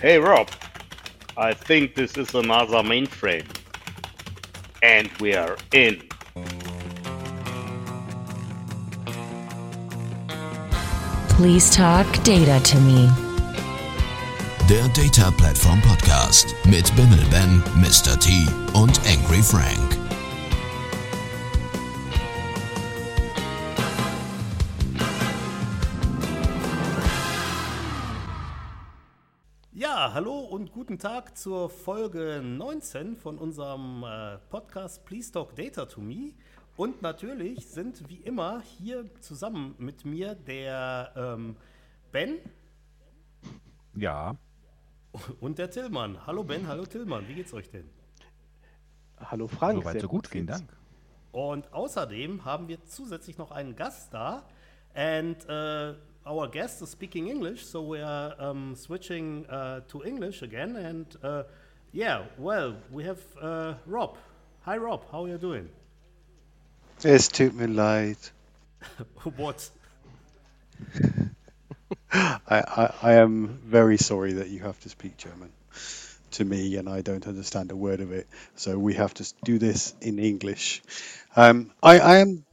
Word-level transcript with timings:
Hey 0.00 0.16
Rob, 0.20 0.48
I 1.36 1.52
think 1.54 1.96
this 1.96 2.16
is 2.16 2.32
another 2.32 2.84
mainframe. 2.84 3.48
And 4.80 5.10
we 5.18 5.34
are 5.34 5.56
in. 5.72 6.00
Please 11.30 11.74
talk 11.74 12.06
data 12.22 12.60
to 12.62 12.80
me. 12.80 13.10
Der 14.68 14.86
Data 14.94 15.32
Platform 15.32 15.80
Podcast 15.80 16.54
mit 16.64 16.94
Bimmel 16.94 17.24
Ben, 17.32 17.60
Mr. 17.74 18.16
T 18.20 18.46
und 18.74 19.00
Angry 19.04 19.42
Frank. 19.42 19.87
Guten 30.78 31.00
Tag 31.00 31.36
zur 31.36 31.70
Folge 31.70 32.40
19 32.40 33.16
von 33.16 33.36
unserem 33.36 34.04
äh, 34.04 34.38
Podcast 34.48 35.04
Please 35.04 35.32
Talk 35.32 35.56
Data 35.56 35.86
to 35.86 36.00
Me. 36.00 36.34
Und 36.76 37.02
natürlich 37.02 37.66
sind 37.66 38.08
wie 38.08 38.18
immer 38.18 38.60
hier 38.60 39.04
zusammen 39.18 39.74
mit 39.78 40.04
mir 40.04 40.36
der 40.36 41.12
ähm, 41.16 41.56
Ben 42.12 42.36
Ja, 43.96 44.36
und 45.40 45.58
der 45.58 45.68
Tillmann. 45.68 46.24
Hallo 46.28 46.44
Ben, 46.44 46.68
hallo 46.68 46.86
Tillmann, 46.86 47.26
wie 47.26 47.34
geht's 47.34 47.52
euch 47.52 47.68
denn? 47.70 47.90
Hallo 49.18 49.48
Frank. 49.48 49.82
soweit 49.82 50.00
so 50.00 50.06
gut, 50.06 50.28
vielen. 50.28 50.46
Dank. 50.46 50.72
Und 51.32 51.72
außerdem 51.72 52.44
haben 52.44 52.68
wir 52.68 52.84
zusätzlich 52.84 53.36
noch 53.36 53.50
einen 53.50 53.74
Gast 53.74 54.14
da. 54.14 54.44
And 54.94 55.44
uh, 55.48 55.96
our 56.28 56.46
guest 56.46 56.82
is 56.82 56.90
speaking 56.90 57.28
English, 57.28 57.64
so 57.64 57.80
we 57.80 58.00
are 58.00 58.34
um, 58.38 58.74
switching 58.76 59.46
uh, 59.46 59.80
to 59.88 60.04
English 60.04 60.42
again. 60.42 60.76
And 60.76 61.06
uh, 61.22 61.44
yeah, 61.92 62.24
well, 62.36 62.76
we 62.92 63.04
have 63.04 63.18
uh, 63.40 63.74
Rob. 63.86 64.16
Hi, 64.62 64.76
Rob. 64.76 65.04
How 65.10 65.24
are 65.24 65.28
you 65.28 65.38
doing? 65.38 65.68
Es 67.04 67.28
tut 67.28 67.54
mir 67.54 67.68
leid. 67.68 68.18
what? 69.36 69.70
I, 72.12 72.38
I, 72.50 72.94
I 73.02 73.12
am 73.14 73.60
very 73.64 73.96
sorry 73.96 74.34
that 74.34 74.48
you 74.48 74.60
have 74.60 74.78
to 74.80 74.88
speak 74.88 75.16
German 75.16 75.50
to 76.32 76.44
me 76.44 76.76
and 76.76 76.88
I 76.88 77.00
don't 77.00 77.26
understand 77.26 77.70
a 77.70 77.76
word 77.76 78.00
of 78.00 78.12
it. 78.12 78.26
So 78.56 78.78
we 78.78 78.94
have 78.94 79.14
to 79.14 79.24
do 79.44 79.58
this 79.58 79.94
in 80.00 80.18
English. 80.18 80.82
Um, 81.36 81.70
I, 81.82 81.98
I 81.98 82.16
am 82.18 82.44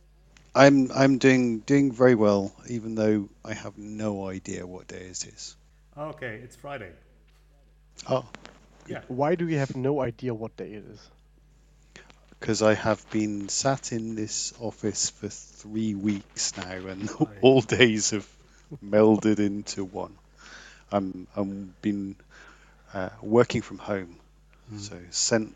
I'm 0.55 0.91
I'm 0.91 1.17
doing 1.19 1.59
doing 1.59 1.91
very 1.91 2.15
well, 2.15 2.53
even 2.69 2.95
though 2.95 3.29
I 3.43 3.53
have 3.53 3.77
no 3.77 4.27
idea 4.27 4.65
what 4.65 4.87
day 4.87 5.01
it 5.01 5.25
is. 5.25 5.55
Okay, 5.97 6.39
it's 6.43 6.55
Friday. 6.55 6.91
Oh, 8.09 8.25
Yeah. 8.87 9.01
Why 9.07 9.35
do 9.35 9.47
you 9.47 9.57
have 9.57 9.75
no 9.75 10.01
idea 10.01 10.33
what 10.33 10.55
day 10.57 10.73
it 10.73 10.85
is? 10.85 11.09
because 12.39 12.61
I 12.61 12.75
have 12.75 13.09
been 13.09 13.49
sat 13.49 13.91
in 13.91 14.15
this 14.15 14.53
office 14.59 15.09
for 15.09 15.29
three 15.29 15.95
weeks 15.95 16.55
now, 16.57 16.87
and 16.87 17.09
all 17.41 17.61
days 17.61 18.11
have 18.11 18.27
melded 18.83 19.39
into 19.39 19.83
one. 19.83 20.15
I'm 20.91 21.27
I'm 21.35 21.73
been 21.81 22.15
uh, 22.93 23.09
working 23.21 23.61
from 23.61 23.79
home, 23.79 24.17
so 24.77 24.99
sent 25.11 25.55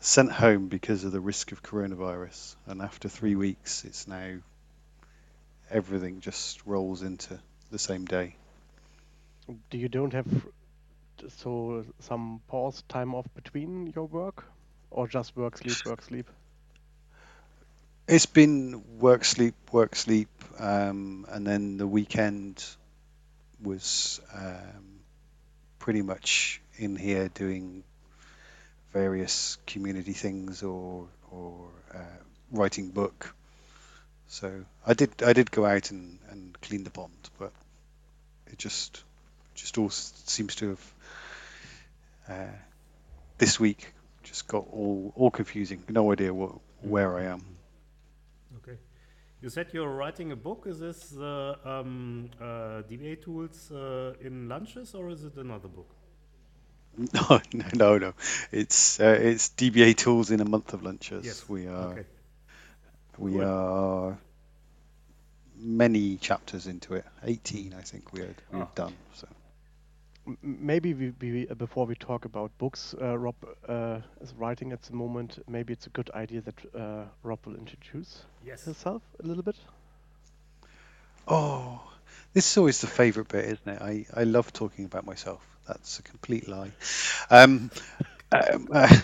sent 0.00 0.32
home 0.32 0.68
because 0.68 1.04
of 1.04 1.12
the 1.12 1.20
risk 1.20 1.52
of 1.52 1.62
coronavirus, 1.62 2.56
and 2.66 2.80
after 2.82 3.08
three 3.08 3.34
weeks, 3.34 3.84
it's 3.84 4.06
now 4.06 4.38
everything 5.70 6.20
just 6.20 6.64
rolls 6.66 7.02
into 7.02 7.38
the 7.70 7.78
same 7.78 8.04
day. 8.04 8.36
Do 9.70 9.78
you 9.78 9.88
don't 9.88 10.12
have 10.12 10.26
so 11.38 11.84
some 12.00 12.40
pause 12.48 12.82
time 12.88 13.14
off 13.14 13.26
between 13.34 13.92
your 13.94 14.06
work, 14.06 14.44
or 14.90 15.08
just 15.08 15.36
work 15.36 15.58
sleep 15.58 15.84
work 15.86 16.02
sleep? 16.02 16.30
It's 18.06 18.26
been 18.26 18.82
work, 18.98 19.24
sleep, 19.24 19.54
work, 19.70 19.94
sleep, 19.94 20.30
um, 20.58 21.26
and 21.28 21.46
then 21.46 21.76
the 21.76 21.86
weekend 21.86 22.64
was 23.62 24.20
um, 24.34 25.00
pretty 25.78 26.02
much 26.02 26.60
in 26.76 26.96
here 26.96 27.28
doing 27.28 27.84
various 28.92 29.58
community 29.66 30.12
things 30.12 30.62
or 30.62 31.08
or 31.30 31.68
uh, 31.94 31.98
writing 32.50 32.88
book. 32.88 33.34
So 34.28 34.64
I 34.86 34.94
did 34.94 35.22
I 35.22 35.32
did 35.32 35.50
go 35.50 35.64
out 35.64 35.90
and, 35.90 36.18
and 36.30 36.60
clean 36.60 36.84
the 36.84 36.90
pond, 36.90 37.30
but 37.38 37.52
it 38.46 38.58
just 38.58 39.02
just 39.54 39.78
all 39.78 39.90
seems 39.90 40.54
to 40.56 40.68
have 40.68 40.94
uh, 42.28 42.56
this 43.38 43.58
week 43.58 43.92
just 44.22 44.46
got 44.46 44.66
all 44.72 45.12
all 45.16 45.30
confusing. 45.30 45.82
No 45.88 46.12
idea 46.12 46.32
what 46.32 46.52
where 46.82 47.16
I 47.16 47.24
am. 47.24 47.42
Okay. 48.58 48.78
You 49.40 49.48
said 49.48 49.68
you're 49.72 49.94
writing 49.94 50.32
a 50.32 50.36
book. 50.36 50.64
Is 50.66 50.80
this 50.80 51.10
the 51.10 51.56
um, 51.64 52.30
uh, 52.40 52.82
DBA 52.88 53.22
tools 53.22 53.70
uh, 53.70 54.14
in 54.20 54.48
lunches, 54.48 54.94
or 54.94 55.10
is 55.10 55.24
it 55.24 55.36
another 55.36 55.68
book? 55.68 55.97
No, 57.14 57.40
no, 57.52 57.64
no, 57.74 57.98
no. 57.98 58.12
It's 58.50 58.98
uh, 59.00 59.16
it's 59.20 59.50
DBA 59.50 59.96
tools 59.96 60.30
in 60.30 60.40
a 60.40 60.44
month 60.44 60.72
of 60.74 60.82
lunches. 60.82 61.24
Yes. 61.24 61.48
We 61.48 61.66
are 61.68 61.92
Okay. 61.92 62.04
we 63.18 63.32
Cool. 63.32 63.44
are 63.44 64.18
many 65.60 66.16
chapters 66.16 66.66
into 66.66 66.94
it. 66.94 67.04
18, 67.24 67.74
I 67.74 67.82
think 67.82 68.12
we 68.12 68.20
had, 68.20 68.34
we've 68.52 68.62
Ah. 68.62 68.68
done. 68.74 68.94
So 69.14 69.26
Maybe 70.42 70.92
we, 70.94 71.12
we 71.20 71.48
uh, 71.48 71.54
before 71.54 71.86
we 71.86 71.94
talk 71.94 72.24
about 72.26 72.50
books, 72.58 72.94
uh, 73.00 73.16
Rob 73.18 73.34
uh, 73.68 74.00
is 74.20 74.34
writing 74.34 74.72
at 74.72 74.82
the 74.82 74.92
moment. 74.94 75.38
Maybe 75.48 75.72
it's 75.72 75.86
a 75.86 75.90
good 75.90 76.10
idea 76.14 76.42
that 76.42 76.74
uh, 76.74 77.04
Rob 77.22 77.38
will 77.46 77.56
introduce 77.56 78.24
Yes. 78.44 78.64
himself 78.64 79.02
a 79.22 79.26
little 79.26 79.42
bit. 79.42 79.56
oh, 81.26 81.80
this 82.34 82.50
is 82.50 82.58
always 82.58 82.80
the 82.80 82.86
favourite 82.86 83.28
bit, 83.28 83.44
isn't 83.44 83.68
it? 83.68 83.82
I 83.82 84.06
I 84.20 84.24
love 84.24 84.52
talking 84.52 84.84
about 84.84 85.06
myself. 85.06 85.40
That's 85.68 85.98
a 85.98 86.02
complete 86.02 86.48
lie. 86.48 86.72
Um, 87.30 87.70
um, 88.32 88.68
uh, 88.72 89.00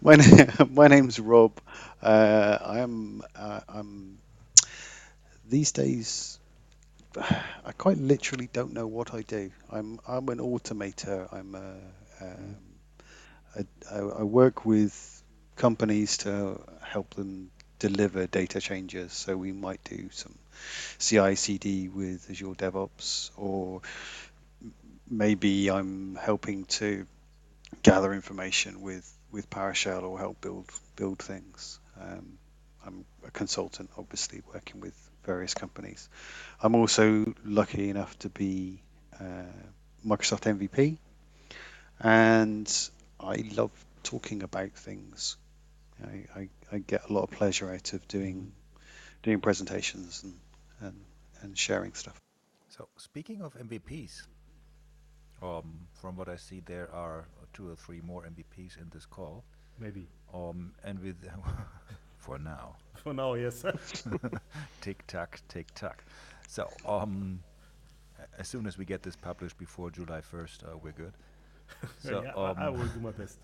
my 0.00 0.16
na- 0.16 0.64
my 0.70 0.88
name's 0.88 1.18
Rob. 1.20 1.60
Uh, 2.02 2.58
I 2.60 2.78
am 2.80 3.22
uh, 3.34 3.60
I'm 3.68 4.18
these 5.48 5.72
days. 5.72 6.38
I 7.18 7.72
quite 7.78 7.98
literally 7.98 8.48
don't 8.52 8.72
know 8.74 8.86
what 8.88 9.14
I 9.14 9.22
do. 9.22 9.50
I'm 9.70 10.00
I'm 10.08 10.28
an 10.30 10.38
automator. 10.40 11.28
I'm 11.32 11.54
a, 11.56 11.76
um, 12.20 12.56
I, 13.56 13.64
I 13.90 13.98
I 13.98 14.22
work 14.24 14.64
with 14.64 15.22
companies 15.56 16.18
to 16.18 16.60
help 16.82 17.14
them 17.14 17.50
deliver 17.78 18.26
data 18.26 18.60
changes. 18.60 19.12
So 19.12 19.36
we 19.36 19.52
might 19.52 19.82
do 19.84 20.10
some 20.12 20.34
CI/CD 20.98 21.88
with 21.88 22.30
Azure 22.30 22.54
DevOps, 22.56 23.30
or 23.36 23.82
maybe 25.08 25.70
I'm 25.70 26.16
helping 26.16 26.64
to 26.80 27.06
gather 27.82 28.12
information 28.12 28.80
with 28.80 29.10
with 29.30 29.50
PowerShell 29.50 30.02
or 30.04 30.18
help 30.18 30.40
build 30.40 30.70
build 30.96 31.18
things. 31.18 31.80
Um, 32.00 32.38
I'm 32.86 33.04
a 33.26 33.30
consultant, 33.30 33.90
obviously 33.96 34.42
working 34.52 34.80
with 34.80 34.94
various 35.24 35.54
companies. 35.54 36.08
I'm 36.62 36.74
also 36.74 37.34
lucky 37.44 37.88
enough 37.88 38.18
to 38.20 38.28
be 38.28 38.82
uh, 39.18 39.50
Microsoft 40.06 40.42
MVP, 40.42 40.98
and 42.00 42.90
I 43.18 43.44
love 43.56 43.70
talking 44.02 44.42
about 44.42 44.72
things. 44.72 45.36
I, 46.04 46.40
I, 46.40 46.48
I 46.72 46.78
get 46.78 47.08
a 47.08 47.12
lot 47.12 47.22
of 47.22 47.30
pleasure 47.30 47.72
out 47.72 47.92
of 47.92 48.06
doing 48.08 48.52
doing 49.22 49.40
presentations 49.40 50.22
and, 50.22 50.34
and, 50.80 51.04
and 51.40 51.58
sharing 51.58 51.94
stuff. 51.94 52.20
So, 52.68 52.88
speaking 52.98 53.40
of 53.40 53.54
MVPs, 53.54 54.22
um, 55.44 55.86
from 55.92 56.16
what 56.16 56.28
I 56.28 56.36
see, 56.36 56.62
there 56.64 56.88
are 56.92 57.26
two 57.52 57.70
or 57.70 57.76
three 57.76 58.00
more 58.00 58.22
MVPs 58.22 58.78
in 58.78 58.90
this 58.92 59.06
call. 59.06 59.44
Maybe. 59.78 60.08
Um, 60.32 60.72
and 60.84 60.98
with 61.00 61.16
for 62.18 62.38
now, 62.38 62.76
For 63.04 63.12
now, 63.12 63.34
yes. 63.34 63.64
tick 64.80 65.06
tock, 65.06 65.40
tick 65.48 65.66
tock. 65.74 66.02
So, 66.48 66.70
um, 66.86 67.40
as 68.38 68.48
soon 68.48 68.66
as 68.66 68.78
we 68.78 68.84
get 68.84 69.02
this 69.02 69.16
published 69.16 69.58
before 69.58 69.90
July 69.90 70.22
1st, 70.32 70.64
uh, 70.64 70.78
we're 70.82 70.92
good. 70.92 71.12
So, 71.98 72.22
yeah, 72.22 72.32
I, 72.34 72.52
I 72.52 72.66
um, 72.68 72.78
will 72.78 72.86
do 72.86 73.00
my 73.00 73.10
best. 73.10 73.38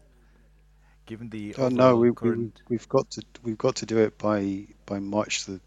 given 1.05 1.29
the 1.29 1.55
Oh 1.59 1.69
no, 1.69 1.97
we, 1.97 2.11
we, 2.11 2.53
we've 2.69 2.89
got 2.89 3.11
to 3.13 3.23
we've 3.43 3.59
got 3.59 3.77
to 3.77 3.87
do 3.87 3.99
it 3.99 4.17
by 4.19 4.67
by 4.87 4.99
March 4.99 5.45
the 5.47 5.61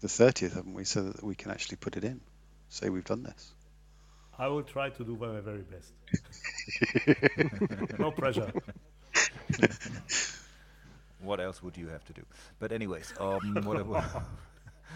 the 0.00 0.08
thirtieth, 0.08 0.54
haven't 0.54 0.74
we? 0.74 0.84
So 0.84 1.02
that 1.02 1.22
we 1.22 1.34
can 1.34 1.50
actually 1.50 1.76
put 1.76 1.96
it 1.96 2.04
in. 2.04 2.20
Say 2.68 2.88
we've 2.88 3.04
done 3.04 3.22
this. 3.22 3.52
I 4.38 4.46
will 4.46 4.62
try 4.62 4.90
to 4.90 5.04
do 5.04 5.16
my 5.16 5.40
very 5.40 5.62
best. 5.62 5.92
no 7.98 8.10
pressure. 8.12 8.52
what 11.20 11.40
else 11.40 11.62
would 11.62 11.76
you 11.76 11.88
have 11.88 12.04
to 12.04 12.12
do? 12.12 12.22
But 12.58 12.72
anyways, 12.72 13.12
um, 13.18 13.58
what, 13.64 13.76
I 13.78 13.82
wa- 13.82 14.04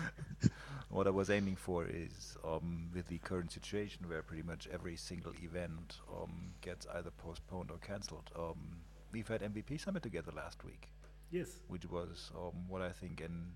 what 0.90 1.06
I 1.06 1.10
was 1.10 1.28
aiming 1.30 1.56
for 1.56 1.86
is 1.86 2.36
um, 2.44 2.88
with 2.94 3.08
the 3.08 3.18
current 3.18 3.50
situation 3.52 4.08
where 4.08 4.22
pretty 4.22 4.42
much 4.44 4.68
every 4.72 4.96
single 4.96 5.32
event 5.42 5.98
um, 6.14 6.52
gets 6.60 6.86
either 6.94 7.10
postponed 7.10 7.70
or 7.70 7.78
cancelled. 7.78 8.30
Um, 8.38 8.78
we've 9.10 9.26
had 9.28 9.40
MVP 9.42 9.80
Summit 9.80 10.02
together 10.02 10.30
last 10.36 10.64
week, 10.64 10.88
Yes. 11.30 11.48
which 11.68 11.84
was 11.90 12.30
um, 12.36 12.68
what 12.68 12.80
I 12.82 12.90
think 12.90 13.20
an 13.20 13.54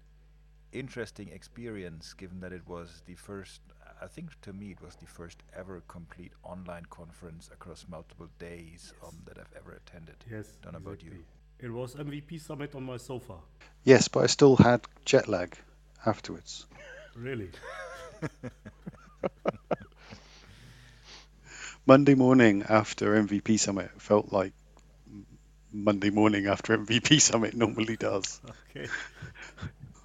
interesting 0.72 1.28
experience, 1.28 2.12
given 2.12 2.40
that 2.40 2.52
it 2.52 2.66
was 2.66 3.02
the 3.06 3.14
first. 3.14 3.60
I 4.00 4.06
think 4.06 4.38
to 4.42 4.52
me 4.52 4.70
it 4.70 4.80
was 4.82 4.94
the 4.96 5.06
first 5.06 5.42
ever 5.56 5.82
complete 5.88 6.32
online 6.42 6.84
conference 6.90 7.48
across 7.52 7.86
multiple 7.88 8.28
days 8.38 8.92
um, 9.04 9.16
that 9.26 9.38
I've 9.38 9.52
ever 9.56 9.72
attended. 9.72 10.16
Yes. 10.30 10.46
Don't 10.62 10.72
know 10.72 10.78
about 10.78 11.02
you. 11.02 11.24
It 11.58 11.70
was 11.70 11.94
MVP 11.94 12.40
Summit 12.40 12.74
on 12.74 12.84
my 12.84 12.98
sofa. 12.98 13.34
Yes, 13.84 14.08
but 14.08 14.24
I 14.24 14.26
still 14.26 14.56
had 14.56 14.82
jet 15.04 15.28
lag 15.28 15.56
afterwards. 16.04 16.66
Really? 17.16 17.48
Monday 21.86 22.14
morning 22.14 22.62
after 22.68 23.14
MVP 23.22 23.58
Summit 23.58 23.90
felt 24.02 24.30
like 24.32 24.52
Monday 25.72 26.10
morning 26.10 26.46
after 26.46 26.76
MVP 26.76 27.20
Summit 27.22 27.54
normally 27.54 27.96
does. 27.96 28.40
Okay. 28.76 28.88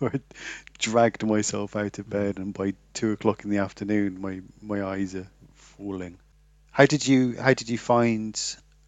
I 0.02 0.20
dragged 0.80 1.26
myself 1.26 1.76
out 1.76 2.00
of 2.00 2.10
bed, 2.10 2.38
and 2.38 2.54
by 2.54 2.74
two 2.94 3.12
o'clock 3.12 3.44
in 3.44 3.50
the 3.50 3.60
afternoon, 3.60 4.22
my, 4.22 4.42
my 4.62 4.84
eyes 4.84 5.16
are 5.16 5.28
falling. 5.54 6.18
How 6.72 6.86
did 6.86 7.06
you 7.06 7.38
How 7.38 7.54
did 7.54 7.70
you 7.70 7.78
find 7.78 8.40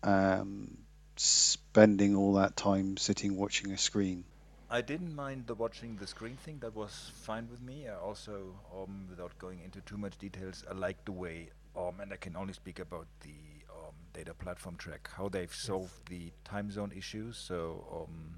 um, 0.04 0.78
spending 1.18 2.16
all 2.16 2.34
that 2.34 2.56
time 2.56 2.98
sitting 2.98 3.36
watching 3.36 3.72
a 3.72 3.78
screen? 3.78 4.24
I 4.70 4.82
didn't 4.82 5.14
mind 5.16 5.46
the 5.46 5.54
watching 5.54 5.98
the 5.98 6.08
screen 6.08 6.38
thing. 6.38 6.60
That 6.62 6.76
was 6.76 7.12
fine 7.14 7.48
with 7.52 7.62
me. 7.62 7.88
I 7.88 7.96
also, 7.96 8.56
um, 8.76 9.06
without 9.10 9.38
going 9.38 9.60
into 9.64 9.82
too 9.82 9.98
much 9.98 10.18
details, 10.18 10.64
I 10.68 10.74
like 10.74 11.06
the 11.06 11.12
way, 11.12 11.50
um, 11.76 12.00
and 12.00 12.12
I 12.12 12.16
can 12.16 12.36
only 12.36 12.54
speak 12.54 12.80
about 12.80 13.06
the 13.22 13.36
um, 13.70 13.94
data 14.14 14.34
platform 14.34 14.76
track, 14.78 15.10
how 15.16 15.30
they've 15.30 15.54
solved 15.54 16.10
the 16.10 16.32
time 16.44 16.72
zone 16.72 16.92
issues. 16.96 17.38
So 17.38 18.08
um, 18.08 18.38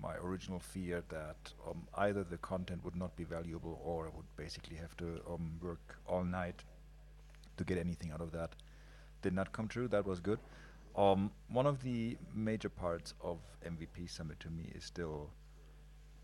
my 0.00 0.14
original 0.16 0.58
fear 0.58 1.02
that 1.08 1.52
um, 1.68 1.86
either 1.96 2.22
the 2.24 2.36
content 2.38 2.84
would 2.84 2.96
not 2.96 3.16
be 3.16 3.24
valuable 3.24 3.80
or 3.84 4.06
I 4.06 4.10
would 4.16 4.26
basically 4.36 4.76
have 4.76 4.96
to 4.98 5.20
um, 5.30 5.58
work 5.62 5.98
all 6.06 6.24
night 6.24 6.62
to 7.56 7.64
get 7.64 7.78
anything 7.78 8.10
out 8.12 8.20
of 8.20 8.32
that 8.32 8.54
did 9.22 9.32
not 9.32 9.52
come 9.52 9.66
true. 9.66 9.88
That 9.88 10.06
was 10.06 10.20
good. 10.20 10.38
Um, 10.94 11.30
one 11.48 11.66
of 11.66 11.82
the 11.82 12.16
major 12.34 12.68
parts 12.68 13.14
of 13.22 13.38
MVP 13.66 14.08
Summit 14.08 14.38
to 14.40 14.50
me 14.50 14.70
is 14.74 14.84
still 14.84 15.30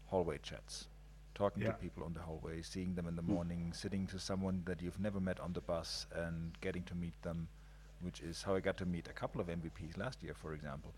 hallway 0.07 0.39
chats. 0.43 0.89
Talking 1.35 1.63
Yeah. 1.63 1.73
to 1.73 1.79
people 1.79 2.05
on 2.05 2.13
the 2.13 2.21
hallway, 2.21 2.63
seeing 2.63 2.95
them 2.95 3.07
in 3.09 3.17
the 3.17 3.23
morning, 3.23 3.73
sitting 3.73 4.07
to 4.09 4.19
someone 4.19 4.63
that 4.67 4.83
you've 4.83 5.01
never 5.01 5.19
met 5.21 5.41
on 5.41 5.53
the 5.55 5.63
bus 5.63 6.07
and 6.15 6.59
getting 6.61 6.85
to 6.85 6.95
meet 6.95 7.21
them, 7.23 7.49
which 8.03 8.21
is 8.21 8.43
how 8.43 8.55
I 8.55 8.61
got 8.61 8.77
to 8.79 8.87
meet 8.87 9.09
a 9.09 9.13
couple 9.13 9.41
of 9.41 9.49
MVPs 9.49 9.97
last 9.97 10.23
year, 10.23 10.35
for 10.35 10.53
example. 10.53 10.93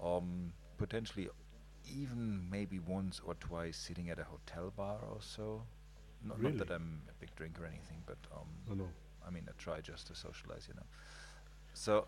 Um, 0.00 0.52
potentially 0.78 1.28
even 1.90 2.48
maybe 2.50 2.78
once 2.78 3.20
or 3.24 3.34
twice 3.34 3.76
sitting 3.76 4.10
at 4.10 4.18
a 4.18 4.24
hotel 4.24 4.72
bar 4.76 4.98
or 5.10 5.18
so. 5.20 5.62
Not, 6.24 6.40
not 6.40 6.56
that 6.58 6.70
I'm 6.70 7.02
a 7.08 7.12
big 7.20 7.34
drinker 7.34 7.64
or 7.64 7.66
anything, 7.66 8.02
but 8.06 8.18
um, 8.34 8.46
No, 8.68 8.74
no. 8.84 8.88
I 9.26 9.30
mean, 9.30 9.44
I 9.48 9.52
try 9.58 9.80
just 9.80 10.06
to 10.08 10.14
socialize, 10.14 10.66
you 10.68 10.74
know. 10.74 10.86
So 11.74 12.06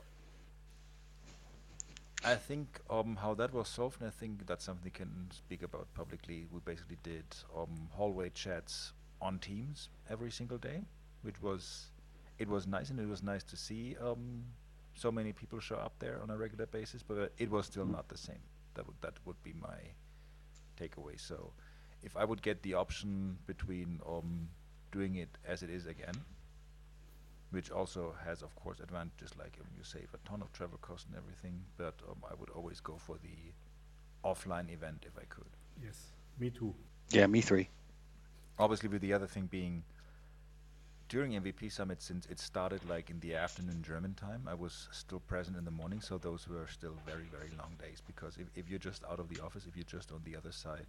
I 2.24 2.36
think 2.36 2.80
um, 2.90 3.16
how 3.16 3.34
that 3.34 3.52
was 3.52 3.68
solved, 3.68 4.00
and 4.00 4.08
I 4.08 4.10
think 4.10 4.46
that's 4.46 4.64
something 4.64 4.84
we 4.84 4.90
can 4.90 5.28
speak 5.30 5.62
about 5.62 5.92
publicly. 5.94 6.46
We 6.52 6.60
basically 6.64 6.98
did 7.02 7.24
um, 7.56 7.88
hallway 7.92 8.30
chats 8.30 8.92
on 9.20 9.38
Teams 9.38 9.88
every 10.08 10.30
single 10.30 10.58
day, 10.58 10.82
which 11.22 11.40
was 11.42 11.86
it 12.38 12.48
was 12.48 12.66
nice, 12.66 12.90
and 12.90 12.98
it 12.98 13.08
was 13.08 13.22
nice 13.22 13.42
to 13.44 13.56
see 13.56 13.96
um, 14.00 14.44
so 14.94 15.10
many 15.12 15.32
people 15.32 15.60
show 15.60 15.76
up 15.76 15.92
there 15.98 16.20
on 16.22 16.30
a 16.30 16.36
regular 16.36 16.66
basis. 16.66 17.02
But 17.02 17.32
it 17.38 17.50
was 17.50 17.66
still 17.66 17.84
not 17.86 18.08
the 18.08 18.18
same. 18.18 18.42
That 18.74 18.86
would 18.86 18.96
that 19.02 19.14
would 19.24 19.42
be 19.42 19.52
my 19.60 19.78
takeaway. 20.80 21.20
So 21.20 21.52
if 22.02 22.16
I 22.16 22.24
would 22.24 22.42
get 22.42 22.62
the 22.62 22.74
option 22.74 23.38
between 23.46 24.00
um, 24.06 24.48
doing 24.92 25.16
it 25.16 25.30
as 25.46 25.62
it 25.62 25.70
is 25.70 25.86
again, 25.86 26.14
which 27.50 27.70
also 27.70 28.14
has, 28.24 28.42
of 28.42 28.54
course, 28.56 28.80
advantages 28.80 29.30
like 29.38 29.56
um, 29.60 29.66
you 29.76 29.84
save 29.84 30.08
a 30.12 30.28
ton 30.28 30.42
of 30.42 30.52
travel 30.52 30.78
costs 30.82 31.06
and 31.08 31.16
everything. 31.16 31.60
But 31.76 31.94
um, 32.08 32.18
I 32.28 32.34
would 32.34 32.50
always 32.50 32.80
go 32.80 32.96
for 32.98 33.16
the 33.22 33.52
offline 34.28 34.72
event 34.72 35.04
if 35.06 35.16
I 35.18 35.24
could. 35.28 35.50
Yes. 35.82 36.12
Me 36.38 36.50
too. 36.50 36.74
Yeah, 37.10 37.26
me 37.26 37.40
three. 37.40 37.68
Obviously, 38.58 38.88
with 38.88 39.00
the 39.00 39.12
other 39.12 39.26
thing 39.26 39.46
being 39.46 39.84
during 41.14 41.34
MVP 41.40 41.70
Summit, 41.70 42.02
since 42.02 42.26
it 42.26 42.40
started 42.40 42.84
like 42.88 43.08
in 43.08 43.20
the 43.20 43.36
afternoon 43.36 43.84
German 43.86 44.14
time, 44.14 44.48
I 44.48 44.54
was 44.54 44.88
still 44.90 45.20
present 45.20 45.56
in 45.56 45.64
the 45.64 45.70
morning, 45.70 46.00
so 46.00 46.18
those 46.18 46.48
were 46.48 46.66
still 46.66 46.96
very, 47.06 47.28
very 47.30 47.52
long 47.56 47.76
days. 47.80 48.02
Because 48.04 48.36
if, 48.36 48.48
if 48.56 48.68
you're 48.68 48.80
just 48.80 49.04
out 49.04 49.20
of 49.20 49.28
the 49.28 49.38
office, 49.38 49.64
if 49.68 49.76
you're 49.76 49.84
just 49.84 50.10
on 50.10 50.22
the 50.24 50.34
other 50.34 50.50
side 50.50 50.88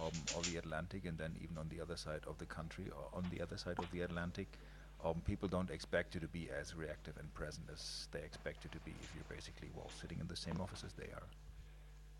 um, 0.00 0.12
of 0.36 0.46
the 0.46 0.56
Atlantic, 0.56 1.04
and 1.04 1.18
then 1.18 1.34
even 1.42 1.58
on 1.58 1.68
the 1.68 1.80
other 1.80 1.96
side 1.96 2.20
of 2.28 2.38
the 2.38 2.46
country, 2.46 2.84
or 2.94 3.08
on 3.12 3.24
the 3.32 3.42
other 3.42 3.56
side 3.56 3.80
of 3.80 3.90
the 3.90 4.02
Atlantic, 4.02 4.56
um, 5.04 5.20
people 5.26 5.48
don't 5.48 5.68
expect 5.68 6.14
you 6.14 6.20
to 6.20 6.28
be 6.28 6.48
as 6.56 6.76
reactive 6.76 7.16
and 7.18 7.34
present 7.34 7.66
as 7.72 8.06
they 8.12 8.20
expect 8.20 8.62
you 8.62 8.70
to 8.70 8.78
be 8.78 8.94
if 9.02 9.16
you're 9.16 9.24
basically 9.28 9.68
well 9.74 9.90
sitting 10.00 10.20
in 10.20 10.28
the 10.28 10.36
same 10.36 10.60
office 10.60 10.84
as 10.86 10.92
they 10.92 11.10
are. 11.12 11.26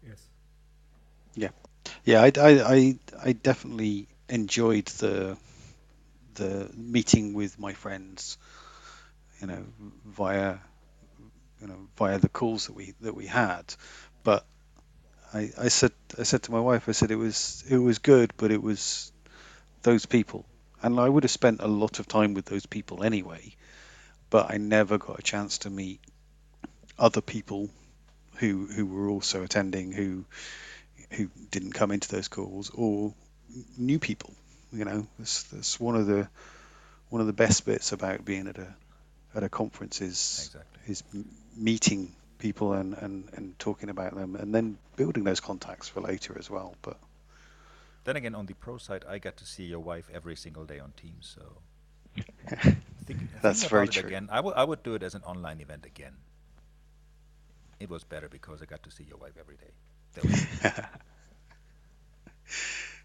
Yes. 0.04 0.30
Yeah, 1.36 1.50
yeah. 2.04 2.22
I, 2.22 2.32
I, 2.40 2.74
I, 2.74 2.98
I 3.26 3.32
definitely 3.34 4.08
enjoyed 4.28 4.86
the 4.86 5.36
the 6.34 6.70
meeting 6.74 7.34
with 7.34 7.58
my 7.58 7.72
friends. 7.72 8.38
You 9.40 9.48
know, 9.48 9.64
via 10.06 10.58
you 11.60 11.66
know 11.66 11.88
via 11.96 12.18
the 12.18 12.28
calls 12.28 12.66
that 12.66 12.74
we 12.74 12.94
that 13.00 13.14
we 13.14 13.26
had, 13.26 13.74
but 14.22 14.44
I, 15.32 15.50
I 15.58 15.68
said 15.68 15.92
I 16.18 16.22
said 16.22 16.42
to 16.44 16.52
my 16.52 16.60
wife 16.60 16.88
I 16.88 16.92
said 16.92 17.10
it 17.10 17.16
was 17.16 17.64
it 17.68 17.78
was 17.78 17.98
good, 17.98 18.32
but 18.36 18.52
it 18.52 18.62
was 18.62 19.12
those 19.82 20.06
people, 20.06 20.46
and 20.82 21.00
I 21.00 21.08
would 21.08 21.24
have 21.24 21.30
spent 21.30 21.60
a 21.60 21.66
lot 21.66 21.98
of 21.98 22.08
time 22.08 22.34
with 22.34 22.46
those 22.46 22.66
people 22.66 23.02
anyway, 23.02 23.54
but 24.30 24.52
I 24.52 24.58
never 24.58 24.98
got 24.98 25.18
a 25.18 25.22
chance 25.22 25.58
to 25.58 25.70
meet 25.70 26.00
other 26.98 27.20
people 27.20 27.70
who 28.36 28.66
who 28.66 28.86
were 28.86 29.08
also 29.08 29.42
attending 29.42 29.92
who 29.92 30.24
who 31.10 31.28
didn't 31.50 31.72
come 31.72 31.90
into 31.90 32.08
those 32.08 32.28
calls 32.28 32.70
or 32.74 33.14
new 33.76 33.98
people. 33.98 34.34
You 34.74 34.84
know, 34.84 35.06
that's, 35.18 35.44
that's 35.44 35.80
one 35.80 35.96
of 35.96 36.06
the 36.06 36.28
one 37.10 37.20
of 37.20 37.26
the 37.26 37.32
best 37.32 37.64
bits 37.64 37.92
about 37.92 38.24
being 38.24 38.48
at 38.48 38.58
a 38.58 38.74
at 39.34 39.42
a 39.44 39.48
conference 39.48 40.00
is 40.00 40.50
Exactly. 40.54 40.80
is 40.86 41.02
meeting 41.56 42.14
people 42.38 42.72
and, 42.74 42.94
and, 42.94 43.28
and 43.34 43.58
talking 43.58 43.88
about 43.88 44.14
them 44.14 44.36
and 44.36 44.54
then 44.54 44.78
building 44.96 45.24
those 45.24 45.40
contacts 45.40 45.88
for 45.88 46.00
later 46.00 46.36
as 46.38 46.50
well. 46.50 46.76
But 46.82 46.98
Then 48.04 48.16
again, 48.16 48.34
on 48.34 48.46
the 48.46 48.54
pro 48.54 48.78
side, 48.78 49.04
I 49.08 49.18
got 49.18 49.36
to 49.38 49.46
see 49.46 49.64
your 49.64 49.80
wife 49.80 50.08
every 50.12 50.36
single 50.36 50.64
day 50.64 50.78
on 50.78 50.92
Teams, 50.92 51.26
so 51.34 51.62
think, 53.06 53.20
That's 53.42 53.60
think 53.60 53.70
very 53.70 53.88
true. 53.88 54.08
Again, 54.08 54.28
I 54.30 54.40
would 54.40 54.54
I 54.54 54.64
would 54.64 54.82
do 54.82 54.94
it 54.94 55.02
as 55.02 55.14
an 55.14 55.22
online 55.24 55.60
event 55.60 55.86
again. 55.86 56.16
It 57.80 57.88
was 57.90 58.04
better 58.04 58.28
because 58.28 58.62
I 58.62 58.66
got 58.66 58.82
to 58.84 58.90
see 58.90 59.04
your 59.04 59.18
wife 59.18 59.36
every 59.38 59.56
day. 59.56 59.72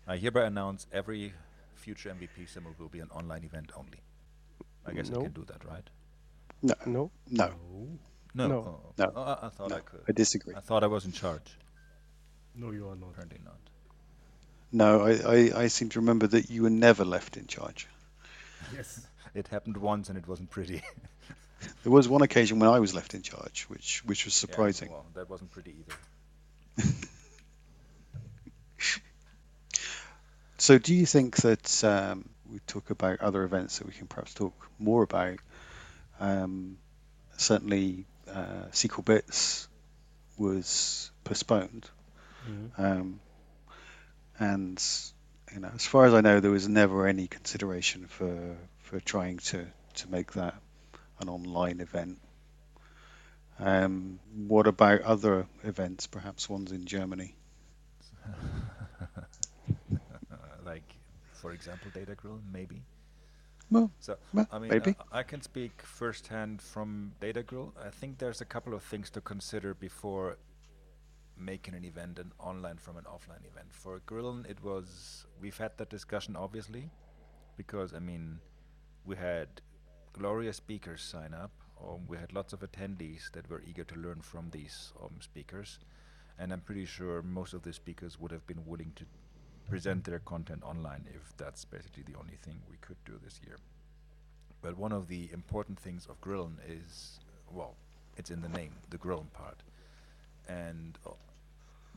I 0.07 0.17
hereby 0.17 0.45
announce 0.45 0.87
every 0.91 1.33
future 1.79 2.09
MVP 2.09 2.47
summit 2.49 2.79
will 2.79 2.89
be 2.89 2.99
an 2.99 3.09
online 3.11 3.43
event 3.43 3.71
only. 3.75 3.99
I 4.85 4.91
guess 4.93 5.09
I 5.09 5.13
can 5.23 5.31
do 5.31 5.45
that, 5.45 5.63
right? 5.65 5.87
no, 6.61 6.73
No. 6.85 7.11
no, 7.29 7.51
No, 8.33 8.47
No. 8.47 8.55
Oh, 8.57 8.79
oh. 8.85 8.93
No. 8.97 9.11
oh, 9.15 9.21
I, 9.23 9.47
I 9.47 9.49
thought 9.49 9.69
no, 9.71 9.77
I 9.77 9.79
could. 9.81 10.01
I 10.07 10.11
disagree. 10.11 10.53
I 10.55 10.59
thought 10.59 10.83
I 10.83 10.87
was 10.87 11.05
in 11.05 11.11
charge. 11.11 11.57
No, 12.55 12.71
you 12.71 12.87
are 12.89 12.95
not. 12.95 13.09
Apparently 13.11 13.39
not. 13.45 13.59
No, 14.71 15.01
I, 15.05 15.11
I, 15.35 15.63
I 15.63 15.67
seem 15.67 15.89
to 15.89 15.99
remember 15.99 16.27
that 16.27 16.49
you 16.49 16.63
were 16.63 16.69
never 16.69 17.03
left 17.05 17.37
in 17.37 17.47
charge. 17.47 17.87
Yes. 18.73 19.05
It 19.35 19.47
happened 19.47 19.77
once 19.77 20.09
and 20.09 20.17
it 20.17 20.27
wasn't 20.27 20.49
pretty. 20.49 20.81
There 21.83 21.91
was 21.91 22.07
one 22.07 22.21
occasion 22.23 22.57
when 22.59 22.69
I 22.69 22.79
was 22.79 22.95
left 22.95 23.13
in 23.13 23.21
charge, 23.21 23.63
which 23.69 24.01
which 24.05 24.25
was 24.25 24.33
Yeah, 24.35 24.39
surprising. 24.47 24.89
well, 24.91 25.05
that 25.13 25.29
wasn't 25.29 25.51
pretty 25.51 25.75
either. 25.81 26.87
So, 30.59 30.77
do 30.77 30.93
you 30.93 31.05
think 31.05 31.37
that 31.37 31.83
um, 31.85 32.27
we 32.51 32.59
talk 32.67 32.89
about 32.89 33.21
other 33.21 33.43
events 33.43 33.79
that 33.79 33.87
we 33.87 33.93
can 33.93 34.07
perhaps 34.07 34.33
talk 34.33 34.53
more 34.77 35.03
about? 35.03 35.39
Um, 36.19 36.77
certainly, 37.37 38.05
uh, 38.29 38.65
SQL 38.71 39.05
Bits 39.05 39.69
was 40.37 41.11
postponed, 41.23 41.89
um, 42.77 43.21
and 44.37 44.83
you 45.53 45.61
know, 45.61 45.71
as 45.73 45.85
far 45.85 46.05
as 46.05 46.13
I 46.13 46.19
know, 46.19 46.41
there 46.41 46.51
was 46.51 46.67
never 46.67 47.07
any 47.07 47.27
consideration 47.27 48.07
for 48.07 48.57
for 48.79 48.99
trying 48.99 49.37
to 49.37 49.65
to 49.95 50.11
make 50.11 50.33
that 50.33 50.55
an 51.21 51.29
online 51.29 51.79
event. 51.79 52.19
Um, 53.59 54.19
what 54.35 54.67
about 54.67 55.01
other 55.03 55.47
events, 55.63 56.05
perhaps 56.07 56.49
ones 56.49 56.73
in 56.73 56.85
Germany? 56.85 57.33
for 61.39 61.51
example, 61.51 61.91
Data 61.91 62.15
Grill, 62.15 62.41
maybe. 62.51 62.83
Well, 63.71 63.91
So, 63.99 64.17
well, 64.33 64.47
I 64.51 64.59
mean, 64.59 64.69
maybe. 64.69 64.95
uh, 64.99 65.03
I 65.11 65.23
can 65.23 65.41
speak 65.41 65.81
firsthand 65.83 66.61
from 66.61 67.13
Data 67.19 67.43
Grill. 67.43 67.73
I 67.83 67.89
think 67.89 68.17
there's 68.17 68.41
a 68.41 68.45
couple 68.45 68.73
of 68.73 68.83
things 68.83 69.09
to 69.11 69.21
consider 69.21 69.73
before 69.73 70.37
making 71.37 71.73
an 71.75 71.85
event 71.85 72.19
an 72.19 72.31
online 72.39 72.77
from 72.77 72.97
an 72.97 73.05
offline 73.05 73.45
event. 73.47 73.71
For 73.71 73.99
Grillen, 74.05 74.45
it 74.49 74.61
was 74.63 75.25
we've 75.41 75.57
had 75.57 75.77
that 75.77 75.89
discussion 75.89 76.35
obviously, 76.35 76.91
because 77.57 77.93
I 77.93 77.99
mean, 77.99 78.39
we 79.05 79.15
had 79.15 79.61
glorious 80.13 80.57
speakers 80.57 81.01
sign 81.01 81.33
up. 81.33 81.51
Um, 81.81 82.07
we 82.07 82.17
had 82.17 82.33
lots 82.33 82.53
of 82.53 82.59
attendees 82.61 83.31
that 83.31 83.49
were 83.49 83.61
eager 83.67 83.85
to 83.85 83.95
learn 83.95 84.21
from 84.21 84.49
these 84.51 84.93
um, 85.01 85.15
speakers, 85.21 85.79
and 86.37 86.51
I'm 86.53 86.61
pretty 86.61 86.85
sure 86.85 87.21
most 87.21 87.53
of 87.53 87.63
the 87.63 87.73
speakers 87.73 88.19
would 88.19 88.31
have 88.31 88.45
been 88.47 88.65
willing 88.65 88.91
to 88.97 89.05
present 89.69 90.03
their 90.03 90.19
content 90.19 90.63
online 90.63 91.05
if 91.13 91.35
that's 91.37 91.65
basically 91.65 92.03
the 92.03 92.17
only 92.17 92.35
thing 92.43 92.55
we 92.69 92.77
could 92.81 92.97
do 93.05 93.13
this 93.23 93.39
year. 93.45 93.57
But 94.61 94.77
one 94.77 94.91
of 94.91 95.07
the 95.07 95.29
important 95.31 95.79
things 95.79 96.07
of 96.09 96.19
Grillen 96.21 96.57
is, 96.67 97.19
well, 97.51 97.75
it's 98.17 98.29
in 98.29 98.41
the 98.41 98.49
name, 98.49 98.73
the 98.89 98.97
Grillen 98.97 99.27
part. 99.33 99.57
And 100.47 100.97
uh, 101.05 101.11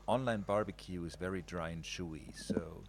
online 0.06 0.42
barbecue 0.42 1.02
is 1.04 1.16
very 1.16 1.42
dry 1.42 1.70
and 1.70 1.82
chewy, 1.82 2.22
so 2.36 2.82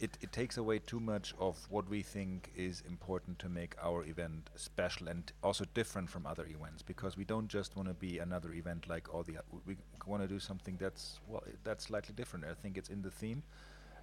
it, 0.00 0.18
it 0.20 0.32
takes 0.32 0.56
away 0.56 0.78
too 0.80 1.00
much 1.00 1.34
of 1.38 1.56
what 1.70 1.88
we 1.88 2.02
think 2.02 2.50
is 2.56 2.82
important 2.88 3.38
to 3.38 3.48
make 3.48 3.76
our 3.82 4.04
event 4.04 4.50
special 4.56 5.08
and 5.08 5.32
also 5.42 5.64
different 5.74 6.10
from 6.10 6.26
other 6.26 6.46
events 6.46 6.82
because 6.82 7.16
we 7.16 7.24
don't 7.24 7.48
just 7.48 7.76
want 7.76 7.88
to 7.88 7.94
be 7.94 8.18
another 8.18 8.52
event 8.52 8.88
like 8.88 9.12
all 9.14 9.22
the 9.22 9.36
we 9.66 9.76
want 10.06 10.22
to 10.22 10.28
do 10.28 10.40
something 10.40 10.76
that's 10.80 11.20
well 11.28 11.42
that's 11.62 11.84
slightly 11.84 12.14
different 12.16 12.44
i 12.44 12.54
think 12.54 12.76
it's 12.76 12.88
in 12.88 13.02
the 13.02 13.10
theme 13.10 13.42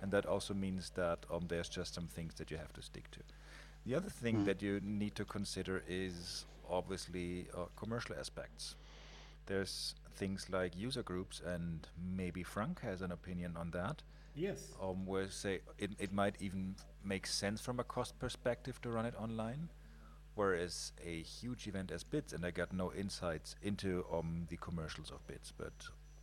and 0.01 0.11
that 0.11 0.25
also 0.25 0.53
means 0.53 0.91
that 0.91 1.25
um, 1.31 1.45
there's 1.47 1.69
just 1.69 1.93
some 1.93 2.07
things 2.07 2.33
that 2.35 2.51
you 2.51 2.57
have 2.57 2.73
to 2.73 2.81
stick 2.81 3.09
to. 3.11 3.19
The 3.85 3.95
other 3.95 4.09
thing 4.09 4.43
that 4.45 4.61
you 4.61 4.79
need 4.83 5.15
to 5.15 5.25
consider 5.25 5.83
is 5.87 6.45
obviously 6.69 7.47
uh, 7.55 7.65
commercial 7.75 8.15
aspects. 8.19 8.75
There's 9.45 9.95
things 10.15 10.47
like 10.49 10.75
user 10.77 11.01
groups 11.01 11.41
and 11.45 11.87
maybe 11.97 12.43
frank 12.43 12.81
has 12.81 13.01
an 13.01 13.11
opinion 13.11 13.57
on 13.57 13.71
that. 13.71 14.03
Yes. 14.35 14.73
um, 14.81 15.05
where 15.05 15.29
say 15.29 15.59
it, 15.77 15.91
it 15.99 16.13
might 16.13 16.35
even 16.39 16.75
make 17.03 17.27
sense 17.27 17.59
from 17.59 17.79
a 17.79 17.83
cost 17.83 18.17
perspective 18.19 18.79
to 18.81 18.89
run 18.89 19.05
it 19.05 19.15
online, 19.19 19.69
whereas 20.35 20.93
a 21.05 21.21
huge 21.23 21.67
event 21.67 21.91
as 21.91 22.03
Bits, 22.03 22.31
and 22.31 22.45
I 22.45 22.51
got 22.51 22.71
no 22.71 22.93
insights 22.93 23.55
into 23.61 24.05
um, 24.13 24.45
the 24.49 24.57
commercials 24.57 25.11
of 25.11 25.25
Bits, 25.27 25.51
but 25.57 25.73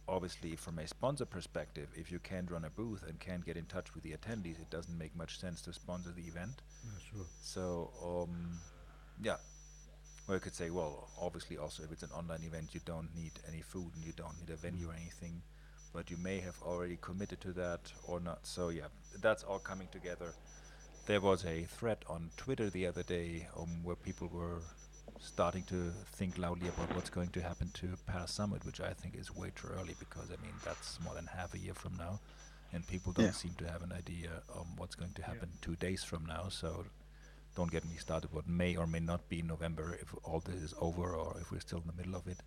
obviously 0.09 0.57
from 0.57 0.79
a 0.79 0.87
sponsor 0.87 1.25
perspective, 1.25 1.89
if 1.97 2.11
you 2.11 2.19
can't 2.19 2.51
run 2.51 2.65
a 2.65 2.71
booth 2.71 3.03
and 3.09 3.19
can't 3.19 3.45
get 3.45 3.57
in 3.57 3.65
touch 3.67 3.95
with 3.95 4.05
the 4.05 4.13
attendees, 4.13 4.61
it 4.61 4.71
doesn't 4.71 4.97
make 4.97 5.15
much 5.17 5.39
sense 5.39 5.61
to 5.63 5.73
sponsor 5.73 6.13
the 6.15 6.23
event. 6.23 6.63
sure. 7.11 7.27
So, 7.41 7.91
um, 8.05 8.59
yeah. 9.23 9.37
Well, 10.27 10.37
you 10.37 10.41
could 10.41 10.55
say, 10.55 10.71
well, 10.71 11.09
obviously, 11.21 11.57
also 11.57 11.83
if 11.85 11.93
it's 11.93 12.03
an 12.03 12.11
online 12.11 12.43
event, 12.45 12.75
you 12.75 12.81
don't 12.85 13.15
need 13.15 13.33
any 13.49 13.63
food 13.63 13.91
and 13.95 14.05
you 14.05 14.13
don't 14.17 14.39
need 14.41 14.53
a 14.53 14.57
venue 14.57 14.89
or 14.89 14.95
anything, 14.95 15.41
but 15.93 16.11
you 16.11 16.17
may 16.17 16.41
have 16.41 16.57
already 16.63 16.99
committed 17.01 17.41
to 17.43 17.53
that 17.53 17.93
or 18.07 18.21
not. 18.21 18.47
So, 18.47 18.71
yeah, 18.71 18.89
that's 19.21 19.45
all 19.45 19.59
coming 19.59 19.89
together. 19.93 20.33
There 21.07 21.21
was 21.21 21.45
a 21.45 21.63
thread 21.63 21.99
on 22.09 22.31
Twitter 22.37 22.69
the 22.69 22.87
other 22.89 23.05
day 23.05 23.47
um, 23.57 23.85
where 23.85 23.95
people 23.95 24.29
were 24.33 24.59
starting 25.21 25.65
to 25.65 25.93
think 26.13 26.39
loudly 26.39 26.69
about 26.69 26.95
what's 26.95 27.11
going 27.11 27.31
to 27.31 27.41
happen 27.43 27.71
to 27.75 27.89
PASS 28.07 28.33
Summit, 28.33 28.65
which 28.65 28.81
I 28.81 28.93
think 28.93 29.15
is 29.17 29.35
way 29.35 29.51
too 29.55 29.69
early 29.69 29.95
because, 29.99 30.29
I 30.31 30.41
mean, 30.43 30.55
that's 30.65 30.99
more 31.01 31.15
than 31.15 31.27
half 31.27 31.55
a 31.55 31.59
year 31.59 31.75
from 31.75 31.97
now, 31.97 32.21
and 32.73 32.87
people 32.87 33.13
don't 33.13 33.27
Yeah. 33.27 33.33
seem 33.33 33.55
to 33.55 33.69
have 33.71 33.83
an 33.83 33.93
idea 33.93 34.43
um, 34.55 34.67
what's 34.77 34.95
going 34.95 35.13
to 35.15 35.23
happen 35.23 35.49
two 35.61 35.77
days 35.77 36.05
from 36.05 36.27
now. 36.27 36.49
So, 36.49 36.87
don't 37.57 37.71
get 37.71 37.85
me 37.87 37.97
started 37.97 38.33
what 38.35 38.47
may 38.47 38.77
or 38.77 38.87
may 38.87 39.01
not 39.01 39.29
be 39.31 39.41
November 39.41 39.95
if 40.01 40.15
all 40.25 40.41
this 40.41 40.57
is 40.63 40.75
over 40.79 41.15
or 41.15 41.39
if 41.41 41.51
we're 41.51 41.61
still 41.61 41.79
in 41.81 41.87
the 41.87 41.95
middle 41.95 42.15
of 42.15 42.27
it. 42.29 42.39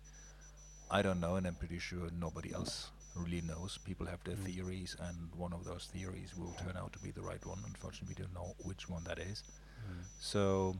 I 0.90 1.02
don't 1.02 1.20
know, 1.20 1.36
and 1.36 1.46
I'm 1.46 1.56
pretty 1.56 1.78
sure 1.80 2.08
nobody 2.12 2.52
else 2.52 2.90
really 3.16 3.40
knows. 3.40 3.78
People 3.84 4.06
have 4.06 4.22
their 4.24 4.36
theories, 4.36 4.96
and 5.00 5.32
one 5.34 5.52
of 5.52 5.64
those 5.64 5.86
theories 5.86 6.36
will 6.36 6.52
turn 6.62 6.76
out 6.76 6.92
to 6.92 6.98
be 7.00 7.10
the 7.10 7.22
right 7.22 7.44
one. 7.44 7.58
Unfortunately, 7.66 8.14
we 8.16 8.22
don't 8.22 8.34
know 8.34 8.54
which 8.62 8.88
one 8.88 9.02
that 9.04 9.18
is. 9.18 9.42
So, 10.20 10.76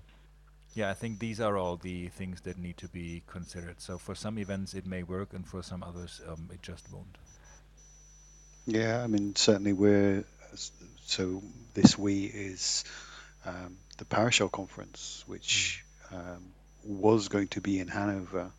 yeah, 0.75 0.91
I 0.91 0.95
think 0.95 1.19
these 1.19 1.41
are 1.41 1.57
all 1.57 1.77
the 1.77 2.09
things 2.09 2.43
that 2.43 2.59
need 2.59 2.77
to 2.79 2.89
be 2.89 3.23
considered. 3.27 3.81
So, 3.81 3.99
for 3.99 4.15
some 4.15 4.39
events, 4.39 4.75
it 4.75 4.87
may 4.87 5.03
work, 5.03 5.33
and 5.33 5.47
for 5.47 5.63
some 5.63 5.83
others, 5.83 6.21
um, 6.29 6.49
it 6.53 6.63
just 6.63 6.91
won't. 6.93 7.17
Yeah, 8.67 9.03
I 9.03 9.07
mean, 9.07 9.35
certainly 9.37 9.73
we're 9.73 10.25
so 11.07 11.43
this 11.75 11.99
we 11.99 12.25
is 12.25 12.85
um, 13.45 13.77
the 13.99 14.05
PowerShell 14.05 14.51
conference, 14.51 15.25
which 15.27 15.85
um, 16.13 16.53
was 16.85 17.29
going 17.29 17.49
to 17.49 17.61
be 17.61 17.81
in 17.81 17.89
Hanover 17.89 18.51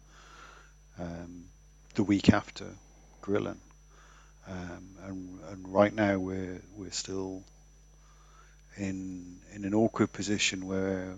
um, 0.99 1.45
the 1.95 2.03
week 2.03 2.33
after 2.33 2.65
Grillen, 3.21 3.59
um, 4.47 4.89
and, 5.03 5.39
and 5.49 5.73
right 5.73 5.93
now 5.93 6.17
we're 6.17 6.61
we're 6.75 6.91
still 6.91 7.43
in 8.77 9.37
in 9.53 9.65
an 9.65 9.73
awkward 9.73 10.11
position 10.11 10.65
where, 10.67 11.15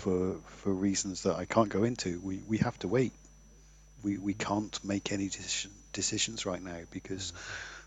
for 0.00 0.36
for 0.46 0.72
reasons 0.72 1.22
that 1.24 1.36
I 1.36 1.44
can't 1.44 1.68
go 1.68 1.84
into, 1.84 2.20
we, 2.20 2.38
we 2.46 2.58
have 2.58 2.78
to 2.80 2.88
wait. 2.88 3.12
We 4.02 4.18
we 4.18 4.34
can't 4.34 4.82
make 4.84 5.12
any 5.12 5.28
decision, 5.28 5.70
decisions 5.92 6.46
right 6.46 6.62
now 6.62 6.80
because 6.90 7.32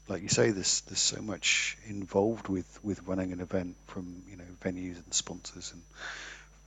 like 0.07 0.21
you 0.21 0.29
say, 0.29 0.51
there's 0.51 0.81
there's 0.81 0.99
so 0.99 1.21
much 1.21 1.77
involved 1.87 2.47
with 2.47 2.79
with 2.83 3.01
running 3.03 3.31
an 3.31 3.39
event 3.39 3.75
from 3.87 4.23
you 4.29 4.37
know 4.37 4.43
venues 4.61 5.03
and 5.03 5.13
sponsors 5.13 5.71
and 5.71 5.81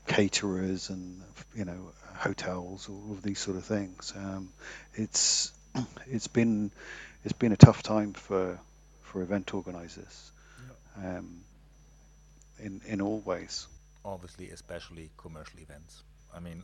caterers 0.07 0.91
and 0.91 1.23
you 1.55 1.65
know 1.65 1.93
hotels, 2.15 2.88
all 2.88 3.12
of 3.12 3.23
these 3.23 3.38
sort 3.38 3.57
of 3.57 3.65
things. 3.65 4.12
Um, 4.17 4.50
it's 4.95 5.53
it's 6.07 6.29
been 6.29 6.71
it's 7.25 7.35
been 7.35 7.53
a 7.53 7.57
tough 7.57 7.83
time 7.83 8.15
for 8.15 8.59
for 9.03 9.23
event 9.23 9.55
organisers 9.55 10.31
um, 10.97 11.41
in 12.59 12.81
in 12.87 13.00
all 13.00 13.19
ways. 13.19 13.67
Obviously 14.07 14.51
especially 14.51 15.11
commercial 15.17 15.59
events. 15.61 16.05
I 16.35 16.41
mean 16.41 16.63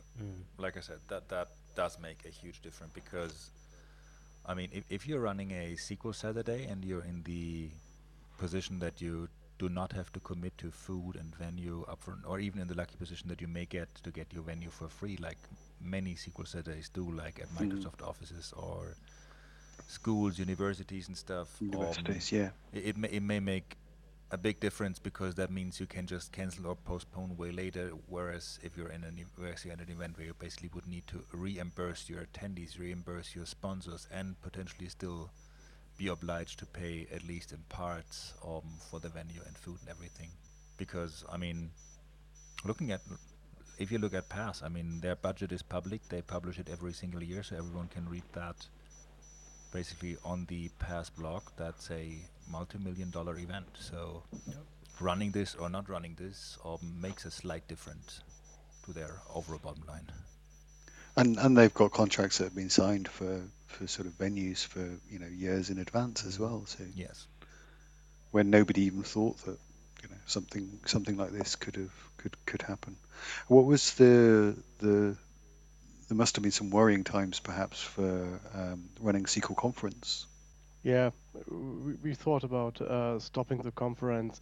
like 0.57 0.77
i 0.77 0.79
said 0.81 0.99
that 1.07 1.29
that 1.29 1.47
does 1.75 1.97
make 1.99 2.19
a 2.25 2.29
huge 2.29 2.61
difference 2.61 2.93
because 2.93 3.49
i 4.45 4.53
mean 4.53 4.69
if, 4.71 4.83
if 4.89 5.07
you're 5.07 5.19
running 5.19 5.51
a 5.51 5.75
SQL 5.75 6.13
Saturday 6.13 6.65
and 6.65 6.85
you're 6.85 7.03
in 7.03 7.23
the 7.23 7.69
position 8.37 8.79
that 8.79 9.01
you 9.01 9.27
do 9.59 9.69
not 9.69 9.91
have 9.93 10.11
to 10.11 10.19
commit 10.19 10.57
to 10.57 10.69
food 10.71 11.15
and 11.15 11.35
venue 11.35 11.85
upfront 11.87 12.21
or 12.25 12.39
even 12.39 12.61
in 12.61 12.67
the 12.67 12.75
lucky 12.75 12.95
position 12.97 13.27
that 13.29 13.39
you 13.41 13.47
may 13.47 13.65
get 13.65 13.87
to 14.03 14.11
get 14.11 14.27
your 14.33 14.43
venue 14.43 14.69
for 14.69 14.87
free 14.87 15.17
like 15.21 15.37
many 15.81 16.15
SQL 16.15 16.47
Saturdays 16.47 16.89
do 16.89 17.09
like 17.11 17.39
at 17.39 17.49
microsoft 17.49 18.01
offices 18.07 18.53
or 18.57 18.95
schools 19.87 20.39
universities 20.39 21.07
and 21.07 21.17
stuff 21.17 21.47
um, 21.61 21.67
Universities, 21.67 22.31
yeah. 22.31 22.49
it, 22.73 22.85
it 22.89 22.97
may 22.97 23.07
it 23.09 23.23
may 23.23 23.39
make 23.39 23.77
a 24.33 24.37
big 24.37 24.59
difference 24.59 24.97
because 24.97 25.35
that 25.35 25.51
means 25.51 25.79
you 25.79 25.85
can 25.85 26.07
just 26.07 26.31
cancel 26.31 26.65
or 26.65 26.75
postpone 26.75 27.37
way 27.37 27.51
later. 27.51 27.91
Whereas 28.07 28.57
if 28.63 28.75
you're 28.75 28.89
in 28.89 29.03
an 29.03 29.19
e- 29.19 29.25
you're 29.37 29.73
at 29.73 29.79
an 29.79 29.91
event 29.91 30.17
where 30.17 30.25
you 30.25 30.33
basically 30.39 30.71
would 30.73 30.87
need 30.87 31.05
to 31.05 31.23
reimburse 31.31 32.09
your 32.09 32.25
attendees, 32.25 32.79
reimburse 32.79 33.35
your 33.35 33.45
sponsors, 33.45 34.07
and 34.11 34.41
potentially 34.41 34.89
still 34.89 35.29
be 35.99 36.07
obliged 36.07 36.57
to 36.57 36.65
pay 36.65 37.05
at 37.13 37.23
least 37.27 37.51
in 37.51 37.59
parts 37.69 38.33
um, 38.43 38.63
for 38.89 38.99
the 38.99 39.07
venue 39.07 39.41
and 39.45 39.55
food 39.55 39.77
and 39.81 39.89
everything. 39.89 40.31
Because 40.77 41.23
I 41.31 41.37
mean, 41.37 41.69
looking 42.65 42.91
at 42.91 43.01
if 43.77 43.91
you 43.91 43.99
look 43.99 44.15
at 44.15 44.29
Pass, 44.29 44.63
I 44.63 44.67
mean 44.67 44.99
their 44.99 45.15
budget 45.15 45.51
is 45.51 45.61
public. 45.61 46.01
They 46.09 46.23
publish 46.23 46.57
it 46.57 46.69
every 46.71 46.93
single 46.93 47.21
year, 47.21 47.43
so 47.43 47.55
everyone 47.55 47.87
can 47.87 48.09
read 48.09 48.23
that 48.33 48.65
basically 49.71 50.17
on 50.25 50.45
the 50.45 50.69
Pass 50.79 51.11
blog. 51.11 51.43
That's 51.55 51.91
a 51.91 52.17
multi-million 52.47 53.09
dollar 53.11 53.37
event. 53.37 53.67
So 53.79 54.23
running 54.99 55.31
this 55.31 55.55
or 55.55 55.69
not 55.69 55.89
running 55.89 56.15
this 56.15 56.57
um, 56.65 56.79
makes 57.01 57.25
a 57.25 57.31
slight 57.31 57.67
difference 57.67 58.21
to 58.85 58.93
their 58.93 59.21
overall 59.33 59.59
bottom 59.59 59.83
line. 59.87 60.07
And 61.15 61.37
and 61.37 61.57
they've 61.57 61.73
got 61.73 61.91
contracts 61.91 62.37
that 62.39 62.45
have 62.45 62.55
been 62.55 62.69
signed 62.69 63.07
for, 63.07 63.41
for 63.67 63.87
sort 63.87 64.07
of 64.07 64.17
venues 64.17 64.65
for 64.65 64.99
you 65.09 65.19
know 65.19 65.27
years 65.27 65.69
in 65.69 65.77
advance 65.79 66.25
as 66.25 66.39
well. 66.39 66.65
So 66.65 66.83
Yes. 66.95 67.27
when 68.31 68.49
nobody 68.49 68.83
even 68.83 69.03
thought 69.03 69.37
that 69.45 69.59
you 70.01 70.09
know 70.09 70.17
something 70.25 70.79
something 70.85 71.17
like 71.17 71.31
this 71.31 71.55
could 71.55 71.75
have 71.75 71.93
could 72.17 72.35
could 72.45 72.61
happen. 72.63 72.97
What 73.47 73.65
was 73.65 73.93
the 73.95 74.55
the 74.79 75.15
there 76.09 76.17
must 76.17 76.35
have 76.35 76.43
been 76.43 76.51
some 76.51 76.69
worrying 76.69 77.03
times 77.03 77.39
perhaps 77.39 77.81
for 77.81 78.39
um, 78.53 78.89
running 78.99 79.23
SQL 79.25 79.55
conference. 79.55 80.25
Yeah, 80.83 81.11
we, 81.49 81.93
we 82.03 82.13
thought 82.13 82.43
about 82.43 82.81
uh, 82.81 83.19
stopping 83.19 83.61
the 83.61 83.71
conference 83.71 84.41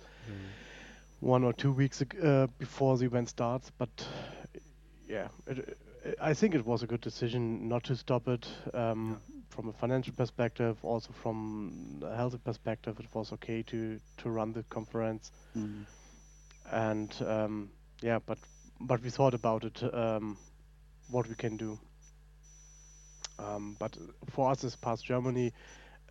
one 1.19 1.43
or 1.43 1.53
two 1.53 1.71
weeks 1.71 2.01
uh, 2.01 2.47
before 2.57 2.97
the 2.97 3.05
event 3.05 3.29
starts, 3.29 3.71
but 3.77 3.89
yeah, 5.07 5.27
it, 5.47 5.77
I 6.19 6.33
think 6.33 6.55
it 6.55 6.65
was 6.65 6.81
a 6.81 6.87
good 6.87 7.01
decision 7.01 7.69
not 7.69 7.83
to 7.85 7.95
stop 7.95 8.27
it. 8.27 8.47
Um, 8.73 9.21
from 9.49 9.69
a 9.69 9.73
financial 9.73 10.13
perspective, 10.13 10.77
also 10.83 11.11
from 11.21 12.01
a 12.03 12.15
healthy 12.15 12.39
perspective, 12.39 12.99
it 12.99 13.05
was 13.13 13.31
okay 13.33 13.61
to 13.63 13.99
to 14.17 14.29
run 14.29 14.53
the 14.53 14.63
conference. 14.63 15.31
Mm. 15.55 15.85
And 16.71 17.15
um, 17.27 17.69
yeah, 18.01 18.19
but 18.25 18.39
but 18.79 19.03
we 19.03 19.09
thought 19.09 19.33
about 19.35 19.63
it, 19.63 19.83
um, 19.93 20.37
what 21.11 21.27
we 21.27 21.35
can 21.35 21.57
do. 21.57 21.77
Um, 23.37 23.75
but 23.79 23.97
for 24.29 24.51
us 24.51 24.63
as 24.63 24.75
PASS 24.75 25.01
Germany, 25.01 25.51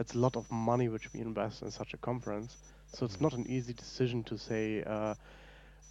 it's 0.00 0.14
a 0.14 0.18
lot 0.18 0.36
of 0.36 0.50
money 0.50 0.88
which 0.88 1.12
we 1.12 1.20
invest 1.20 1.62
in 1.62 1.70
such 1.70 1.94
a 1.94 1.98
conference. 1.98 2.56
So 2.92 3.04
it's 3.04 3.20
not 3.20 3.34
an 3.34 3.46
easy 3.48 3.74
decision 3.74 4.24
to 4.24 4.38
say 4.38 4.82
uh, 4.82 5.14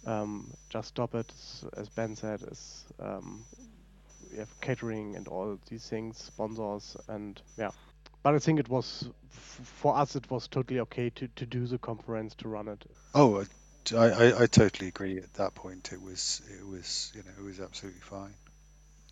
um, 0.06 0.50
just 0.68 0.88
stop 0.88 1.14
it. 1.14 1.32
As 1.76 1.88
Ben 1.88 2.16
said, 2.16 2.42
as 2.50 2.84
um, 2.98 3.44
we 4.30 4.38
have 4.38 4.60
catering 4.60 5.16
and 5.16 5.28
all 5.28 5.58
these 5.68 5.88
things, 5.88 6.18
sponsors, 6.18 6.96
and 7.08 7.40
yeah. 7.56 7.70
But 8.22 8.34
I 8.34 8.38
think 8.38 8.60
it 8.60 8.68
was 8.68 9.08
f- 9.32 9.60
for 9.62 9.96
us. 9.96 10.16
It 10.16 10.30
was 10.30 10.46
totally 10.48 10.80
okay 10.80 11.10
to, 11.10 11.28
to 11.36 11.46
do 11.46 11.66
the 11.66 11.78
conference 11.78 12.34
to 12.36 12.48
run 12.48 12.68
it. 12.68 12.84
Oh, 13.14 13.44
I, 13.96 13.96
I, 13.96 14.42
I 14.42 14.46
totally 14.46 14.88
agree. 14.88 15.18
At 15.18 15.34
that 15.34 15.54
point, 15.54 15.92
it 15.92 16.02
was 16.02 16.42
it 16.50 16.66
was 16.66 17.12
you 17.14 17.22
know 17.22 17.30
it 17.38 17.42
was 17.42 17.60
absolutely 17.60 18.02
fine. 18.02 18.34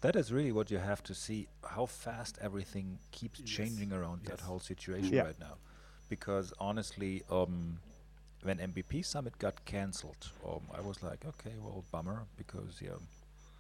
That 0.00 0.14
is 0.14 0.33
really 0.33 0.52
what 0.52 0.71
you 0.71 0.78
have 0.78 1.02
to 1.05 1.14
see 1.14 1.49
how 1.69 1.87
fast 1.87 2.38
everything 2.40 2.99
keeps 3.11 3.40
changing 3.40 3.93
around 3.93 4.25
that 4.26 4.40
whole 4.40 4.61
situation 4.61 5.14
Yeah. 5.14 5.25
right 5.25 5.40
now. 5.40 5.57
Because 6.09 6.52
honestly, 6.61 7.23
um, 7.31 7.81
when 8.43 8.59
MVP 8.59 9.02
Summit 9.05 9.37
got 9.38 9.64
cancelled, 9.64 10.31
um, 10.47 10.62
I 10.73 10.81
was 10.81 11.02
like, 11.02 11.25
okay, 11.26 11.55
well, 11.61 11.85
bummer, 11.90 12.26
because 12.37 12.81
yeah, 12.81 12.99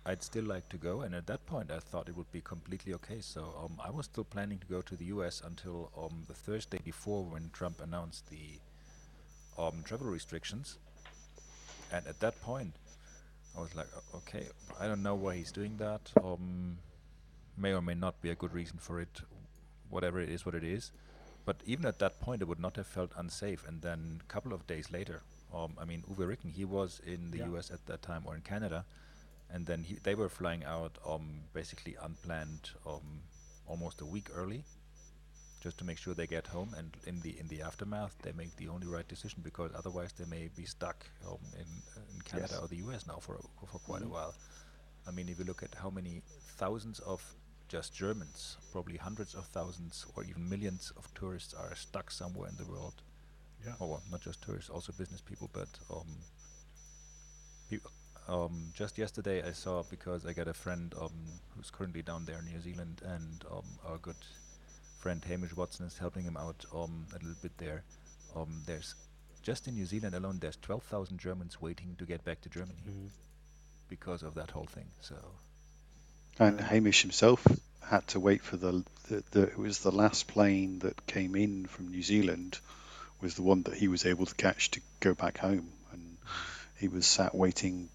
I'd 0.06 0.22
still 0.22 0.44
like 0.44 0.68
to 0.68 0.76
go. 0.76 1.00
And 1.00 1.14
at 1.14 1.26
that 1.26 1.44
point, 1.46 1.72
I 1.72 1.80
thought 1.80 2.08
it 2.08 2.16
would 2.16 2.30
be 2.30 2.40
completely 2.40 2.94
okay. 2.94 3.20
So 3.20 3.52
um, 3.62 3.80
I 3.84 3.90
was 3.90 4.06
still 4.06 4.24
planning 4.24 4.58
to 4.60 4.66
go 4.66 4.80
to 4.80 4.94
the 4.94 5.06
US 5.06 5.42
until 5.44 5.90
um, 5.98 6.22
the 6.28 6.34
Thursday 6.34 6.78
before 6.84 7.24
when 7.24 7.50
Trump 7.52 7.80
announced 7.82 8.30
the 8.30 8.60
um, 9.60 9.82
travel 9.84 10.06
restrictions. 10.06 10.78
And 11.92 12.06
at 12.06 12.20
that 12.20 12.40
point, 12.42 12.74
I 13.58 13.60
was 13.60 13.74
like, 13.74 13.88
okay, 14.14 14.46
I 14.80 14.86
don't 14.86 15.02
know 15.02 15.16
why 15.16 15.36
he's 15.36 15.50
doing 15.52 15.76
that. 15.78 16.12
Um, 16.22 16.78
may 17.56 17.72
or 17.72 17.82
may 17.82 17.94
not 17.94 18.20
be 18.22 18.30
a 18.30 18.36
good 18.36 18.54
reason 18.54 18.78
for 18.78 19.00
it. 19.00 19.22
Whatever 19.90 20.20
it 20.20 20.28
is, 20.28 20.46
what 20.46 20.54
it 20.54 20.62
is. 20.64 20.92
But 21.44 21.56
even 21.66 21.84
at 21.86 21.98
that 21.98 22.20
point, 22.20 22.42
it 22.42 22.46
would 22.48 22.60
not 22.60 22.76
have 22.76 22.86
felt 22.86 23.10
unsafe. 23.16 23.66
And 23.66 23.82
then 23.82 24.20
a 24.22 24.32
couple 24.32 24.52
of 24.52 24.66
days 24.66 24.92
later, 24.92 25.22
um, 25.52 25.74
I 25.78 25.84
mean, 25.84 26.04
Uwe 26.08 26.28
Ricken, 26.28 26.50
he 26.52 26.64
was 26.64 27.00
in 27.04 27.30
the 27.32 27.38
Yeah. 27.38 27.46
U.S. 27.46 27.70
at 27.70 27.84
that 27.86 28.02
time 28.02 28.22
or 28.26 28.36
in 28.36 28.42
Canada, 28.42 28.84
and 29.50 29.66
then 29.66 29.82
he, 29.82 29.94
they 30.02 30.14
were 30.14 30.28
flying 30.28 30.62
out 30.64 30.98
um, 31.06 31.40
basically 31.52 31.96
unplanned, 32.00 32.70
um, 32.86 33.22
almost 33.66 34.00
a 34.02 34.06
week 34.06 34.28
early, 34.34 34.64
just 35.60 35.78
to 35.78 35.84
make 35.84 35.98
sure 35.98 36.14
they 36.14 36.26
get 36.26 36.46
home. 36.46 36.74
And 36.76 36.96
in 37.06 37.20
the 37.20 37.38
in 37.38 37.48
the 37.48 37.62
aftermath, 37.62 38.16
they 38.22 38.32
make 38.32 38.54
the 38.56 38.68
only 38.68 38.86
right 38.86 39.06
decision 39.08 39.40
because 39.42 39.70
otherwise 39.74 40.12
they 40.12 40.24
may 40.26 40.48
be 40.56 40.64
stuck 40.66 41.06
um, 41.26 41.38
in 41.54 41.66
in 42.12 42.20
Canada 42.24 42.52
Yes. 42.54 42.60
or 42.62 42.68
the 42.68 42.76
U.S. 42.86 43.06
now 43.06 43.18
for 43.20 43.34
a, 43.36 43.66
for 43.66 43.78
quite 43.80 44.02
a 44.02 44.08
while. 44.08 44.34
I 45.06 45.10
mean, 45.10 45.28
if 45.28 45.38
you 45.38 45.44
look 45.44 45.62
at 45.62 45.74
how 45.74 45.90
many 45.90 46.22
thousands 46.56 46.98
of 47.00 47.22
just 47.68 47.94
Germans, 47.94 48.56
probably 48.72 48.96
hundreds 48.96 49.34
of 49.34 49.46
thousands 49.46 50.06
or 50.14 50.24
even 50.24 50.48
millions 50.48 50.92
of 50.96 51.12
tourists 51.14 51.54
are 51.54 51.74
stuck 51.74 52.10
somewhere 52.10 52.48
in 52.48 52.56
the 52.56 52.64
world. 52.70 53.02
Yeah. 53.64 53.74
Oh, 53.80 53.86
well, 53.86 54.02
not 54.10 54.20
just 54.20 54.40
tourists, 54.42 54.70
also 54.70 54.92
business 54.92 55.20
people, 55.20 55.50
but 55.52 55.68
um, 55.90 56.06
um, 58.28 58.70
just 58.74 58.98
yesterday 58.98 59.42
I 59.46 59.52
saw 59.52 59.82
because 59.90 60.24
I 60.26 60.32
got 60.32 60.48
a 60.48 60.54
friend 60.54 60.94
um, 61.00 61.12
who's 61.56 61.70
currently 61.70 62.02
down 62.02 62.24
there 62.24 62.38
in 62.38 62.44
New 62.46 62.60
Zealand, 62.60 63.02
and 63.04 63.44
um, 63.50 63.64
our 63.86 63.98
good 63.98 64.16
friend 64.98 65.24
Hamish 65.24 65.54
Watson 65.56 65.86
is 65.86 65.96
helping 65.98 66.24
him 66.24 66.36
out 66.36 66.64
um, 66.74 67.06
a 67.12 67.18
little 67.18 67.36
bit 67.40 67.56
there. 67.58 67.84
Um, 68.36 68.62
there's 68.66 68.94
just 69.42 69.68
in 69.68 69.74
New 69.74 69.86
Zealand 69.86 70.14
alone, 70.14 70.38
there's 70.40 70.56
12,000 70.56 71.18
Germans 71.18 71.60
waiting 71.60 71.96
to 71.98 72.04
get 72.04 72.24
back 72.24 72.40
to 72.42 72.48
Germany 72.48 72.74
because 73.88 74.22
of 74.22 74.34
that 74.34 74.50
whole 74.50 74.66
thing. 74.66 74.86
So 75.00 75.16
And 76.38 76.60
Hamish 76.60 77.02
himself 77.02 77.46
had 77.82 78.06
to 78.08 78.20
wait 78.20 78.42
for 78.42 78.56
the, 78.56 78.84
the, 79.08 79.24
the 79.30 79.42
it 79.42 79.58
was 79.58 79.78
the 79.78 79.92
last 79.92 80.26
plane 80.26 80.80
that 80.80 81.06
came 81.06 81.34
in 81.34 81.66
from 81.66 81.88
New 81.88 82.02
Zealand 82.02 82.58
was 83.20 83.34
the 83.34 83.42
one 83.42 83.62
that 83.62 83.74
he 83.74 83.88
was 83.88 84.04
able 84.06 84.26
to 84.26 84.34
catch 84.34 84.70
to 84.72 84.80
go 85.00 85.14
back 85.14 85.38
home, 85.38 85.68
and 85.92 86.16
he 86.78 86.88
was 86.88 87.06
sat 87.06 87.34
waiting, 87.34 87.88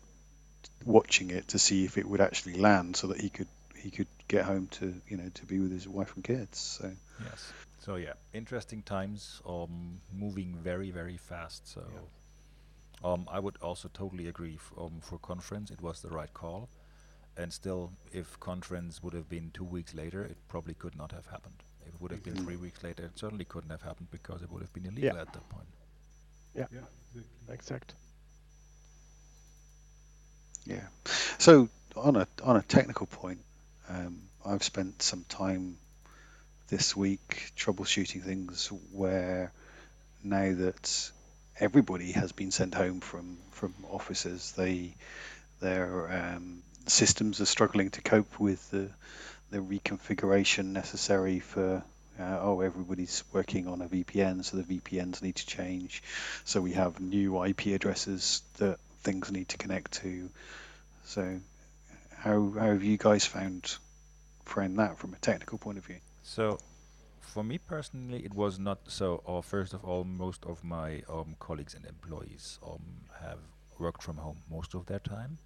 watching 0.83 1.29
it 1.29 1.49
to 1.49 1.59
see 1.59 1.85
if 1.85 1.97
it 1.97 2.07
would 2.07 2.21
actually 2.21 2.55
land, 2.55 2.95
so 2.95 3.07
that 3.07 3.21
he 3.21 3.29
could 3.29 3.47
he 3.83 3.91
could 3.91 4.07
get 4.27 4.45
home 4.45 4.67
to 4.79 4.85
you 5.09 5.17
know 5.17 5.29
to 5.33 5.45
be 5.45 5.59
with 5.59 5.71
his 5.71 5.87
wife 5.87 6.15
and 6.15 6.23
kids. 6.23 6.57
So 6.59 6.91
Yes. 7.23 7.53
So 7.79 7.95
yeah, 7.97 8.13
interesting 8.33 8.81
times. 8.83 9.41
Um, 9.45 9.99
moving 10.13 10.55
very 10.63 10.89
very 10.91 11.17
fast. 11.17 11.67
So, 11.67 11.83
um, 13.03 13.27
I 13.29 13.39
would 13.39 13.57
also 13.61 13.89
totally 13.93 14.27
agree. 14.27 14.55
F- 14.55 14.71
um, 14.77 15.01
for 15.01 15.17
conference, 15.19 15.69
it 15.71 15.81
was 15.81 16.01
the 16.01 16.09
right 16.09 16.33
call. 16.33 16.69
And 17.35 17.51
still, 17.51 17.91
if 18.11 18.39
conference 18.39 19.01
would 19.03 19.13
have 19.13 19.27
been 19.29 19.51
two 19.53 19.63
weeks 19.65 19.93
later, 19.93 20.23
it 20.23 20.37
probably 20.47 20.75
could 20.75 20.95
not 20.95 21.11
have 21.11 21.25
happened. 21.25 21.55
If 21.81 21.93
it 21.95 22.01
would 22.01 22.11
have 22.11 22.23
been 22.23 22.35
three 22.37 22.55
weeks 22.57 22.83
later, 22.83 23.03
it 23.05 23.17
certainly 23.19 23.45
couldn't 23.45 23.71
have 23.71 23.81
happened 23.81 24.07
because 24.11 24.41
it 24.43 24.51
would 24.51 24.61
have 24.61 24.71
been 24.73 24.85
illegal 24.85 25.15
Yeah. 25.15 25.21
at 25.21 25.33
that 25.33 25.49
point. 25.49 25.67
Yeah, 26.55 26.67
Yeah, 26.71 26.85
exactly. 27.15 27.53
exact. 27.55 27.95
Yeah. 30.65 30.87
So 31.39 31.69
on 31.95 32.15
a 32.15 32.27
on 32.43 32.55
a 32.57 32.61
technical 32.61 33.07
point, 33.07 33.39
um, 33.89 34.21
I've 34.45 34.63
spent 34.63 35.01
some 35.01 35.25
time 35.29 35.77
this 36.69 36.95
week 36.95 37.51
troubleshooting 37.57 38.23
things 38.23 38.71
where 38.91 39.51
now 40.23 40.53
that 40.53 41.11
everybody 41.59 42.13
has 42.13 42.31
been 42.31 42.51
sent 42.51 42.73
home 42.73 42.99
from 42.99 43.37
from 43.51 43.73
offices, 43.89 44.53
they 44.53 44.95
their 45.59 46.11
um, 46.11 46.61
systems 46.87 47.41
are 47.41 47.45
struggling 47.45 47.89
to 47.91 48.01
cope 48.01 48.39
with 48.39 48.69
the 48.71 48.89
the 49.51 49.59
reconfiguration 49.59 50.65
necessary 50.65 51.39
for. 51.39 51.83
Uh, 52.19 52.37
oh, 52.41 52.61
everybody's 52.61 53.23
working 53.33 53.67
on 53.67 53.81
a 53.81 53.87
VPN, 53.87 54.45
so 54.45 54.57
the 54.57 54.79
VPNs 54.79 55.23
need 55.23 55.35
to 55.35 55.47
change. 55.47 56.03
So 56.45 56.61
we 56.61 56.73
have 56.73 56.99
new 56.99 57.43
IP 57.43 57.67
addresses 57.67 58.43
that 58.57 58.77
things 59.01 59.31
need 59.31 59.49
to 59.49 59.57
connect 59.57 59.93
to. 59.93 60.29
So, 61.05 61.39
how, 62.23 62.53
how 62.57 62.67
have 62.67 62.83
you 62.83 62.97
guys 62.97 63.25
found 63.25 63.75
found 64.45 64.77
that 64.79 64.97
from 64.97 65.13
a 65.13 65.17
technical 65.17 65.57
point 65.57 65.77
of 65.77 65.85
view? 65.85 65.99
So, 66.23 66.57
for 67.19 67.43
me 67.43 67.57
personally, 67.57 68.23
it 68.23 68.33
was 68.33 68.57
not 68.57 68.79
so. 68.87 69.21
Or 69.25 69.43
first 69.43 69.73
of 69.73 69.83
all, 69.83 70.05
most 70.05 70.45
of 70.45 70.63
my 70.63 71.03
um, 71.09 71.35
colleagues 71.39 71.73
and 71.73 71.85
employees 71.85 72.59
um, 72.65 72.81
have 73.21 73.39
worked 73.77 74.01
from 74.01 74.17
home 74.17 74.37
most 74.49 74.73
of 74.73 74.85
their 74.85 74.99
time. 74.99 75.37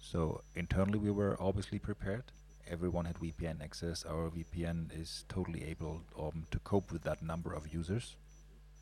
So 0.00 0.42
internally, 0.56 0.98
we 0.98 1.12
were 1.12 1.36
obviously 1.40 1.78
prepared. 1.78 2.24
Everyone 2.68 3.04
had 3.04 3.16
VPN 3.16 3.62
access. 3.62 4.04
Our 4.04 4.30
VPN 4.30 5.00
is 5.00 5.24
totally 5.28 5.64
able 5.64 6.02
um, 6.18 6.44
to 6.50 6.58
cope 6.60 6.90
with 6.90 7.02
that 7.02 7.22
number 7.22 7.52
of 7.52 7.72
users. 7.72 8.16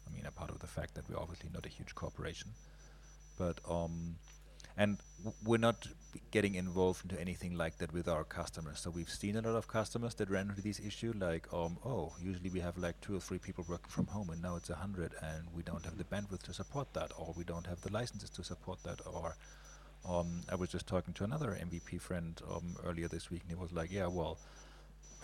I 0.06 0.14
mean, 0.14 0.24
apart 0.26 0.50
of 0.50 0.60
the 0.60 0.66
fact 0.66 0.94
that 0.94 1.08
we're 1.08 1.18
obviously 1.18 1.50
not 1.52 1.66
a 1.66 1.68
huge 1.68 1.94
corporation, 1.94 2.50
but 3.38 3.58
um, 3.68 4.16
and 4.76 4.98
we're 5.44 5.58
not 5.58 5.86
getting 6.30 6.54
involved 6.54 7.04
into 7.04 7.20
anything 7.20 7.56
like 7.56 7.78
that 7.78 7.92
with 7.92 8.08
our 8.08 8.24
customers. 8.24 8.80
So 8.80 8.90
we've 8.90 9.08
seen 9.08 9.36
a 9.36 9.40
lot 9.40 9.56
of 9.56 9.68
customers 9.68 10.14
that 10.16 10.30
ran 10.30 10.50
into 10.50 10.62
this 10.62 10.80
issue, 10.80 11.12
like, 11.18 11.46
um, 11.52 11.78
oh, 11.84 12.12
usually 12.20 12.50
we 12.50 12.60
have 12.60 12.76
like 12.76 13.00
two 13.00 13.16
or 13.16 13.20
three 13.20 13.38
people 13.38 13.64
working 13.68 13.88
from 13.88 14.06
home, 14.06 14.30
and 14.30 14.42
now 14.42 14.56
it's 14.56 14.70
a 14.70 14.74
hundred, 14.74 15.12
and 15.22 15.44
we 15.54 15.62
don't 15.62 15.84
have 15.84 15.98
the 15.98 16.04
bandwidth 16.04 16.42
to 16.44 16.52
support 16.52 16.92
that, 16.94 17.12
or 17.16 17.34
we 17.36 17.44
don't 17.44 17.66
have 17.66 17.80
the 17.82 17.92
licenses 17.92 18.30
to 18.30 18.44
support 18.44 18.82
that, 18.82 19.00
or 19.06 19.36
um, 20.08 20.42
I 20.50 20.54
was 20.54 20.70
just 20.70 20.86
talking 20.86 21.14
to 21.14 21.24
another 21.24 21.58
MVP 21.60 22.00
friend 22.00 22.40
um, 22.50 22.76
earlier 22.84 23.08
this 23.08 23.30
week, 23.30 23.42
and 23.42 23.50
he 23.50 23.56
was 23.56 23.72
like, 23.72 23.92
yeah, 23.92 24.06
well. 24.06 24.38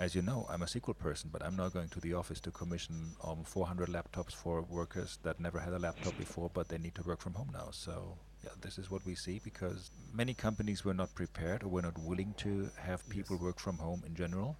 As 0.00 0.14
you 0.14 0.22
know, 0.22 0.46
I'm 0.48 0.62
a 0.62 0.66
SQL 0.66 0.96
person, 0.96 1.28
but 1.32 1.44
I'm 1.44 1.56
now 1.56 1.68
going 1.68 1.88
to 1.88 1.98
the 1.98 2.14
office 2.14 2.38
to 2.42 2.52
commission 2.52 3.16
um, 3.24 3.42
400 3.42 3.88
laptops 3.88 4.32
for 4.32 4.62
workers 4.62 5.18
that 5.24 5.40
never 5.40 5.58
had 5.58 5.72
a 5.72 5.78
laptop 5.80 6.16
before, 6.16 6.48
but 6.54 6.68
they 6.68 6.78
need 6.78 6.94
to 6.94 7.02
work 7.02 7.20
from 7.20 7.34
home 7.34 7.50
now. 7.52 7.70
So, 7.72 8.16
yeah, 8.44 8.50
this 8.60 8.78
is 8.78 8.90
what 8.90 9.04
we 9.04 9.14
see 9.14 9.40
because 9.42 9.90
many 10.12 10.34
companies 10.34 10.84
were 10.84 10.94
not 10.94 11.14
prepared 11.14 11.62
or 11.62 11.68
were 11.68 11.82
not 11.82 11.98
willing 11.98 12.34
to 12.38 12.70
have 12.76 13.08
people 13.08 13.36
work 13.36 13.58
from 13.58 13.78
home 13.78 14.02
in 14.06 14.14
general. 14.14 14.56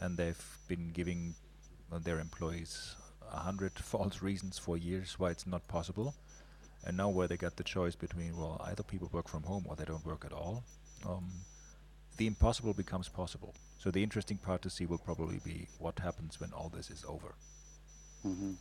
And 0.00 0.16
they've 0.16 0.58
been 0.68 0.90
giving 0.92 1.34
uh, 1.92 1.98
their 1.98 2.20
employees 2.20 2.96
a 3.32 3.38
hundred 3.38 3.72
false 3.78 4.22
reasons 4.22 4.58
for 4.58 4.76
years 4.76 5.18
why 5.18 5.30
it's 5.30 5.46
not 5.46 5.66
possible. 5.68 6.14
And 6.86 6.98
now, 6.98 7.08
where 7.08 7.26
they 7.26 7.38
got 7.38 7.56
the 7.56 7.64
choice 7.64 7.94
between, 7.94 8.36
well, 8.36 8.60
either 8.66 8.82
people 8.82 9.08
work 9.10 9.26
from 9.26 9.42
home 9.44 9.64
or 9.66 9.74
they 9.74 9.86
don't 9.86 10.04
work 10.04 10.22
at 10.26 10.34
all, 10.34 10.64
um, 11.08 11.30
the 12.18 12.26
impossible 12.26 12.74
becomes 12.74 13.08
possible. 13.08 13.54
So 13.78 13.90
the 13.90 14.02
interesting 14.02 14.36
part 14.36 14.60
to 14.62 14.70
see 14.70 14.84
will 14.84 14.98
probably 14.98 15.40
be 15.42 15.66
what 15.78 15.98
happens 15.98 16.38
when 16.38 16.52
all 16.52 16.70
this 16.74 16.90
is 16.90 17.04
over. 17.08 17.34
hmm 18.22 18.52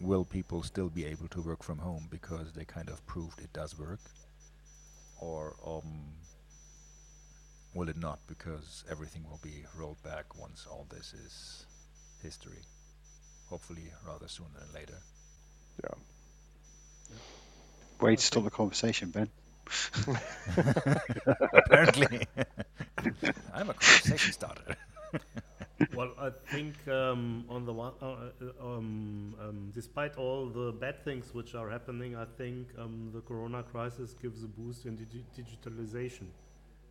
Will 0.00 0.24
people 0.24 0.62
still 0.62 0.88
be 0.88 1.04
able 1.04 1.28
to 1.28 1.40
work 1.40 1.62
from 1.62 1.78
home 1.78 2.08
because 2.10 2.52
they 2.52 2.64
kind 2.64 2.88
of 2.88 3.04
proved 3.06 3.40
it 3.40 3.52
does 3.52 3.78
work? 3.78 4.00
Or 5.20 5.54
um, 5.66 6.12
will 7.74 7.88
it 7.88 7.96
not? 7.96 8.18
Because 8.26 8.84
everything 8.90 9.24
will 9.28 9.40
be 9.42 9.64
rolled 9.78 10.02
back 10.02 10.38
once 10.38 10.66
all 10.70 10.86
this 10.90 11.14
is 11.14 11.66
history. 12.22 12.58
Hopefully, 13.48 13.92
rather 14.06 14.28
sooner 14.28 14.48
than 14.58 14.74
later. 14.74 14.98
Yeah. 15.82 15.94
Way 18.00 18.16
to 18.16 18.22
stop 18.22 18.44
the 18.44 18.50
conversation, 18.50 19.10
Ben. 19.10 19.28
Apparently, 21.52 22.26
I'm 23.54 23.70
a 23.70 23.74
conversation 23.74 24.32
starter. 24.32 24.76
well, 25.94 26.12
I 26.18 26.30
think 26.30 26.74
um, 26.88 27.44
on 27.48 27.64
the 27.64 27.72
one, 27.72 27.92
uh, 28.00 28.06
uh, 28.06 28.66
um, 28.66 29.34
um, 29.40 29.70
despite 29.74 30.16
all 30.16 30.48
the 30.48 30.72
bad 30.72 31.04
things 31.04 31.34
which 31.34 31.54
are 31.54 31.68
happening, 31.70 32.16
I 32.16 32.24
think 32.24 32.68
um, 32.78 33.10
the 33.12 33.20
Corona 33.20 33.62
crisis 33.62 34.14
gives 34.14 34.44
a 34.44 34.48
boost 34.48 34.86
in 34.86 34.96
digi- 34.96 35.24
digitalization, 35.36 36.26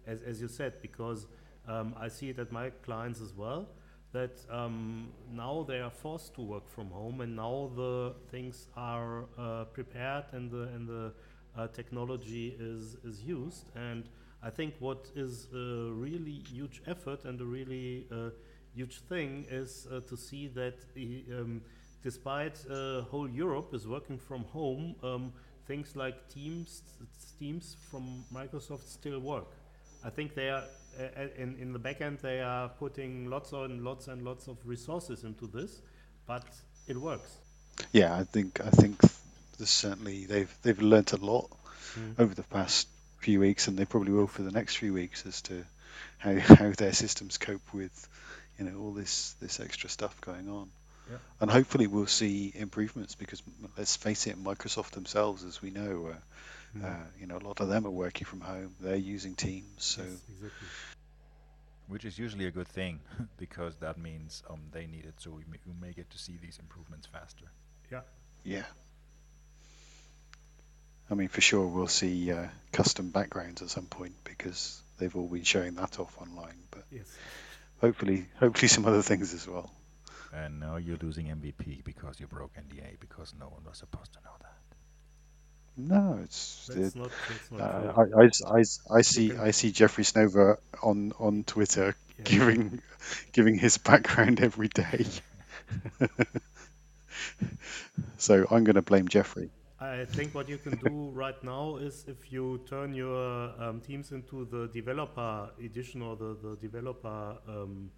as 0.08 0.22
as 0.22 0.42
you 0.42 0.48
said, 0.48 0.74
because 0.82 1.28
um, 1.68 1.96
I 2.00 2.08
see 2.08 2.30
it 2.30 2.40
at 2.40 2.52
my 2.52 2.70
clients 2.86 3.22
as 3.22 3.34
well. 3.36 3.68
That 4.12 4.38
um, 4.52 5.10
now 5.32 5.66
they 5.68 5.80
are 5.80 5.90
forced 5.90 6.36
to 6.36 6.42
work 6.42 6.70
from 6.70 6.92
home, 6.92 7.22
and 7.22 7.36
now 7.36 7.72
the 7.76 8.14
things 8.30 8.68
are 8.76 9.26
uh, 9.38 9.66
prepared, 9.66 10.26
and 10.34 10.52
the 10.52 10.64
and 10.76 10.88
the 10.88 11.14
uh, 11.58 11.68
technology 11.68 12.56
is 12.60 12.96
is 13.04 13.24
used. 13.24 13.66
And 13.76 14.10
I 14.44 14.50
think 14.50 14.76
what 14.80 15.10
is 15.16 15.48
a 15.54 15.90
really 15.92 16.44
huge 16.52 16.82
effort 16.86 17.24
and 17.26 17.40
a 17.40 17.46
really 17.46 18.06
uh, 18.12 18.30
huge 18.76 19.00
thing 19.02 19.46
is 19.50 19.88
uh, 19.92 20.02
to 20.02 20.18
see 20.18 20.48
that 20.50 20.86
um, 21.32 21.62
despite 22.04 22.66
uh, 22.70 23.02
whole 23.04 23.30
Europe 23.30 23.74
is 23.74 23.88
working 23.88 24.18
from 24.18 24.44
home, 24.46 24.96
um, 25.04 25.34
things 25.68 25.96
like 25.96 26.30
Teams, 26.30 26.84
Teams 27.40 27.78
from 27.90 28.26
Microsoft 28.34 28.88
still 28.88 29.20
work. 29.20 29.48
I 30.04 30.10
think 30.10 30.36
they 30.36 30.50
are 30.50 30.64
uh, 31.00 31.28
in 31.38 31.58
in 31.60 31.74
the 31.74 31.80
backend 31.80 32.22
they 32.22 32.42
are 32.42 32.70
putting 32.70 33.30
lots 33.30 33.54
and 33.54 33.84
lots 33.84 34.08
and 34.08 34.24
lots 34.24 34.48
of 34.48 34.58
resources 34.66 35.24
into 35.24 35.48
this, 35.48 35.82
but 36.28 36.46
it 36.88 36.98
works. 36.98 37.40
Yeah, 37.92 38.16
I 38.16 38.24
think 38.26 38.60
I 38.62 38.70
think 38.70 39.00
there's 39.58 39.70
certainly 39.70 40.26
they've 40.26 40.54
they've 40.64 40.82
learnt 40.82 41.14
a 41.14 41.18
lot 41.18 41.50
Mm. 41.98 42.16
over 42.18 42.34
the 42.34 42.44
past 42.44 42.88
few 43.20 43.40
weeks, 43.40 43.68
and 43.68 43.78
they 43.78 43.86
probably 43.86 44.14
will 44.14 44.28
for 44.28 44.42
the 44.42 44.52
next 44.52 44.78
few 44.78 44.94
weeks 44.94 45.26
as 45.28 45.42
to 45.44 45.64
how 46.18 46.40
how 46.40 46.72
their 46.72 46.94
systems 46.94 47.38
cope 47.38 47.74
with 47.74 48.08
you 48.60 48.66
know 48.66 48.80
all 48.80 48.92
this 48.92 49.34
this 49.42 49.60
extra 49.60 49.89
stuff 49.89 50.20
going 50.22 50.50
on. 50.50 50.70
Yeah. 51.10 51.18
And 51.42 51.52
hopefully 51.52 51.88
we'll 51.88 52.08
see 52.08 52.52
improvements 52.56 53.16
because 53.16 53.42
let's 53.78 53.96
face 53.98 54.26
it, 54.28 54.42
Microsoft 54.42 54.92
themselves, 54.92 55.44
as 55.44 55.62
we 55.62 55.70
know, 55.70 56.10
uh, 56.13 56.16
Mm. 56.76 56.86
uh, 56.86 57.06
you 57.20 57.28
know, 57.28 57.38
a 57.38 57.46
lot 57.48 57.60
of 57.60 57.68
them 57.70 57.86
are 57.86 57.92
working 57.92 58.26
from 58.26 58.42
home. 58.42 58.74
They're 58.82 58.96
using 58.96 59.36
Teams, 59.36 59.68
so 59.78 60.02
Yes, 60.02 60.10
exactly. 60.28 60.68
Which 61.88 62.04
is 62.04 62.18
usually 62.18 62.48
a 62.48 62.52
good 62.52 62.68
thing, 62.68 63.00
because 63.38 63.76
that 63.76 64.00
means 64.00 64.42
um, 64.50 64.60
they 64.72 64.88
need 64.88 65.06
it, 65.06 65.13
so 65.20 65.30
we 65.30 65.44
may, 65.52 65.58
we 65.68 65.74
may 65.80 65.94
get 65.94 66.10
to 66.10 66.18
see 66.18 66.36
these 66.42 66.58
improvements 66.58 67.06
faster. 67.06 67.46
Yeah. 67.92 68.02
yeah. 68.44 68.63
I 71.12 71.13
mean, 71.16 71.28
for 71.28 71.42
sure, 71.42 71.68
we'll 71.68 71.88
see 71.88 72.32
uh, 72.32 72.48
custom 72.72 73.10
backgrounds 73.10 73.62
at 73.62 73.70
some 73.70 73.86
point 73.86 74.16
because 74.24 74.82
they've 74.98 75.16
all 75.16 75.28
been 75.28 75.44
showing 75.44 75.76
that 75.76 76.00
off 76.00 76.18
online. 76.20 76.58
But 76.72 76.86
Yes. 76.92 77.06
Hopefully, 77.80 78.28
hopefully 78.40 78.68
some 78.68 78.86
other 78.86 79.02
things 79.02 79.34
as 79.34 79.48
well. 79.48 79.72
And 80.32 80.60
now 80.60 80.76
you're 80.78 80.98
losing 80.98 81.30
MVP 81.30 81.82
because 81.82 82.20
you 82.20 82.28
broke 82.28 82.58
NDA 82.58 82.98
because 83.00 83.34
no 83.34 83.48
one 83.50 83.64
was 83.64 83.78
supposed 83.78 84.14
to 84.14 84.22
know 84.22 84.36
that. 84.42 84.58
No, 85.78 86.20
it's 86.24 86.68
That's 86.68 86.94
the, 86.94 86.94
not. 86.94 87.12
That's 87.28 87.52
not 87.52 87.64
uh. 87.64 87.94
I, 87.96 88.02
I, 88.24 88.30
I, 88.60 88.64
I 88.92 89.02
see 89.02 89.36
I 89.36 89.52
see 89.52 89.72
Jeffrey 89.72 90.04
Snover 90.04 90.58
on 90.84 91.14
on 91.20 91.44
Twitter 91.44 91.96
Yeah. 92.18 92.26
giving 92.26 92.82
giving 93.34 93.58
his 93.58 93.78
background 93.78 94.40
every 94.42 94.68
day. 94.70 95.06
so 98.18 98.46
I'm 98.50 98.64
going 98.64 98.76
to 98.76 98.82
blame 98.82 99.08
Jeffrey. 99.08 99.52
I 99.84 100.06
think 100.06 100.34
what 100.34 100.48
you 100.48 100.58
can 100.58 100.78
do 100.78 101.10
right 101.13 101.41
now 101.43 101.78
is 101.78 102.06
if 102.08 102.32
you 102.32 102.62
turn 102.69 102.93
your 102.93 103.52
um, 103.62 103.82
teams 103.82 104.12
into 104.12 104.46
the 104.46 104.67
developer 104.74 105.50
edition 105.63 106.02
or 106.02 106.15
the, 106.15 106.38
the 106.41 106.56
developer, 106.56 107.38
um, 107.48 107.91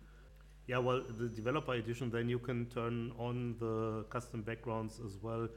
yeah, 0.68 0.80
well, 0.80 1.04
the 1.20 1.28
developer 1.28 1.74
edition, 1.74 2.10
then 2.10 2.28
you 2.28 2.40
can 2.40 2.66
turn 2.68 3.12
on 3.20 3.56
the 3.60 4.04
custom 4.10 4.42
backgrounds 4.42 5.00
as 5.06 5.18
well, 5.22 5.48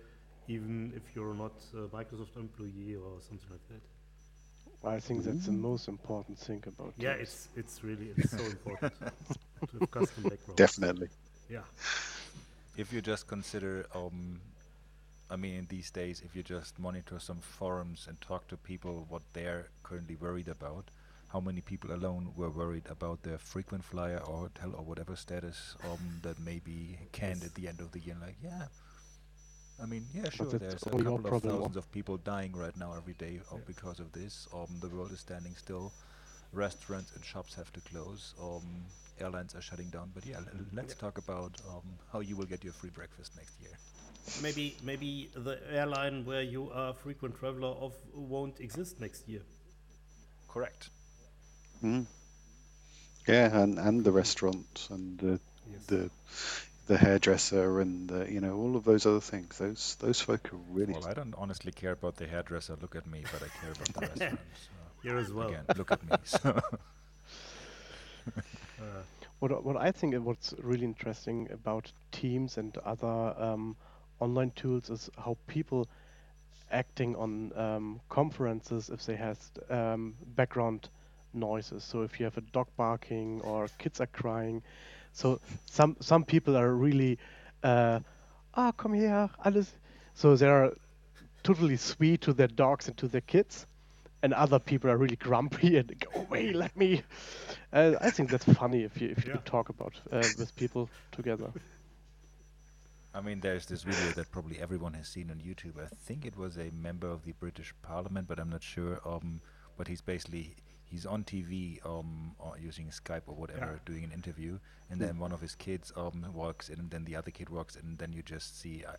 even 0.48 0.92
if 0.94 1.14
you're 1.16 1.34
not 1.34 1.52
a 1.74 1.88
Microsoft 1.96 2.36
employee 2.36 2.96
or 2.96 3.20
something 3.20 3.48
like 3.50 3.66
that. 3.68 3.82
I 4.88 5.00
think 5.00 5.24
that's 5.24 5.46
the 5.46 5.52
most 5.52 5.88
important 5.88 6.38
thing 6.38 6.62
about 6.66 6.92
Yeah, 6.98 7.16
Teams. 7.16 7.22
it's 7.22 7.48
it's 7.56 7.84
really 7.84 8.12
it's 8.16 8.30
so 8.30 8.44
important 8.44 8.92
to 9.00 9.78
have 9.80 9.90
custom 9.90 10.22
backgrounds. 10.24 10.54
Definitely. 10.56 11.08
Yeah. 11.50 11.62
If 12.76 12.92
you 12.92 13.00
just 13.00 13.26
consider, 13.26 13.86
um, 13.94 14.40
I 15.30 15.36
mean, 15.36 15.54
in 15.56 15.66
these 15.68 15.90
days, 15.90 16.22
if 16.24 16.34
you 16.34 16.42
just 16.42 16.78
monitor 16.78 17.18
some 17.18 17.38
forums 17.40 18.06
and 18.08 18.18
talk 18.20 18.48
to 18.48 18.56
people 18.56 19.06
what 19.08 19.22
they're 19.34 19.68
currently 19.82 20.16
worried 20.16 20.48
about, 20.48 20.84
how 21.32 21.40
many 21.40 21.60
people 21.60 21.92
alone 21.92 22.32
were 22.34 22.48
worried 22.48 22.86
about 22.88 23.22
their 23.22 23.36
frequent 23.38 23.84
flyer 23.84 24.18
or 24.18 24.38
hotel 24.48 24.72
or 24.74 24.82
whatever 24.84 25.14
status 25.16 25.76
um, 25.84 25.98
that 26.22 26.38
may 26.40 26.58
be 26.64 26.96
canned 27.12 27.44
at 27.44 27.54
the 27.54 27.68
end 27.68 27.80
of 27.80 27.92
the 27.92 28.00
year? 28.00 28.16
Like, 28.20 28.36
yeah. 28.42 28.64
I 29.80 29.84
mean, 29.86 30.06
yeah, 30.14 30.30
sure. 30.30 30.46
There's 30.46 30.82
a 30.82 30.90
couple 30.90 31.26
of 31.26 31.42
thousands 31.42 31.76
of 31.76 31.92
people 31.92 32.16
dying 32.16 32.52
right 32.56 32.76
now 32.78 32.94
every 32.96 33.12
day 33.14 33.40
uh, 33.52 33.56
Yeah. 33.56 33.62
because 33.66 34.00
of 34.00 34.10
this. 34.12 34.48
Um, 34.54 34.68
the 34.80 34.88
world 34.88 35.12
is 35.12 35.20
standing 35.20 35.54
still. 35.56 35.92
Restaurants 36.52 37.12
and 37.14 37.22
shops 37.22 37.54
have 37.54 37.70
to 37.74 37.80
close. 37.82 38.34
Um, 38.42 38.62
airlines 39.20 39.54
are 39.54 39.60
shutting 39.60 39.90
down. 39.90 40.10
But 40.14 40.24
yeah, 40.24 40.38
l- 40.38 40.64
let's 40.72 40.94
talk 40.94 41.18
about 41.18 41.60
um, 41.68 41.82
how 42.12 42.20
you 42.20 42.34
will 42.36 42.46
get 42.46 42.64
your 42.64 42.72
free 42.72 42.90
breakfast 42.90 43.36
next 43.36 43.60
year. 43.60 43.76
Maybe 44.34 44.76
maybe 44.80 45.30
the 45.34 45.58
airline 45.70 46.24
where 46.24 46.42
you 46.42 46.70
are 46.70 46.90
a 46.90 46.94
frequent 46.94 47.36
traveler 47.36 47.68
of 47.68 47.94
won't 48.12 48.60
exist 48.60 49.00
next 49.00 49.28
year. 49.28 49.42
Correct. 50.48 50.90
Mm. 51.82 52.06
Yeah, 53.26 53.56
and, 53.62 53.78
and 53.78 54.04
the 54.04 54.12
restaurant 54.12 54.88
and 54.90 55.18
the 55.18 55.40
Yes. 55.66 55.82
the 55.86 56.10
the 56.86 56.96
hairdresser 56.98 57.80
and 57.80 58.08
the, 58.08 58.30
you 58.32 58.40
know 58.40 58.56
all 58.56 58.76
of 58.76 58.84
those 58.84 59.06
other 59.06 59.20
things. 59.20 59.58
Those 59.58 59.96
those 60.00 60.20
folk 60.20 60.52
are 60.52 60.56
really 60.56 60.94
Well, 60.94 61.06
I 61.06 61.14
don't 61.14 61.34
honestly 61.36 61.72
care 61.72 61.92
about 61.92 62.16
the 62.16 62.26
hairdresser. 62.26 62.76
Look 62.80 62.94
at 62.96 63.06
me, 63.06 63.26
but 63.30 63.42
I 63.42 63.48
care 63.48 63.72
about 63.72 63.92
the 63.92 64.02
restaurants. 64.06 64.68
So 64.68 64.74
Here 65.02 65.16
as 65.18 65.32
well. 65.32 65.48
again, 65.48 65.66
look 65.74 65.90
at 65.92 66.02
me. 66.04 66.16
So 66.24 66.60
Uh, 68.78 69.02
What 69.40 69.64
what 69.64 69.76
I 69.76 69.92
think 69.92 70.14
what's 70.24 70.54
really 70.58 70.84
interesting 70.84 71.50
about 71.52 71.92
Teams 72.12 72.56
and 72.58 72.76
other 72.78 73.34
um, 73.38 73.76
online 74.20 74.50
tools 74.52 74.90
is 74.90 75.10
how 75.18 75.36
people 75.46 75.88
acting 76.70 77.14
on 77.16 77.52
um, 77.56 78.00
conferences 78.08 78.90
if 78.90 79.04
they 79.06 79.16
have 79.16 79.38
um, 79.70 80.14
background 80.36 80.88
noises. 81.32 81.84
So 81.84 82.02
if 82.02 82.18
you 82.20 82.24
have 82.24 82.36
a 82.38 82.42
dog 82.42 82.68
barking 82.76 83.40
or 83.40 83.70
kids 83.78 84.00
are 84.00 84.06
crying, 84.06 84.62
so 85.12 85.40
some 85.66 85.96
some 86.00 86.24
people 86.24 86.56
are 86.56 86.74
really, 86.74 87.18
uh, 87.62 88.00
ah, 88.54 88.72
come 88.72 88.94
here, 88.94 89.30
alles. 89.44 89.78
So 90.14 90.36
they 90.36 90.48
are 90.48 90.72
totally 91.42 91.76
sweet 91.76 92.20
to 92.22 92.32
their 92.32 92.48
dogs 92.48 92.88
and 92.88 92.96
to 92.98 93.08
their 93.08 93.20
kids, 93.22 93.66
and 94.22 94.32
other 94.34 94.58
people 94.58 94.90
are 94.90 94.96
really 94.98 95.16
grumpy 95.16 95.76
and 95.78 95.92
go 96.00 96.20
away, 96.22 96.52
let 96.52 96.76
me. 96.76 97.02
Uh, 97.72 97.94
I 98.00 98.10
think 98.10 98.30
that's 98.30 98.44
funny 98.44 98.82
if 98.84 99.00
you 99.00 99.08
if 99.10 99.24
you 99.24 99.30
Yeah. 99.30 99.32
could 99.32 99.44
talk 99.46 99.68
about 99.68 100.00
uh, 100.12 100.28
with 100.36 100.54
people 100.56 100.90
together. 101.12 101.52
I 103.18 103.20
mean, 103.20 103.40
there's 103.40 103.66
this 103.66 103.82
video 103.82 104.12
that 104.12 104.30
probably 104.30 104.60
everyone 104.60 104.94
has 104.94 105.08
seen 105.08 105.32
on 105.32 105.38
YouTube. 105.38 105.82
I 105.82 105.88
think 106.04 106.24
it 106.24 106.36
was 106.36 106.56
a 106.56 106.70
member 106.70 107.08
of 107.08 107.24
the 107.24 107.32
British 107.32 107.74
Parliament, 107.82 108.28
but 108.28 108.38
I'm 108.38 108.48
not 108.48 108.62
sure. 108.62 109.00
Um, 109.04 109.40
but 109.76 109.88
he's 109.88 110.00
basically 110.00 110.54
he's 110.84 111.04
on 111.04 111.24
TV 111.24 111.84
um, 111.84 112.36
or 112.38 112.54
using 112.62 112.86
Skype 112.86 113.22
or 113.26 113.34
whatever, 113.34 113.80
doing 113.84 114.04
an 114.04 114.12
interview, 114.12 114.60
and 114.88 115.00
then 115.00 115.18
one 115.18 115.32
of 115.32 115.40
his 115.40 115.56
kids 115.56 115.92
um, 115.96 116.24
walks 116.32 116.68
in, 116.68 116.78
and 116.78 116.90
then 116.92 117.04
the 117.04 117.16
other 117.16 117.32
kid 117.32 117.48
walks 117.48 117.74
in, 117.74 117.82
and 117.86 117.98
then 117.98 118.12
you 118.12 118.22
just 118.22 118.60
see 118.60 118.84
uh, 118.86 118.92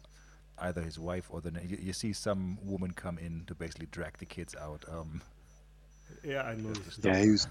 either 0.60 0.82
his 0.82 1.00
wife 1.00 1.28
or 1.30 1.40
the 1.40 1.52
you, 1.66 1.78
you 1.82 1.94
see 1.94 2.12
some 2.12 2.58
woman 2.62 2.92
come 2.92 3.18
in 3.18 3.46
to 3.48 3.56
basically 3.56 3.88
drag 3.90 4.18
the 4.18 4.26
kids 4.26 4.54
out. 4.54 4.84
Um, 4.92 5.22
yeah, 6.26 6.42
I 6.42 6.56
know. 6.56 6.74
this. 6.74 7.00
yeah. 7.02 7.22
He 7.22 7.32
was 7.32 7.48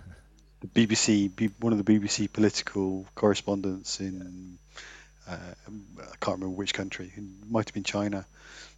the 0.61 0.67
BBC, 0.67 1.35
B, 1.35 1.51
one 1.61 1.73
of 1.73 1.83
the 1.83 1.99
BBC 1.99 2.31
political 2.31 3.07
correspondents 3.15 4.01
in 4.01 4.59
uh, 4.77 4.81
I 5.29 6.17
can't 6.21 6.39
remember 6.39 6.57
which 6.57 6.75
country. 6.75 7.13
It 7.15 7.23
might 7.49 7.69
have 7.69 7.75
been 7.75 7.85
China. 7.85 8.27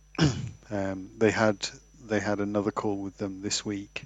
um, 0.70 1.10
they 1.18 1.30
had 1.30 1.68
they 2.06 2.20
had 2.20 2.40
another 2.40 2.70
call 2.70 2.96
with 2.98 3.16
them 3.18 3.40
this 3.40 3.64
week, 3.64 4.04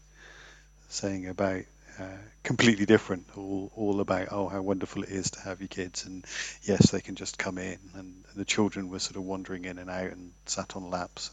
saying 0.88 1.28
about 1.28 1.62
uh, 1.98 2.18
completely 2.42 2.86
different, 2.86 3.26
all 3.36 3.72
all 3.74 4.00
about 4.00 4.28
oh 4.30 4.48
how 4.48 4.60
wonderful 4.60 5.02
it 5.04 5.10
is 5.10 5.30
to 5.32 5.40
have 5.40 5.60
your 5.60 5.68
kids, 5.68 6.04
and 6.04 6.24
yes 6.62 6.90
they 6.90 7.00
can 7.00 7.14
just 7.14 7.38
come 7.38 7.58
in, 7.58 7.78
and 7.94 8.24
the 8.36 8.44
children 8.44 8.90
were 8.90 8.98
sort 8.98 9.16
of 9.16 9.22
wandering 9.22 9.64
in 9.64 9.78
and 9.78 9.90
out 9.90 10.10
and 10.10 10.32
sat 10.46 10.76
on 10.76 10.90
laps. 10.90 11.30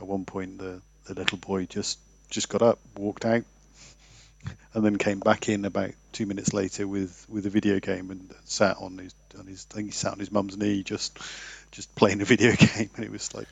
At 0.00 0.06
one 0.06 0.24
point, 0.24 0.58
the 0.58 0.80
the 1.06 1.14
little 1.14 1.38
boy 1.38 1.66
just 1.66 1.98
just 2.30 2.48
got 2.48 2.62
up, 2.62 2.78
walked 2.96 3.24
out. 3.24 3.44
And 4.74 4.84
then 4.84 4.96
came 4.96 5.20
back 5.20 5.48
in 5.48 5.64
about 5.64 5.92
two 6.12 6.26
minutes 6.26 6.52
later 6.52 6.86
with, 6.86 7.26
with 7.28 7.46
a 7.46 7.50
video 7.50 7.80
game 7.80 8.10
and 8.10 8.34
sat 8.44 8.76
on 8.78 8.98
his 8.98 9.14
on 9.38 9.46
his 9.46 9.66
I 9.70 9.74
think 9.74 9.88
he 9.88 9.92
sat 9.92 10.12
on 10.12 10.18
his 10.18 10.32
mum's 10.32 10.56
knee 10.56 10.82
just 10.82 11.18
just 11.70 11.94
playing 11.94 12.22
a 12.22 12.24
video 12.24 12.52
game 12.56 12.90
and 12.96 13.04
it 13.04 13.10
was 13.10 13.34
like 13.34 13.48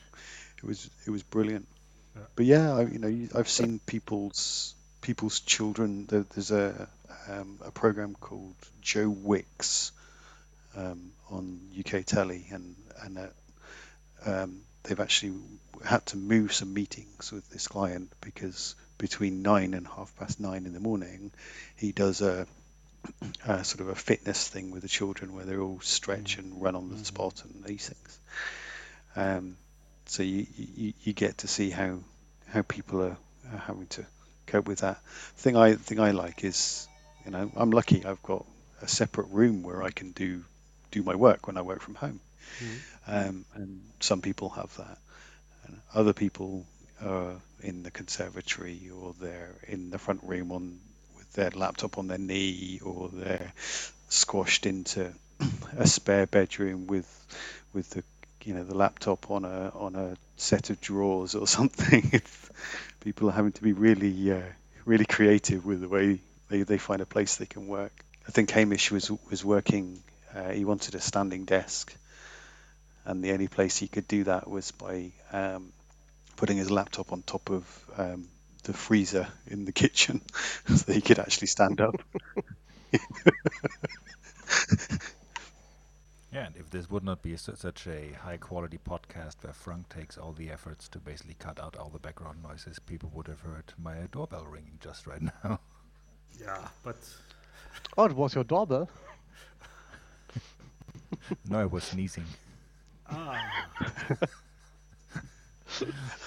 it 0.57 0.63
was 0.63 0.89
it 1.05 1.09
was 1.09 1.23
brilliant. 1.23 1.67
Yeah. 2.15 2.21
But 2.35 2.45
yeah, 2.45 2.75
I, 2.75 2.81
you 2.85 2.99
know 2.99 3.27
I've 3.35 3.49
seen 3.49 3.79
people's 3.85 4.73
people's 5.01 5.39
children. 5.41 6.05
There, 6.07 6.25
there's 6.33 6.51
a 6.51 6.87
um, 7.29 7.59
a 7.63 7.71
program 7.71 8.15
called 8.19 8.55
Joe 8.81 9.09
Wicks 9.09 9.91
um, 10.75 11.11
on 11.29 11.59
UK 11.77 12.05
telly, 12.05 12.45
and 12.51 12.75
and 13.03 13.17
uh, 13.17 13.27
um, 14.25 14.61
they've 14.83 14.99
actually 14.99 15.33
had 15.83 16.05
to 16.07 16.17
move 16.17 16.53
some 16.53 16.73
meetings 16.73 17.31
with 17.31 17.49
this 17.49 17.67
client 17.67 18.11
because 18.21 18.75
between 18.97 19.41
nine 19.41 19.73
and 19.73 19.87
half 19.87 20.15
past 20.17 20.39
nine 20.39 20.65
in 20.65 20.73
the 20.73 20.79
morning, 20.79 21.31
he 21.75 21.91
does 21.91 22.21
a, 22.21 22.47
a 23.47 23.63
sort 23.63 23.81
of 23.81 23.89
a 23.89 23.95
fitness 23.95 24.47
thing 24.47 24.71
with 24.71 24.81
the 24.81 24.87
children 24.87 25.33
where 25.33 25.45
they 25.45 25.57
all 25.57 25.79
stretch 25.81 26.37
and 26.37 26.61
run 26.61 26.75
on 26.75 26.89
the 26.89 27.03
spot 27.03 27.43
and 27.43 27.63
these 27.63 27.89
things. 27.89 28.19
Um, 29.15 29.57
so 30.07 30.23
you, 30.23 30.45
you 30.55 30.93
you 31.01 31.13
get 31.13 31.39
to 31.39 31.47
see 31.47 31.69
how 31.69 31.99
how 32.47 32.61
people 32.61 33.01
are, 33.01 33.17
are 33.51 33.57
having 33.57 33.87
to 33.87 34.05
cope 34.45 34.67
with 34.67 34.79
that. 34.79 35.01
Thing 35.37 35.55
I 35.55 35.75
thing 35.75 35.99
I 35.99 36.11
like 36.11 36.43
is 36.43 36.87
you 37.25 37.31
know 37.31 37.51
I'm 37.55 37.71
lucky 37.71 38.05
I've 38.05 38.21
got 38.21 38.45
a 38.81 38.87
separate 38.87 39.27
room 39.29 39.63
where 39.63 39.81
I 39.81 39.89
can 39.89 40.11
do 40.11 40.43
do 40.91 41.03
my 41.03 41.15
work 41.15 41.47
when 41.47 41.57
I 41.57 41.61
work 41.61 41.81
from 41.81 41.95
home. 41.95 42.19
Um, 43.07 43.45
and 43.53 43.81
some 43.99 44.21
people 44.21 44.49
have 44.49 44.75
that. 44.77 44.97
And 45.65 45.81
other 45.93 46.13
people 46.13 46.65
are 47.01 47.35
in 47.61 47.83
the 47.83 47.91
conservatory 47.91 48.89
or 48.89 49.13
they're 49.19 49.55
in 49.67 49.89
the 49.89 49.97
front 49.97 50.21
room 50.23 50.51
on 50.51 50.79
with 51.17 51.31
their 51.33 51.51
laptop 51.51 51.97
on 51.97 52.07
their 52.07 52.17
knee 52.17 52.79
or 52.83 53.09
they're 53.11 53.53
squashed 54.09 54.65
into 54.65 55.11
a 55.77 55.87
spare 55.87 56.27
bedroom 56.27 56.87
with 56.87 57.09
with 57.73 57.89
the 57.91 58.03
you 58.43 58.53
know 58.53 58.63
the 58.63 58.75
laptop 58.75 59.31
on 59.31 59.43
a 59.43 59.71
on 59.75 59.95
a 59.95 60.15
set 60.37 60.69
of 60.69 60.79
drawers 60.79 61.35
or 61.35 61.47
something. 61.57 62.21
People 63.01 63.29
are 63.29 63.33
having 63.33 63.51
to 63.53 63.63
be 63.63 63.73
really 63.73 64.31
uh, 64.31 64.41
really 64.85 65.05
creative 65.05 65.65
with 65.65 65.81
the 65.81 65.89
way 65.89 66.19
they, 66.49 66.63
they 66.63 66.77
find 66.77 67.01
a 67.01 67.05
place 67.05 67.35
they 67.35 67.45
can 67.45 67.67
work. 67.67 67.91
I 68.27 68.31
think 68.31 68.51
Hamish 68.51 68.91
was 68.91 69.11
was 69.29 69.43
working. 69.43 69.99
Uh, 70.33 70.51
he 70.51 70.65
wanted 70.65 70.95
a 70.95 71.01
standing 71.01 71.45
desk, 71.45 71.95
and 73.05 73.23
the 73.23 73.31
only 73.31 73.47
place 73.47 73.77
he 73.77 73.87
could 73.87 74.07
do 74.07 74.25
that 74.25 74.49
was 74.49 74.71
by 74.71 75.11
um, 75.31 75.71
putting 76.35 76.57
his 76.57 76.71
laptop 76.71 77.11
on 77.11 77.21
top 77.23 77.49
of 77.49 77.85
um, 77.97 78.27
the 78.63 78.73
freezer 78.73 79.27
in 79.47 79.65
the 79.65 79.71
kitchen, 79.71 80.21
so 80.75 80.91
he 80.93 81.01
could 81.01 81.19
actually 81.19 81.47
stand 81.47 81.81
up. 81.81 81.95
Yeah, 86.31 86.47
and 86.47 86.55
if 86.57 86.69
this 86.69 86.89
would 86.89 87.03
not 87.03 87.21
be 87.21 87.37
su- 87.37 87.55
such 87.55 87.87
a 87.87 88.11
high 88.21 88.35
quality 88.37 88.77
podcast 88.77 89.35
where 89.41 89.53
Frank 89.53 89.87
takes 89.87 90.17
all 90.17 90.33
the 90.33 90.49
efforts 90.51 90.89
to 90.89 90.99
basically 90.99 91.35
cut 91.39 91.61
out 91.61 91.77
all 91.77 91.89
the 91.89 91.99
background 91.99 92.43
noises, 92.43 92.77
people 92.77 93.09
would 93.13 93.27
have 93.27 93.39
heard 93.39 93.71
my 93.81 93.95
doorbell 94.11 94.45
ringing 94.45 94.77
just 94.81 95.07
right 95.07 95.21
now. 95.43 95.59
Yeah, 96.39 96.67
but 96.83 96.97
Oh, 97.97 98.05
it 98.05 98.13
was 98.13 98.35
your 98.35 98.43
doorbell. 98.43 98.89
no, 101.49 101.59
I 101.59 101.65
was 101.65 101.85
sneezing. 101.85 102.25
ah, 103.09 103.37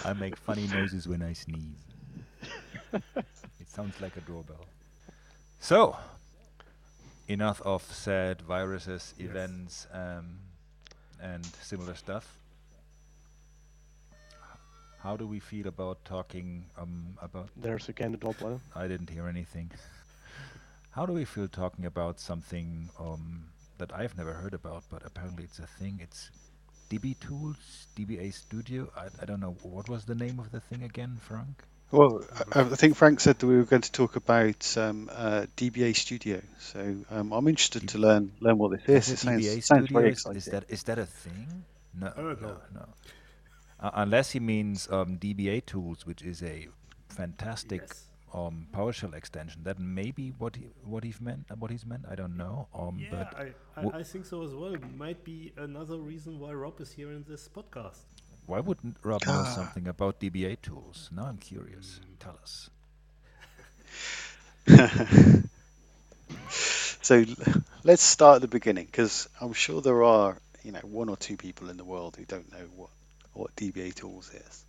I 0.05 0.13
make 0.13 0.37
funny 0.37 0.67
noises 0.69 1.07
when 1.09 1.23
I 1.23 1.33
sneeze. 1.33 1.77
it 2.93 3.69
sounds 3.69 4.01
like 4.01 4.17
a 4.17 4.21
doorbell. 4.21 4.67
So, 5.61 5.97
enough 7.29 7.61
of 7.63 7.83
sad 7.83 8.41
viruses, 8.43 9.15
Yes. 9.19 9.29
events, 9.31 9.87
um, 9.93 10.39
and 11.21 11.45
similar 11.63 11.95
stuff. 11.95 12.35
How 15.01 15.17
do 15.17 15.27
we 15.27 15.39
feel 15.41 15.69
about 15.69 16.05
talking 16.05 16.65
um, 16.77 17.17
about 17.23 17.49
There's 17.57 17.89
again 17.89 18.13
the 18.13 18.19
doorbell. 18.19 18.61
I 18.75 18.89
didn't 18.89 19.11
hear 19.11 19.29
anything. 19.29 19.71
How 20.91 21.07
do 21.07 21.13
we 21.13 21.25
feel 21.25 21.47
talking 21.49 21.87
about 21.87 22.19
something 22.19 22.91
um, 22.99 23.45
that 23.79 23.93
I've 23.95 24.17
never 24.19 24.33
heard 24.33 24.55
about, 24.55 24.83
but 24.91 25.03
apparently 25.07 25.45
it's 25.45 25.61
a 25.61 25.67
thing? 25.67 26.01
It's 26.03 26.31
DB 26.89 27.15
Tools, 27.19 27.89
DBA 27.95 28.31
Studio. 28.33 28.91
I, 28.97 29.09
I 29.21 29.25
don't 29.27 29.41
know 29.41 29.57
what 29.63 29.89
was 29.89 30.05
the 30.07 30.15
name 30.15 30.39
of 30.39 30.51
the 30.51 30.61
thing 30.61 30.83
again, 30.83 31.17
Frank. 31.19 31.65
Well, 31.91 32.25
I, 32.53 32.61
I 32.63 32.65
think 32.77 32.97
Frank 32.97 33.21
said 33.21 33.39
that 33.39 33.47
we 33.47 33.57
were 33.57 33.65
going 33.65 33.83
to 33.83 33.93
talk 33.93 34.17
about 34.17 34.77
um, 34.77 35.09
uh, 35.13 35.47
DBA 35.57 35.93
Studio, 35.95 36.43
so 36.59 37.05
um, 37.11 37.33
I'm 37.33 37.49
interested 37.49 37.87
to 37.89 37.99
learn 37.99 38.33
learn 38.41 38.59
what 38.59 38.73
this 38.73 38.89
is. 38.89 39.09
It 39.11 39.19
sounds, 39.19 39.47
DBA 39.47 39.61
sounds 39.61 39.89
very 39.91 40.11
Studios? 40.11 40.13
exciting. 40.13 40.37
Is 40.37 40.49
that 40.49 40.65
is 40.69 40.83
that 40.85 40.99
a 40.99 41.07
thing? 41.07 41.65
No, 41.95 42.13
Uh, 42.17 42.23
no, 42.23 42.35
no. 42.35 42.61
no. 42.75 42.87
Uh, 43.81 43.91
unless 43.95 44.33
he 44.33 44.41
means 44.41 44.89
um, 44.91 45.19
DBA 45.19 45.61
Tools, 45.61 46.07
which 46.07 46.23
is 46.23 46.43
a 46.43 46.69
fantastic 47.09 47.83
Yes. 47.83 48.08
Um, 48.35 48.67
PowerShell 48.73 49.15
extension. 49.15 49.63
That 49.65 49.79
may 49.79 50.11
be 50.11 50.31
what 50.39 50.57
he 50.57 50.65
what 50.85 51.05
he's 51.05 51.21
meant. 51.21 51.47
uh, 51.51 51.57
What 51.57 51.71
he's 51.71 51.87
meant. 51.87 52.05
I 52.11 52.15
don't 52.15 52.37
know. 52.37 52.69
Um, 52.75 52.99
yeah, 53.01 53.09
but 53.11 53.35
I, 53.39 53.53
I, 53.77 53.99
I 54.01 54.03
think 54.03 54.27
so 54.27 54.43
as 54.45 54.53
well. 54.55 54.77
Might 54.97 55.25
be 55.25 55.53
another 55.57 55.99
reason 55.99 56.39
why 56.39 56.53
Rob 56.53 56.81
is 56.81 56.93
here 56.93 57.11
in 57.13 57.25
this 57.29 57.49
podcast. 57.49 58.03
Why 58.47 58.61
wouldn't 58.61 58.97
Rob 59.03 59.25
know 59.27 59.45
Ah. 59.47 59.53
something 59.55 59.87
about 59.89 60.21
DBA 60.21 60.57
tools? 60.63 61.11
Now 61.13 61.25
I'm 61.27 61.39
curious. 61.39 62.01
Tell 62.19 62.39
us. 62.43 62.71
so 67.03 67.25
let's 67.85 68.03
start 68.03 68.37
at 68.37 68.43
the 68.43 68.49
beginning 68.49 68.87
because 68.87 69.29
I'm 69.41 69.53
sure 69.53 69.81
there 69.81 70.03
are 70.05 70.37
you 70.63 70.73
know 70.73 70.81
one 70.83 71.09
or 71.09 71.17
two 71.17 71.37
people 71.37 71.71
in 71.71 71.77
the 71.77 71.85
world 71.85 72.17
who 72.17 72.25
don't 72.25 72.51
know 72.53 72.67
what 72.77 72.91
what 73.33 73.55
DBA 73.57 73.95
Tools 73.95 74.31
is. 74.35 74.65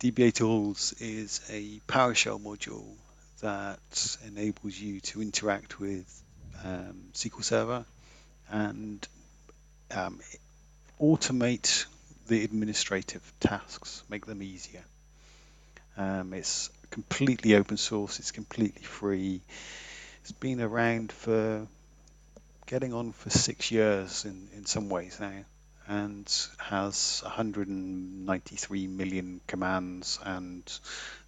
DBA 0.00 0.32
Tools 0.32 0.94
is 1.00 1.40
a 1.50 1.80
PowerShell 1.88 2.40
module 2.40 2.86
that 3.40 4.16
enables 4.28 4.78
you 4.78 5.00
to 5.00 5.20
interact 5.20 5.80
with 5.80 6.22
um, 6.64 7.02
SQL 7.14 7.42
Server 7.42 7.84
and 8.48 9.08
um, 9.90 10.20
automate 11.00 11.86
the 12.28 12.44
administrative 12.44 13.22
tasks, 13.40 14.04
make 14.08 14.24
them 14.24 14.40
easier. 14.40 14.84
Um, 15.96 16.32
it's 16.32 16.70
completely 16.90 17.56
open 17.56 17.76
source. 17.76 18.20
It's 18.20 18.30
completely 18.30 18.82
free. 18.82 19.40
It's 20.20 20.30
been 20.30 20.60
around 20.60 21.10
for 21.10 21.66
getting 22.66 22.94
on 22.94 23.10
for 23.10 23.30
six 23.30 23.72
years 23.72 24.24
in, 24.24 24.46
in 24.56 24.64
some 24.64 24.90
ways 24.90 25.18
now 25.18 25.44
and 25.88 26.30
has 26.58 27.22
193 27.24 28.86
million 28.86 29.40
commands 29.46 30.18
and 30.22 30.78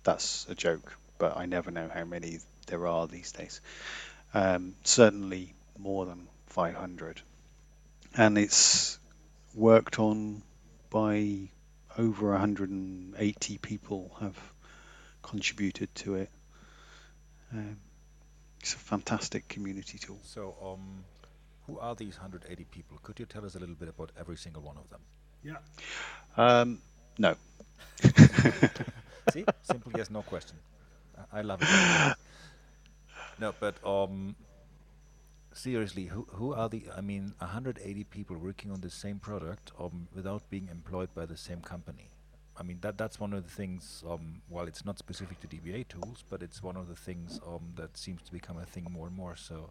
that's 0.05 0.47
a 0.49 0.55
joke 0.55 0.97
but 1.19 1.37
I 1.37 1.47
never 1.47 1.71
know 1.71 1.89
how 1.93 2.05
many 2.05 2.39
there 2.67 2.87
are 2.87 3.07
these 3.07 3.33
days. 3.33 3.61
Um, 4.33 4.75
certainly 4.85 5.55
more 5.79 6.07
than 6.07 6.29
500 6.47 7.21
and 8.17 8.39
it's 8.39 8.99
worked 9.55 9.99
on 9.99 10.43
by 10.91 11.49
over 11.99 12.31
180 12.31 13.59
people 13.59 14.17
have 14.21 14.37
contributed 15.23 15.95
to 15.97 16.17
it. 16.17 16.31
Um, 17.53 17.77
it's 18.61 18.75
a 18.75 18.79
fantastic 18.79 19.49
community 19.49 19.99
tool. 19.99 20.19
So, 20.25 20.55
um, 20.63 21.05
who 21.71 21.79
are 21.79 21.95
these 21.95 22.17
180 22.19 22.65
people? 22.65 22.99
Could 23.03 23.19
you 23.21 23.27
tell 23.27 23.45
us 23.45 23.55
a 23.55 23.59
little 23.59 23.75
bit 23.75 23.89
about 23.89 24.11
every 24.19 24.37
single 24.37 24.63
one 24.63 24.77
of 24.77 24.89
them? 24.91 25.01
Yeah. 25.43 25.57
um, 26.37 26.81
no 27.19 27.35
See, 29.33 29.45
simple 29.63 29.93
yes, 29.97 30.11
no 30.11 30.23
question. 30.23 30.57
I- 31.17 31.39
I 31.39 31.43
love 31.43 31.61
it. 31.63 32.17
no, 33.39 33.55
but 33.61 33.77
um, 33.87 34.35
seriously, 35.53 36.07
who 36.07 36.27
who 36.33 36.53
are 36.55 36.69
the? 36.69 36.85
I 36.97 37.01
mean, 37.01 37.35
180 37.39 38.05
people 38.05 38.37
working 38.37 38.71
on 38.71 38.81
the 38.81 38.91
same 38.91 39.19
product 39.19 39.73
um, 39.79 40.09
without 40.15 40.49
being 40.51 40.69
employed 40.71 41.11
by 41.15 41.27
the 41.27 41.37
same 41.37 41.61
company. 41.61 42.09
I 42.57 42.63
mean, 42.63 42.79
that 42.81 42.99
that's 42.99 43.19
one 43.21 43.33
of 43.33 43.45
the 43.45 43.51
things. 43.51 44.03
Um, 44.09 44.43
while 44.49 44.67
it's 44.67 44.85
not 44.85 44.99
specific 44.99 45.41
to 45.41 45.47
DBA 45.47 45.89
tools, 45.89 46.25
but 46.29 46.43
it's 46.43 46.63
one 46.63 46.77
of 46.77 46.89
the 46.89 46.97
things 46.97 47.41
um, 47.47 47.73
that 47.77 47.97
seems 47.97 48.23
to 48.23 48.33
become 48.33 48.59
a 48.59 48.67
thing 48.67 48.87
more 48.91 49.07
and 49.07 49.17
more. 49.17 49.37
So, 49.37 49.71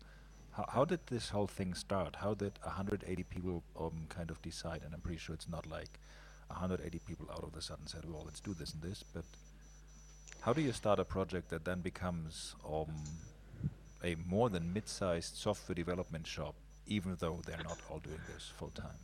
how, 0.51 0.65
how 0.69 0.85
did 0.85 0.99
this 1.07 1.29
whole 1.29 1.47
thing 1.47 1.73
start? 1.73 2.15
How 2.17 2.33
did 2.33 2.53
180 2.63 3.23
people 3.23 3.63
um, 3.79 4.05
kind 4.09 4.29
of 4.29 4.41
decide? 4.41 4.81
And 4.83 4.93
I'm 4.93 5.01
pretty 5.01 5.19
sure 5.19 5.35
it's 5.35 5.49
not 5.49 5.65
like 5.65 5.99
180 6.47 6.99
people 7.07 7.27
out 7.31 7.43
of 7.43 7.53
the 7.53 7.61
sudden 7.61 7.87
said, 7.87 8.05
"Well, 8.05 8.23
let's 8.25 8.39
do 8.39 8.53
this 8.53 8.73
and 8.73 8.81
this." 8.81 9.03
But 9.13 9.25
how 10.41 10.53
do 10.53 10.61
you 10.61 10.71
start 10.71 10.99
a 10.99 11.05
project 11.05 11.49
that 11.49 11.65
then 11.65 11.81
becomes 11.81 12.55
um, 12.67 12.93
a 14.03 14.15
more 14.27 14.49
than 14.49 14.73
mid-sized 14.73 15.35
software 15.35 15.75
development 15.75 16.25
shop, 16.25 16.55
even 16.87 17.15
though 17.19 17.41
they're 17.45 17.63
not 17.63 17.79
all 17.89 17.99
doing 17.99 18.21
this 18.33 18.51
full 18.57 18.71
time? 18.71 18.99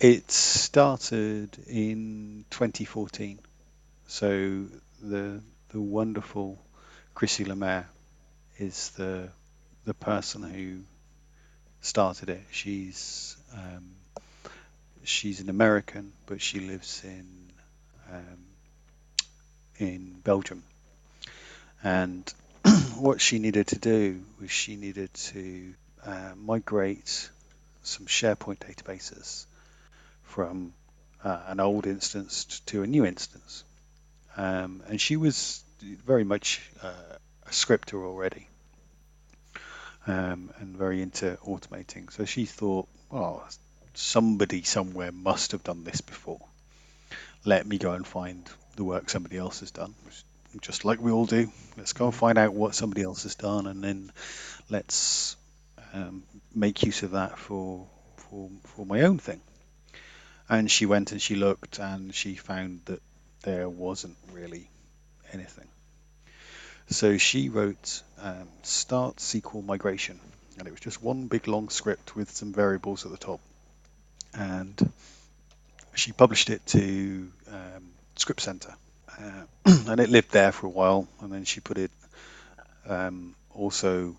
It 0.00 0.30
started 0.30 1.56
in 1.68 2.44
2014. 2.50 3.38
So 4.06 4.66
the 5.00 5.40
the 5.68 5.80
wonderful 5.80 6.58
Chrissy 7.14 7.44
Lemaire 7.44 7.88
is 8.58 8.90
the 8.90 9.30
the 9.84 9.94
person 9.94 10.42
who 10.42 10.80
started 11.80 12.30
it. 12.30 12.42
She's 12.50 13.36
um, 13.54 13.90
she's 15.04 15.40
an 15.40 15.50
American, 15.50 16.12
but 16.26 16.40
she 16.40 16.60
lives 16.60 17.02
in 17.04 17.26
um, 18.12 18.38
in 19.78 20.20
Belgium. 20.24 20.62
And 21.82 22.32
what 22.96 23.20
she 23.20 23.38
needed 23.38 23.68
to 23.68 23.78
do 23.78 24.22
was 24.40 24.50
she 24.50 24.76
needed 24.76 25.12
to 25.14 25.74
uh, 26.06 26.32
migrate 26.36 27.30
some 27.82 28.06
SharePoint 28.06 28.58
databases 28.58 29.44
from 30.22 30.72
uh, 31.22 31.40
an 31.46 31.60
old 31.60 31.86
instance 31.86 32.60
to 32.66 32.82
a 32.82 32.86
new 32.86 33.04
instance. 33.04 33.64
Um, 34.36 34.82
and 34.88 35.00
she 35.00 35.16
was 35.16 35.62
very 35.82 36.24
much 36.24 36.62
uh, 36.82 37.16
a 37.46 37.52
scripter 37.52 38.02
already 38.04 38.48
um, 40.06 40.50
and 40.58 40.76
very 40.76 41.02
into 41.02 41.38
automating. 41.46 42.12
So 42.12 42.24
she 42.24 42.44
thought, 42.44 42.88
well, 43.10 43.46
somebody 43.94 44.62
somewhere 44.62 45.12
must 45.12 45.52
have 45.52 45.64
done 45.64 45.84
this 45.84 46.00
before. 46.00 46.40
Let 47.44 47.66
me 47.66 47.78
go 47.78 47.92
and 47.92 48.06
find 48.06 48.48
the 48.76 48.84
work 48.84 49.10
somebody 49.10 49.36
else 49.36 49.60
has 49.60 49.70
done, 49.70 49.94
just 50.60 50.84
like 50.84 51.00
we 51.00 51.12
all 51.12 51.26
do. 51.26 51.50
Let's 51.76 51.92
go 51.92 52.06
and 52.06 52.14
find 52.14 52.38
out 52.38 52.54
what 52.54 52.74
somebody 52.74 53.02
else 53.02 53.24
has 53.24 53.34
done, 53.34 53.66
and 53.66 53.82
then 53.84 54.12
let's 54.70 55.36
um, 55.92 56.24
make 56.54 56.82
use 56.82 57.02
of 57.02 57.12
that 57.12 57.38
for 57.38 57.86
for 58.16 58.50
for 58.64 58.86
my 58.86 59.02
own 59.02 59.18
thing. 59.18 59.40
And 60.48 60.70
she 60.70 60.86
went 60.86 61.12
and 61.12 61.22
she 61.22 61.36
looked, 61.36 61.78
and 61.78 62.14
she 62.14 62.34
found 62.34 62.80
that 62.86 63.00
there 63.42 63.68
wasn't 63.68 64.16
really 64.32 64.68
anything. 65.32 65.68
So 66.88 67.16
she 67.18 67.48
wrote 67.48 68.02
um, 68.24 68.48
start 68.62 69.16
SQL 69.16 69.64
migration, 69.64 70.18
and 70.58 70.66
it 70.66 70.70
was 70.70 70.80
just 70.80 71.02
one 71.02 71.26
big 71.26 71.46
long 71.46 71.68
script 71.68 72.16
with 72.16 72.30
some 72.30 72.52
variables 72.52 73.04
at 73.04 73.12
the 73.12 73.18
top. 73.18 73.40
And 74.32 74.90
she 75.94 76.12
published 76.12 76.48
it 76.48 76.66
to 76.68 77.30
um, 77.48 77.90
Script 78.16 78.40
Center, 78.40 78.74
uh, 79.20 79.44
and 79.88 80.00
it 80.00 80.08
lived 80.08 80.32
there 80.32 80.52
for 80.52 80.66
a 80.66 80.70
while. 80.70 81.06
And 81.20 81.30
then 81.30 81.44
she 81.44 81.60
put 81.60 81.76
it 81.76 81.90
um, 82.88 83.34
also 83.54 84.16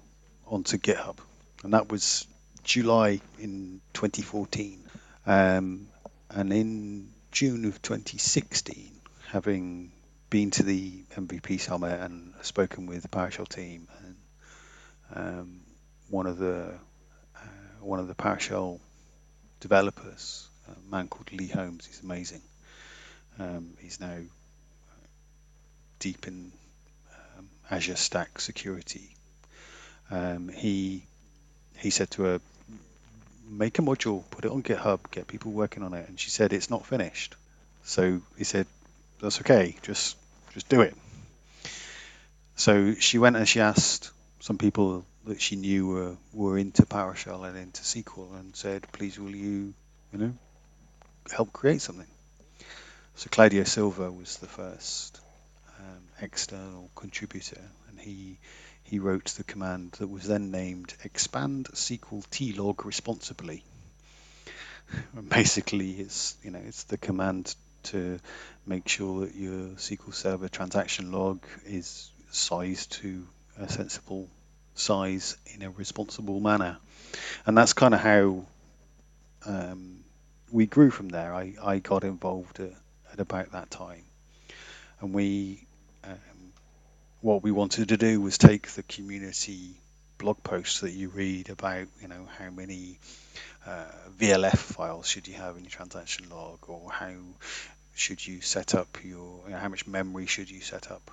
onto 0.48 0.78
GitHub, 0.78 1.18
and 1.63 1.74
that 1.74 1.89
was 1.89 2.28
July 2.63 3.20
in 3.39 3.82
2014. 3.94 4.84
Um, 5.26 5.88
and 6.30 6.54
in 6.54 7.10
June 7.32 7.65
of 7.65 7.82
2016, 7.82 8.91
having 9.30 9.91
been 10.30 10.52
to 10.52 10.63
the 10.63 10.91
MVP 11.15 11.60
summit 11.60 12.00
and 12.00 12.34
spoken 12.41 12.86
with 12.86 13.02
the 13.02 13.08
PowerShell 13.08 13.48
team 13.48 13.88
um, 15.15 15.62
one 16.10 16.28
of 16.28 16.38
the 16.38 16.73
uh, 17.36 17.39
one 17.82 17.99
of 17.99 18.08
the 18.08 18.15
PowerShell 18.15 18.80
developers, 19.60 20.47
a 20.67 20.91
man 20.91 21.08
called 21.08 21.32
Lee 21.32 21.47
Holmes. 21.47 21.86
He's 21.86 22.01
amazing. 22.04 22.41
Um, 23.39 23.73
he's 23.80 23.99
now 23.99 24.17
deep 25.99 26.28
in 26.28 26.51
um, 27.38 27.49
Azure 27.71 27.95
Stack 27.95 28.39
security. 28.39 29.15
Um, 30.12 30.49
he 30.49 31.04
he 31.78 31.89
said 31.89 32.12
to 32.12 32.23
her, 32.23 32.41
"Make 33.49 33.80
a 33.80 33.82
module, 33.82 34.23
put 34.30 34.45
it 34.45 34.51
on 34.51 34.63
GitHub, 34.63 34.99
get 35.12 35.28
people 35.28 35.51
working 35.51 35.84
on 35.84 35.93
it." 35.93 36.08
And 36.08 36.19
she 36.19 36.30
said, 36.30 36.54
"It's 36.54 36.69
not 36.69 36.86
finished." 36.86 37.36
So 37.84 38.21
he 38.38 38.43
said, 38.43 38.67
"That's 39.21 39.39
okay. 39.41 39.78
Just 39.82 40.17
just 40.54 40.69
do 40.69 40.82
it." 40.82 40.95
So 42.58 42.95
she 42.95 43.17
went 43.17 43.36
and 43.36 43.47
she 43.47 43.60
asked 43.60 44.12
some 44.46 44.60
people 44.60 45.04
that 45.24 45.42
she 45.42 45.56
knew 45.56 45.88
were, 45.88 46.16
were 46.32 46.56
into 46.56 46.84
PowerShell 46.84 47.48
and 47.50 47.58
into 47.58 47.82
SQL 47.82 48.40
and 48.40 48.56
said, 48.56 48.86
please 48.92 49.18
will 49.18 49.36
you, 49.36 49.74
you 50.14 50.20
know, 50.20 50.34
help 51.34 51.52
create 51.52 51.82
something. 51.82 52.06
So 53.16 53.28
Claudio 53.32 53.64
Silva 53.64 54.12
was 54.12 54.38
the 54.38 54.46
first 54.46 55.20
um, 55.80 56.04
external 56.22 56.92
contributor 56.94 57.60
and 57.90 58.00
he 58.00 58.38
he 58.84 59.00
wrote 59.00 59.26
the 59.36 59.44
command 59.44 59.94
that 59.94 60.10
was 60.10 60.28
then 60.28 60.52
named 60.52 60.94
expand 61.04 61.70
SQL 61.74 62.24
tlog 62.28 62.86
responsibly. 62.86 63.64
and 65.16 65.28
basically 65.40 65.90
it's 65.94 66.38
you 66.44 66.52
know 66.52 66.62
it's 66.64 66.84
the 66.84 67.00
command 67.00 67.56
to 67.82 68.20
make 68.68 68.88
sure 68.88 69.22
that 69.22 69.34
your 69.34 69.70
SQL 69.70 70.14
Server 70.14 70.50
transaction 70.50 71.12
log 71.12 71.44
is 71.66 72.12
sized 72.30 72.92
to 72.92 73.26
a 73.58 73.68
sensible 73.70 74.30
size 74.76 75.38
in 75.54 75.62
a 75.62 75.70
responsible 75.72 76.40
manner. 76.40 76.78
And 77.46 77.58
that's 77.58 77.74
kind 77.74 77.94
of 77.94 78.00
how 78.00 78.46
um, 79.46 80.04
we 80.52 80.66
grew 80.66 80.92
from 80.92 81.10
there. 81.10 81.34
I, 81.34 81.54
I 81.64 81.80
got 81.80 82.04
involved 82.04 82.60
at, 82.60 82.72
at 83.14 83.20
about 83.20 83.52
that 83.54 83.72
time. 83.72 84.04
And 85.02 85.14
we, 85.14 85.66
um, 86.04 86.18
what 87.22 87.44
we 87.44 87.52
wanted 87.52 87.90
to 87.90 87.98
do 87.98 88.22
was 88.22 88.38
take 88.38 88.68
the 88.70 88.84
community 88.84 89.76
blog 90.18 90.42
posts 90.44 90.82
that 90.82 90.92
you 90.92 91.10
read 91.10 91.50
about, 91.50 91.88
you 92.02 92.08
know, 92.08 92.28
how 92.38 92.50
many 92.50 93.00
uh, 93.66 93.86
VLF 94.18 94.58
files 94.58 95.08
should 95.08 95.28
you 95.28 95.34
have 95.36 95.58
in 95.58 95.64
your 95.64 95.72
transaction 95.72 96.30
log, 96.30 96.60
or 96.68 96.92
how 96.92 97.14
should 97.96 98.26
you 98.26 98.42
set 98.42 98.76
up 98.76 98.98
your, 99.04 99.42
you 99.46 99.52
know, 99.52 99.58
how 99.58 99.70
much 99.70 99.88
memory 99.88 100.26
should 100.26 100.50
you 100.50 100.62
set 100.62 100.92
up 100.92 101.12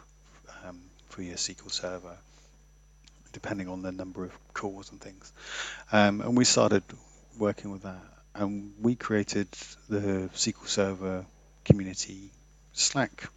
um, 0.65 0.81
for 1.09 1.23
your 1.23 1.37
SQL 1.37 1.71
Server, 1.71 2.17
depending 3.33 3.69
on 3.69 3.83
the 3.83 3.93
number 3.93 4.25
of 4.25 4.33
cores 4.55 4.91
and 4.91 5.01
things. 5.01 5.33
Um, 5.91 6.21
and 6.21 6.37
we 6.37 6.45
started 6.45 6.83
working 7.39 7.73
with 7.73 7.83
that, 7.83 8.03
and 8.35 8.73
we 8.81 8.95
created 8.95 9.49
the 9.89 10.31
SQL 10.35 10.69
Server 10.69 11.27
community 11.65 12.31
Slack. 12.73 13.29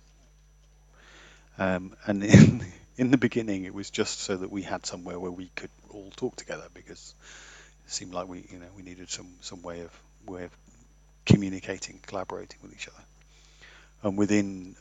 Um, 1.58 1.96
and 2.06 2.24
in 2.24 2.66
in 2.98 3.12
the 3.12 3.18
beginning, 3.18 3.66
it 3.66 3.74
was 3.74 3.90
just 3.90 4.20
so 4.20 4.38
that 4.38 4.52
we 4.52 4.62
had 4.62 4.86
somewhere 4.86 5.20
where 5.20 5.32
we 5.32 5.50
could 5.56 5.70
all 5.90 6.12
talk 6.16 6.36
together 6.36 6.68
because 6.74 7.14
it 7.86 7.92
seemed 7.92 8.14
like 8.14 8.28
we 8.28 8.46
you 8.50 8.60
know 8.60 8.68
we 8.76 8.84
needed 8.84 9.10
some 9.10 9.28
some 9.42 9.62
way 9.62 9.82
of 9.82 9.92
way 10.26 10.46
of 10.46 10.52
communicating, 11.26 12.00
collaborating 12.06 12.60
with 12.62 12.74
each 12.74 12.88
other. 12.88 13.04
And 14.04 14.18
within 14.18 14.76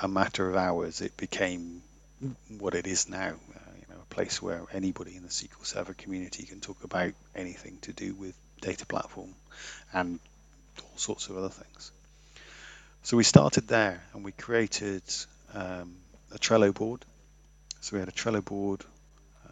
a 0.00 0.08
matter 0.08 0.48
of 0.48 0.56
hours, 0.56 1.00
it 1.00 1.16
became 1.16 1.82
what 2.58 2.74
it 2.74 2.86
is 2.86 3.08
now. 3.08 3.34
Place 4.10 4.42
where 4.42 4.62
anybody 4.72 5.16
in 5.16 5.22
the 5.22 5.28
SQL 5.28 5.64
Server 5.64 5.94
community 5.94 6.44
can 6.44 6.60
talk 6.60 6.82
about 6.84 7.12
anything 7.34 7.78
to 7.82 7.92
do 7.92 8.14
with 8.14 8.34
data 8.60 8.86
platform 8.86 9.34
and 9.92 10.18
all 10.82 10.96
sorts 10.98 11.28
of 11.28 11.36
other 11.36 11.48
things. 11.48 11.92
So 13.02 13.16
we 13.16 13.24
started 13.24 13.68
there 13.68 14.02
and 14.12 14.24
we 14.24 14.32
created 14.32 15.02
um, 15.54 15.96
a 16.32 16.38
Trello 16.38 16.74
board. 16.74 17.04
So 17.80 17.96
we 17.96 18.00
had 18.00 18.08
a 18.08 18.12
Trello 18.12 18.44
board 18.44 18.84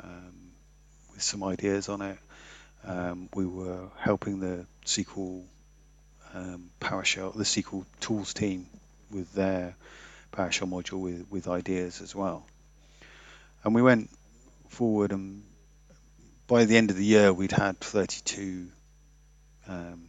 um, 0.02 0.50
with 1.12 1.22
some 1.22 1.42
ideas 1.44 1.88
on 1.88 2.02
it. 2.02 2.18
Um, 2.84 3.28
we 3.34 3.46
were 3.46 3.88
helping 3.98 4.40
the 4.40 4.66
SQL 4.84 5.42
um, 6.34 6.70
PowerShell, 6.80 7.34
the 7.34 7.44
SQL 7.44 7.84
tools 8.00 8.34
team 8.34 8.66
with 9.10 9.32
their 9.32 9.74
PowerShell 10.32 10.68
module 10.68 11.00
with, 11.00 11.26
with 11.30 11.48
ideas 11.48 12.00
as 12.00 12.14
well. 12.14 12.46
And 13.64 13.74
we 13.74 13.82
went 13.82 14.10
forward, 14.70 15.12
and 15.12 15.42
by 16.46 16.64
the 16.64 16.76
end 16.76 16.90
of 16.90 16.96
the 16.96 17.04
year, 17.04 17.32
we'd 17.32 17.52
had 17.52 17.80
32 17.80 18.68
um, 19.68 20.08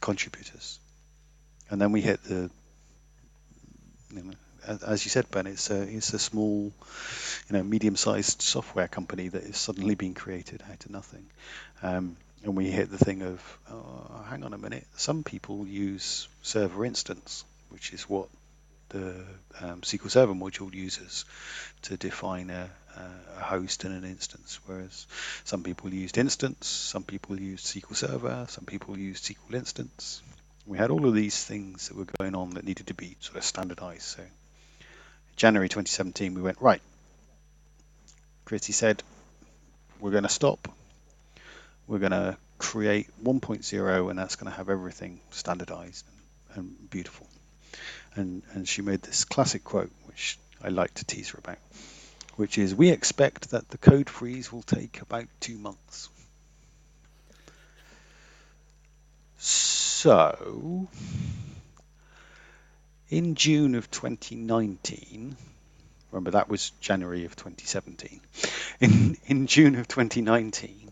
contributors. 0.00 0.78
And 1.70 1.80
then 1.80 1.92
we 1.92 2.00
hit 2.00 2.22
the, 2.24 2.50
you 4.14 4.22
know, 4.22 4.32
as 4.86 5.04
you 5.04 5.10
said, 5.10 5.30
Ben, 5.30 5.46
it's 5.46 5.70
a 5.70 5.82
it's 5.82 6.12
a 6.12 6.18
small, 6.18 6.72
you 7.48 7.56
know, 7.56 7.62
medium-sized 7.62 8.42
software 8.42 8.88
company 8.88 9.28
that 9.28 9.42
is 9.42 9.56
suddenly 9.56 9.94
being 9.94 10.14
created 10.14 10.62
out 10.70 10.84
of 10.84 10.90
nothing. 10.90 11.26
Um, 11.82 12.16
and 12.44 12.56
we 12.56 12.70
hit 12.70 12.90
the 12.90 12.98
thing 12.98 13.22
of, 13.22 13.58
oh, 13.70 14.24
hang 14.28 14.44
on 14.44 14.52
a 14.52 14.58
minute, 14.58 14.86
some 14.96 15.24
people 15.24 15.66
use 15.66 16.28
server 16.42 16.84
instance, 16.84 17.44
which 17.70 17.92
is 17.92 18.02
what 18.02 18.28
the 18.90 19.24
um, 19.60 19.80
SQL 19.82 20.10
Server 20.10 20.34
module 20.34 20.72
uses 20.72 21.24
to 21.82 21.96
define 21.96 22.50
a, 22.50 22.70
a, 22.96 23.42
host 23.42 23.84
and 23.84 23.94
an 23.94 24.08
instance. 24.08 24.58
Whereas 24.66 25.06
some 25.44 25.62
people 25.62 25.92
used 25.92 26.18
instance, 26.18 26.66
some 26.66 27.02
people 27.02 27.40
used 27.40 27.66
SQL 27.66 27.96
Server, 27.96 28.46
some 28.48 28.64
people 28.64 28.98
used 28.98 29.24
SQL 29.24 29.54
instance. 29.54 30.22
We 30.66 30.78
had 30.78 30.90
all 30.90 31.06
of 31.06 31.14
these 31.14 31.42
things 31.42 31.88
that 31.88 31.96
were 31.96 32.06
going 32.18 32.34
on 32.34 32.50
that 32.50 32.64
needed 32.64 32.88
to 32.88 32.94
be 32.94 33.16
sort 33.20 33.38
of 33.38 33.44
standardized. 33.44 34.02
So 34.02 34.22
January 35.36 35.68
2017, 35.68 36.34
we 36.34 36.42
went, 36.42 36.60
right. 36.60 36.82
Chrissy 38.44 38.72
said, 38.72 39.02
we're 40.00 40.10
going 40.10 40.24
to 40.24 40.28
stop. 40.28 40.68
We're 41.86 41.98
going 41.98 42.12
to 42.12 42.36
create 42.58 43.08
1.0 43.22 44.10
and 44.10 44.18
that's 44.18 44.36
going 44.36 44.50
to 44.50 44.56
have 44.56 44.68
everything 44.68 45.20
standardized 45.30 46.04
and, 46.54 46.66
and 46.66 46.90
beautiful 46.90 47.26
and, 48.18 48.42
and 48.52 48.68
she 48.68 48.82
made 48.82 49.02
this 49.02 49.24
classic 49.24 49.64
quote, 49.64 49.90
which 50.06 50.38
I 50.62 50.68
like 50.68 50.94
to 50.94 51.04
tease 51.04 51.30
her 51.30 51.38
about, 51.38 51.58
which 52.36 52.58
is 52.58 52.74
we 52.74 52.90
expect 52.90 53.50
that 53.50 53.68
the 53.68 53.78
code 53.78 54.10
freeze 54.10 54.52
will 54.52 54.62
take 54.62 55.00
about 55.00 55.26
two 55.40 55.56
months. 55.56 56.08
So, 59.38 60.88
in 63.08 63.36
June 63.36 63.74
of 63.76 63.90
2019, 63.90 65.36
remember 66.10 66.30
that 66.32 66.48
was 66.48 66.70
January 66.80 67.24
of 67.24 67.36
2017. 67.36 68.20
In 68.80 69.16
in 69.26 69.46
June 69.46 69.76
of 69.76 69.86
2019, 69.86 70.90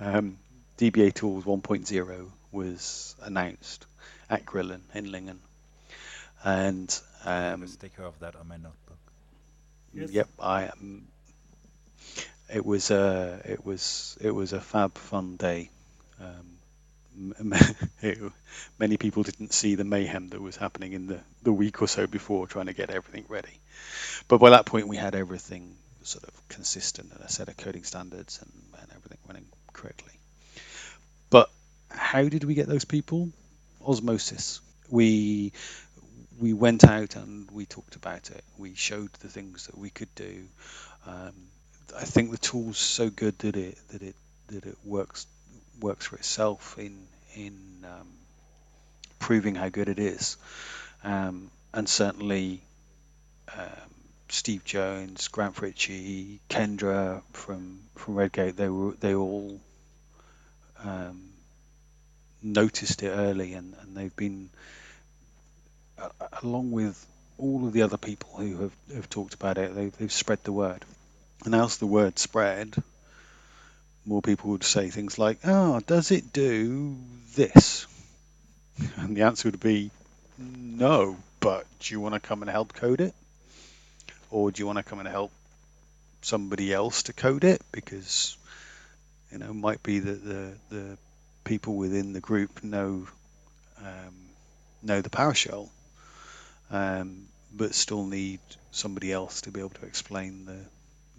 um, 0.00 0.38
DBA 0.78 1.14
Tools 1.14 1.44
1.0 1.44 2.30
was 2.52 3.16
announced 3.22 3.86
at 4.30 4.46
Grillen 4.46 4.82
in 4.94 5.10
Lingen, 5.10 5.40
and 6.44 7.00
um, 7.24 7.62
a 7.62 7.68
sticker 7.68 8.04
of 8.04 8.18
that 8.20 8.36
on 8.36 8.48
my 8.48 8.56
notebook. 8.56 8.98
Yes. 9.92 10.10
Yep, 10.10 10.28
I 10.40 10.66
um, 10.68 11.08
It 12.52 12.64
was 12.64 12.90
a 12.90 13.40
it 13.44 13.64
was 13.64 14.16
it 14.20 14.30
was 14.30 14.52
a 14.52 14.60
fab 14.60 14.96
fun 14.98 15.36
day. 15.36 15.70
Um, 16.20 16.58
m- 17.16 17.52
m- 17.52 17.76
it- 18.02 18.32
many 18.78 18.96
people 18.98 19.22
didn't 19.24 19.52
see 19.52 19.74
the 19.76 19.84
mayhem 19.84 20.28
that 20.30 20.40
was 20.40 20.56
happening 20.56 20.92
in 20.92 21.06
the, 21.08 21.20
the 21.42 21.52
week 21.52 21.82
or 21.82 21.88
so 21.88 22.06
before 22.06 22.46
trying 22.46 22.66
to 22.66 22.74
get 22.74 22.90
everything 22.90 23.24
ready. 23.28 23.60
But 24.28 24.38
by 24.38 24.50
that 24.50 24.66
point, 24.66 24.88
we 24.88 24.96
had 24.96 25.14
everything 25.14 25.76
sort 26.02 26.24
of 26.24 26.48
consistent 26.48 27.12
and 27.12 27.20
a 27.22 27.30
set 27.30 27.48
of 27.48 27.56
coding 27.56 27.84
standards 27.84 28.40
and, 28.42 28.52
and 28.82 28.90
everything 28.92 29.18
running 29.28 29.46
correctly. 29.72 30.14
But 31.30 31.50
how 31.90 32.28
did 32.28 32.44
we 32.44 32.54
get 32.54 32.68
those 32.68 32.84
people? 32.84 33.30
Osmosis. 33.84 34.60
We 34.90 35.52
we 36.38 36.52
went 36.52 36.84
out 36.84 37.16
and 37.16 37.50
we 37.50 37.66
talked 37.66 37.96
about 37.96 38.30
it. 38.30 38.44
We 38.58 38.74
showed 38.74 39.12
the 39.14 39.28
things 39.28 39.66
that 39.66 39.78
we 39.78 39.90
could 39.90 40.14
do. 40.14 40.44
Um, 41.06 41.32
I 41.96 42.04
think 42.04 42.30
the 42.30 42.38
tool's 42.38 42.78
so 42.78 43.10
good 43.10 43.38
that 43.40 43.56
it 43.56 43.78
that 43.88 44.02
it 44.02 44.16
that 44.48 44.66
it 44.66 44.76
works 44.84 45.26
works 45.80 46.06
for 46.06 46.16
itself 46.16 46.76
in 46.78 47.06
in 47.34 47.84
um, 47.84 48.08
proving 49.18 49.54
how 49.54 49.68
good 49.68 49.88
it 49.88 49.98
is. 49.98 50.36
Um, 51.04 51.50
and 51.74 51.88
certainly 51.88 52.62
um, 53.56 53.90
Steve 54.28 54.64
Jones, 54.64 55.28
Grant 55.28 55.54
Fritchey, 55.56 56.38
Kendra 56.48 57.22
from 57.32 57.80
from 57.96 58.14
Redgate, 58.14 58.56
they 58.56 58.68
were 58.68 58.92
they 58.92 59.14
all 59.14 59.60
um, 60.84 61.30
noticed 62.42 63.02
it 63.02 63.10
early, 63.10 63.54
and, 63.54 63.74
and 63.80 63.96
they've 63.96 64.14
been 64.16 64.50
along 66.42 66.70
with 66.72 67.06
all 67.38 67.66
of 67.66 67.72
the 67.72 67.82
other 67.82 67.96
people 67.96 68.30
who 68.36 68.62
have, 68.62 68.72
have 68.94 69.10
talked 69.10 69.34
about 69.34 69.58
it, 69.58 69.74
they, 69.74 69.86
they've 69.86 70.12
spread 70.12 70.42
the 70.44 70.52
word. 70.52 70.84
And 71.44 71.54
as 71.54 71.78
the 71.78 71.86
word 71.86 72.18
spread, 72.18 72.74
more 74.04 74.22
people 74.22 74.50
would 74.50 74.64
say 74.64 74.90
things 74.90 75.18
like, 75.18 75.38
"Oh, 75.44 75.80
does 75.80 76.10
it 76.10 76.32
do 76.32 76.96
this?" 77.34 77.86
And 78.96 79.16
the 79.16 79.22
answer 79.22 79.48
would 79.48 79.60
be, 79.60 79.90
"No." 80.38 81.16
But 81.40 81.66
do 81.80 81.94
you 81.94 82.00
want 82.00 82.14
to 82.14 82.20
come 82.20 82.42
and 82.42 82.50
help 82.50 82.72
code 82.72 83.00
it, 83.00 83.14
or 84.30 84.52
do 84.52 84.60
you 84.60 84.66
want 84.66 84.78
to 84.78 84.84
come 84.84 85.00
and 85.00 85.08
help 85.08 85.32
somebody 86.20 86.72
else 86.72 87.04
to 87.04 87.12
code 87.12 87.42
it? 87.42 87.60
Because 87.72 88.36
you 89.32 89.38
know, 89.38 89.50
it 89.50 89.54
might 89.54 89.82
be 89.82 89.98
that 89.98 90.24
the 90.24 90.52
the 90.70 90.98
people 91.44 91.74
within 91.74 92.12
the 92.12 92.20
group 92.20 92.62
know 92.62 93.06
um, 93.78 94.14
know 94.82 95.00
the 95.00 95.10
PowerShell, 95.10 95.68
um, 96.72 97.26
but 97.54 97.74
still 97.74 98.04
need 98.04 98.40
somebody 98.70 99.12
else 99.12 99.42
to 99.42 99.50
be 99.50 99.60
able 99.60 99.70
to 99.70 99.84
explain 99.84 100.46
the, 100.46 100.58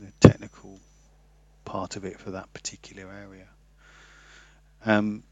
the 0.03 0.11
technical 0.27 0.79
part 1.63 1.95
of 1.95 2.03
it 2.03 2.19
for 2.19 2.31
that 2.31 2.51
particular 2.53 3.09
area. 3.09 3.47
Um, 4.85 5.23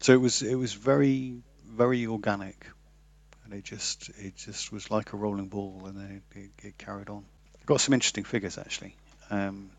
so 0.00 0.12
it 0.12 0.20
was 0.20 0.42
it 0.42 0.56
was 0.56 0.74
very 0.74 1.36
very 1.64 2.06
organic, 2.06 2.66
and 3.44 3.54
it 3.54 3.64
just 3.64 4.10
it 4.18 4.36
just 4.36 4.72
was 4.72 4.90
like 4.90 5.12
a 5.12 5.16
rolling 5.16 5.48
ball, 5.48 5.82
and 5.86 5.96
then 5.96 6.22
it, 6.34 6.38
it, 6.38 6.66
it 6.66 6.78
carried 6.78 7.08
on. 7.08 7.24
Got 7.64 7.80
some 7.80 7.94
interesting 7.94 8.24
figures 8.24 8.58
actually. 8.58 8.96
Um, 9.30 9.70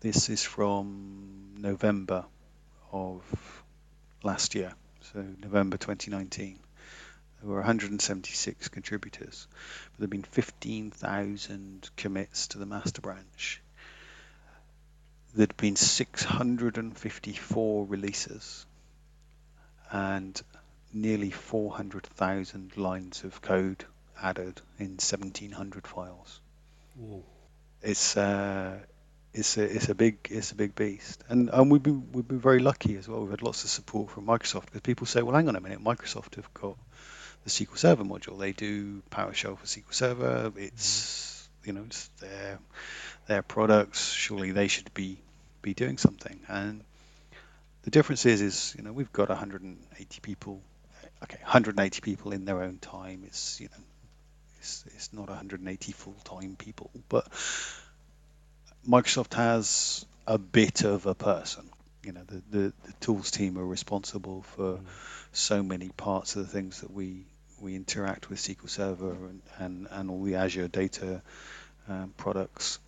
this 0.00 0.28
is 0.28 0.42
from 0.44 1.54
November 1.58 2.24
of 2.92 3.22
last 4.22 4.54
year, 4.54 4.72
so 5.12 5.24
November 5.40 5.76
2019. 5.76 6.58
There 7.40 7.48
were 7.48 7.56
176 7.56 8.68
contributors. 8.68 9.48
But 9.92 9.98
there 9.98 10.04
have 10.04 10.10
been 10.10 10.22
15,000 10.22 11.90
commits 11.96 12.48
to 12.48 12.58
the 12.58 12.66
master 12.66 13.00
branch. 13.00 13.62
There'd 15.34 15.56
been 15.56 15.76
654 15.76 17.86
releases 17.86 18.66
and 19.90 20.40
nearly 20.92 21.30
400,000 21.30 22.76
lines 22.76 23.24
of 23.24 23.40
code 23.40 23.84
added 24.20 24.60
in 24.78 24.98
1,700 24.98 25.86
files. 25.86 26.40
Whoa. 26.96 27.24
It's 27.82 28.16
uh, 28.16 28.78
it's 29.32 29.56
a 29.56 29.62
it's 29.62 29.88
a 29.88 29.94
big 29.94 30.18
it's 30.30 30.50
a 30.50 30.54
big 30.54 30.74
beast, 30.74 31.22
and 31.28 31.48
and 31.50 31.70
we've 31.70 31.82
been 31.82 32.12
we've 32.12 32.28
been 32.28 32.40
very 32.40 32.58
lucky 32.58 32.96
as 32.96 33.08
well. 33.08 33.22
We've 33.22 33.30
had 33.30 33.42
lots 33.42 33.64
of 33.64 33.70
support 33.70 34.10
from 34.10 34.26
Microsoft 34.26 34.66
because 34.66 34.82
people 34.82 35.06
say, 35.06 35.22
well, 35.22 35.34
hang 35.34 35.48
on 35.48 35.56
a 35.56 35.60
minute, 35.60 35.82
Microsoft 35.82 36.34
have 36.34 36.52
got 36.52 36.76
the 37.44 37.50
SQL 37.50 37.78
Server 37.78 38.04
module. 38.04 38.38
They 38.38 38.52
do 38.52 39.02
PowerShell 39.10 39.58
for 39.58 39.66
SQL 39.66 39.94
Server. 39.94 40.52
It's 40.56 41.48
mm-hmm. 41.62 41.68
you 41.68 41.72
know 41.74 41.84
it's 41.86 42.08
their 42.20 42.58
their 43.26 43.42
products. 43.42 44.12
Surely 44.12 44.52
they 44.52 44.68
should 44.68 44.92
be 44.94 45.18
be 45.62 45.74
doing 45.74 45.98
something. 45.98 46.40
And 46.48 46.82
the 47.82 47.90
difference 47.90 48.26
is 48.26 48.40
is 48.40 48.74
you 48.76 48.84
know 48.84 48.92
we've 48.92 49.12
got 49.12 49.28
180 49.28 50.20
people. 50.20 50.60
Okay, 51.22 51.38
180 51.42 52.00
people 52.00 52.32
in 52.32 52.44
their 52.44 52.62
own 52.62 52.78
time. 52.78 53.24
It's 53.26 53.60
you 53.60 53.68
know 53.68 53.84
it's 54.58 54.84
it's 54.94 55.12
not 55.12 55.28
180 55.28 55.92
full 55.92 56.16
time 56.24 56.56
people, 56.56 56.90
but 57.08 57.26
Microsoft 58.88 59.34
has 59.34 60.04
a 60.26 60.38
bit 60.38 60.84
of 60.84 61.06
a 61.06 61.14
person. 61.14 61.68
You 62.02 62.12
know, 62.12 62.22
the, 62.26 62.42
the, 62.50 62.72
the 62.84 62.92
tools 63.00 63.30
team 63.30 63.58
are 63.58 63.66
responsible 63.66 64.42
for 64.42 64.74
mm-hmm. 64.76 64.86
so 65.32 65.62
many 65.62 65.90
parts 65.90 66.36
of 66.36 66.46
the 66.46 66.52
things 66.52 66.80
that 66.80 66.90
we 66.90 67.26
we 67.60 67.76
interact 67.76 68.30
with 68.30 68.38
SQL 68.38 68.68
Server 68.68 69.12
and, 69.12 69.42
and, 69.58 69.88
and 69.90 70.10
all 70.10 70.22
the 70.22 70.36
Azure 70.36 70.68
data 70.68 71.22
um, 71.88 72.14
products. 72.16 72.78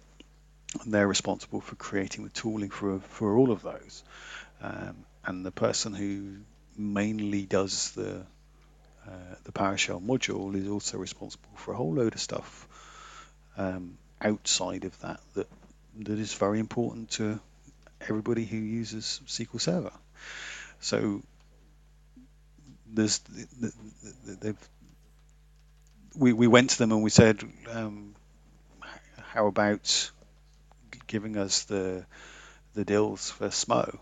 And 0.82 0.92
they're 0.92 1.08
responsible 1.08 1.60
for 1.60 1.74
creating 1.76 2.24
the 2.24 2.30
tooling 2.30 2.70
for 2.70 2.98
for 3.00 3.36
all 3.36 3.50
of 3.50 3.62
those. 3.62 4.02
Um, 4.62 5.04
and 5.24 5.44
the 5.44 5.50
person 5.50 5.92
who 5.92 6.36
mainly 6.76 7.44
does 7.44 7.90
the 7.92 8.24
uh, 9.06 9.34
the 9.44 9.52
PowerShell 9.52 10.02
module 10.02 10.54
is 10.54 10.68
also 10.68 10.96
responsible 10.96 11.50
for 11.56 11.72
a 11.72 11.76
whole 11.76 11.94
load 11.94 12.14
of 12.14 12.20
stuff 12.20 12.68
um, 13.56 13.98
outside 14.20 14.84
of 14.84 14.98
that 15.00 15.20
that 15.34 15.48
that 15.98 16.18
is 16.18 16.32
very 16.32 16.58
important 16.58 17.10
to 17.10 17.38
everybody 18.00 18.44
who 18.44 18.56
uses 18.56 19.20
SQL 19.26 19.60
Server. 19.60 19.92
So 20.80 21.22
there's 22.92 23.18
th- 23.20 23.48
th- 23.60 23.72
th- 24.26 24.38
they've 24.40 24.68
we 26.16 26.32
we 26.32 26.46
went 26.46 26.70
to 26.70 26.78
them 26.78 26.92
and 26.92 27.02
we 27.02 27.10
said, 27.10 27.42
um, 27.70 28.14
how 29.32 29.46
about 29.46 30.10
giving 31.06 31.36
us 31.36 31.64
the 31.64 32.04
the 32.74 32.84
DLLs 32.84 33.32
for 33.32 33.48
SMO 33.48 33.98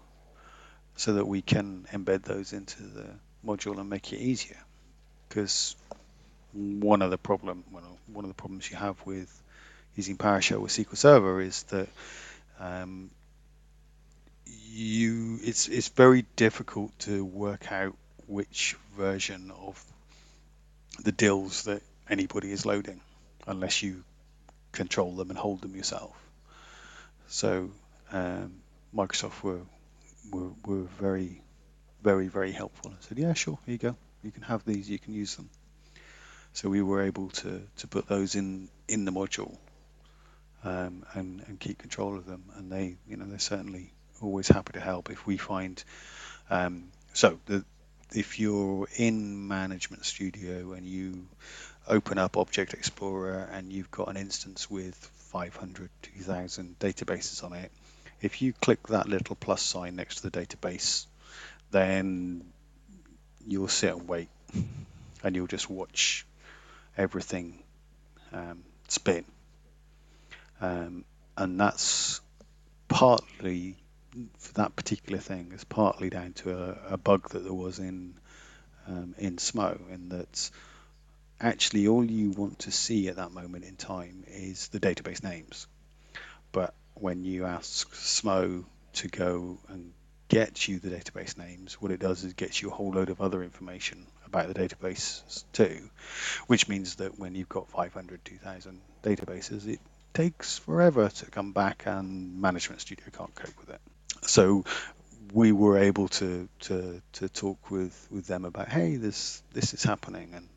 so 0.96 1.14
that 1.14 1.26
we 1.26 1.42
can 1.42 1.86
embed 1.92 2.22
those 2.22 2.52
into 2.52 2.82
the 2.82 3.06
module 3.44 3.78
and 3.78 3.88
make 3.88 4.12
it 4.12 4.18
easier? 4.18 4.58
Because 5.28 5.76
one 6.52 7.02
of 7.02 7.10
the 7.10 7.18
problem 7.18 7.64
one 7.70 8.24
of 8.24 8.28
the 8.28 8.34
problems 8.34 8.70
you 8.70 8.76
have 8.76 8.96
with 9.06 9.42
using 9.94 10.16
PowerShell 10.16 10.60
with 10.60 10.72
SQL 10.72 10.96
Server 10.96 11.40
is 11.40 11.62
that 11.64 11.88
um, 12.58 13.10
you 14.46 15.38
it's 15.42 15.68
it's 15.68 15.88
very 15.88 16.24
difficult 16.36 16.96
to 17.00 17.24
work 17.24 17.70
out 17.72 17.96
which 18.30 18.76
version 18.96 19.50
of 19.50 19.82
the 21.02 21.10
DLLs 21.10 21.64
that 21.64 21.82
anybody 22.08 22.52
is 22.52 22.64
loading 22.64 23.00
unless 23.46 23.82
you 23.82 24.04
control 24.70 25.16
them 25.16 25.30
and 25.30 25.38
hold 25.38 25.60
them 25.62 25.74
yourself. 25.74 26.14
So 27.26 27.70
um, 28.12 28.60
Microsoft 28.94 29.42
were, 29.42 29.62
were 30.30 30.50
were 30.64 30.82
very 31.00 31.42
very 32.02 32.28
very 32.28 32.52
helpful 32.52 32.92
and 32.92 33.02
said, 33.02 33.18
yeah, 33.18 33.34
sure, 33.34 33.58
here 33.66 33.72
you 33.72 33.78
go, 33.78 33.96
you 34.22 34.30
can 34.30 34.42
have 34.42 34.64
these, 34.64 34.88
you 34.88 34.98
can 34.98 35.12
use 35.12 35.34
them. 35.34 35.50
So 36.52 36.68
we 36.68 36.82
were 36.82 37.02
able 37.02 37.30
to, 37.30 37.62
to 37.78 37.88
put 37.88 38.06
those 38.06 38.36
in 38.36 38.68
in 38.88 39.04
the 39.04 39.12
module 39.12 39.56
um, 40.62 41.04
and 41.14 41.42
and 41.48 41.58
keep 41.58 41.78
control 41.78 42.16
of 42.16 42.26
them. 42.26 42.44
And 42.56 42.70
they, 42.70 42.96
you 43.08 43.16
know, 43.16 43.26
they're 43.26 43.38
certainly 43.40 43.92
always 44.20 44.46
happy 44.46 44.74
to 44.74 44.80
help 44.80 45.10
if 45.10 45.26
we 45.26 45.36
find. 45.36 45.82
Um, 46.48 46.92
so 47.12 47.40
the 47.46 47.64
if 48.12 48.38
you're 48.38 48.88
in 48.96 49.46
Management 49.46 50.04
Studio 50.04 50.72
and 50.72 50.86
you 50.86 51.26
open 51.86 52.18
up 52.18 52.36
Object 52.36 52.74
Explorer 52.74 53.48
and 53.52 53.72
you've 53.72 53.90
got 53.90 54.08
an 54.08 54.16
instance 54.16 54.70
with 54.70 54.94
500, 54.94 55.88
2,000 56.02 56.78
databases 56.78 57.44
on 57.44 57.52
it. 57.52 57.70
If 58.20 58.42
you 58.42 58.52
click 58.52 58.88
that 58.88 59.08
little 59.08 59.36
plus 59.36 59.62
sign 59.62 59.96
next 59.96 60.16
to 60.16 60.28
the 60.28 60.30
database, 60.30 61.06
then 61.70 62.44
you'll 63.46 63.68
sit 63.68 63.94
and 63.94 64.08
wait, 64.08 64.28
and 65.24 65.36
you'll 65.36 65.46
just 65.46 65.70
watch 65.70 66.26
everything 66.96 67.62
um, 68.32 68.62
spin. 68.88 69.24
Um, 70.60 71.04
and 71.36 71.58
that's 71.58 72.20
partly 72.88 73.76
for 74.38 74.54
that 74.54 74.76
particular 74.76 75.18
thing 75.18 75.52
is 75.54 75.64
partly 75.64 76.10
down 76.10 76.32
to 76.32 76.50
a, 76.52 76.94
a 76.94 76.96
bug 76.96 77.30
that 77.30 77.44
there 77.44 77.52
was 77.52 77.78
in 77.78 78.14
um, 78.86 79.14
in 79.18 79.36
SMO, 79.36 79.78
in 79.90 80.08
that 80.08 80.50
actually 81.40 81.86
all 81.86 82.04
you 82.04 82.30
want 82.30 82.60
to 82.60 82.70
see 82.70 83.08
at 83.08 83.16
that 83.16 83.32
moment 83.32 83.64
in 83.64 83.76
time 83.76 84.24
is 84.26 84.68
the 84.68 84.80
database 84.80 85.22
names. 85.22 85.66
But 86.52 86.74
when 86.94 87.24
you 87.24 87.46
ask 87.46 87.90
SMO 87.92 88.64
to 88.94 89.08
go 89.08 89.58
and 89.68 89.92
get 90.28 90.68
you 90.68 90.78
the 90.78 90.90
database 90.90 91.38
names, 91.38 91.74
what 91.80 91.90
it 91.90 92.00
does 92.00 92.24
is 92.24 92.34
gets 92.34 92.60
you 92.60 92.70
a 92.70 92.74
whole 92.74 92.92
load 92.92 93.10
of 93.10 93.20
other 93.20 93.42
information 93.42 94.06
about 94.26 94.48
the 94.48 94.54
database 94.54 95.44
too, 95.52 95.88
which 96.46 96.68
means 96.68 96.96
that 96.96 97.18
when 97.18 97.34
you've 97.34 97.48
got 97.48 97.68
500, 97.68 98.24
2,000 98.24 98.80
databases, 99.02 99.66
it 99.66 99.80
takes 100.12 100.58
forever 100.58 101.08
to 101.08 101.26
come 101.26 101.52
back 101.52 101.84
and 101.86 102.40
Management 102.40 102.80
Studio 102.80 103.06
can't 103.12 103.34
cope 103.34 103.58
with 103.58 103.70
it. 103.70 103.80
So 104.22 104.64
we 105.32 105.52
were 105.52 105.78
able 105.78 106.08
to, 106.08 106.48
to, 106.60 107.00
to 107.14 107.28
talk 107.28 107.70
with, 107.70 108.08
with 108.10 108.26
them 108.26 108.44
about, 108.44 108.68
hey, 108.68 108.96
this, 108.96 109.42
this 109.52 109.74
is 109.74 109.82
happening 109.82 110.32
and 110.34 110.48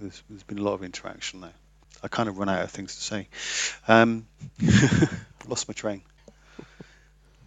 there's, 0.00 0.22
there's 0.28 0.42
been 0.44 0.58
a 0.58 0.62
lot 0.62 0.74
of 0.74 0.84
interaction 0.84 1.40
there. 1.40 1.54
I 2.02 2.08
kind 2.08 2.28
of 2.28 2.38
run 2.38 2.48
out 2.48 2.62
of 2.62 2.70
things 2.70 2.94
to 2.94 3.02
say. 3.02 3.28
Um, 3.88 4.26
lost 5.48 5.66
my 5.66 5.74
train. 5.74 6.02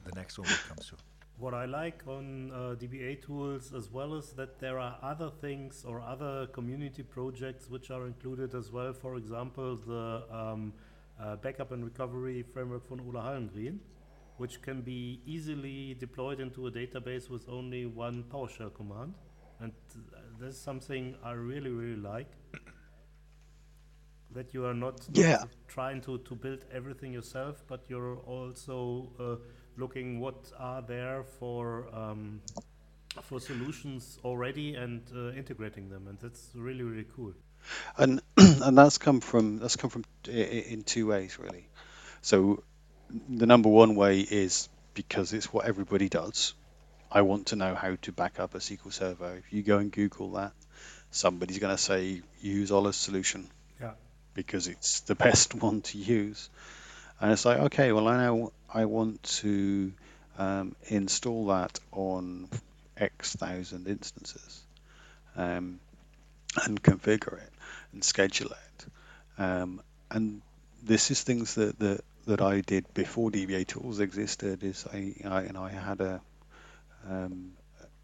The 0.05 0.11
next 0.15 0.38
one 0.38 0.47
will 0.49 0.55
come 0.67 0.78
soon. 0.82 0.99
What 1.38 1.53
I 1.53 1.65
like 1.65 2.03
on 2.07 2.51
uh, 2.51 2.76
DBA 2.76 3.26
tools 3.26 3.74
as 3.74 3.89
well 3.89 4.13
is 4.15 4.32
that 4.34 4.59
there 4.59 4.78
are 4.78 4.97
other 5.01 5.32
things 5.41 5.84
or 5.88 6.01
other 6.01 6.47
community 6.47 7.01
projects 7.01 7.69
which 7.69 7.89
are 7.89 8.05
included 8.05 8.53
as 8.53 8.72
well. 8.72 8.93
For 8.93 9.15
example, 9.15 9.76
the 9.78 10.24
um, 10.30 10.74
uh, 11.19 11.38
backup 11.38 11.72
and 11.72 11.84
recovery 11.84 12.43
framework 12.53 12.88
from 12.88 13.01
Ola 13.07 13.22
Hallengren, 13.22 13.80
which 14.41 14.61
can 14.61 14.81
be 14.81 15.21
easily 15.25 15.95
deployed 15.99 16.39
into 16.39 16.67
a 16.67 16.71
database 16.71 17.29
with 17.29 17.47
only 17.47 17.85
one 17.85 18.23
PowerShell 18.23 18.73
command. 18.73 19.13
And 19.59 19.71
uh, 19.95 20.19
this 20.39 20.55
is 20.55 20.61
something 20.61 21.15
I 21.23 21.31
really, 21.33 21.69
really 21.69 22.01
like 22.01 22.31
that 24.31 24.53
you 24.53 24.65
are 24.65 24.73
not, 24.73 25.07
Yeah. 25.13 25.43
trying 25.67 26.01
to, 26.01 26.17
to 26.19 26.35
build 26.35 26.65
everything 26.71 27.13
yourself, 27.13 27.63
but 27.67 27.85
you're 27.89 28.17
also 28.19 29.11
uh, 29.19 29.35
looking 29.77 30.19
what 30.19 30.51
are 30.57 30.81
there 30.81 31.23
for 31.39 31.93
um, 31.93 32.41
for 33.23 33.39
solutions 33.39 34.19
already 34.23 34.75
and 34.75 35.01
uh, 35.15 35.31
integrating 35.33 35.89
them, 35.89 36.07
and 36.07 36.19
that's 36.19 36.51
really 36.55 36.83
really 36.83 37.07
cool. 37.15 37.33
and 37.97 38.21
and 38.37 38.77
that's 38.77 38.97
come 38.97 39.19
from 39.21 39.59
that's 39.59 39.75
come 39.75 39.89
from 39.89 40.03
in 40.27 40.83
two 40.83 41.07
ways 41.07 41.37
really. 41.39 41.67
So 42.21 42.63
the 43.30 43.45
number 43.45 43.70
one 43.70 43.95
way 43.95 44.20
is 44.20 44.70
because 44.93 45.34
it's 45.34 45.51
what 45.53 45.66
everybody 45.66 46.09
does. 46.09 46.53
I 47.12 47.22
want 47.24 47.47
to 47.47 47.55
know 47.55 47.76
how 47.76 47.95
to 48.03 48.12
back 48.12 48.39
up 48.39 48.55
a 48.55 48.59
SQL 48.59 48.93
Server. 48.93 49.36
If 49.36 49.51
you 49.51 49.64
go 49.64 49.78
and 49.80 49.91
Google 49.91 50.32
that, 50.34 50.53
somebody's 51.12 51.59
going 51.59 51.76
to 51.76 51.82
say 51.82 52.22
use 52.41 52.72
Ola's 52.72 52.95
solution 52.95 53.49
Yeah. 53.82 53.91
because 54.34 54.68
it's 54.68 55.01
the 55.01 55.16
best 55.28 55.53
one 55.55 55.82
to 55.82 55.97
use. 55.97 56.49
And 57.20 57.32
it's 57.32 57.45
like, 57.45 57.59
okay, 57.59 57.91
well, 57.91 58.07
I 58.07 58.18
know 58.26 58.53
I 58.74 58.86
want 58.86 59.22
to 59.41 59.91
um, 60.38 60.76
install 60.88 61.47
that 61.47 61.80
on 61.91 62.47
X 62.97 63.36
thousand 63.36 63.88
instances 63.88 64.62
um, 65.36 65.80
and 66.66 66.82
configure 66.82 67.38
it 67.41 67.49
and 67.93 68.03
schedule 68.03 68.51
it. 68.51 68.86
Um, 69.38 69.82
and 70.09 70.41
this 70.84 71.12
is 71.12 71.22
things 71.22 71.55
that, 71.55 71.78
that, 71.80 72.01
that 72.26 72.41
I 72.41 72.61
did 72.61 72.93
before 72.93 73.32
DBA 73.32 73.67
tools 73.67 73.99
existed. 73.99 74.63
Is 74.63 74.86
I, 74.91 75.15
I 75.26 75.41
and 75.43 75.57
I 75.57 75.69
had 75.69 76.01
a 76.01 76.22
um, 77.09 77.53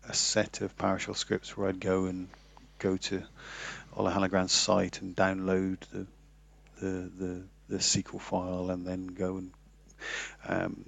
a 0.07 0.13
set 0.13 0.61
of 0.61 0.75
PowerShell 0.77 1.15
scripts 1.15 1.55
where 1.55 1.69
I'd 1.69 1.79
go 1.79 2.05
and 2.05 2.29
go 2.79 2.97
to 2.97 3.23
Ola 3.95 4.11
Hallengren's 4.11 4.51
site 4.51 5.01
and 5.01 5.15
download 5.15 5.79
the 5.91 6.07
the, 6.79 7.11
the 7.17 7.43
the 7.69 7.77
SQL 7.77 8.21
file 8.21 8.69
and 8.69 8.85
then 8.87 9.07
go 9.07 9.37
and 9.37 9.51
um, 10.47 10.85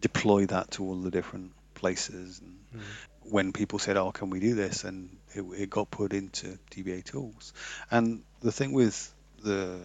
deploy 0.00 0.46
that 0.46 0.72
to 0.72 0.84
all 0.84 0.96
the 0.96 1.10
different 1.10 1.52
places. 1.74 2.40
And 2.40 2.82
when 3.22 3.52
people 3.52 3.78
said, 3.78 3.96
"Oh, 3.96 4.12
can 4.12 4.30
we 4.30 4.40
do 4.40 4.54
this?" 4.54 4.84
and 4.84 5.16
it, 5.34 5.42
it 5.42 5.70
got 5.70 5.90
put 5.90 6.12
into 6.12 6.58
DBA 6.70 7.04
tools. 7.04 7.52
And 7.90 8.22
the 8.40 8.52
thing 8.52 8.72
with 8.72 9.12
the 9.42 9.80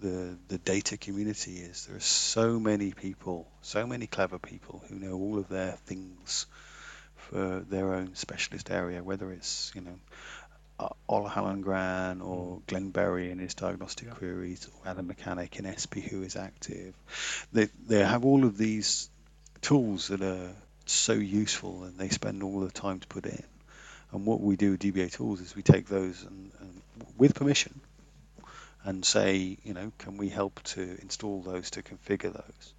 the 0.00 0.36
the 0.48 0.58
data 0.58 0.96
community 0.96 1.58
is 1.58 1.86
there 1.86 1.96
are 1.96 2.00
so 2.00 2.60
many 2.60 2.92
people, 2.92 3.48
so 3.62 3.86
many 3.86 4.06
clever 4.06 4.38
people 4.38 4.82
who 4.88 4.96
know 4.96 5.14
all 5.14 5.38
of 5.38 5.48
their 5.48 5.72
things 5.86 6.46
for 7.16 7.64
their 7.68 7.94
own 7.94 8.14
specialist 8.14 8.70
area, 8.70 9.02
whether 9.02 9.30
it's 9.32 9.72
you 9.74 9.80
know 9.80 9.98
uh, 10.78 10.88
Ola 11.08 11.30
Hallengren 11.30 12.24
or 12.24 12.60
Glenn 12.66 12.90
Berry 12.90 13.30
in 13.30 13.38
his 13.38 13.54
diagnostic 13.54 14.10
queries, 14.10 14.68
or 14.68 14.90
Adam 14.90 15.06
Machanic 15.06 15.58
in 15.58 15.64
SP 15.64 16.04
who 16.04 16.22
is 16.22 16.36
active. 16.36 16.94
They 17.52 17.68
they 17.86 18.00
have 18.00 18.24
all 18.24 18.44
of 18.44 18.58
these 18.58 19.08
tools 19.62 20.08
that 20.08 20.22
are 20.22 20.52
so 20.84 21.14
useful 21.14 21.84
and 21.84 21.98
they 21.98 22.10
spend 22.10 22.42
all 22.42 22.60
the 22.60 22.70
time 22.70 23.00
to 23.00 23.06
put 23.08 23.26
in. 23.26 23.42
And 24.12 24.24
what 24.24 24.40
we 24.40 24.56
do 24.56 24.72
with 24.72 24.80
DBA 24.80 25.12
tools 25.12 25.40
is 25.40 25.56
we 25.56 25.62
take 25.62 25.88
those 25.88 26.22
and, 26.22 26.52
and 26.60 26.82
with 27.18 27.34
permission 27.34 27.80
and 28.86 29.04
say, 29.04 29.58
you 29.64 29.74
know, 29.74 29.92
can 29.98 30.16
we 30.16 30.28
help 30.28 30.62
to 30.62 30.80
install 31.02 31.42
those 31.42 31.72
to 31.72 31.82
configure 31.82 32.32
those? 32.32 32.72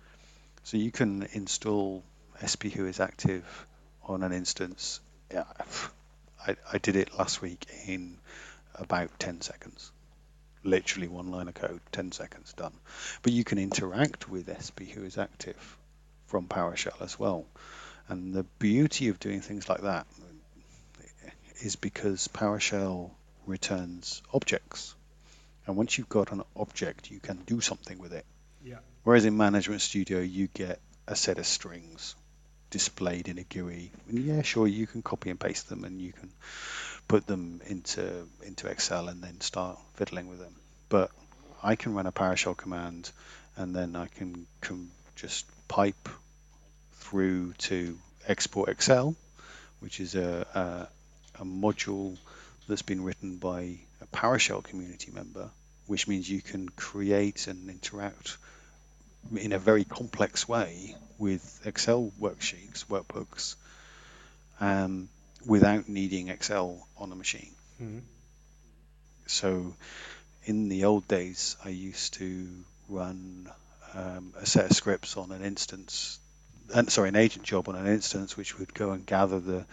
So 0.63 0.77
you 0.77 0.89
can 0.89 1.27
install 1.33 2.01
SP 2.39 2.71
who 2.71 2.85
is 2.87 3.01
active 3.01 3.43
on 4.03 4.23
an 4.23 4.31
instance. 4.31 5.01
Yeah, 5.31 5.43
I, 6.47 6.55
I 6.71 6.77
did 6.77 6.95
it 6.95 7.17
last 7.17 7.41
week 7.41 7.65
in 7.87 8.17
about 8.73 9.19
10 9.19 9.41
seconds. 9.41 9.91
Literally 10.63 11.09
one 11.09 11.29
line 11.29 11.49
of 11.49 11.55
code, 11.55 11.81
10 11.91 12.13
seconds 12.13 12.53
done. 12.53 12.73
But 13.21 13.33
you 13.33 13.43
can 13.43 13.57
interact 13.57 14.29
with 14.29 14.47
SP 14.47 14.87
who 14.93 15.03
is 15.03 15.17
active 15.17 15.77
from 16.27 16.47
PowerShell 16.47 17.01
as 17.01 17.19
well. 17.19 17.45
And 18.07 18.33
the 18.33 18.43
beauty 18.59 19.09
of 19.09 19.19
doing 19.19 19.41
things 19.41 19.67
like 19.67 19.81
that 19.81 20.07
is 21.59 21.75
because 21.75 22.29
PowerShell 22.29 23.11
returns 23.45 24.21
objects. 24.33 24.95
And 25.67 25.75
once 25.75 25.97
you've 25.97 26.09
got 26.09 26.31
an 26.31 26.43
object, 26.55 27.11
you 27.11 27.19
can 27.19 27.37
do 27.45 27.61
something 27.61 27.99
with 27.99 28.13
it. 28.13 28.25
Yeah. 28.63 28.79
Whereas 29.03 29.25
in 29.25 29.37
Management 29.37 29.81
Studio, 29.81 30.19
you 30.19 30.47
get 30.47 30.79
a 31.07 31.15
set 31.15 31.37
of 31.37 31.45
strings 31.45 32.15
displayed 32.69 33.27
in 33.27 33.37
a 33.37 33.43
GUI. 33.43 33.91
And 34.09 34.19
yeah, 34.19 34.41
sure, 34.41 34.67
you 34.67 34.87
can 34.87 35.01
copy 35.01 35.29
and 35.29 35.39
paste 35.39 35.69
them 35.69 35.83
and 35.83 36.01
you 36.01 36.13
can 36.13 36.31
put 37.07 37.25
them 37.27 37.61
into 37.67 38.27
into 38.45 38.67
Excel 38.67 39.07
and 39.07 39.21
then 39.21 39.39
start 39.41 39.77
fiddling 39.95 40.27
with 40.27 40.39
them. 40.39 40.55
But 40.89 41.11
I 41.61 41.75
can 41.75 41.93
run 41.93 42.07
a 42.07 42.11
PowerShell 42.11 42.57
command 42.57 43.11
and 43.55 43.75
then 43.75 43.95
I 43.95 44.07
can, 44.07 44.47
can 44.61 44.91
just 45.15 45.45
pipe 45.67 46.09
through 46.93 47.53
to 47.53 47.97
export 48.27 48.69
Excel, 48.69 49.15
which 49.79 49.99
is 49.99 50.15
a, 50.15 50.45
a, 50.53 51.41
a 51.41 51.45
module 51.45 52.17
that's 52.67 52.81
been 52.81 53.03
written 53.03 53.37
by 53.37 53.79
a 54.01 54.05
PowerShell 54.13 54.63
community 54.63 55.11
member, 55.11 55.49
which 55.87 56.07
means 56.07 56.29
you 56.29 56.41
can 56.41 56.69
create 56.69 57.47
and 57.47 57.69
interact 57.69 58.37
in 59.35 59.51
a 59.51 59.59
very 59.59 59.83
complex 59.83 60.47
way 60.47 60.95
with 61.17 61.61
Excel 61.65 62.11
worksheets, 62.19 62.85
workbooks, 62.85 63.55
um, 64.59 65.09
without 65.45 65.89
needing 65.89 66.29
Excel 66.29 66.87
on 66.97 67.11
a 67.11 67.15
machine. 67.15 67.53
Mhm. 67.81 68.01
So, 69.25 69.75
in 70.45 70.69
the 70.69 70.85
old 70.85 71.07
days, 71.07 71.57
I 71.63 71.69
used 71.69 72.13
to 72.15 72.63
run 72.87 73.51
um, 73.93 74.33
a 74.37 74.45
set 74.45 74.69
of 74.69 74.75
scripts 74.75 75.17
on 75.17 75.31
an 75.31 75.43
instance, 75.43 76.19
and 76.73 76.89
sorry, 76.89 77.09
an 77.09 77.15
agent 77.15 77.45
job 77.45 77.67
on 77.69 77.75
an 77.75 77.87
instance, 77.87 78.37
which 78.37 78.57
would 78.59 78.73
go 78.73 78.91
and 78.91 79.05
gather 79.05 79.39
the 79.39 79.65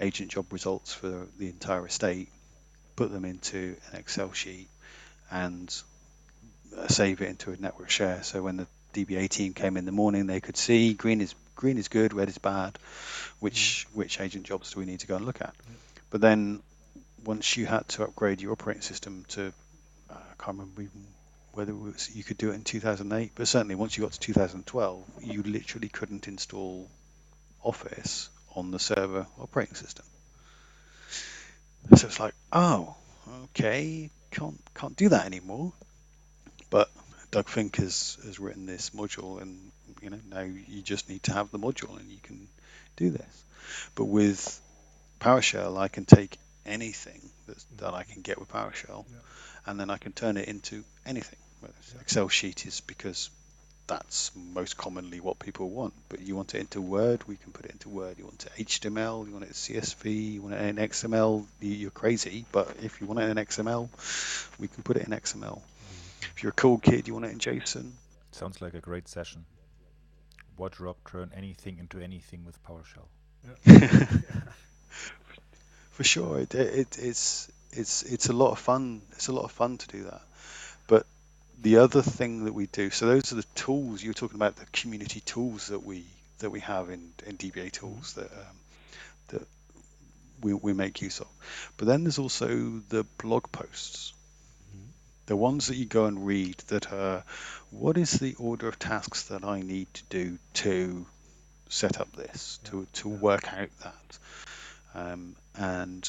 agent 0.00 0.30
job 0.30 0.52
results 0.52 0.94
for 0.94 1.26
the 1.38 1.48
entire 1.48 1.86
estate, 1.86 2.28
put 2.94 3.10
them 3.10 3.24
into 3.24 3.76
an 3.90 3.98
Excel 3.98 4.32
sheet, 4.32 4.68
and 5.30 5.74
uh, 6.76 6.88
save 6.88 7.20
it 7.22 7.28
into 7.28 7.52
a 7.52 7.56
network 7.56 7.90
share. 7.90 8.22
So 8.22 8.42
when 8.42 8.56
the 8.56 8.66
DBA 8.94 9.28
team 9.28 9.54
came 9.54 9.76
in 9.76 9.84
the 9.84 9.92
morning, 9.92 10.26
they 10.26 10.40
could 10.40 10.56
see 10.56 10.94
green 10.94 11.20
is 11.20 11.34
green 11.54 11.78
is 11.78 11.88
good, 11.88 12.14
red 12.14 12.28
is 12.28 12.38
bad. 12.38 12.78
Which 13.40 13.86
which 13.92 14.20
agent 14.20 14.46
jobs 14.46 14.72
do 14.72 14.80
we 14.80 14.86
need 14.86 15.00
to 15.00 15.06
go 15.06 15.16
and 15.16 15.26
look 15.26 15.40
at? 15.40 15.54
But 16.10 16.20
then 16.20 16.62
once 17.24 17.56
you 17.56 17.66
had 17.66 17.88
to 17.88 18.04
upgrade 18.04 18.40
your 18.40 18.52
operating 18.52 18.82
system 18.82 19.24
to 19.28 19.52
uh, 20.10 20.14
I 20.14 20.42
can't 20.42 20.58
remember 20.58 20.82
even 20.82 21.06
whether 21.52 21.72
it 21.72 21.78
was, 21.78 22.14
you 22.14 22.22
could 22.22 22.36
do 22.36 22.50
it 22.50 22.54
in 22.54 22.62
2008, 22.62 23.32
but 23.34 23.48
certainly 23.48 23.74
once 23.74 23.96
you 23.96 24.04
got 24.04 24.12
to 24.12 24.20
2012, 24.20 25.04
you 25.22 25.42
literally 25.42 25.88
couldn't 25.88 26.28
install 26.28 26.86
Office 27.62 28.28
on 28.54 28.70
the 28.70 28.78
server 28.78 29.26
operating 29.40 29.74
system. 29.74 30.04
So 31.96 32.06
it's 32.08 32.20
like, 32.20 32.34
oh, 32.52 32.94
okay, 33.44 34.10
can't 34.36 34.60
can't 34.74 34.96
do 34.96 35.08
that 35.08 35.26
anymore. 35.26 35.72
But 36.70 36.90
Doug 37.30 37.46
Finke 37.46 37.76
has, 37.76 38.18
has 38.24 38.38
written 38.38 38.66
this 38.66 38.90
module, 38.90 39.40
and 39.40 39.72
you 40.02 40.10
know 40.10 40.20
now 40.30 40.40
you 40.40 40.82
just 40.82 41.08
need 41.08 41.22
to 41.24 41.32
have 41.32 41.50
the 41.50 41.58
module, 41.58 41.98
and 41.98 42.10
you 42.10 42.18
can 42.22 42.48
do 42.96 43.10
this. 43.10 43.44
But 43.94 44.04
with 44.04 44.60
PowerShell, 45.20 45.78
I 45.78 45.88
can 45.88 46.04
take 46.04 46.38
anything 46.64 47.20
that's, 47.46 47.64
mm. 47.64 47.78
that 47.78 47.94
I 47.94 48.04
can 48.04 48.22
get 48.22 48.38
with 48.38 48.48
PowerShell, 48.48 49.04
and 49.64 49.80
then 49.80 49.90
I 49.90 49.96
can 49.96 50.12
turn 50.12 50.36
it 50.36 50.48
into 50.48 50.84
anything. 51.04 51.38
Whether 51.60 51.74
it's 51.80 51.94
Excel 52.00 52.28
sheet 52.28 52.66
is 52.66 52.80
because 52.80 53.30
that's 53.86 54.30
most 54.34 54.76
commonly 54.76 55.20
what 55.20 55.38
people 55.38 55.68
want. 55.70 55.94
But 56.08 56.20
you 56.20 56.36
want 56.36 56.54
it 56.54 56.60
into 56.60 56.80
Word, 56.80 57.26
we 57.26 57.36
can 57.36 57.52
put 57.52 57.66
it 57.66 57.72
into 57.72 57.88
Word. 57.88 58.18
You 58.18 58.24
want 58.24 58.46
it 58.46 58.66
HTML, 58.66 59.26
you 59.26 59.32
want 59.32 59.44
it 59.44 59.52
CSV, 59.52 60.34
you 60.34 60.42
want 60.42 60.54
it 60.54 60.62
in 60.62 60.76
XML, 60.76 61.46
you- 61.60 61.88
are 61.88 61.90
crazy. 61.90 62.44
But 62.52 62.76
if 62.82 63.00
you 63.00 63.06
want 63.06 63.20
it 63.20 63.30
in 63.30 63.36
XML, 63.36 63.88
we 64.58 64.68
can 64.68 64.82
put 64.82 64.96
it 64.96 65.06
in 65.06 65.12
XML. 65.12 65.60
Mm. 65.60 66.28
If 66.34 66.42
you're 66.42 66.50
a 66.50 66.54
cool 66.54 66.78
kid, 66.78 67.06
you 67.06 67.14
want 67.14 67.26
it 67.26 67.32
in 67.32 67.38
JSON. 67.38 67.92
Sounds 68.32 68.60
like 68.60 68.74
a 68.74 68.80
great 68.80 69.08
session. 69.08 69.44
Watch 70.58 70.80
Rob 70.80 70.96
turn 71.10 71.30
anything 71.34 71.78
into 71.78 72.00
anything 72.00 72.44
with 72.44 72.58
PowerShell. 72.64 73.06
For 75.90 76.04
sure, 76.04 76.40
it, 76.40 76.54
it, 76.54 76.98
it's 77.00 77.50
it's 77.72 78.02
it's 78.02 78.28
a 78.28 78.32
lot 78.32 78.52
of 78.52 78.58
fun. 78.58 79.02
It's 79.12 79.28
a 79.28 79.32
lot 79.32 79.44
of 79.44 79.52
fun 79.52 79.78
to 79.78 79.88
do 79.88 80.04
that. 80.04 80.20
The 81.66 81.78
other 81.78 82.00
thing 82.00 82.44
that 82.44 82.52
we 82.52 82.66
do, 82.66 82.90
so 82.90 83.06
those 83.06 83.32
are 83.32 83.34
the 83.34 83.46
tools 83.56 84.00
you're 84.00 84.14
talking 84.14 84.36
about, 84.36 84.54
the 84.54 84.66
community 84.66 85.18
tools 85.18 85.66
that 85.66 85.82
we 85.82 86.04
that 86.38 86.50
we 86.50 86.60
have 86.60 86.90
in, 86.90 87.12
in 87.26 87.36
DBA 87.36 87.72
tools 87.72 88.12
that 88.12 88.30
um, 88.30 88.56
that 89.30 89.48
we, 90.40 90.54
we 90.54 90.72
make 90.74 91.02
use 91.02 91.18
of. 91.18 91.26
But 91.76 91.88
then 91.88 92.04
there's 92.04 92.20
also 92.20 92.46
the 92.88 93.04
blog 93.18 93.50
posts, 93.50 94.14
the 95.26 95.34
ones 95.34 95.66
that 95.66 95.74
you 95.74 95.86
go 95.86 96.04
and 96.04 96.24
read 96.24 96.56
that 96.68 96.92
are 96.92 97.24
what 97.70 97.98
is 97.98 98.12
the 98.12 98.36
order 98.36 98.68
of 98.68 98.78
tasks 98.78 99.24
that 99.24 99.42
I 99.42 99.60
need 99.60 99.92
to 99.94 100.04
do 100.08 100.38
to 100.62 101.04
set 101.68 102.00
up 102.00 102.14
this, 102.14 102.60
to 102.66 102.86
to 102.92 103.08
work 103.08 103.52
out 103.52 103.70
that, 103.82 104.18
um, 104.94 105.34
and 105.56 106.08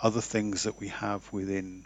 other 0.00 0.20
things 0.20 0.64
that 0.64 0.80
we 0.80 0.88
have 0.88 1.32
within 1.32 1.84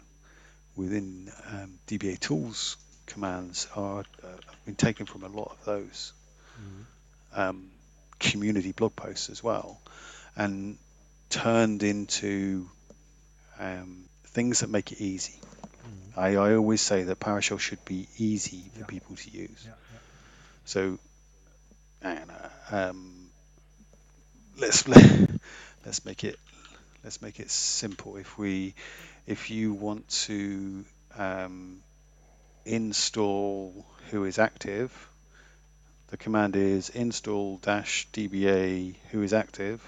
within 0.75 1.31
um, 1.51 1.79
DBA 1.87 2.19
tools 2.19 2.77
commands 3.07 3.67
are 3.75 3.99
uh, 4.23 4.27
have 4.27 4.65
been 4.65 4.75
taken 4.75 5.05
from 5.05 5.23
a 5.23 5.27
lot 5.27 5.51
of 5.51 5.65
those 5.65 6.13
um, 7.33 7.69
community 8.19 8.71
blog 8.71 8.95
posts 8.95 9.29
as 9.29 9.43
well, 9.43 9.79
and 10.35 10.77
turned 11.29 11.83
into 11.83 12.69
um, 13.59 14.05
things 14.27 14.61
that 14.61 14.69
make 14.69 14.91
it 14.91 15.01
easy. 15.01 15.39
I, 16.15 16.35
I 16.35 16.55
always 16.55 16.81
say 16.81 17.03
that 17.03 17.19
PowerShell 17.19 17.59
should 17.59 17.83
be 17.85 18.07
easy 18.17 18.71
for 18.77 18.85
people 18.85 19.15
to 19.15 19.29
use. 19.31 19.67
So, 20.65 20.99
and, 22.01 22.31
uh, 22.71 22.89
um, 22.89 23.29
let's 24.57 24.87
let's 25.85 26.05
make 26.05 26.23
it 26.23 26.39
let's 27.03 27.21
make 27.21 27.39
it 27.39 27.51
simple. 27.51 28.17
If 28.17 28.37
we 28.37 28.73
if 29.27 29.49
you 29.49 29.73
want 29.73 30.07
to 30.07 30.85
um, 31.17 31.81
install 32.65 33.85
who 34.11 34.23
is 34.25 34.39
active, 34.39 34.91
the 36.09 36.17
command 36.17 36.55
is 36.55 36.89
install 36.89 37.57
dash 37.57 38.07
dba 38.13 38.95
who 39.11 39.23
is 39.23 39.33
active. 39.33 39.81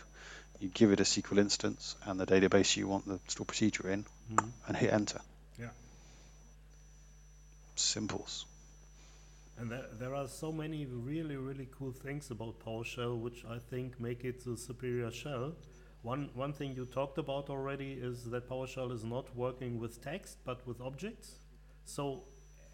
You 0.59 0.69
give 0.69 0.91
it 0.91 0.99
a 0.99 1.03
SQL 1.03 1.37
instance 1.37 1.95
and 2.05 2.19
the 2.19 2.25
database 2.25 2.75
you 2.75 2.87
want 2.87 3.07
the 3.07 3.19
store 3.27 3.45
procedure 3.45 3.89
in, 3.89 4.05
and 4.67 4.75
hit 4.75 4.91
enter. 4.91 5.21
Yeah. 5.59 5.69
Simples. 7.75 8.45
And 9.59 9.71
there, 9.71 9.85
there 9.99 10.15
are 10.15 10.27
so 10.27 10.51
many 10.51 10.85
really, 10.85 11.35
really 11.35 11.67
cool 11.77 11.91
things 11.91 12.31
about 12.31 12.59
PowerShell, 12.65 13.19
which 13.19 13.43
I 13.49 13.57
think 13.57 13.99
make 13.99 14.23
it 14.23 14.45
a 14.45 14.57
superior 14.57 15.11
shell. 15.11 15.53
One, 16.03 16.29
one 16.33 16.53
thing 16.53 16.75
you 16.75 16.85
talked 16.85 17.17
about 17.17 17.49
already 17.49 17.93
is 17.93 18.25
that 18.25 18.49
PowerShell 18.49 18.91
is 18.91 19.03
not 19.03 19.35
working 19.35 19.79
with 19.79 20.01
text, 20.01 20.37
but 20.45 20.65
with 20.65 20.79
objects. 20.79 21.35
So 21.85 22.23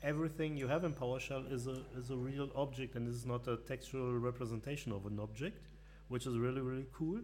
everything 0.04 0.58
you 0.58 0.68
have 0.68 0.84
in 0.84 0.94
PowerShell 0.94 1.52
is 1.52 1.68
a, 1.68 1.78
is 1.98 2.10
a 2.10 2.16
real 2.16 2.50
object 2.56 2.96
and 2.96 3.08
is 3.08 3.26
not 3.26 3.48
a 3.48 3.58
textual 3.58 4.20
representation 4.20 4.92
of 4.92 5.06
an 5.06 5.20
object, 5.20 5.68
which 6.10 6.28
is 6.28 6.38
really, 6.38 6.62
really 6.62 6.86
cool. 6.94 7.22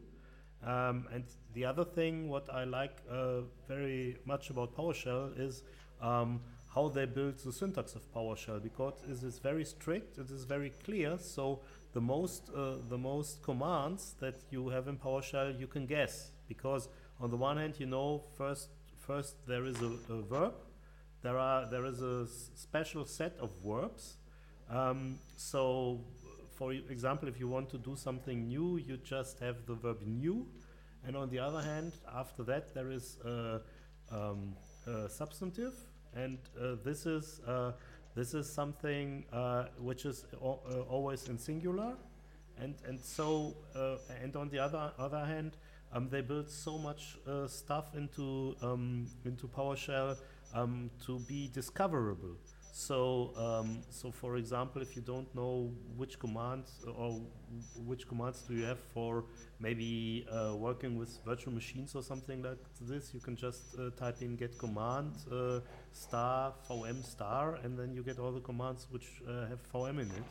Um, 0.64 1.08
and 1.14 1.24
the 1.54 1.66
other 1.66 1.86
thing, 1.86 2.30
what 2.30 2.50
I 2.52 2.64
like 2.64 2.98
uh, 3.10 3.42
very 3.68 4.18
much 4.26 4.50
about 4.50 4.76
PowerShell 4.76 5.40
is 5.40 5.64
um, 6.02 6.42
how 6.74 6.90
they 6.90 7.06
build 7.06 7.38
the 7.40 7.52
syntax 7.52 7.96
of 7.96 8.12
PowerShell 8.14 8.62
because 8.62 8.94
it 9.08 9.24
is 9.24 9.40
very 9.40 9.66
strict, 9.66 10.18
it 10.18 10.30
is 10.30 10.44
very 10.44 10.72
clear. 10.84 11.18
So 11.20 11.62
the 11.94 12.02
most 12.02 12.50
uh, 12.56 12.76
the 12.90 12.98
most 12.98 13.44
commands 13.44 14.16
that 14.20 14.36
you 14.52 14.70
have 14.70 14.88
in 14.88 14.98
PowerShell 14.98 15.60
you 15.60 15.68
can 15.68 15.86
guess. 15.86 16.32
Because 16.48 16.90
on 17.20 17.30
the 17.30 17.38
one 17.38 17.58
hand 17.58 17.76
you 17.80 17.86
know 17.86 18.24
first 18.38 18.70
first 18.98 19.36
there 19.48 19.66
is 19.66 19.82
a, 19.82 19.92
a 20.14 20.22
verb, 20.22 20.54
there 21.22 21.38
are 21.38 21.70
there 21.70 21.86
is 21.86 22.02
a 22.02 22.28
special 22.56 23.06
set 23.06 23.36
of 23.40 23.50
verbs. 23.66 24.18
Um, 24.70 25.20
so 25.36 26.02
for 26.60 26.74
example, 26.74 27.30
if 27.30 27.40
you 27.40 27.48
want 27.48 27.70
to 27.70 27.78
do 27.78 27.96
something 27.96 28.48
new, 28.48 28.78
you 28.78 28.98
just 28.98 29.40
have 29.40 29.66
the 29.66 29.76
verb 29.76 30.02
new, 30.06 30.46
and 31.08 31.16
on 31.16 31.30
the 31.30 31.40
other 31.40 31.62
hand, 31.62 31.94
after 32.14 32.44
that 32.44 32.74
there 32.74 32.92
is 32.92 33.18
a, 33.24 33.62
um, 34.12 34.56
a 34.86 35.08
substantive, 35.08 35.74
and 36.14 36.38
uh, 36.62 36.76
this 36.84 37.06
is 37.06 37.40
uh, 37.48 37.72
this 38.16 38.34
is 38.34 38.52
something 38.52 39.26
uh, 39.32 39.66
which 39.80 40.06
is 40.06 40.26
uh, 40.42 40.46
always 40.90 41.28
in 41.30 41.38
singular, 41.38 41.94
and 42.60 42.76
and 42.88 43.00
so 43.00 43.56
uh, 43.76 43.98
and 44.22 44.36
on 44.36 44.50
the 44.50 44.60
other 44.60 44.92
other 44.98 45.26
hand, 45.26 45.58
um, 45.94 46.10
they 46.10 46.22
build 46.22 46.50
so 46.50 46.78
much 46.78 47.18
stuff 47.48 47.96
into 47.96 48.56
um, 48.62 49.08
into 49.26 49.48
PowerShell 49.48 50.18
um, 50.54 50.90
to 51.06 51.20
be 51.20 51.50
discoverable. 51.54 52.36
So, 52.72 53.34
um, 53.36 53.82
so 53.90 54.12
for 54.12 54.38
example, 54.38 54.82
if 54.82 54.96
you 54.96 55.02
don't 55.02 55.34
know 55.36 55.72
which 55.98 56.20
commands 56.20 56.80
uh, 56.88 56.92
or 56.92 57.20
which 57.86 58.08
commands 58.08 58.42
do 58.48 58.54
you 58.54 58.64
have 58.64 58.80
for 58.94 59.26
maybe 59.60 60.26
uh, 60.32 60.56
working 60.56 60.98
with 60.98 61.20
virtual 61.26 61.54
machines 61.54 61.96
or 61.96 62.04
something 62.04 62.42
like 62.44 62.58
this, 62.82 63.12
you 63.14 63.20
can 63.20 63.36
just 63.36 63.76
uh, 63.78 63.90
type 63.98 64.22
in 64.22 64.36
get 64.36 64.58
command 64.58 65.12
uh, 65.32 65.60
star 65.92 66.54
vm 66.70 67.04
star, 67.04 67.56
and 67.64 67.78
then 67.78 67.94
you 67.94 68.04
get 68.04 68.20
all 68.20 68.32
the 68.32 68.40
commands 68.40 68.88
which 68.92 69.22
uh, 69.28 69.48
have 69.48 69.60
vm 69.74 70.00
in 70.00 70.08
it. 70.12 70.24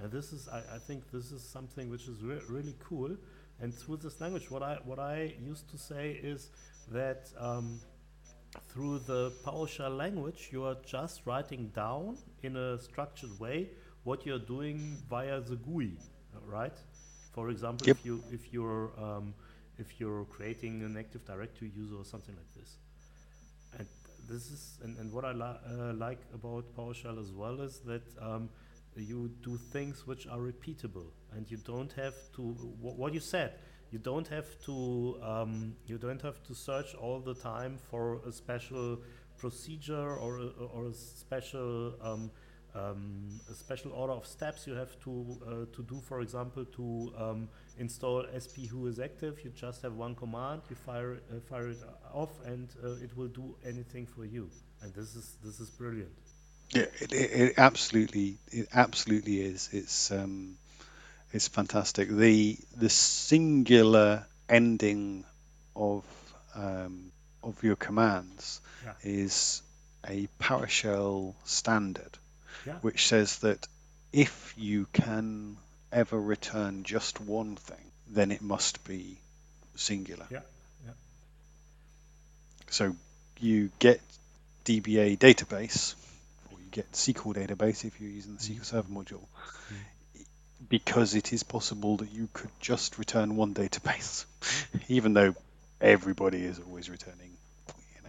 And 0.00 0.10
this 0.10 0.32
is, 0.32 0.48
I, 0.48 0.58
I 0.74 0.78
think, 0.78 1.10
this 1.12 1.30
is 1.30 1.42
something 1.42 1.88
which 1.90 2.08
is 2.08 2.22
re- 2.22 2.42
really 2.48 2.74
cool. 2.82 3.16
And 3.60 3.72
through 3.72 3.98
this 3.98 4.20
language, 4.20 4.50
what 4.50 4.62
I 4.62 4.78
what 4.84 4.98
I 4.98 5.34
used 5.40 5.70
to 5.70 5.78
say 5.78 6.18
is 6.22 6.50
that. 6.90 7.28
Um, 7.38 7.80
through 8.68 9.00
the 9.00 9.32
PowerShell 9.44 9.96
language, 9.96 10.48
you 10.52 10.64
are 10.64 10.76
just 10.86 11.22
writing 11.26 11.68
down 11.74 12.18
in 12.42 12.56
a 12.56 12.78
structured 12.78 13.38
way 13.38 13.68
what 14.04 14.26
you're 14.26 14.38
doing 14.38 14.96
via 15.08 15.40
the 15.40 15.56
GUI, 15.56 15.96
right? 16.46 16.76
For 17.32 17.50
example, 17.50 17.86
Yep. 17.86 17.96
if 17.98 18.04
you 18.04 18.24
if 18.30 18.52
you're 18.52 18.90
um, 18.98 19.34
if 19.78 19.98
you're 20.00 20.24
creating 20.26 20.82
an 20.82 20.96
Active 20.96 21.24
Directory 21.24 21.70
user 21.74 21.96
or 21.96 22.04
something 22.04 22.34
like 22.36 22.52
this, 22.54 22.76
and 23.78 23.86
this 24.28 24.50
is 24.50 24.78
and, 24.82 24.96
and 24.98 25.12
what 25.12 25.24
I 25.24 25.32
li- 25.32 25.60
uh, 25.72 25.92
like 25.94 26.20
about 26.32 26.64
PowerShell 26.76 27.18
as 27.18 27.32
well 27.32 27.60
is 27.60 27.80
that 27.80 28.02
um, 28.20 28.48
you 28.96 29.30
do 29.42 29.56
things 29.72 30.06
which 30.06 30.26
are 30.28 30.38
repeatable, 30.38 31.06
and 31.32 31.50
you 31.50 31.56
don't 31.56 31.92
have 31.94 32.14
to 32.36 32.42
what 32.80 33.12
you 33.14 33.20
said. 33.20 33.54
You 33.94 34.00
don't 34.00 34.26
have 34.26 34.60
to 34.64 35.16
um, 35.22 35.76
you 35.86 35.98
don't 35.98 36.20
have 36.22 36.42
to 36.48 36.52
search 36.52 36.96
all 36.96 37.20
the 37.20 37.32
time 37.32 37.78
for 37.90 38.18
a 38.26 38.32
special 38.32 38.98
procedure 39.38 40.16
or 40.16 40.38
a, 40.38 40.48
or 40.74 40.86
a 40.86 40.92
special 40.92 41.94
um, 42.02 42.32
um, 42.74 43.40
a 43.48 43.54
special 43.54 43.92
order 43.92 44.14
of 44.14 44.26
steps 44.26 44.66
you 44.66 44.74
have 44.74 44.98
to 45.04 45.12
uh, 45.46 45.76
to 45.76 45.82
do. 45.84 46.00
For 46.00 46.22
example, 46.22 46.64
to 46.64 47.12
um, 47.16 47.48
install 47.78 48.24
SP 48.34 48.66
who 48.68 48.88
is 48.88 48.98
active, 48.98 49.44
you 49.44 49.50
just 49.50 49.82
have 49.82 49.94
one 49.94 50.16
command, 50.16 50.62
you 50.68 50.74
fire 50.74 51.20
uh, 51.30 51.38
fire 51.48 51.68
it 51.68 51.78
off, 52.12 52.32
and 52.44 52.68
uh, 52.82 53.04
it 53.04 53.16
will 53.16 53.28
do 53.28 53.54
anything 53.64 54.06
for 54.06 54.24
you. 54.24 54.50
And 54.82 54.92
this 54.92 55.14
is 55.14 55.36
this 55.44 55.60
is 55.60 55.70
brilliant. 55.70 56.18
Yeah, 56.70 56.86
it, 56.98 57.12
it, 57.12 57.30
it 57.42 57.54
absolutely, 57.58 58.38
it 58.50 58.66
absolutely 58.74 59.40
is. 59.40 59.68
It's 59.72 60.10
um, 60.10 60.56
it's 61.34 61.48
fantastic. 61.48 62.08
The 62.08 62.56
the 62.76 62.88
singular 62.88 64.26
ending 64.48 65.24
of 65.76 66.04
um, 66.54 67.10
of 67.42 67.62
your 67.62 67.76
commands 67.76 68.60
Yeah. 68.84 68.92
is 69.02 69.62
a 70.06 70.28
PowerShell 70.40 71.34
standard 71.44 72.18
Yeah. 72.66 72.78
which 72.82 73.06
says 73.08 73.38
that 73.40 73.66
if 74.12 74.54
you 74.56 74.86
can 74.92 75.56
ever 75.90 76.20
return 76.20 76.84
just 76.84 77.20
one 77.20 77.56
thing, 77.56 77.84
then 78.08 78.30
it 78.30 78.40
must 78.42 78.84
be 78.84 79.18
singular. 79.76 80.26
Yeah. 80.30 80.40
Yeah. 80.86 80.92
So 82.70 82.94
you 83.40 83.70
get 83.78 84.00
DBA 84.64 85.18
database, 85.18 85.94
or 86.50 86.58
you 86.60 86.70
get 86.70 86.90
SQL 86.92 87.34
database 87.34 87.84
if 87.84 88.00
you're 88.00 88.10
using 88.10 88.36
the 88.36 88.40
SQL 88.42 88.64
Server 88.64 88.88
module, 88.92 89.24
because 90.68 91.14
it 91.14 91.32
is 91.32 91.42
possible 91.42 91.96
that 91.98 92.10
you 92.12 92.28
could 92.32 92.50
just 92.60 92.98
return 92.98 93.36
one 93.36 93.54
database, 93.54 94.24
even 94.88 95.12
though 95.12 95.34
everybody 95.80 96.44
is 96.44 96.58
always 96.60 96.88
returning, 96.88 97.36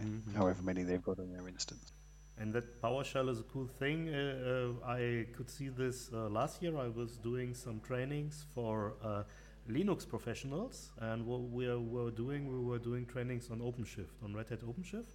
know, 0.00 0.38
however 0.38 0.62
many 0.62 0.82
they've 0.82 1.04
got 1.04 1.18
on 1.18 1.32
their 1.32 1.46
instance. 1.48 1.92
And 2.38 2.52
that 2.52 2.82
PowerShell 2.82 3.30
is 3.30 3.40
a 3.40 3.44
cool 3.44 3.66
thing. 3.66 4.14
Uh, 4.14 4.74
uh, 4.84 4.86
I 4.86 5.26
could 5.34 5.48
see 5.48 5.68
this 5.68 6.10
uh, 6.12 6.28
last 6.28 6.62
year. 6.62 6.76
I 6.76 6.88
was 6.88 7.16
doing 7.16 7.54
some 7.54 7.80
trainings 7.80 8.44
for 8.54 8.94
uh, 9.02 9.22
Linux 9.70 10.06
professionals, 10.06 10.90
and 11.00 11.26
what 11.26 11.40
we 11.40 11.66
were 11.74 12.10
doing, 12.10 12.46
we 12.46 12.62
were 12.62 12.78
doing 12.78 13.06
trainings 13.06 13.50
on 13.50 13.60
OpenShift, 13.60 14.22
on 14.22 14.34
Red 14.34 14.50
Hat 14.50 14.60
OpenShift. 14.60 15.06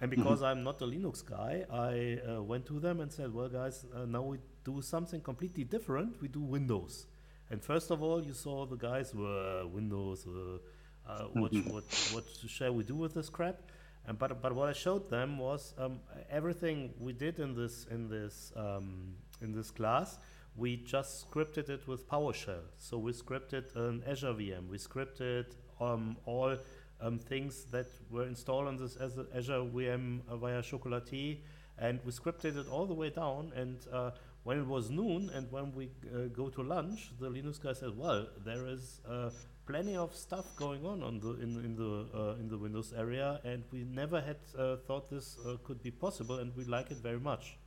And 0.00 0.10
because 0.10 0.42
I'm 0.42 0.62
not 0.62 0.82
a 0.82 0.84
Linux 0.84 1.24
guy, 1.24 1.64
I 1.70 2.18
uh, 2.28 2.42
went 2.42 2.66
to 2.66 2.78
them 2.78 3.00
and 3.00 3.10
said, 3.10 3.32
"Well, 3.32 3.48
guys, 3.48 3.86
uh, 3.94 4.04
now 4.04 4.22
we 4.22 4.38
do 4.64 4.82
something 4.82 5.20
completely 5.20 5.64
different. 5.64 6.20
We 6.20 6.28
do 6.28 6.40
Windows." 6.40 7.06
And 7.50 7.62
first 7.62 7.90
of 7.90 8.02
all, 8.02 8.22
you 8.22 8.32
saw 8.32 8.66
the 8.66 8.76
guys 8.76 9.14
were 9.14 9.66
Windows. 9.66 10.26
Uh, 10.26 10.58
uh, 11.06 11.24
what, 11.34 11.52
what 11.66 11.84
what 12.12 12.24
shall 12.48 12.72
we 12.72 12.82
do 12.82 12.94
with 12.94 13.14
this 13.14 13.28
crap? 13.28 13.60
And 14.06 14.18
but 14.18 14.40
but 14.42 14.54
what 14.54 14.68
I 14.68 14.72
showed 14.72 15.10
them 15.10 15.38
was 15.38 15.74
um, 15.78 16.00
everything 16.30 16.94
we 16.98 17.12
did 17.12 17.38
in 17.38 17.54
this 17.54 17.86
in 17.90 18.08
this 18.08 18.52
um, 18.56 19.14
in 19.40 19.52
this 19.52 19.70
class. 19.70 20.18
We 20.56 20.76
just 20.76 21.28
scripted 21.28 21.68
it 21.68 21.88
with 21.88 22.08
PowerShell. 22.08 22.62
So 22.76 22.96
we 22.96 23.12
scripted 23.12 23.74
an 23.74 24.04
Azure 24.06 24.34
VM. 24.34 24.68
We 24.68 24.78
scripted 24.78 25.46
um, 25.80 26.16
all 26.26 26.56
um, 27.00 27.18
things 27.18 27.64
that 27.72 27.86
were 28.08 28.26
installed 28.26 28.68
on 28.68 28.76
this 28.76 28.96
Azure 28.96 29.64
VM 29.64 30.20
uh, 30.28 30.36
via 30.36 30.62
Chocolatey, 30.62 31.38
and 31.78 31.98
we 32.04 32.12
scripted 32.12 32.56
it 32.56 32.68
all 32.68 32.86
the 32.86 32.94
way 32.94 33.10
down. 33.10 33.52
And 33.56 33.78
uh, 33.92 34.12
when 34.44 34.58
it 34.58 34.66
was 34.66 34.90
noon, 34.90 35.30
and 35.34 35.50
when 35.50 35.74
we 35.74 35.90
uh, 36.14 36.28
go 36.32 36.48
to 36.50 36.62
lunch, 36.62 37.10
the 37.20 37.30
Linux 37.30 37.60
guy 37.60 37.72
said, 37.74 37.96
"Well, 37.96 38.28
there 38.44 38.66
is 38.66 39.00
uh, 39.08 39.30
plenty 39.66 39.96
of 39.96 40.14
stuff 40.14 40.54
going 40.56 40.84
on 40.86 41.02
on 41.02 41.20
the 41.20 41.30
in, 41.42 41.56
in 41.64 41.76
the 41.76 42.06
uh, 42.14 42.34
in 42.40 42.48
the 42.48 42.58
Windows 42.58 42.92
area, 42.96 43.40
and 43.44 43.64
we 43.72 43.84
never 43.84 44.20
had 44.20 44.36
uh, 44.58 44.76
thought 44.86 45.10
this 45.10 45.36
uh, 45.46 45.56
could 45.64 45.82
be 45.82 45.90
possible, 45.90 46.38
and 46.38 46.54
we 46.56 46.64
like 46.64 46.90
it 46.90 46.98
very 46.98 47.20
much." 47.20 47.58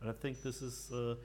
And 0.00 0.10
I 0.10 0.14
think 0.14 0.42
this 0.42 0.62
is 0.62 0.90
uh, 0.92 1.16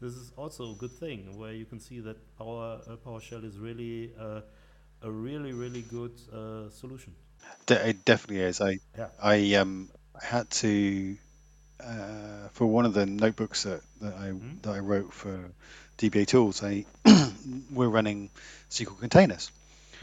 this 0.00 0.14
is 0.14 0.32
also 0.36 0.72
a 0.72 0.76
good 0.76 0.92
thing 0.92 1.38
where 1.38 1.52
you 1.52 1.64
can 1.66 1.80
see 1.80 2.00
that 2.00 2.16
Power 2.38 2.80
uh, 2.86 2.96
PowerShell 2.96 3.44
is 3.44 3.58
really 3.58 4.12
uh, 4.18 4.40
a 5.02 5.10
really 5.10 5.52
really 5.52 5.82
good 5.82 6.12
uh, 6.32 6.68
solution. 6.70 7.14
It 7.68 8.04
definitely 8.04 8.42
is. 8.42 8.60
I 8.60 8.78
Yeah. 8.96 9.08
I 9.22 9.54
um 9.54 9.90
had 10.20 10.50
to 10.62 11.16
uh, 11.82 12.48
for 12.52 12.66
one 12.66 12.86
of 12.86 12.94
the 12.94 13.06
notebooks 13.06 13.64
that, 13.64 13.80
that 14.00 14.14
I 14.14 14.32
that 14.62 14.74
I 14.74 14.78
wrote 14.78 15.12
for 15.12 15.50
DBA 15.98 16.26
tools. 16.26 16.62
I 16.62 16.84
we're 17.70 17.88
running 17.88 18.30
SQL 18.70 18.98
containers, 18.98 19.50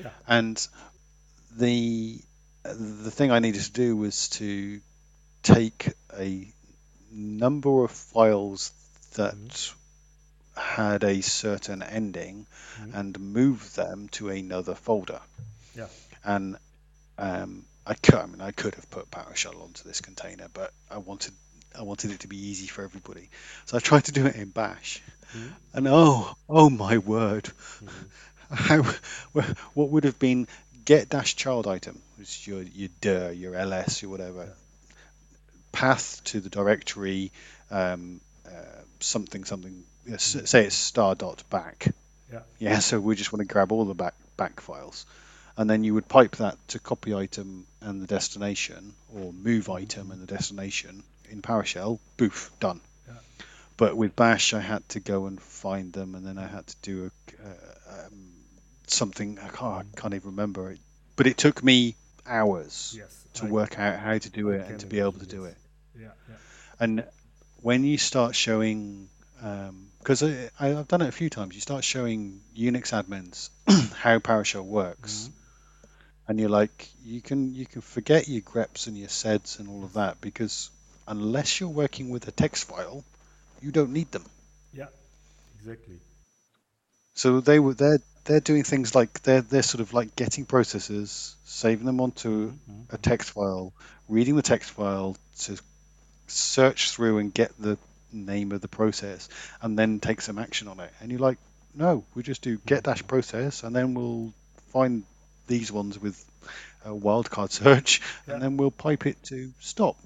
Yeah. 0.02 0.10
and 0.28 0.66
the 1.56 2.20
the 2.64 3.12
thing 3.12 3.32
I 3.32 3.40
needed 3.40 3.62
to 3.64 3.72
do 3.72 3.96
was 3.98 4.30
to 4.30 4.80
take 5.44 5.90
a 6.18 6.48
number 7.12 7.84
of 7.84 7.92
files 7.92 8.72
that 9.16 9.74
had 10.56 11.04
a 11.04 11.22
certain 11.22 11.84
ending 11.84 12.46
and 12.94 13.20
move 13.20 13.74
them 13.76 14.08
to 14.14 14.30
another 14.30 14.76
folder 14.76 15.20
Yeah. 15.76 15.88
and 16.24 16.58
um, 17.18 17.66
I 17.86 17.94
could, 17.96 18.16
I 18.16 18.26
mean, 18.28 18.42
I 18.42 18.52
could 18.52 18.76
have 18.76 18.90
put 18.90 19.12
PowerShell 19.12 19.62
onto 19.62 19.84
this 19.84 20.00
container, 20.02 20.48
but 20.54 20.72
I 20.90 20.98
wanted, 20.98 21.34
I 21.78 21.84
wanted 21.84 22.12
it 22.12 22.22
to 22.22 22.28
be 22.28 22.38
easy 22.38 22.68
for 22.68 22.84
everybody. 22.84 23.30
So 23.66 23.78
I 23.78 23.80
tried 23.80 24.06
to 24.06 24.12
do 24.12 24.26
it 24.26 24.36
in 24.36 24.50
Bash, 24.50 25.02
and 25.74 25.88
oh, 25.88 26.36
oh 26.50 26.70
my 26.70 26.98
word, 27.00 27.50
how, 28.52 28.84
what 29.74 29.90
would 29.90 30.04
have 30.04 30.20
been 30.20 30.48
get 30.86 31.10
dash 31.10 31.36
child 31.36 31.68
item, 31.68 32.02
which 32.18 32.28
is 32.28 32.48
your 32.48 32.62
your 32.62 32.90
dir, 33.02 33.32
your 33.32 33.56
ls, 33.56 34.02
your 34.02 34.12
whatever, 34.12 34.50
path 35.72 36.22
to 36.26 36.40
the 36.40 36.50
directory, 36.50 37.32
um, 37.72 38.22
uh, 38.46 38.82
something 39.00 39.44
something, 39.44 39.84
know, 40.06 40.16
s- 40.16 40.38
say 40.46 40.66
it's 40.66 40.76
star 40.76 41.16
dot 41.16 41.44
back. 41.50 41.88
Yeah. 42.32 42.40
Yeah, 42.60 42.80
so 42.80 43.00
we 43.00 43.16
just 43.16 43.32
want 43.32 43.48
to 43.48 43.52
grab 43.52 43.72
all 43.72 43.86
the 43.86 43.94
back 43.94 44.16
back 44.38 44.60
files, 44.62 45.06
and 45.58 45.70
then 45.70 45.84
you 45.84 45.94
would 45.94 46.08
pipe 46.08 46.36
that 46.38 46.58
to 46.70 46.80
copy 46.80 47.14
item 47.14 47.66
and 47.82 48.02
the 48.02 48.08
destination, 48.08 48.94
or 49.16 49.34
move 49.34 49.70
item 49.70 50.12
and 50.12 50.22
the 50.22 50.28
destination 50.28 51.04
in 51.34 51.42
PowerShell. 51.42 52.00
Boof, 52.18 52.52
done. 52.60 52.80
Yeah. 53.08 53.14
But 53.76 53.98
with 53.98 54.16
Bash, 54.16 54.54
I 54.54 54.60
had 54.62 54.88
to 54.90 55.00
go 55.00 55.26
and 55.26 55.42
find 55.42 55.92
them, 55.92 56.16
and 56.16 56.26
then 56.26 56.38
I 56.38 56.48
had 56.48 56.66
to 56.68 56.76
do 56.82 57.12
a, 57.12 57.48
uh, 57.50 58.06
um, 58.06 58.32
something 58.88 59.40
I 59.40 59.48
can't, 59.50 59.88
I 59.98 60.00
can't 60.02 60.14
even 60.14 60.32
remember 60.32 60.72
it. 60.72 60.80
But 61.16 61.28
it 61.28 61.38
took 61.38 61.64
me 61.64 61.96
hours 62.26 62.96
Yes. 62.98 63.26
to 63.36 63.46
I- 63.46 63.50
work 63.50 63.78
out 63.80 64.00
how 64.00 64.18
to 64.18 64.30
do 64.30 64.50
it 64.52 64.66
and 64.70 64.80
to 64.80 64.86
be 64.88 65.00
able 65.00 65.14
to 65.14 65.26
do 65.26 65.46
it. 65.46 65.58
Yeah. 66.00 66.08
Yeah. 66.30 66.36
And 66.80 67.04
when 67.62 67.84
you 67.84 67.98
start 67.98 68.36
showing, 68.36 69.10
because 70.00 70.24
I, 70.24 70.50
I, 70.60 70.76
I've 70.78 70.88
done 70.88 71.02
it 71.02 71.10
a 71.10 71.12
few 71.12 71.30
times, 71.30 71.56
you 71.56 71.62
start 71.62 71.84
showing 71.84 72.42
Unix 72.58 72.92
admins 72.94 73.50
how 73.96 74.20
PowerShell 74.20 74.64
works, 74.66 75.30
and 76.28 76.40
you're 76.40 76.50
like, 76.50 76.90
you 77.04 77.22
can 77.22 77.54
you 77.54 77.66
can 77.66 77.82
forget 77.82 78.28
your 78.30 78.42
greps 78.42 78.88
and 78.88 78.98
your 78.98 79.10
seds 79.10 79.60
and 79.60 79.68
all 79.68 79.84
of 79.84 79.94
that 79.94 80.22
because 80.22 80.70
unless 81.08 81.60
you're 81.60 81.70
working 81.70 82.10
with 82.10 82.28
a 82.28 82.32
text 82.32 82.66
file, 82.66 83.04
you 83.62 83.72
don't 83.72 83.92
need 83.92 84.12
them. 84.12 84.26
Yeah. 84.74 84.88
Exactly. 85.60 86.00
So 87.16 87.40
they 87.40 87.60
were 87.60 87.74
they're 87.74 88.00
they're 88.26 88.40
doing 88.40 88.64
things 88.64 88.96
like 88.96 89.22
they're 89.24 89.42
they're 89.42 89.64
sort 89.64 89.82
of 89.82 89.94
like 89.94 90.16
getting 90.16 90.46
processes, 90.46 91.36
saving 91.46 91.86
them 91.86 92.02
onto 92.02 92.52
mm-hmm, 92.52 92.72
a 92.72 92.74
mm-hmm. 92.74 92.96
text 92.98 93.32
file, 93.32 93.74
reading 94.10 94.36
the 94.36 94.42
text 94.42 94.72
file 94.72 95.16
to 95.40 95.58
search 96.28 96.92
through 96.92 97.20
and 97.20 97.34
get 97.34 97.52
the 97.60 97.78
name 98.12 98.52
of 98.52 98.62
the 98.62 98.68
process, 98.68 99.30
and 99.62 99.78
then 99.78 100.00
take 100.00 100.22
some 100.22 100.40
action 100.40 100.68
on 100.68 100.80
it. 100.80 100.92
And 101.02 101.12
you're 101.12 101.20
like, 101.20 101.38
no, 101.76 102.04
we 102.16 102.24
just 102.24 102.42
do 102.42 102.58
mm-hmm. 102.58 102.68
get 102.68 102.84
dash 102.84 103.06
process, 103.06 103.64
and 103.64 103.76
then 103.76 103.94
we'll 103.94 104.34
find 104.72 105.04
these 105.48 105.72
ones 105.72 106.00
with 106.00 106.24
a 106.86 106.90
wildcard 106.90 107.52
search, 107.62 108.02
Yeah. 108.28 108.36
and 108.36 108.44
then 108.44 108.58
we'll 108.58 108.72
pipe 108.72 109.06
it 109.06 109.22
to 109.24 109.52
stop. 109.60 109.98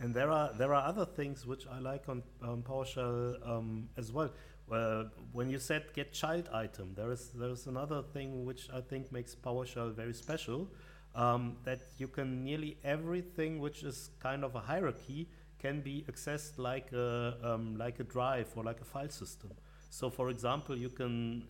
And 0.00 0.14
there 0.14 0.30
are 0.30 0.52
there 0.52 0.74
are 0.74 0.86
other 0.86 1.04
things 1.04 1.46
which 1.46 1.66
I 1.66 1.80
like 1.80 2.08
on, 2.08 2.22
on 2.42 2.62
PowerShell 2.62 3.48
um, 3.48 3.88
as 3.96 4.12
well. 4.12 4.30
Uh, 4.70 5.04
when 5.32 5.50
you 5.50 5.58
said 5.58 5.92
get 5.94 6.12
child 6.12 6.48
item, 6.52 6.92
there 6.94 7.10
is 7.10 7.30
there 7.34 7.50
is 7.50 7.66
another 7.66 8.02
thing 8.02 8.44
which 8.44 8.68
I 8.72 8.80
think 8.80 9.10
makes 9.10 9.34
PowerShell 9.34 9.94
very 9.94 10.14
special. 10.14 10.68
Um, 11.14 11.56
that 11.64 11.80
you 11.96 12.06
can 12.06 12.44
nearly 12.44 12.76
everything 12.84 13.58
which 13.58 13.82
is 13.82 14.10
kind 14.20 14.44
of 14.44 14.54
a 14.54 14.60
hierarchy 14.60 15.28
can 15.58 15.80
be 15.80 16.04
accessed 16.08 16.58
like 16.58 16.92
a 16.92 17.36
um, 17.42 17.76
like 17.76 17.98
a 17.98 18.04
drive 18.04 18.48
or 18.54 18.62
like 18.62 18.80
a 18.80 18.84
file 18.84 19.08
system. 19.08 19.50
So, 19.90 20.10
for 20.10 20.28
example, 20.28 20.76
you 20.76 20.90
can, 20.90 21.44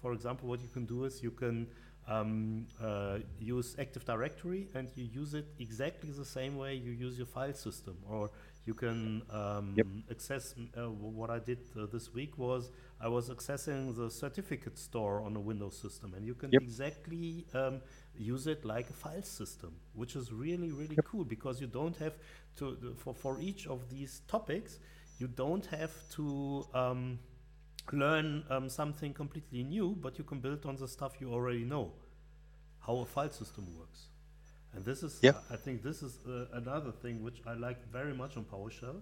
for 0.00 0.12
example, 0.12 0.48
what 0.48 0.60
you 0.60 0.68
can 0.68 0.84
do 0.84 1.04
is 1.04 1.22
you 1.22 1.30
can 1.30 1.66
um, 2.08 2.66
uh, 2.82 3.18
use 3.38 3.76
Active 3.78 4.04
Directory 4.04 4.68
and 4.74 4.88
you 4.94 5.04
use 5.04 5.34
it 5.34 5.46
exactly 5.58 6.10
the 6.10 6.24
same 6.24 6.56
way 6.56 6.74
you 6.74 6.92
use 6.92 7.16
your 7.16 7.26
file 7.26 7.54
system. 7.54 7.96
Or 8.08 8.30
you 8.64 8.74
can 8.74 9.22
um, 9.30 10.02
access. 10.10 10.54
Uh, 10.76 10.90
what 10.90 11.30
I 11.30 11.38
did 11.38 11.58
uh, 11.78 11.86
this 11.92 12.12
week 12.12 12.38
was 12.38 12.70
I 13.00 13.08
was 13.08 13.28
accessing 13.30 13.96
the 13.96 14.10
certificate 14.10 14.78
store 14.78 15.22
on 15.22 15.34
a 15.36 15.40
Windows 15.40 15.76
system, 15.80 16.14
and 16.14 16.24
you 16.26 16.34
can 16.34 16.52
Yep. 16.52 16.62
exactly 16.62 17.46
um, 17.54 17.80
use 18.16 18.46
it 18.46 18.64
like 18.64 18.88
a 18.90 18.92
file 18.92 19.22
system, 19.22 19.72
which 19.94 20.14
is 20.16 20.32
really 20.32 20.70
really 20.70 21.00
cool 21.04 21.24
because 21.24 21.60
you 21.60 21.66
don't 21.66 21.96
have 21.96 22.14
to 22.56 22.94
for 22.96 23.14
for 23.14 23.40
each 23.40 23.66
of 23.66 23.88
these 23.90 24.20
topics 24.28 24.78
you 25.18 25.28
don't 25.28 25.66
have 25.66 25.92
to 26.10 26.66
um, 26.74 27.18
learn 27.92 28.44
um, 28.50 28.68
something 28.68 29.12
completely 29.12 29.62
new, 29.64 29.96
but 30.00 30.18
you 30.18 30.24
can 30.24 30.40
build 30.40 30.64
on 30.66 30.76
the 30.76 30.88
stuff 30.88 31.20
you 31.20 31.32
already 31.32 31.64
know, 31.64 31.92
how 32.86 32.98
a 32.98 33.06
file 33.06 33.30
system 33.30 33.66
works. 33.78 34.06
And 34.74 34.84
this 34.84 35.02
is, 35.02 35.18
Yep. 35.22 35.42
I 35.50 35.56
think, 35.56 35.82
this 35.82 36.02
is 36.02 36.16
uh, 36.26 36.46
another 36.54 36.92
thing 36.92 37.22
which 37.22 37.42
I 37.46 37.54
like 37.54 37.90
very 37.92 38.14
much 38.14 38.36
on 38.36 38.44
PowerShell. 38.44 39.00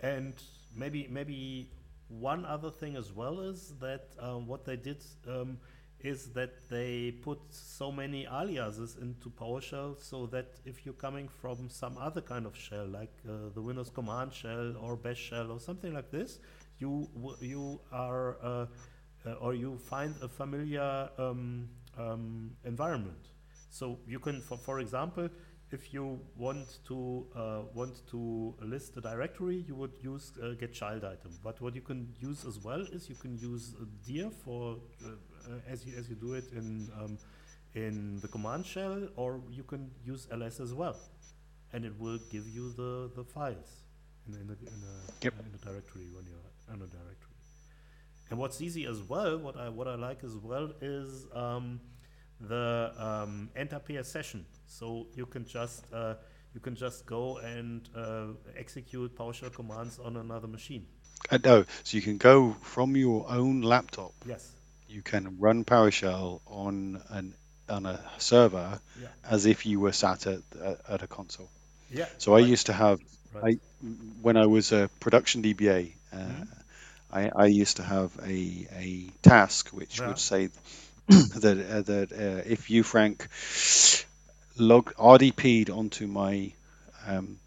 And 0.00 0.34
maybe 0.74 1.06
maybe 1.10 1.70
one 2.08 2.44
other 2.44 2.70
thing 2.70 2.96
as 2.96 3.12
well 3.12 3.40
is 3.40 3.74
that 3.80 4.08
um, 4.18 4.46
what 4.46 4.64
they 4.64 4.76
did 4.76 5.04
um, 5.28 5.58
is 6.00 6.28
that 6.32 6.52
they 6.70 7.12
put 7.22 7.38
so 7.50 7.92
many 7.92 8.26
aliases 8.26 8.96
into 9.00 9.28
PowerShell 9.28 10.00
so 10.02 10.26
that 10.26 10.58
if 10.64 10.86
you're 10.86 10.94
coming 10.94 11.28
from 11.28 11.68
some 11.68 11.98
other 11.98 12.22
kind 12.22 12.46
of 12.46 12.56
shell, 12.56 12.86
like 12.86 13.12
uh, 13.28 13.50
the 13.54 13.60
Windows 13.60 13.90
command 13.90 14.32
shell 14.32 14.74
or 14.80 14.96
Bash 14.96 15.18
shell 15.18 15.50
or 15.52 15.60
something 15.60 15.92
like 15.92 16.10
this, 16.10 16.38
you 16.80 17.08
you 17.40 17.80
are 17.92 18.36
uh, 18.42 18.66
uh, 19.26 19.32
or 19.34 19.54
you 19.54 19.78
find 19.78 20.14
a 20.22 20.28
familiar 20.28 21.08
um, 21.18 21.68
um, 21.98 22.52
environment. 22.64 23.28
So 23.68 23.98
you 24.06 24.18
can, 24.18 24.40
for, 24.40 24.56
for 24.58 24.80
example, 24.80 25.28
if 25.70 25.94
you 25.94 26.18
want 26.36 26.78
to 26.88 27.26
uh, 27.36 27.60
want 27.74 28.06
to 28.10 28.54
list 28.60 28.96
a 28.96 29.00
directory, 29.00 29.64
you 29.68 29.74
would 29.76 29.92
use 30.00 30.32
uh, 30.42 30.54
get 30.54 30.72
child 30.72 31.04
item. 31.04 31.32
But 31.44 31.60
what 31.60 31.74
you 31.74 31.80
can 31.82 32.12
use 32.18 32.44
as 32.44 32.58
well 32.58 32.80
is 32.80 33.08
you 33.08 33.14
can 33.14 33.38
use 33.38 33.74
dir 34.06 34.30
for 34.30 34.78
uh, 35.04 35.08
uh, 35.08 35.72
as 35.72 35.86
you 35.86 35.96
as 35.96 36.08
you 36.08 36.16
do 36.16 36.34
it 36.34 36.44
in 36.52 36.88
um, 37.00 37.18
in 37.74 38.18
the 38.20 38.28
command 38.28 38.66
shell, 38.66 39.08
or 39.16 39.40
you 39.48 39.62
can 39.62 39.90
use 40.04 40.26
ls 40.32 40.58
as 40.58 40.74
well, 40.74 40.96
and 41.72 41.84
it 41.84 41.92
will 42.00 42.18
give 42.30 42.48
you 42.48 42.72
the 42.72 43.10
the 43.14 43.22
files 43.22 43.84
in, 44.26 44.34
in, 44.34 44.48
a, 44.50 44.56
in, 44.74 44.82
a, 44.82 45.24
Yep. 45.24 45.34
in 45.38 45.54
a 45.54 45.64
directory 45.64 46.08
when 46.12 46.26
you're 46.26 46.49
on 46.70 46.76
a 46.82 46.86
directory. 46.86 47.26
And 48.30 48.38
what's 48.38 48.60
easy 48.60 48.86
as 48.86 49.02
well, 49.02 49.38
what 49.38 49.56
I 49.56 49.68
what 49.68 49.88
I 49.88 49.96
like 49.96 50.22
as 50.24 50.36
well 50.36 50.70
is 50.80 51.26
um, 51.34 51.80
the 52.40 52.92
um, 52.96 53.50
enter 53.56 53.80
PS 53.80 54.08
session. 54.08 54.46
So 54.66 55.06
you 55.16 55.26
can 55.26 55.44
just 55.46 55.84
uh, 55.92 56.14
you 56.54 56.60
can 56.60 56.76
just 56.76 57.06
go 57.06 57.38
and 57.38 57.88
uh, 57.96 58.26
execute 58.56 59.16
PowerShell 59.16 59.52
commands 59.54 59.98
on 59.98 60.16
another 60.16 60.46
machine. 60.46 60.86
Uh, 61.30 61.38
no, 61.44 61.64
so 61.82 61.96
you 61.96 62.02
can 62.02 62.18
go 62.18 62.56
from 62.62 62.96
your 62.96 63.26
own 63.28 63.62
laptop. 63.62 64.12
Yes. 64.24 64.48
You 64.88 65.02
can 65.02 65.38
run 65.38 65.64
PowerShell 65.64 66.40
on 66.46 67.02
an 67.10 67.34
on 67.68 67.86
a 67.86 68.00
server 68.18 68.80
Yeah. 69.00 69.08
as 69.24 69.46
if 69.46 69.66
you 69.66 69.80
were 69.80 69.92
sat 69.92 70.26
at 70.26 70.42
at, 70.88 71.02
a 71.02 71.06
console. 71.08 71.50
Yeah. 71.90 72.06
So 72.18 72.34
I 72.36 72.40
used 72.40 72.66
to 72.66 72.72
have 72.72 73.00
right. 73.34 73.58
I 73.82 73.86
when 74.22 74.36
I 74.36 74.46
was 74.46 74.70
a 74.72 74.88
production 75.00 75.42
DBA, 75.42 75.94
uh, 76.12 76.16
Mm-hmm. 76.16 76.42
I, 77.12 77.30
I 77.34 77.46
used 77.46 77.76
to 77.76 77.82
have 77.82 78.10
a 78.22 78.66
a 78.76 79.06
task 79.22 79.68
which 79.70 79.98
Yeah. 79.98 80.08
would 80.08 80.18
say 80.18 80.48
that 81.08 81.66
uh, 81.70 81.82
that 81.82 82.12
uh, 82.12 82.42
if 82.46 82.70
you 82.70 82.82
Frank 82.82 83.26
log 84.56 84.94
RDP'd 84.94 85.70
onto 85.70 86.06
my 86.06 86.52
um, 87.06 87.38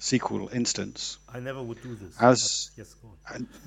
SQL 0.00 0.52
instance, 0.52 1.18
I 1.32 1.40
never 1.40 1.62
would 1.62 1.82
do 1.82 1.94
this. 1.94 2.20
As- 2.20 2.70
yes, 2.76 2.94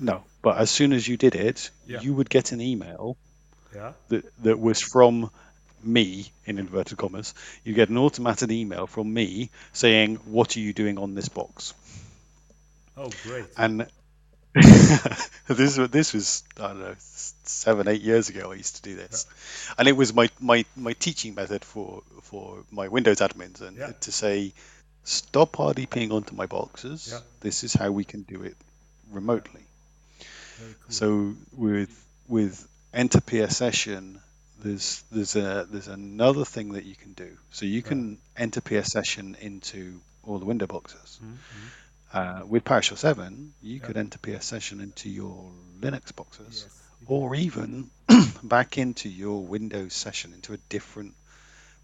no, 0.00 0.22
but 0.42 0.58
as 0.58 0.70
soon 0.70 0.92
as 0.92 1.06
you 1.06 1.16
did 1.16 1.34
it, 1.34 1.70
Yeah. 1.86 2.00
you 2.00 2.14
would 2.14 2.30
get 2.30 2.52
an 2.52 2.60
email 2.60 3.16
Yeah. 3.74 3.92
that 4.08 4.24
that 4.42 4.58
was 4.58 4.80
from 4.80 5.30
me 5.82 6.30
in 6.46 6.58
inverted 6.58 6.96
commas. 6.98 7.34
You 7.64 7.74
get 7.74 7.88
an 7.88 7.98
automated 7.98 8.50
email 8.52 8.86
from 8.86 9.12
me 9.12 9.50
saying, 9.72 10.16
"What 10.26 10.56
are 10.56 10.60
you 10.60 10.72
doing 10.72 10.98
on 10.98 11.14
this 11.14 11.28
box?" 11.28 11.74
Oh, 12.96 13.10
great. 13.24 13.46
And 13.56 13.86
this 15.48 15.78
was 15.78 15.90
this 15.90 16.12
was 16.12 16.42
I 16.58 16.68
don't 16.68 16.80
know 16.80 16.94
seven 17.44 17.88
eight 17.88 18.02
years 18.02 18.28
ago. 18.28 18.52
I 18.52 18.54
used 18.56 18.76
to 18.76 18.82
do 18.82 18.96
this, 18.96 19.26
and 19.78 19.88
it 19.88 19.96
was 19.96 20.12
my, 20.12 20.28
my, 20.40 20.64
my 20.76 20.92
teaching 20.92 21.34
method 21.34 21.64
for 21.64 22.02
for 22.22 22.58
my 22.70 22.88
Windows 22.88 23.18
admins 23.18 23.60
and 23.62 23.76
Yeah. 23.78 23.92
to 24.00 24.12
say, 24.12 24.52
stop 25.04 25.52
RDPing 25.56 26.12
onto 26.12 26.34
my 26.34 26.46
boxes. 26.46 27.08
Yeah. 27.12 27.20
This 27.40 27.64
is 27.64 27.72
how 27.72 27.90
we 27.90 28.04
can 28.04 28.22
do 28.22 28.42
it 28.42 28.56
remotely. 29.10 29.62
Cool. 30.58 30.66
So 30.90 31.34
with 31.56 31.90
with 32.28 32.68
enter 32.92 33.20
PS 33.20 33.56
session, 33.56 34.20
there's 34.62 35.02
there's 35.10 35.34
a 35.36 35.66
there's 35.70 35.88
another 35.88 36.44
thing 36.44 36.72
that 36.74 36.84
you 36.84 36.94
can 36.94 37.12
do. 37.14 37.36
So 37.52 37.64
you 37.66 37.82
can 37.82 38.18
enter 38.36 38.60
PS 38.60 38.92
session 38.92 39.36
into 39.40 40.00
all 40.24 40.38
the 40.38 40.44
window 40.44 40.66
boxes. 40.66 41.18
Mhm, 41.24 41.36
Uh, 42.12 42.42
with 42.46 42.62
PowerShell 42.64 42.98
7, 42.98 43.54
you 43.62 43.76
Yeah. 43.76 43.86
could 43.86 43.96
enter 43.96 44.18
PS 44.18 44.44
session 44.44 44.80
into 44.80 45.08
your 45.08 45.50
Linux 45.80 46.14
boxes, 46.14 46.66
Yes. 46.68 46.82
or 47.06 47.34
even 47.34 47.90
back 48.42 48.76
into 48.76 49.08
your 49.08 49.42
Windows 49.44 49.94
session 49.94 50.34
into 50.34 50.52
a 50.52 50.58
different 50.68 51.14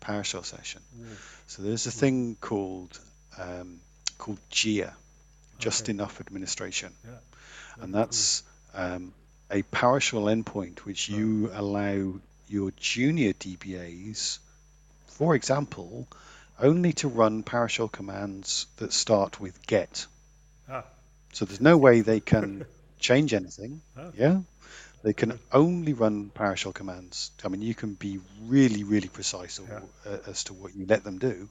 PowerShell 0.02 0.44
session. 0.44 0.82
Whoa. 0.96 1.06
So 1.46 1.62
there's 1.62 1.86
a 1.86 1.90
thing 1.90 2.36
called 2.40 2.98
um, 3.38 3.80
called 4.18 4.38
JEA, 4.50 4.92
Just 5.58 5.84
Okay. 5.84 5.92
Enough 5.92 6.20
Administration 6.20 6.92
Yeah. 7.04 7.18
and 7.80 7.94
that's 7.94 8.42
um, 8.74 9.14
a 9.50 9.62
PowerShell 9.62 10.26
endpoint 10.44 10.80
which 10.80 11.08
you 11.08 11.50
allow 11.54 12.20
your 12.48 12.70
junior 12.72 13.32
DBAs, 13.32 14.38
for 15.06 15.34
example, 15.34 16.06
only 16.60 16.92
to 16.94 17.08
run 17.08 17.42
PowerShell 17.44 17.90
commands 17.90 18.66
that 18.76 18.92
start 18.92 19.40
with 19.40 19.66
get. 19.66 20.06
So 21.32 21.44
there's 21.44 21.60
no 21.60 21.76
way 21.76 22.00
they 22.00 22.20
can 22.20 22.64
change 22.98 23.34
anything. 23.34 23.80
Oh. 23.96 24.12
Yeah. 24.16 24.40
They 25.02 25.12
can 25.12 25.38
only 25.52 25.92
run 25.92 26.30
PowerShell 26.34 26.74
commands. 26.74 27.30
I 27.44 27.48
mean, 27.48 27.62
you 27.62 27.74
can 27.74 27.94
be 27.94 28.18
really, 28.46 28.82
really 28.82 29.08
precise 29.08 29.60
or, 29.60 29.82
uh, 30.04 30.18
as 30.26 30.44
to 30.44 30.54
what 30.54 30.74
you 30.74 30.86
let 30.86 31.04
them 31.04 31.18
do. 31.18 31.48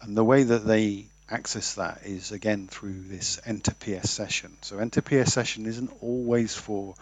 And 0.00 0.16
the 0.16 0.24
way 0.24 0.42
that 0.42 0.66
they 0.66 1.06
access 1.30 1.74
that 1.74 2.00
is 2.04 2.32
again 2.32 2.66
through 2.68 3.02
this 3.02 3.40
enter 3.46 3.72
PS 3.74 4.10
session. 4.10 4.56
So 4.62 4.78
enter 4.78 5.00
PS 5.00 5.32
session 5.32 5.66
isn't 5.66 5.90
always 6.02 6.54
for 6.54 6.94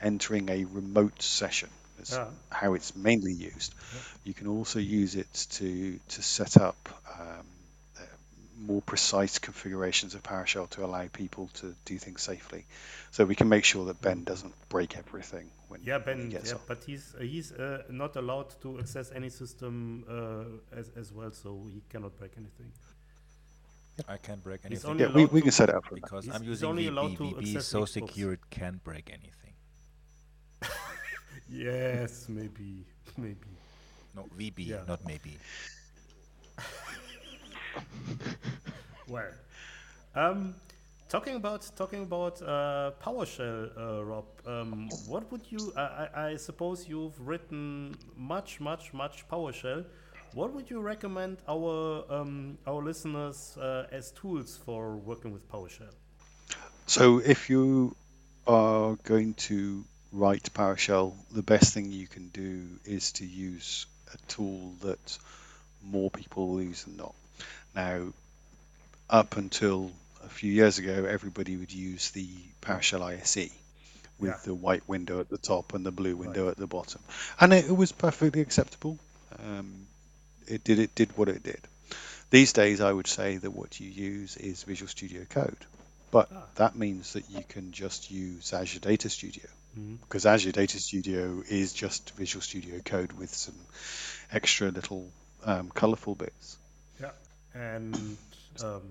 entering 0.00 0.48
a 0.48 0.64
remote 0.64 1.20
session. 1.22 1.68
It's 1.98 2.12
Yeah. 2.12 2.28
how 2.50 2.74
it's 2.74 2.96
mainly 2.96 3.32
used. 3.32 3.74
You 4.24 4.34
can 4.34 4.46
also 4.48 4.78
use 4.78 5.14
it 5.16 5.32
to 5.58 5.98
to 6.08 6.22
set 6.22 6.56
up 6.56 6.76
um, 7.18 7.46
more 8.58 8.80
precise 8.82 9.38
configurations 9.38 10.14
of 10.14 10.22
PowerShell 10.22 10.68
to 10.70 10.84
allow 10.84 11.06
people 11.08 11.48
to 11.54 11.74
do 11.84 11.98
things 11.98 12.22
safely. 12.22 12.64
So 13.10 13.24
we 13.24 13.34
can 13.34 13.48
make 13.48 13.64
sure 13.64 13.84
that 13.86 14.00
Ben 14.00 14.24
doesn't 14.24 14.54
break 14.68 14.96
everything 14.96 15.50
when, 15.68 15.82
yeah, 15.84 15.98
when 15.98 16.16
he 16.16 16.22
Ben. 16.22 16.30
gets 16.30 16.50
Yeah, 16.50 16.54
on. 16.56 16.60
but 16.66 16.84
he's 16.84 17.14
uh, 17.18 17.22
he's 17.22 17.52
uh, 17.52 17.82
not 17.90 18.16
allowed 18.16 18.54
to 18.62 18.78
access 18.78 19.12
any 19.14 19.28
system 19.30 20.04
uh, 20.08 20.76
as 20.78 20.90
as 20.96 21.12
well, 21.12 21.32
so 21.32 21.66
he 21.72 21.82
cannot 21.90 22.16
break 22.18 22.32
anything. 22.36 22.72
I 24.08 24.18
can't 24.18 24.42
break 24.44 24.60
anything 24.64 24.98
Yeah, 24.98 25.08
we, 25.14 25.24
we 25.26 25.40
can 25.40 25.50
set 25.52 25.70
it 25.70 25.74
up 25.74 25.86
for 25.86 25.94
that. 25.94 26.02
because 26.02 26.24
He's- 26.24 26.36
I'm 26.36 26.42
he's 26.42 26.50
using 26.62 26.68
only 26.68 26.84
VB. 26.88 27.16
to 27.16 27.22
VB 27.24 27.42
is 27.42 27.48
access 27.56 27.66
so 27.66 27.80
Xbox. 27.82 27.88
secure 27.88 28.32
it 28.34 28.40
can't 28.50 28.82
break 28.84 29.10
anything. 29.10 29.54
Yes, 31.48 32.26
maybe, 32.28 32.84
maybe. 33.16 33.36
No, 34.14 34.26
VB, 34.36 34.66
Yeah. 34.66 34.82
not 34.88 35.04
maybe. 35.06 35.38
Well, 39.08 39.30
um, 40.16 40.56
talking 41.08 41.36
about 41.36 41.70
talking 41.76 42.02
about 42.02 42.42
uh, 42.42 42.90
PowerShell, 43.00 43.70
uh, 43.78 44.04
Rob. 44.04 44.24
Um, 44.44 44.88
what 45.06 45.30
would 45.30 45.42
you? 45.48 45.72
I, 45.76 46.08
I, 46.14 46.36
suppose 46.36 46.88
you've 46.88 47.18
written 47.20 47.94
much, 48.16 48.60
much, 48.60 48.92
much 48.92 49.28
PowerShell. 49.28 49.84
What 50.34 50.52
would 50.54 50.68
you 50.68 50.80
recommend 50.80 51.38
our 51.48 52.04
um, 52.10 52.58
our 52.66 52.82
listeners 52.82 53.56
uh, 53.58 53.86
as 53.92 54.10
tools 54.10 54.58
for 54.64 54.96
working 54.96 55.32
with 55.32 55.48
PowerShell? 55.48 55.94
So 56.86 57.18
if 57.18 57.48
you 57.48 57.94
are 58.46 58.96
going 59.04 59.34
to 59.34 59.84
write 60.12 60.50
PowerShell, 60.52 61.14
the 61.30 61.42
best 61.42 61.74
thing 61.74 61.92
you 61.92 62.08
can 62.08 62.28
do 62.28 62.66
is 62.84 63.12
to 63.12 63.24
use 63.24 63.86
a 64.12 64.16
tool 64.26 64.74
that 64.82 65.18
more 65.82 66.10
people 66.10 66.60
use 66.60 66.84
than 66.84 66.96
not. 66.96 67.14
Now, 67.76 68.12
up 69.10 69.36
until 69.36 69.92
a 70.24 70.28
few 70.28 70.50
years 70.50 70.78
ago, 70.78 71.04
everybody 71.04 71.56
would 71.56 71.72
use 71.72 72.10
the 72.10 72.26
PowerShell 72.62 73.02
ISE 73.02 73.50
with 74.18 74.30
Yeah. 74.30 74.40
the 74.44 74.54
white 74.54 74.88
window 74.88 75.20
at 75.20 75.28
the 75.28 75.36
top 75.38 75.74
and 75.74 75.84
the 75.84 75.92
blue 75.92 76.16
window 76.16 76.48
at 76.48 76.56
the 76.56 76.66
bottom, 76.66 77.02
and 77.38 77.52
it, 77.52 77.66
it 77.66 77.76
was 77.76 77.92
perfectly 77.92 78.40
acceptable. 78.40 78.98
Um, 79.38 79.86
it 80.48 80.64
did 80.64 80.78
it 80.78 80.94
did 80.94 81.16
what 81.18 81.28
it 81.28 81.42
did. 81.42 81.60
These 82.30 82.54
days, 82.54 82.80
I 82.80 82.90
would 82.92 83.06
say 83.06 83.36
that 83.36 83.50
what 83.50 83.78
you 83.78 83.88
use 83.90 84.36
is 84.38 84.62
Visual 84.64 84.88
Studio 84.88 85.24
Code, 85.28 85.56
but 86.10 86.28
Ah. 86.32 86.42
that 86.56 86.76
means 86.76 87.12
that 87.12 87.28
you 87.30 87.44
can 87.48 87.72
just 87.72 88.10
use 88.10 88.52
Azure 88.54 88.80
Data 88.80 89.10
Studio 89.10 89.44
Mhm. 89.78 89.98
because 90.00 90.24
Azure 90.24 90.52
Data 90.52 90.80
Studio 90.80 91.42
is 91.48 91.74
just 91.74 92.10
Visual 92.16 92.40
Studio 92.42 92.80
Code 92.80 93.12
with 93.12 93.32
some 93.34 93.54
extra 94.32 94.70
little 94.70 95.08
um, 95.44 95.68
colorful 95.70 96.14
bits. 96.16 96.56
Yeah, 97.56 97.76
and 97.76 98.16
um, 98.62 98.82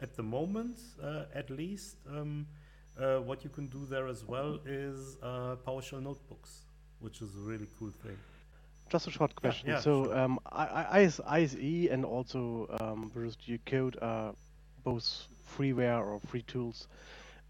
at 0.00 0.16
the 0.16 0.22
moment, 0.22 0.78
uh, 1.02 1.24
at 1.34 1.50
least, 1.50 1.96
um, 2.08 2.46
uh, 3.00 3.18
what 3.18 3.44
you 3.44 3.50
can 3.50 3.66
do 3.68 3.86
there 3.88 4.06
as 4.06 4.24
well 4.24 4.58
is 4.66 5.16
uh, 5.22 5.56
PowerShell 5.66 6.02
notebooks, 6.02 6.62
which 7.00 7.22
is 7.22 7.34
a 7.36 7.40
really 7.40 7.66
cool 7.78 7.90
thing. 8.02 8.16
Just 8.90 9.06
a 9.06 9.10
short 9.10 9.34
question. 9.36 9.68
yeah, 9.68 9.80
so 9.80 10.04
sure. 10.06 10.18
um, 10.18 10.38
I- 10.50 10.66
I- 10.66 11.00
IS, 11.00 11.20
ISE 11.26 11.88
and 11.90 12.04
also 12.04 12.66
um, 12.80 13.10
Visual 13.14 13.30
Studio 13.32 13.58
Code 13.64 13.98
are 14.02 14.34
both 14.82 15.26
freeware 15.56 16.00
or 16.04 16.20
free 16.28 16.42
tools. 16.42 16.88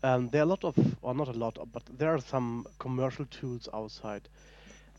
Um, 0.03 0.29
there 0.31 0.41
are 0.43 0.45
a 0.45 0.47
lot 0.47 0.65
of, 0.65 0.77
or 1.03 1.15
not 1.15 1.29
a 1.29 1.33
lot, 1.33 1.59
but 1.73 1.83
there 1.99 2.15
are 2.15 2.21
some 2.21 2.67
commercial 2.79 3.25
tools 3.27 3.69
outside. 3.73 4.29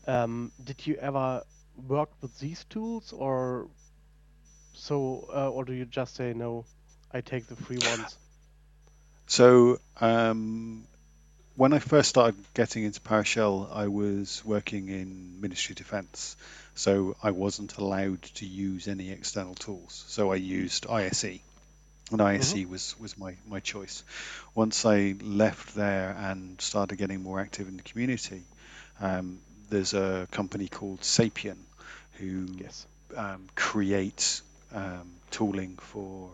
Um, 0.06 0.50
did 0.64 0.84
you 0.86 0.96
ever 0.96 1.42
work 1.88 2.10
with 2.20 2.38
these 2.40 2.64
tools, 2.64 3.12
or 3.12 3.68
so, 4.74 5.28
uh, 5.34 5.50
or 5.50 5.64
do 5.64 5.72
you 5.72 5.84
just 5.84 6.14
say 6.16 6.32
no? 6.34 6.64
I 7.12 7.20
take 7.20 7.46
the 7.46 7.56
free 7.56 7.78
ones. 7.78 8.18
So 9.26 9.78
um, 10.00 10.84
when 11.56 11.72
I 11.72 11.78
first 11.78 12.08
started 12.08 12.36
getting 12.54 12.84
into 12.84 13.00
PowerShell, 13.00 13.70
I 13.74 13.88
was 13.88 14.42
working 14.44 14.88
in 14.88 15.40
Ministry 15.40 15.72
of 15.74 15.78
Defence, 15.78 16.36
so 16.74 17.16
I 17.22 17.30
wasn't 17.30 17.76
allowed 17.76 18.22
to 18.22 18.46
use 18.46 18.88
any 18.88 19.10
external 19.10 19.54
tools. 19.54 20.04
So 20.08 20.32
I 20.32 20.36
used 20.36 20.86
ISE, 20.86 21.40
and 22.10 22.20
ISE 22.22 22.66
was, 22.66 22.94
was 22.98 23.16
my, 23.18 23.36
my 23.46 23.60
choice. 23.60 24.04
Once 24.54 24.84
I 24.86 25.14
left 25.22 25.74
there 25.74 26.16
and 26.18 26.60
started 26.60 26.96
getting 26.96 27.22
more 27.22 27.40
active 27.40 27.68
in 27.68 27.76
the 27.76 27.82
community, 27.82 28.42
um, 29.00 29.40
there's 29.70 29.94
a 29.94 30.26
company 30.30 30.68
called 30.68 31.00
Sapien 31.00 31.56
who 32.14 32.46
Yes. 32.58 32.86
um, 33.16 33.46
create 33.54 34.40
um, 34.74 35.10
tooling 35.30 35.76
for 35.76 36.30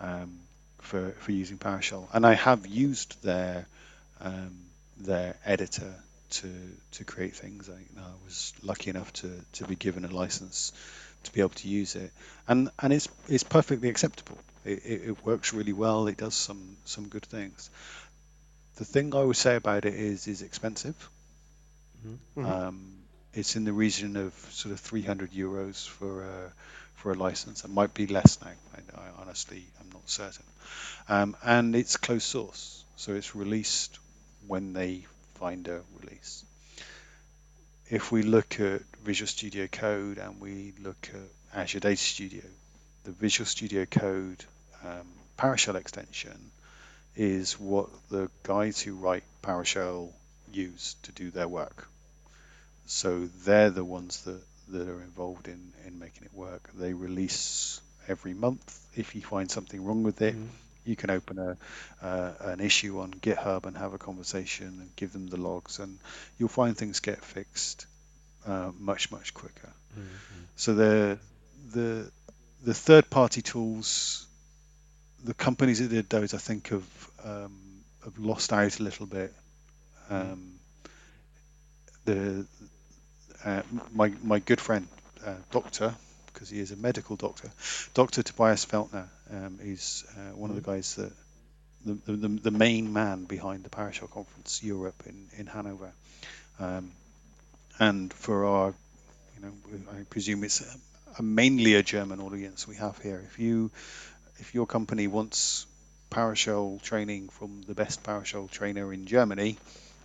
um, 0.00 0.38
for 0.80 1.10
for 1.20 1.32
using 1.32 1.58
PowerShell, 1.58 2.08
and 2.12 2.26
I 2.26 2.34
have 2.34 2.66
used 2.66 3.22
their 3.22 3.66
um, 4.20 4.56
their 4.98 5.36
editor 5.44 5.94
to 6.30 6.52
to 6.92 7.04
create 7.04 7.36
things. 7.36 7.68
I, 7.68 7.74
you 7.78 7.96
know, 7.96 8.02
I 8.02 8.24
was 8.24 8.52
lucky 8.62 8.90
enough 8.90 9.12
to 9.14 9.30
to 9.54 9.66
be 9.66 9.76
given 9.76 10.04
a 10.04 10.08
license 10.08 10.72
to 11.24 11.32
be 11.32 11.40
able 11.40 11.50
to 11.50 11.68
use 11.68 11.96
it, 11.96 12.12
and 12.48 12.70
and 12.78 12.92
it's 12.92 13.08
it's 13.28 13.44
perfectly 13.44 13.88
acceptable. 13.88 14.38
It, 14.64 14.84
it, 14.84 15.02
it 15.10 15.24
works 15.26 15.52
really 15.52 15.72
well. 15.72 16.06
It 16.08 16.16
does 16.16 16.34
some 16.34 16.76
some 16.84 17.08
good 17.08 17.24
things. 17.26 17.70
The 18.76 18.84
thing 18.84 19.14
I 19.14 19.22
would 19.22 19.36
say 19.36 19.56
about 19.56 19.84
it 19.84 19.94
is 19.94 20.26
is 20.28 20.42
expensive. 20.42 20.96
Mhm. 22.36 22.44
Um, 22.44 22.92
it's 23.32 23.56
in 23.56 23.64
the 23.64 23.72
region 23.72 24.16
of 24.16 24.32
sort 24.52 24.72
of 24.72 24.80
300 24.80 25.32
euros 25.32 25.86
for 25.88 26.22
a, 26.22 26.52
for 27.04 27.12
a 27.12 27.14
license. 27.14 27.66
It 27.66 27.70
might 27.70 27.92
be 27.92 28.06
less 28.06 28.38
now. 28.40 28.52
I, 28.74 28.98
I 28.98 29.08
honestly, 29.20 29.62
I'm 29.78 29.90
not 29.92 30.08
certain. 30.08 30.46
Um, 31.06 31.36
and 31.44 31.76
it's 31.76 31.98
closed 31.98 32.22
source, 32.22 32.82
so 32.96 33.12
it's 33.12 33.36
released 33.36 33.98
when 34.46 34.72
they 34.72 35.04
find 35.34 35.68
a 35.68 35.82
release. 36.00 36.46
If 37.90 38.10
we 38.10 38.22
look 38.22 38.58
at 38.58 38.80
Visual 39.04 39.28
Studio 39.28 39.66
Code 39.66 40.16
and 40.16 40.40
we 40.40 40.72
look 40.82 41.10
at 41.12 41.60
Azure 41.60 41.80
Data 41.80 42.00
Studio, 42.00 42.42
the 43.04 43.10
Visual 43.10 43.44
Studio 43.44 43.84
Code 43.84 44.42
um, 44.82 45.06
PowerShell 45.38 45.74
extension 45.74 46.52
is 47.16 47.60
what 47.60 47.90
the 48.08 48.30
guys 48.44 48.80
who 48.80 48.94
write 48.94 49.24
PowerShell 49.42 50.08
use 50.54 50.96
to 51.02 51.12
do 51.12 51.30
their 51.30 51.48
work. 51.48 51.86
So 52.86 53.26
they're 53.44 53.68
the 53.68 53.84
ones 53.84 54.22
that, 54.22 54.40
that 54.68 54.88
are 54.88 55.02
involved 55.02 55.48
in, 55.48 55.72
in 55.86 55.98
making 55.98 56.24
it 56.24 56.34
work. 56.34 56.70
They 56.74 56.92
release 56.94 57.80
every 58.08 58.34
month. 58.34 58.80
If 58.94 59.14
you 59.14 59.22
find 59.22 59.50
something 59.50 59.84
wrong 59.84 60.02
with 60.02 60.22
it, 60.22 60.34
you 60.84 60.96
can 60.96 61.10
open 61.10 61.38
a 61.38 61.56
uh, 62.02 62.32
an 62.40 62.60
issue 62.60 63.00
on 63.00 63.10
GitHub 63.12 63.66
and 63.66 63.76
have 63.76 63.94
a 63.94 63.98
conversation 63.98 64.66
and 64.66 64.96
give 64.96 65.12
them 65.12 65.26
the 65.26 65.36
logs, 65.38 65.78
and 65.78 65.98
you'll 66.38 66.48
find 66.48 66.76
things 66.76 67.00
get 67.00 67.24
fixed 67.24 67.86
uh, 68.46 68.70
much 68.78 69.10
much 69.10 69.34
quicker. 69.34 69.72
So 70.56 70.74
the 70.74 71.18
the 71.72 72.10
the 72.64 72.74
third 72.74 73.10
party 73.10 73.42
tools, 73.42 74.26
the 75.24 75.34
companies 75.34 75.80
that 75.80 75.88
did 75.88 76.08
those, 76.08 76.34
I 76.34 76.38
think 76.38 76.68
have 76.68 77.10
um, 77.24 77.58
have 78.04 78.18
lost 78.18 78.52
out 78.52 78.78
a 78.80 78.82
little 78.82 79.06
bit. 79.06 79.32
Um, 80.10 80.54
the 82.04 82.46
uh, 83.44 83.62
my 83.92 84.12
my 84.22 84.38
good 84.38 84.60
friend 84.60 84.88
uh, 85.24 85.34
doctor 85.50 85.94
because 86.32 86.50
he 86.50 86.60
is 86.60 86.72
a 86.72 86.76
medical 86.76 87.16
doctor 87.16 87.50
dr 87.94 88.22
tobias 88.22 88.66
Weltner 88.66 89.08
um, 89.30 89.58
is 89.62 90.04
uh, 90.16 90.36
one 90.36 90.50
of 90.50 90.56
the 90.56 90.62
guys 90.62 90.94
that 90.96 91.12
the, 91.84 92.12
the, 92.12 92.28
the 92.28 92.50
main 92.50 92.92
man 92.92 93.24
behind 93.24 93.62
the 93.62 93.70
PowerShell 93.70 94.10
conference 94.10 94.62
europe 94.62 95.02
in, 95.06 95.28
in 95.36 95.46
hanover. 95.46 95.92
Um, 96.58 96.92
and 97.78 98.12
for 98.12 98.46
our 98.46 98.74
you 99.36 99.42
know 99.42 99.52
i 99.92 100.02
presume 100.04 100.44
it's 100.44 100.60
a, 100.60 100.78
a 101.18 101.22
mainly 101.22 101.74
a 101.74 101.82
german 101.82 102.20
audience 102.20 102.66
we 102.66 102.76
have 102.76 102.98
here. 102.98 103.22
If 103.26 103.38
you 103.38 103.70
if 104.38 104.54
your 104.54 104.66
company 104.66 105.06
wants 105.06 105.66
PowerShell 106.10 106.80
training 106.80 107.28
from 107.28 107.62
the 107.62 107.74
best 107.74 108.02
PowerShell 108.02 108.50
trainer 108.50 108.92
in 108.92 109.06
Germany, 109.06 109.58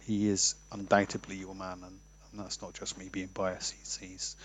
he 0.06 0.28
is 0.28 0.56
undoubtedly 0.72 1.36
your 1.36 1.54
man, 1.54 1.84
and, 1.84 2.00
and 2.32 2.40
that's 2.40 2.62
not 2.62 2.74
just 2.74 2.98
me 2.98 3.10
being 3.12 3.30
biased. 3.34 3.74
He's, 3.74 3.98
he's 3.98 4.36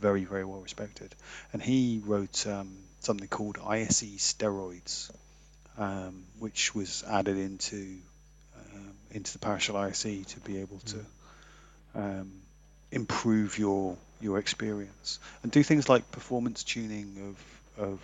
very, 0.00 0.24
very 0.24 0.44
well 0.44 0.60
respected, 0.60 1.14
and 1.52 1.62
he 1.62 2.00
wrote 2.04 2.46
um, 2.46 2.76
something 3.00 3.28
called 3.28 3.58
ISE 3.64 4.02
steroids, 4.18 5.10
um, 5.76 6.24
which 6.38 6.74
was 6.74 7.04
added 7.08 7.36
into 7.36 7.98
um, 8.74 8.92
into 9.10 9.32
the 9.32 9.38
PowerShell 9.38 9.76
ISE 9.76 10.26
to 10.26 10.40
be 10.40 10.58
able 10.58 10.78
to 10.78 11.04
um, 11.94 12.32
improve 12.90 13.58
your 13.58 13.96
your 14.20 14.38
experience 14.38 15.20
and 15.42 15.52
do 15.52 15.62
things 15.62 15.88
like 15.88 16.10
performance 16.10 16.64
tuning 16.64 17.36
of 17.78 17.84
of 17.84 18.00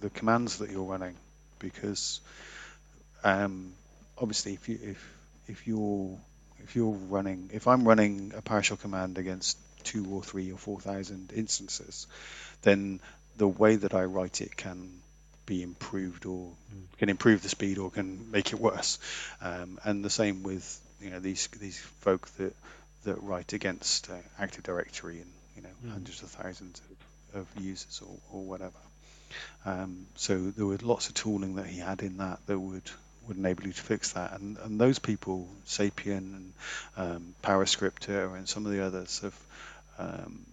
the 0.00 0.10
commands 0.10 0.58
that 0.58 0.70
you're 0.70 0.84
running 0.84 1.14
because 1.58 2.20
um, 3.22 3.72
obviously 4.18 4.54
if 4.54 4.68
you 4.68 4.78
if 4.82 5.14
if 5.46 5.66
you're 5.66 6.18
if 6.64 6.74
you're 6.74 6.92
running 6.92 7.50
if 7.52 7.68
I'm 7.68 7.86
running 7.86 8.32
a 8.36 8.42
PowerShell 8.42 8.80
command 8.80 9.18
against 9.18 9.58
two 9.84 10.06
or 10.10 10.22
three 10.22 10.50
or 10.50 10.58
four 10.58 10.80
thousand 10.80 11.32
instances, 11.34 12.06
then 12.62 13.00
the 13.36 13.48
way 13.48 13.76
that 13.76 13.94
I 13.94 14.04
write 14.04 14.40
it 14.40 14.56
can 14.56 15.00
be 15.46 15.62
improved 15.62 16.24
or 16.24 16.50
can 16.98 17.08
improve 17.10 17.42
the 17.42 17.48
speed 17.48 17.78
or 17.78 17.90
can 17.90 18.30
make 18.30 18.52
it 18.52 18.58
worse. 18.58 18.98
Um, 19.42 19.78
and 19.84 20.04
the 20.04 20.10
same 20.10 20.42
with 20.42 20.80
you 21.00 21.10
know 21.10 21.20
these 21.20 21.48
these 21.60 21.78
folk 22.00 22.26
that 22.38 22.56
that 23.04 23.22
write 23.22 23.52
against 23.52 24.10
uh, 24.10 24.14
Active 24.38 24.62
Directory 24.62 25.20
and 25.20 25.30
you 25.56 25.62
know 25.62 25.92
hundreds 25.92 26.22
of 26.22 26.30
thousands 26.30 26.80
of, 27.34 27.42
of 27.42 27.62
users 27.62 28.00
or, 28.02 28.16
or 28.32 28.42
whatever. 28.42 28.72
Um, 29.66 30.06
so 30.14 30.38
there 30.38 30.66
were 30.66 30.78
lots 30.80 31.08
of 31.08 31.14
tooling 31.14 31.56
that 31.56 31.66
he 31.66 31.80
had 31.80 32.02
in 32.02 32.18
that 32.18 32.38
that 32.46 32.58
would 32.58 32.90
would 33.26 33.36
enable 33.36 33.64
you 33.64 33.72
to 33.72 33.80
fix 33.82 34.12
that. 34.12 34.38
And 34.38 34.58
and 34.58 34.80
those 34.80 34.98
people, 34.98 35.48
Sapien 35.66 36.18
and 36.18 36.52
um, 36.96 37.34
PowerScripter 37.42 38.36
and 38.36 38.48
some 38.48 38.66
of 38.66 38.72
the 38.72 38.84
others 38.84 39.20
have 39.20 39.38
um, 39.98 40.46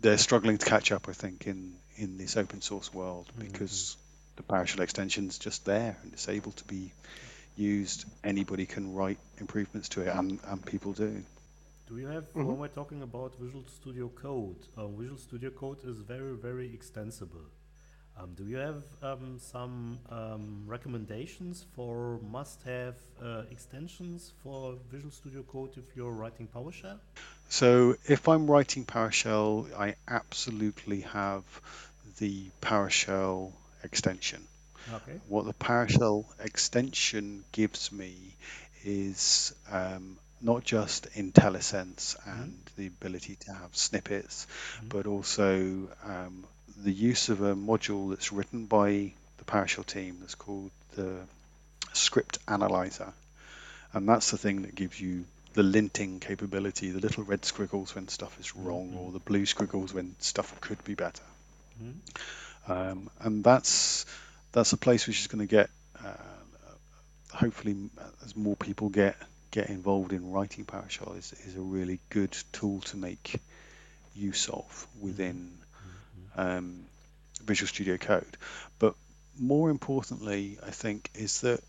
they're 0.00 0.18
struggling 0.18 0.58
to 0.58 0.66
catch 0.66 0.92
up, 0.92 1.08
I 1.08 1.12
think, 1.12 1.46
in 1.46 1.74
in 1.96 2.18
this 2.18 2.36
open 2.36 2.60
source 2.60 2.92
world 2.94 3.26
because 3.38 3.96
the 4.36 4.42
PowerShell 4.44 4.80
extension's 4.80 5.38
just 5.38 5.64
there 5.64 5.96
and 6.02 6.12
it's 6.12 6.28
able 6.28 6.52
to 6.52 6.64
be 6.64 6.92
used. 7.56 8.04
Anybody 8.22 8.66
can 8.66 8.94
write 8.94 9.18
improvements 9.38 9.88
to 9.90 10.02
it, 10.02 10.08
and, 10.08 10.38
and 10.46 10.64
people 10.64 10.92
do. 10.92 11.22
Do 11.88 11.98
you 11.98 12.06
have, 12.06 12.26
when 12.34 12.58
we're 12.58 12.68
talking 12.68 13.02
about 13.02 13.34
Visual 13.40 13.64
Studio 13.66 14.08
Code, 14.08 14.56
uh, 14.76 14.86
Visual 14.86 15.18
Studio 15.18 15.50
Code 15.50 15.78
is 15.84 15.98
very, 15.98 16.36
very 16.36 16.72
extensible. 16.72 17.46
Um, 18.20 18.34
do 18.36 18.44
you 18.44 18.56
have 18.56 18.82
um, 19.02 19.38
some 19.38 19.98
um, 20.10 20.64
recommendations 20.66 21.64
for 21.76 22.18
must-have 22.30 22.96
uh, 23.22 23.42
extensions 23.50 24.32
for 24.42 24.74
Visual 24.90 25.12
Studio 25.12 25.42
Code 25.42 25.70
if 25.76 25.84
you're 25.94 26.10
writing 26.10 26.48
PowerShell? 26.54 26.98
So 27.48 27.96
if 28.06 28.28
I'm 28.28 28.50
writing 28.50 28.84
PowerShell, 28.84 29.72
I 29.78 29.94
absolutely 30.08 31.02
have 31.02 31.44
the 32.18 32.46
PowerShell 32.60 33.52
extension. 33.84 34.42
Okay. 34.92 35.20
What 35.28 35.44
the 35.44 35.54
PowerShell 35.54 36.24
extension 36.40 37.44
gives 37.52 37.92
me 37.92 38.34
is 38.84 39.54
um, 39.70 40.16
not 40.40 40.64
just 40.64 41.12
IntelliSense 41.12 42.16
and 42.26 42.58
the 42.76 42.88
ability 42.88 43.36
to 43.40 43.52
have 43.52 43.76
snippets, 43.76 44.46
but 44.88 45.06
also 45.06 45.88
um, 46.04 46.44
the 46.82 46.92
use 46.92 47.28
of 47.28 47.42
a 47.42 47.54
module 47.54 48.10
that's 48.10 48.32
written 48.32 48.66
by 48.66 49.12
the 49.38 49.44
PowerShell 49.44 49.86
team 49.86 50.18
that's 50.20 50.34
called 50.34 50.70
the 50.94 51.16
Script 51.92 52.38
Analyzer. 52.46 53.12
And 53.92 54.08
that's 54.08 54.30
the 54.30 54.38
thing 54.38 54.62
that 54.62 54.74
gives 54.74 55.00
you 55.00 55.24
the 55.54 55.62
linting 55.62 56.20
capability, 56.20 56.90
the 56.90 57.00
little 57.00 57.24
red 57.24 57.44
squiggles 57.44 57.94
when 57.94 58.08
stuff 58.08 58.38
is 58.38 58.54
wrong, 58.54 58.94
or 58.98 59.10
the 59.12 59.18
blue 59.18 59.46
squiggles 59.46 59.92
when 59.92 60.14
stuff 60.20 60.54
could 60.60 60.82
be 60.84 60.94
better. 60.94 61.22
Um, 62.68 63.10
and 63.20 63.42
that's 63.42 64.04
that's 64.52 64.72
a 64.72 64.76
place 64.76 65.06
which 65.06 65.20
is 65.20 65.26
going 65.26 65.46
to 65.46 65.50
get 65.50 65.70
uh, 66.04 66.12
hopefully 67.32 67.76
as 68.24 68.36
more 68.36 68.56
people 68.56 68.88
get 68.88 69.16
get 69.50 69.70
involved 69.70 70.12
in 70.12 70.30
writing 70.30 70.64
PowerShell 70.64 71.16
is, 71.18 71.32
is 71.46 71.56
a 71.56 71.60
really 71.60 72.00
good 72.10 72.36
tool 72.52 72.80
to 72.82 72.96
make 72.96 73.40
use 74.14 74.48
of 74.48 74.86
within 75.00 75.57
um, 76.38 76.86
Visual 77.44 77.68
Studio 77.68 77.98
Code. 77.98 78.36
But 78.78 78.94
more 79.38 79.68
importantly, 79.70 80.58
I 80.66 80.70
think 80.70 81.10
is 81.14 81.42
that 81.42 81.60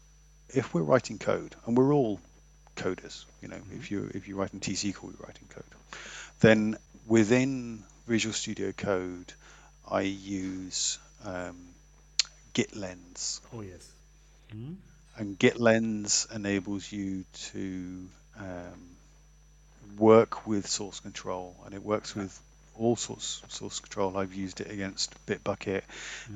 if 0.49 0.73
we're 0.73 0.81
writing 0.81 1.17
code, 1.19 1.55
and 1.65 1.77
we're 1.77 1.93
all 1.93 2.19
coders. 2.75 3.25
You 3.41 3.49
know, 3.49 3.61
if 3.75 3.91
you 3.91 4.09
if 4.13 4.27
you're 4.27 4.37
writing 4.37 4.59
T 4.59 4.73
SQL, 4.73 5.03
you're 5.03 5.25
writing 5.27 5.47
code. 5.49 5.63
Then 6.39 6.77
within 7.05 7.83
Visual 8.07 8.33
Studio 8.33 8.71
Code, 8.71 9.33
I 9.89 10.01
use 10.01 10.97
um, 11.25 11.57
GitLens, 12.53 13.41
Oh 13.53 13.61
yes. 13.61 13.91
Hmm? 14.51 14.73
and 15.17 15.37
GitLens 15.37 16.33
enables 16.33 16.91
you 16.91 17.25
to 17.51 18.07
um, 18.37 18.95
work 19.97 20.47
with 20.47 20.67
source 20.67 20.99
control, 20.99 21.55
and 21.65 21.73
it 21.75 21.83
works 21.83 22.15
with 22.15 22.39
all 22.79 22.95
sorts 22.95 23.41
of 23.43 23.51
source 23.51 23.79
control. 23.79 24.17
I've 24.17 24.33
used 24.33 24.61
it 24.61 24.71
against 24.71 25.13
Bitbucket, 25.25 25.81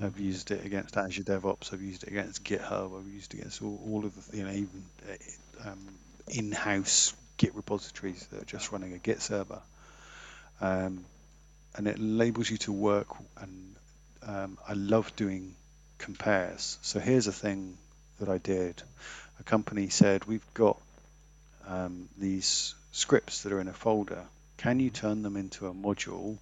I've 0.02 0.20
used 0.20 0.52
it 0.52 0.66
against 0.66 0.98
Azure 0.98 1.24
DevOps, 1.24 1.74
I've 1.74 1.82
used 1.82 2.04
it 2.04 2.10
against 2.10 2.44
GitHub, 2.44 3.00
I've 3.00 3.12
used 3.12 3.34
it 3.34 3.40
against 3.40 3.62
all, 3.62 3.80
all 3.88 4.06
of 4.06 4.32
the 4.32 4.38
you 4.38 4.44
know 4.44 4.52
even 4.52 4.84
uh, 5.10 5.70
um, 5.70 5.80
in-house 6.28 7.14
Git 7.38 7.56
repositories 7.56 8.28
that 8.28 8.42
are 8.42 8.46
just 8.46 8.72
running 8.72 8.94
a 8.94 8.98
Git 8.98 9.22
server. 9.22 9.62
Um, 10.62 11.06
and 11.76 11.88
it 11.88 11.98
enables 11.98 12.50
you 12.50 12.58
to 12.58 12.72
work 12.72 13.08
and 13.42 13.76
um, 14.28 14.58
I 14.68 14.74
love 14.74 15.16
doing 15.16 15.56
compares. 15.98 16.78
So 16.82 17.00
here's 17.00 17.28
a 17.28 17.32
thing 17.32 17.78
that 18.20 18.30
I 18.30 18.38
did. 18.38 18.82
A 19.40 19.44
company 19.44 19.90
said, 19.90 20.26
we've 20.26 20.54
got 20.54 20.80
um, 21.68 22.10
these 22.18 22.76
scripts 22.92 23.44
that 23.44 23.54
are 23.54 23.60
in 23.60 23.68
a 23.68 23.74
folder. 23.74 24.24
Can 24.64 24.80
you 24.80 24.90
turn 24.90 25.24
them 25.24 25.36
into 25.36 25.68
a 25.68 25.74
module 25.74 26.38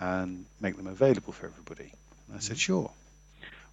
and 0.00 0.46
make 0.60 0.76
them 0.76 0.86
available 0.86 1.32
for 1.32 1.46
everybody? 1.46 1.92
And 2.28 2.36
I 2.36 2.40
said, 2.40 2.56
mm-hmm. 2.56 2.72
sure. 2.72 2.90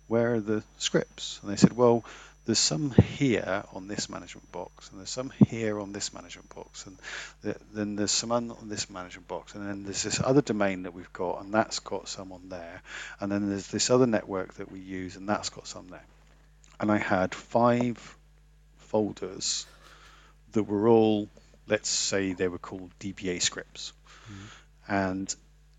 Where 0.07 0.33
are 0.33 0.39
the 0.41 0.63
scripts? 0.79 1.39
And 1.41 1.51
they 1.51 1.55
said, 1.55 1.73
well, 1.77 2.03
there's 2.45 2.59
some 2.59 2.91
here 2.91 3.63
on 3.71 3.87
this 3.87 4.09
management 4.09 4.51
box, 4.51 4.89
and 4.89 4.99
there's 4.99 5.09
some 5.09 5.31
here 5.47 5.79
on 5.79 5.93
this 5.93 6.13
management 6.13 6.53
box, 6.53 6.85
and 6.85 6.97
th- 7.43 7.55
then 7.73 7.95
there's 7.95 8.11
some 8.11 8.33
on 8.33 8.51
on 8.51 8.67
this 8.67 8.89
management 8.89 9.29
box, 9.29 9.55
and 9.55 9.65
then 9.65 9.83
there's 9.83 10.03
this 10.03 10.19
other 10.19 10.41
domain 10.41 10.83
that 10.83 10.93
we've 10.93 11.13
got, 11.13 11.41
and 11.41 11.53
that's 11.53 11.79
got 11.79 12.09
some 12.09 12.33
on 12.33 12.49
there, 12.49 12.81
and 13.21 13.31
then 13.31 13.47
there's 13.47 13.67
this 13.67 13.89
other 13.89 14.07
network 14.07 14.55
that 14.55 14.71
we 14.71 14.79
use, 14.79 15.15
and 15.15 15.29
that's 15.29 15.49
got 15.49 15.67
some 15.67 15.87
there. 15.87 16.05
And 16.81 16.91
I 16.91 16.97
had 16.97 17.33
five 17.33 18.17
folders 18.77 19.65
that 20.51 20.63
were 20.63 20.89
all, 20.89 21.29
let's 21.67 21.89
say 21.89 22.33
they 22.33 22.47
were 22.47 22.57
called 22.59 22.91
DBA 22.99 23.41
scripts. 23.41 23.93
And 24.87 25.33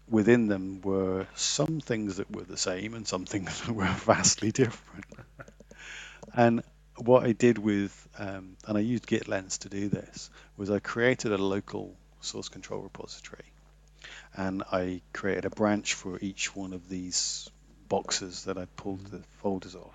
within 0.08 0.46
them 0.48 0.80
were 0.82 1.26
some 1.34 1.80
things 1.80 2.16
that 2.16 2.30
were 2.30 2.42
the 2.44 2.56
same 2.56 2.94
and 2.94 3.06
some 3.06 3.24
things 3.24 3.60
that 3.66 3.74
were 3.74 3.84
vastly 3.84 4.52
different. 4.52 5.06
and 6.34 6.62
what 6.96 7.24
I 7.24 7.32
did 7.32 7.58
with, 7.58 8.08
um, 8.18 8.56
and 8.66 8.78
I 8.78 8.80
used 8.80 9.06
GitLens 9.06 9.58
to 9.60 9.68
do 9.68 9.88
this, 9.88 10.30
was 10.56 10.70
I 10.70 10.78
created 10.78 11.32
a 11.32 11.38
local 11.38 11.96
source 12.20 12.48
control 12.48 12.82
repository. 12.82 13.44
And 14.36 14.62
I 14.70 15.00
created 15.12 15.44
a 15.44 15.50
branch 15.50 15.94
for 15.94 16.18
each 16.20 16.54
one 16.54 16.72
of 16.72 16.88
these 16.88 17.50
boxes 17.88 18.44
that 18.44 18.58
I 18.58 18.66
pulled 18.76 19.06
the 19.06 19.22
folders 19.42 19.74
off. 19.74 19.94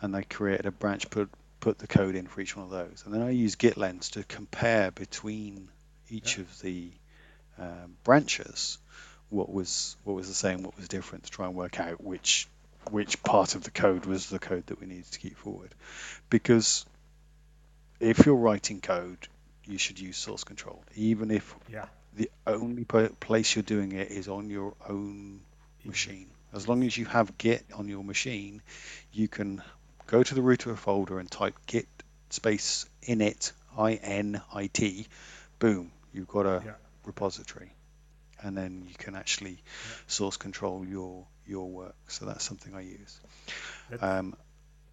And 0.00 0.14
I 0.14 0.22
created 0.22 0.66
a 0.66 0.70
branch, 0.70 1.10
put 1.10 1.30
put 1.66 1.78
the 1.78 1.88
code 1.88 2.14
in 2.14 2.28
for 2.28 2.40
each 2.40 2.56
one 2.56 2.64
of 2.64 2.70
those. 2.70 3.02
And 3.04 3.12
then 3.12 3.22
I 3.22 3.30
use 3.30 3.56
GitLens 3.56 4.12
to 4.12 4.22
compare 4.22 4.92
between 4.92 5.68
each 6.08 6.38
of 6.38 6.60
the 6.60 6.92
um, 7.58 7.96
branches 8.04 8.78
what 9.30 9.52
was 9.52 9.96
what 10.04 10.14
was 10.14 10.28
the 10.28 10.34
same, 10.34 10.62
what 10.62 10.76
was 10.76 10.86
different, 10.86 11.24
to 11.24 11.30
try 11.32 11.46
and 11.46 11.56
work 11.56 11.80
out 11.80 12.00
which 12.00 12.46
which 12.92 13.20
part 13.24 13.56
of 13.56 13.64
the 13.64 13.72
code 13.72 14.06
was 14.06 14.30
the 14.30 14.38
code 14.38 14.64
that 14.68 14.80
we 14.80 14.86
needed 14.86 15.10
to 15.10 15.18
keep 15.18 15.36
forward. 15.36 15.74
Because 16.30 16.86
if 17.98 18.24
you're 18.26 18.36
writing 18.36 18.80
code, 18.80 19.26
you 19.64 19.76
should 19.76 19.98
use 19.98 20.16
source 20.16 20.44
control, 20.44 20.84
even 20.94 21.32
if 21.32 21.52
Yeah. 21.68 21.86
the 22.14 22.30
only 22.46 22.84
place 22.84 23.56
you're 23.56 23.64
doing 23.64 23.90
it 23.90 24.12
is 24.12 24.28
on 24.28 24.50
your 24.50 24.74
own 24.88 25.40
machine. 25.84 26.28
As 26.52 26.68
long 26.68 26.84
as 26.84 26.96
you 26.96 27.06
have 27.06 27.36
Git 27.36 27.64
on 27.74 27.88
your 27.88 28.04
machine, 28.04 28.62
you 29.12 29.26
can 29.26 29.64
go 30.06 30.22
to 30.22 30.34
the 30.34 30.42
root 30.42 30.66
of 30.66 30.72
a 30.72 30.76
folder 30.76 31.18
and 31.18 31.30
type 31.30 31.54
Git 31.66 31.88
space 32.30 32.86
init 33.02 33.52
i 33.76 33.94
n 33.94 34.40
i 34.52 34.66
t. 34.68 35.06
Boom, 35.58 35.90
you've 36.12 36.28
got 36.28 36.46
a 36.46 36.62
Yeah. 36.64 36.74
repository, 37.04 37.72
and 38.42 38.56
then 38.56 38.84
you 38.88 38.94
can 38.94 39.14
actually 39.14 39.62
source 40.06 40.36
control 40.36 40.84
your 40.86 41.26
your 41.46 41.68
work. 41.70 41.94
So 42.08 42.26
that's 42.26 42.44
something 42.44 42.74
I 42.74 42.80
use. 42.80 43.20
That's, 43.90 44.02
Um, 44.02 44.36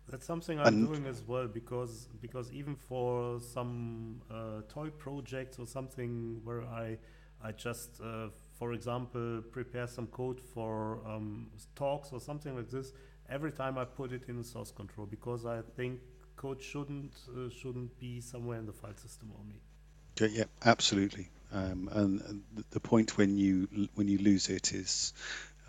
that's 0.10 0.26
something 0.26 0.60
I'm 0.60 0.68
and- 0.68 0.88
doing 0.88 1.06
as 1.08 1.24
well 1.28 1.48
because 1.48 2.08
because 2.22 2.52
even 2.52 2.76
for 2.76 3.40
some 3.42 4.22
uh, 4.30 4.62
toy 4.70 4.90
projects 4.90 5.60
or 5.60 5.66
something 5.68 6.42
where 6.44 6.64
I 6.64 6.98
I 7.42 7.52
just 7.52 8.00
uh, 8.02 8.30
for 8.60 8.74
example 8.74 9.42
prepare 9.52 9.88
some 9.88 10.08
code 10.08 10.40
for 10.40 11.00
um, 11.08 11.50
talks 11.76 12.14
or 12.14 12.20
something 12.22 12.56
like 12.56 12.70
this. 12.70 12.94
Every 13.30 13.52
time 13.52 13.78
I 13.78 13.86
put 13.86 14.12
it 14.12 14.24
in 14.28 14.44
source 14.44 14.72
control 14.72 15.08
because 15.08 15.46
I 15.46 15.62
think 15.76 16.00
code 16.36 16.62
shouldn't 16.62 17.14
uh, 17.30 17.50
shouldn't 17.50 18.00
be 18.00 18.22
somewhere 18.22 18.60
in 18.60 18.66
the 18.66 18.74
file 18.74 18.96
system 18.96 19.32
only. 19.40 19.62
Yeah, 20.20 20.28
yeah, 20.40 20.46
absolutely. 20.64 21.30
Um, 21.52 21.90
and 21.92 22.22
and 22.22 22.44
the 22.72 22.80
point 22.80 23.18
when 23.18 23.38
you 23.38 23.68
when 23.96 24.08
you 24.08 24.18
lose 24.18 24.50
it 24.50 24.74
is 24.74 25.14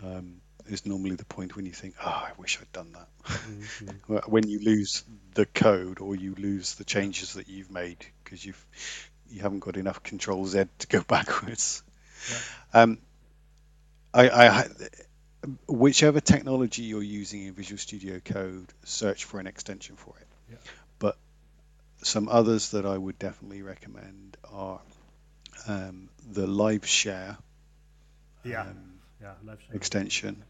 um, 0.03 0.41
is 0.67 0.85
normally 0.85 1.15
the 1.15 1.25
point 1.25 1.55
when 1.55 1.65
you 1.65 1.71
think, 1.71 1.95
"Oh, 2.03 2.09
I 2.09 2.31
wish 2.37 2.59
I'd 2.61 2.71
done 2.71 2.93
that." 2.93 3.09
Well, 4.07 4.21
when 4.27 4.47
you 4.47 4.59
lose 4.59 5.03
the 5.33 5.45
code 5.47 5.99
or 5.99 6.15
you 6.15 6.35
lose 6.35 6.75
the 6.75 6.83
changes 6.83 7.33
that 7.33 7.47
you've 7.49 7.71
made 7.71 8.05
because 8.23 8.45
you've 8.45 8.65
you 9.29 9.41
haven't 9.41 9.59
got 9.59 9.77
enough 9.77 10.03
Control 10.03 10.45
Z 10.45 10.65
to 10.79 10.87
go 10.87 11.01
backwards. 11.07 11.83
Um, 12.73 12.99
I, 14.13 14.29
I 14.29 14.67
whichever 15.67 16.19
technology 16.19 16.83
you're 16.83 17.03
using 17.03 17.43
in 17.45 17.53
Visual 17.53 17.77
Studio 17.77 18.19
Code, 18.23 18.67
search 18.83 19.25
for 19.25 19.39
an 19.39 19.47
extension 19.47 19.95
for 19.95 20.13
it. 20.19 20.27
Yeah. 20.51 20.57
But 20.99 21.17
some 22.03 22.29
others 22.29 22.71
that 22.71 22.85
I 22.85 22.97
would 22.97 23.17
definitely 23.19 23.61
recommend 23.61 24.37
are 24.51 24.79
um, 25.67 26.09
the 26.31 26.47
Live 26.47 26.85
Share 26.85 27.37
Yeah, 28.43 28.61
um, 28.61 28.99
yeah, 29.21 29.33
live 29.43 29.61
share. 29.61 29.75
extension, 29.75 30.43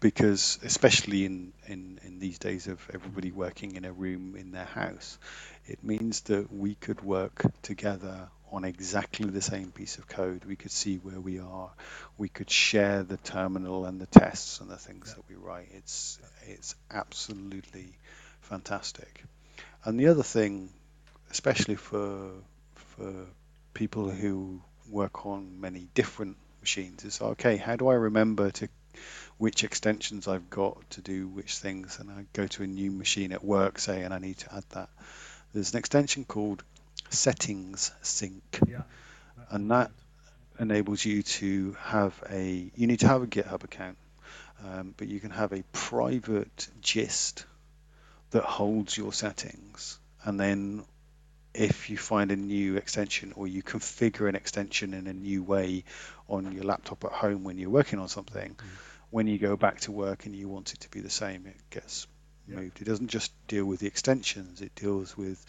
because 0.00 0.58
especially 0.62 1.24
in, 1.24 1.52
in, 1.66 1.98
in 2.04 2.18
these 2.20 2.38
days 2.38 2.66
of 2.68 2.80
everybody 2.92 3.32
working 3.32 3.76
in 3.76 3.84
a 3.84 3.92
room 3.92 4.36
in 4.36 4.52
their 4.52 4.64
house, 4.64 5.18
it 5.66 5.82
means 5.82 6.22
that 6.22 6.52
we 6.52 6.74
could 6.74 7.00
work 7.02 7.42
together 7.62 8.28
on 8.52 8.64
exactly 8.64 9.30
the 9.30 9.40
same 9.40 9.70
piece 9.70 9.98
of 9.98 10.08
code. 10.08 10.44
We 10.44 10.56
could 10.56 10.70
see 10.70 10.96
where 10.96 11.20
we 11.20 11.38
are. 11.38 11.70
We 12.18 12.28
could 12.28 12.50
share 12.50 13.02
the 13.02 13.16
terminal 13.16 13.84
and 13.84 14.00
the 14.00 14.06
tests 14.06 14.60
and 14.60 14.70
the 14.70 14.76
things 14.76 15.14
that 15.14 15.24
we 15.28 15.36
write. 15.36 15.68
It's 15.72 16.18
it's 16.46 16.74
absolutely 16.90 17.96
fantastic. 18.42 19.24
And 19.84 19.98
the 19.98 20.08
other 20.08 20.22
thing, 20.22 20.70
especially 21.30 21.76
for 21.76 22.30
for 22.74 23.26
people 23.74 24.10
who 24.10 24.60
work 24.88 25.26
on 25.26 25.60
many 25.60 25.88
different 25.94 26.36
machines, 26.60 27.04
is 27.04 27.20
okay. 27.20 27.56
How 27.56 27.76
do 27.76 27.88
I 27.88 27.94
remember 27.94 28.50
to 28.50 28.68
which 29.38 29.64
extensions 29.64 30.26
I've 30.28 30.50
got 30.50 30.90
to 30.90 31.00
do 31.00 31.28
which 31.28 31.56
things? 31.58 31.98
And 31.98 32.10
I 32.10 32.26
go 32.32 32.46
to 32.48 32.62
a 32.64 32.66
new 32.66 32.90
machine 32.90 33.32
at 33.32 33.44
work, 33.44 33.78
say, 33.78 34.02
and 34.02 34.12
I 34.12 34.18
need 34.18 34.38
to 34.38 34.54
add 34.54 34.64
that. 34.70 34.88
There's 35.52 35.72
an 35.72 35.78
extension 35.78 36.24
called 36.24 36.62
Settings 37.10 37.92
Sync, 38.02 38.60
Yeah. 38.66 38.82
and 39.50 39.70
that 39.70 39.90
enables 40.58 41.04
you 41.04 41.22
to 41.22 41.72
have 41.80 42.14
a. 42.30 42.70
You 42.74 42.86
need 42.86 43.00
to 43.00 43.08
have 43.08 43.22
a 43.22 43.26
GitHub 43.26 43.64
account, 43.64 43.98
um, 44.64 44.94
but 44.96 45.08
you 45.08 45.20
can 45.20 45.30
have 45.30 45.52
a 45.52 45.62
private 45.72 46.68
gist 46.80 47.44
that 48.30 48.44
holds 48.44 48.96
your 48.96 49.12
settings, 49.12 49.98
and 50.24 50.38
then 50.38 50.84
if 51.52 51.90
you 51.90 51.96
find 51.96 52.30
a 52.30 52.36
new 52.36 52.76
extension 52.76 53.32
or 53.34 53.48
you 53.48 53.60
configure 53.62 54.28
an 54.28 54.36
extension 54.36 54.94
in 54.94 55.08
a 55.08 55.12
new 55.12 55.42
way 55.42 55.82
on 56.28 56.52
your 56.52 56.62
laptop 56.62 57.04
at 57.04 57.10
home 57.10 57.42
when 57.42 57.58
you're 57.58 57.70
working 57.70 57.98
on 57.98 58.08
something, 58.08 58.54
when 59.10 59.26
you 59.26 59.36
go 59.36 59.56
back 59.56 59.80
to 59.80 59.90
work 59.90 60.26
and 60.26 60.36
you 60.36 60.48
want 60.48 60.72
it 60.74 60.80
to 60.80 60.88
be 60.90 61.00
the 61.00 61.10
same, 61.10 61.46
it 61.46 61.56
gets 61.70 62.06
moved. 62.46 62.80
It 62.80 62.84
doesn't 62.84 63.08
just 63.08 63.32
deal 63.48 63.64
with 63.64 63.80
the 63.80 63.88
extensions, 63.88 64.60
it 64.60 64.74
deals 64.76 65.16
with 65.16 65.44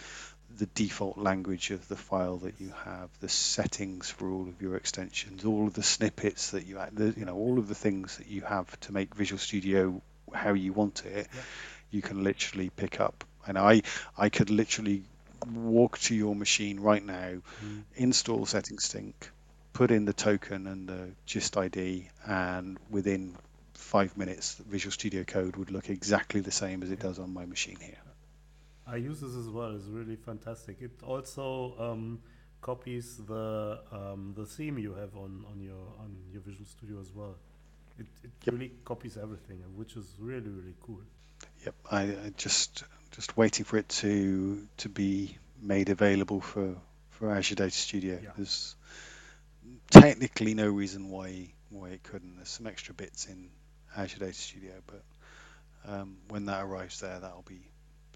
the 0.57 0.65
default 0.67 1.17
language 1.17 1.71
of 1.71 1.87
the 1.87 1.95
file 1.95 2.37
that 2.37 2.59
you 2.59 2.71
have, 2.85 3.09
the 3.19 3.29
settings 3.29 4.09
for 4.09 4.29
all 4.29 4.47
of 4.47 4.61
your 4.61 4.75
extensions, 4.75 5.45
all 5.45 5.67
of 5.67 5.73
the 5.73 5.83
snippets 5.83 6.51
that 6.51 6.65
you 6.65 6.79
add, 6.79 6.95
the, 6.95 7.13
you 7.17 7.25
know, 7.25 7.35
all 7.35 7.59
of 7.59 7.67
the 7.67 7.75
things 7.75 8.17
that 8.17 8.27
you 8.27 8.41
have 8.41 8.79
to 8.81 8.93
make 8.93 9.15
Visual 9.15 9.39
Studio 9.39 10.01
how 10.33 10.53
you 10.53 10.73
want 10.73 11.05
it. 11.05 11.27
You 11.89 12.01
can 12.01 12.23
literally 12.23 12.69
pick 12.69 12.99
up, 12.99 13.23
and 13.45 13.57
I 13.57 13.81
I 14.17 14.29
could 14.29 14.49
literally 14.49 15.03
walk 15.53 15.97
to 15.99 16.15
your 16.15 16.35
machine 16.35 16.79
right 16.79 17.03
now, 17.03 17.41
mm. 17.65 17.83
install 17.95 18.45
Settings 18.45 18.85
Sync, 18.85 19.29
put 19.73 19.91
in 19.91 20.05
the 20.05 20.13
token 20.13 20.67
and 20.67 20.87
the 20.87 21.09
gist 21.25 21.57
ID, 21.57 22.07
and 22.25 22.77
within 22.89 23.35
five 23.73 24.17
minutes, 24.17 24.55
Visual 24.69 24.91
Studio 24.91 25.23
Code 25.23 25.57
would 25.57 25.71
look 25.71 25.89
exactly 25.89 26.41
the 26.41 26.51
same 26.51 26.83
as 26.83 26.91
it 26.91 26.99
does 26.99 27.19
on 27.19 27.33
my 27.33 27.45
machine 27.45 27.77
here. 27.81 27.97
I 28.87 28.97
use 28.97 29.21
this 29.21 29.35
as 29.35 29.49
well. 29.49 29.75
It's 29.75 29.85
really 29.87 30.15
fantastic. 30.15 30.81
It 30.81 31.01
also 31.03 31.75
um, 31.79 32.19
copies 32.61 33.17
the 33.17 33.79
um, 33.91 34.33
the 34.35 34.45
theme 34.45 34.77
you 34.79 34.93
have 34.95 35.15
on, 35.15 35.45
on 35.51 35.59
your 35.61 35.93
on 35.99 36.15
your 36.31 36.41
Visual 36.41 36.65
Studio 36.65 36.99
as 36.99 37.11
well. 37.13 37.37
It, 37.97 38.07
it 38.23 38.31
Yep. 38.45 38.55
really 38.55 38.71
copies 38.85 39.17
everything, 39.17 39.59
which 39.75 39.95
is 39.95 40.15
really 40.19 40.49
really 40.49 40.75
cool. 40.81 41.01
Yep, 41.65 41.75
I, 41.91 42.01
I 42.03 42.33
just 42.37 42.83
just 43.11 43.37
waiting 43.37 43.65
for 43.65 43.77
it 43.77 43.89
to 43.89 44.67
to 44.77 44.89
be 44.89 45.37
made 45.61 45.89
available 45.89 46.41
for 46.41 46.75
for 47.11 47.31
Azure 47.31 47.55
Data 47.55 47.71
Studio. 47.75 48.19
Yeah. 48.21 48.31
There's 48.35 48.75
technically 49.89 50.53
no 50.53 50.67
reason 50.67 51.09
why 51.09 51.53
why 51.69 51.89
it 51.89 52.03
couldn't. 52.03 52.35
There's 52.37 52.49
some 52.49 52.67
extra 52.67 52.93
bits 52.93 53.27
in 53.27 53.49
Azure 53.95 54.19
Data 54.19 54.33
Studio, 54.33 54.73
but 54.87 55.03
um, 55.87 56.17
when 56.29 56.45
that 56.45 56.63
arrives 56.63 56.99
there, 56.99 57.19
that'll 57.19 57.43
be 57.47 57.61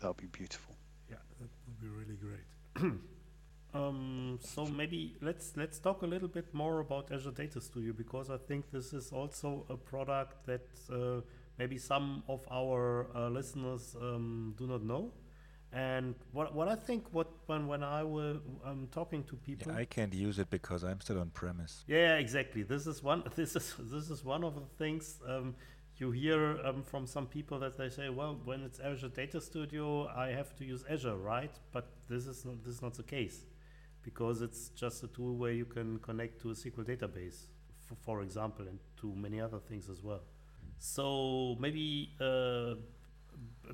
that'll 0.06 0.14
be 0.14 0.28
beautiful. 0.28 0.76
Yeah, 1.10 1.16
that 1.40 1.50
would 1.66 1.82
be 1.82 1.88
really 1.88 2.18
great. 2.28 2.94
um, 3.74 4.38
so 4.40 4.66
maybe 4.68 5.16
let's 5.20 5.54
let's 5.58 5.80
talk 5.80 6.04
a 6.04 6.06
little 6.06 6.28
bit 6.28 6.54
more 6.54 6.80
about 6.80 7.12
Azure 7.12 7.32
Data 7.32 7.60
Studio 7.60 7.92
because 7.92 8.30
I 8.30 8.38
think 8.38 8.70
this 8.72 8.94
is 8.94 9.12
also 9.12 9.66
a 9.68 9.76
product 9.76 10.46
that 10.46 10.68
uh, 10.92 11.22
maybe 11.58 11.80
some 11.80 12.22
of 12.30 12.42
our 12.52 13.08
uh, 13.16 13.30
listeners 13.30 13.96
um, 14.00 14.54
do 14.60 14.68
not 14.68 14.84
know. 14.84 15.12
And 15.74 16.14
what 16.34 16.54
what 16.54 16.68
I 16.68 16.76
think 16.76 17.08
what 17.12 17.30
when 17.48 17.66
when 17.66 17.82
I 17.84 18.04
will 18.04 18.42
I'm 18.64 18.88
talking 18.92 19.24
to 19.24 19.36
people. 19.38 19.72
Yeah, 19.72 19.80
I 19.80 19.86
can't 19.86 20.14
use 20.14 20.38
it 20.38 20.52
because 20.52 20.84
I'm 20.84 21.02
still 21.02 21.20
on 21.20 21.32
premise. 21.32 21.84
Yeah, 21.88 22.18
exactly. 22.18 22.62
This 22.62 22.86
is 22.86 23.02
one. 23.02 23.24
This 23.36 23.56
is 23.56 23.74
this 23.80 24.12
is 24.12 24.24
one 24.24 24.44
of 24.44 24.54
the 24.54 24.68
things 24.78 25.20
um, 25.28 25.56
you 25.98 26.12
hear 26.12 26.60
um, 26.66 26.84
from 26.84 27.08
some 27.08 27.26
people 27.28 27.60
that 27.60 27.78
they 27.78 27.90
say, 27.90 28.10
well, 28.10 28.40
when 28.44 28.62
it's 28.64 28.80
Azure 28.80 29.10
Data 29.10 29.40
Studio, 29.40 30.08
I 30.08 30.30
have 30.30 30.56
to 30.58 30.66
use 30.66 30.84
Azure, 30.90 31.16
right? 31.18 31.52
But 31.72 31.88
this 32.10 32.28
is 32.28 32.46
not 32.46 32.64
this 32.64 32.76
is 32.76 32.82
not 32.82 32.96
the 32.96 33.04
case, 33.04 33.46
because 34.04 34.42
it's 34.42 34.70
just 34.70 35.04
a 35.04 35.08
tool 35.08 35.36
where 35.36 35.52
you 35.52 35.66
can 35.66 36.00
connect 36.00 36.42
to 36.42 36.52
a 36.52 36.54
SQL 36.54 36.86
database, 36.86 37.46
f- 37.90 37.98
for 38.02 38.22
example, 38.22 38.68
and 38.68 38.80
to 39.02 39.16
many 39.16 39.40
other 39.40 39.60
things 39.60 39.90
as 39.90 40.04
well. 40.04 40.22
So 40.80 41.56
maybe 41.60 42.12
uh, 42.20 42.76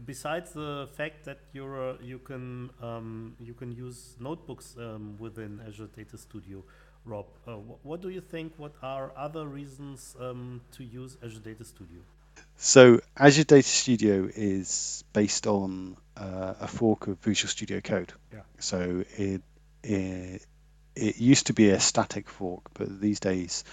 besides 0.05 0.53
the 0.53 0.87
fact 0.95 1.25
that 1.25 1.39
you're 1.53 1.91
uh, 1.91 1.97
you 2.01 2.19
can 2.19 2.69
um, 2.81 3.35
you 3.39 3.53
can 3.53 3.71
use 3.71 4.15
notebooks 4.19 4.75
um, 4.77 5.15
within 5.19 5.61
Azure 5.67 5.87
Data 5.87 6.17
Studio, 6.17 6.63
Rob, 7.05 7.25
uh, 7.47 7.53
what 7.83 8.01
do 8.01 8.09
you 8.09 8.21
think? 8.21 8.53
What 8.57 8.73
are 8.83 9.11
other 9.17 9.45
reasons 9.47 10.15
um, 10.19 10.61
to 10.73 10.83
use 10.83 11.17
Azure 11.23 11.39
Data 11.39 11.63
Studio? 11.63 11.99
So 12.57 12.99
Azure 13.17 13.43
Data 13.43 13.67
Studio 13.67 14.29
is 14.33 15.03
based 15.13 15.47
on 15.47 15.97
uh, 16.15 16.53
a 16.59 16.67
fork 16.67 17.07
of 17.07 17.17
Visual 17.19 17.49
Studio 17.49 17.81
Code. 17.81 18.13
Yeah. 18.31 18.41
So 18.59 19.03
it, 19.17 19.41
it 19.83 20.45
it 20.95 21.17
used 21.17 21.47
to 21.47 21.53
be 21.53 21.69
a 21.69 21.79
static 21.79 22.29
fork, 22.29 22.63
but 22.73 23.01
these 23.01 23.19
days 23.19 23.63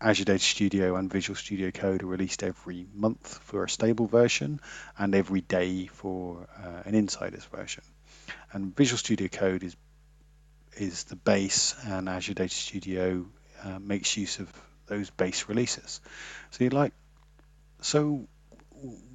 Azure 0.00 0.24
Data 0.24 0.38
Studio 0.38 0.96
and 0.96 1.10
Visual 1.10 1.36
Studio 1.36 1.70
Code 1.70 2.02
are 2.02 2.06
released 2.06 2.42
every 2.42 2.86
month 2.92 3.38
for 3.44 3.64
a 3.64 3.68
stable 3.70 4.06
version 4.06 4.60
and 4.98 5.14
every 5.14 5.40
day 5.40 5.86
for 5.86 6.46
uh, 6.62 6.82
an 6.84 6.94
insiders 6.94 7.44
version. 7.46 7.84
And 8.52 8.76
Visual 8.76 8.98
Studio 8.98 9.28
Code 9.28 9.62
is 9.62 9.76
is 10.76 11.04
the 11.04 11.16
base, 11.16 11.74
and 11.86 12.08
Azure 12.08 12.34
Data 12.34 12.54
Studio 12.54 13.26
uh, 13.62 13.78
makes 13.78 14.16
use 14.16 14.38
of 14.38 14.50
those 14.86 15.10
base 15.10 15.48
releases. 15.48 16.00
So 16.50 16.64
you're 16.64 16.70
like, 16.70 16.92
so 17.80 18.26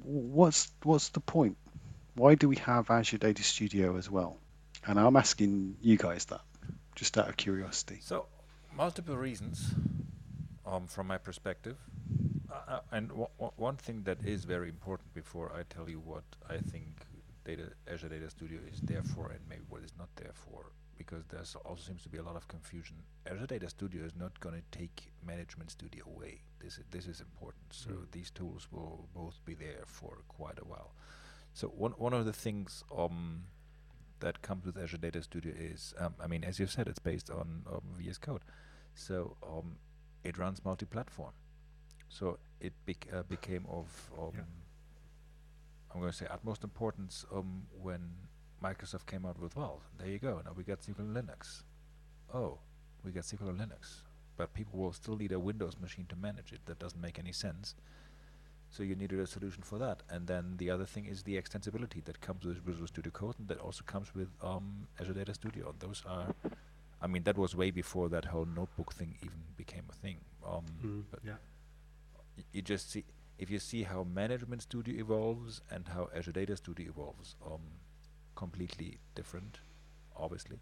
what's 0.02 0.70
what's 0.82 1.10
the 1.10 1.20
point? 1.20 1.56
Why 2.14 2.34
do 2.34 2.48
we 2.48 2.56
have 2.56 2.90
Azure 2.90 3.18
Data 3.18 3.42
Studio 3.42 3.96
as 3.96 4.10
well? 4.10 4.38
And 4.86 4.98
I'm 4.98 5.16
asking 5.16 5.76
you 5.80 5.96
guys 5.96 6.24
that, 6.26 6.40
just 6.94 7.18
out 7.18 7.28
of 7.28 7.36
curiosity. 7.36 7.98
So, 8.02 8.26
multiple 8.74 9.16
reasons 9.16 9.74
um, 10.66 10.86
from 10.86 11.06
my 11.06 11.18
perspective. 11.18 11.76
Uh, 12.50 12.72
uh, 12.72 12.80
and 12.92 13.08
w- 13.08 13.28
w- 13.38 13.52
one 13.56 13.76
thing 13.76 14.02
that 14.04 14.18
is 14.24 14.44
very 14.44 14.68
important 14.68 15.12
before 15.14 15.52
I 15.54 15.62
tell 15.72 15.88
you 15.88 16.00
what 16.00 16.24
I 16.48 16.58
think 16.58 16.86
data, 17.44 17.70
Azure 17.90 18.08
Data 18.08 18.30
Studio 18.30 18.58
is 18.72 18.80
there 18.80 19.02
for 19.02 19.30
and 19.30 19.40
maybe 19.48 19.62
what 19.68 19.82
it's 19.82 19.96
not 19.98 20.08
there 20.16 20.32
for, 20.34 20.64
because 21.00 21.24
there's 21.30 21.56
also 21.64 21.82
seems 21.82 22.02
to 22.02 22.10
be 22.10 22.18
a 22.18 22.22
lot 22.22 22.36
of 22.36 22.46
confusion. 22.46 22.96
Azure 23.26 23.46
Data 23.46 23.70
Studio 23.70 24.04
is 24.04 24.14
not 24.14 24.38
going 24.40 24.54
to 24.54 24.78
take 24.78 25.10
Management 25.26 25.70
Studio 25.70 26.04
away. 26.06 26.42
This 26.62 26.74
is, 26.76 26.84
this 26.90 27.06
is 27.06 27.20
important. 27.22 27.64
So 27.70 27.90
these 28.12 28.30
tools 28.30 28.68
will 28.70 29.08
both 29.14 29.40
be 29.46 29.54
there 29.54 29.84
for 29.86 30.18
quite 30.28 30.58
a 30.58 30.64
while. 30.72 30.90
So 31.54 31.68
one 31.68 31.92
one 31.92 32.12
of 32.12 32.26
the 32.26 32.34
things 32.34 32.84
um, 32.94 33.44
that 34.18 34.42
comes 34.42 34.66
with 34.66 34.76
Azure 34.76 34.98
Data 34.98 35.22
Studio 35.22 35.54
is, 35.56 35.94
um, 35.98 36.14
I 36.22 36.26
mean, 36.26 36.44
as 36.44 36.58
you 36.58 36.66
said, 36.66 36.86
it's 36.86 36.98
based 36.98 37.30
on 37.30 37.62
um, 37.72 37.80
VS 37.96 38.18
Code, 38.18 38.42
so 38.94 39.38
um, 39.42 39.76
it 40.22 40.36
runs 40.36 40.62
multi-platform. 40.62 41.32
So 42.10 42.38
it 42.60 42.74
bec- 42.84 43.08
uh, 43.10 43.22
became 43.22 43.64
of, 43.70 43.86
um, 44.18 44.32
Yeah. 44.34 44.42
I'm 45.94 46.00
going 46.00 46.12
to 46.12 46.18
say, 46.18 46.26
utmost 46.30 46.62
importance 46.62 47.24
um, 47.32 47.62
when 47.72 48.02
Microsoft 48.62 49.06
came 49.06 49.24
out 49.24 49.38
with, 49.38 49.56
well, 49.56 49.80
there 49.98 50.08
you 50.08 50.18
go, 50.18 50.40
now 50.44 50.52
we 50.54 50.64
got 50.64 50.80
SQL 50.80 51.12
Linux. 51.12 51.62
Oh, 52.32 52.58
we 53.04 53.10
got 53.10 53.24
SQL 53.24 53.56
Linux, 53.56 54.02
but 54.36 54.52
people 54.54 54.78
will 54.78 54.92
still 54.92 55.16
need 55.16 55.32
a 55.32 55.38
Windows 55.38 55.76
machine 55.80 56.06
to 56.08 56.16
manage 56.16 56.52
it. 56.52 56.60
That 56.66 56.78
doesn't 56.78 57.00
make 57.00 57.18
any 57.18 57.32
sense. 57.32 57.74
So 58.70 58.84
you 58.84 58.94
needed 58.94 59.18
a 59.18 59.26
solution 59.26 59.62
for 59.62 59.78
that. 59.78 60.02
And 60.08 60.26
then 60.28 60.54
the 60.58 60.70
other 60.70 60.84
thing 60.84 61.06
is 61.06 61.24
the 61.24 61.40
extensibility 61.40 62.04
that 62.04 62.20
comes 62.20 62.44
with 62.44 62.58
Visual 62.64 62.86
Studio 62.86 63.10
Code 63.10 63.34
and 63.38 63.48
that 63.48 63.58
also 63.58 63.82
comes 63.84 64.14
with 64.14 64.28
um, 64.42 64.86
Azure 65.00 65.14
Data 65.14 65.34
Studio. 65.34 65.70
And 65.70 65.80
those 65.80 66.04
are, 66.06 66.32
I 67.02 67.08
mean, 67.08 67.24
that 67.24 67.36
was 67.36 67.56
way 67.56 67.72
before 67.72 68.08
that 68.10 68.26
whole 68.26 68.46
notebook 68.46 68.92
thing 68.92 69.16
even 69.22 69.40
became 69.56 69.82
a 69.90 69.94
thing. 69.94 70.18
Um, 70.46 71.04
but 71.10 71.20
yeah. 71.24 71.34
you 72.52 72.62
just 72.62 72.92
see, 72.92 73.04
if 73.38 73.50
you 73.50 73.58
see 73.58 73.82
how 73.82 74.04
Management 74.04 74.62
Studio 74.62 75.00
evolves 75.00 75.62
and 75.70 75.88
how 75.88 76.08
Azure 76.14 76.32
Data 76.32 76.56
Studio 76.56 76.90
evolves, 76.90 77.34
um, 77.44 77.62
completely 78.40 78.98
different, 79.14 79.58
obviously. 80.16 80.58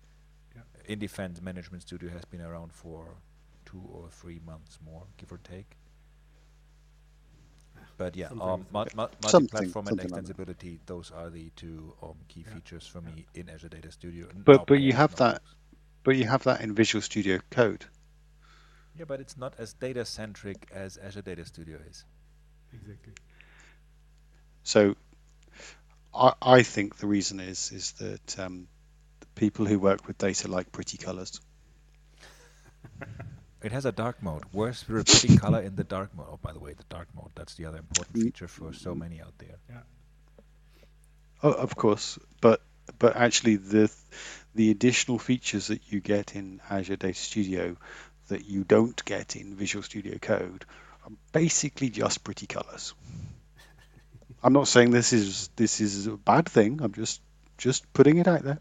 Yeah. 0.57 0.63
In 0.93 0.99
defense, 0.99 1.41
Management 1.41 1.83
Studio 1.83 2.11
has 2.11 2.25
been 2.25 2.41
around 2.41 2.73
for 2.73 3.05
two 3.65 3.83
or 3.93 4.09
three 4.11 4.41
months 4.45 4.79
more, 4.85 5.05
give 5.17 5.31
or 5.33 5.39
take. 5.53 5.77
But 7.97 8.17
yeah, 8.17 8.29
Something 8.29 8.49
um, 8.49 8.67
like 8.73 8.73
mul- 8.73 8.89
mul- 8.97 9.11
multi-platform 9.23 9.87
and 9.89 10.01
something 10.01 10.11
like 10.11 10.25
extensibility, 10.25 10.79
those 10.87 11.11
are 11.11 11.31
the 11.31 11.51
two 11.57 11.95
um, 12.03 12.15
key 12.29 12.45
Yeah, 12.47 12.55
features 12.55 12.87
for 12.87 13.01
yeah. 13.01 13.15
me 13.15 13.27
in 13.35 13.49
Azure 13.49 13.69
Data 13.69 13.91
Studio. 13.93 14.27
But- 14.45 14.67
but 14.67 14.81
you 14.81 14.93
have 14.93 15.15
that- 15.17 15.35
Notebooks. 15.43 15.55
But 16.05 16.17
you 16.17 16.25
have 16.25 16.43
that 16.45 16.61
in 16.63 16.75
Visual 16.75 17.03
Studio 17.03 17.39
Code. 17.51 17.85
Yeah, 18.99 19.05
but 19.05 19.21
it's 19.21 19.37
not 19.37 19.55
as 19.59 19.75
data-centric 19.75 20.69
as 20.73 20.97
Azure 20.97 21.23
Data 21.23 21.45
Studio 21.45 21.79
is. 21.91 22.05
Exactly. 22.73 23.13
So 24.63 24.97
I, 26.15 26.33
I 26.43 26.63
think 26.63 26.97
the 26.97 27.07
reason 27.07 27.41
is 27.41 27.73
is 27.73 27.93
that 27.93 28.39
um, 28.39 28.67
the 29.21 29.27
people 29.35 29.67
who 29.67 29.79
work 29.79 30.07
with 30.07 30.19
data 30.19 30.49
like 30.49 30.73
pretty 30.73 30.99
colors. 30.99 31.41
It 33.61 33.73
has 33.73 33.85
a 33.87 33.91
dark 33.93 34.23
mode. 34.23 34.45
Where's 34.53 34.83
the 34.85 35.03
pretty 35.05 35.37
color 35.37 35.61
in 35.61 35.75
the 35.75 35.83
dark 35.83 36.15
mode? 36.15 36.29
Oh, 36.31 36.39
by 36.41 36.53
the 36.53 36.61
way, 36.61 36.75
the 36.75 36.85
dark 36.89 37.09
mode, 37.13 37.31
that's 37.35 37.57
the 37.57 37.65
other 37.65 37.79
important 37.79 38.17
Mm. 38.17 38.23
feature 38.23 38.47
for 38.47 38.73
so 38.73 38.95
many 38.95 39.21
out 39.21 39.37
there. 39.39 39.57
Yeah. 39.69 39.81
Oh, 41.43 41.53
of 41.53 41.75
course, 41.75 42.21
but 42.41 42.63
but 43.01 43.17
actually 43.17 43.57
the 43.57 43.91
the 44.55 44.71
additional 44.71 45.19
features 45.19 45.67
that 45.69 45.93
you 45.93 46.01
get 46.01 46.37
in 46.37 46.61
Azure 46.71 46.97
Data 46.97 47.19
Studio 47.19 47.77
that 48.29 48.45
you 48.47 48.63
don't 48.63 49.05
get 49.05 49.35
in 49.35 49.57
Visual 49.57 49.83
Studio 49.83 50.19
Code 50.19 50.65
are 51.05 51.11
basically 51.33 51.91
just 51.91 52.23
pretty 52.23 52.47
colors. 52.47 52.95
I'm 54.43 54.53
not 54.53 54.69
saying 54.69 54.91
this 54.91 55.13
is 55.13 55.49
this 55.57 55.81
is 55.81 56.07
a 56.07 56.17
bad 56.17 56.49
thing. 56.49 56.81
I'm 56.83 56.93
just 56.93 57.21
just 57.57 57.93
putting 57.93 58.19
it 58.19 58.29
out 58.29 58.43
there. 58.43 58.61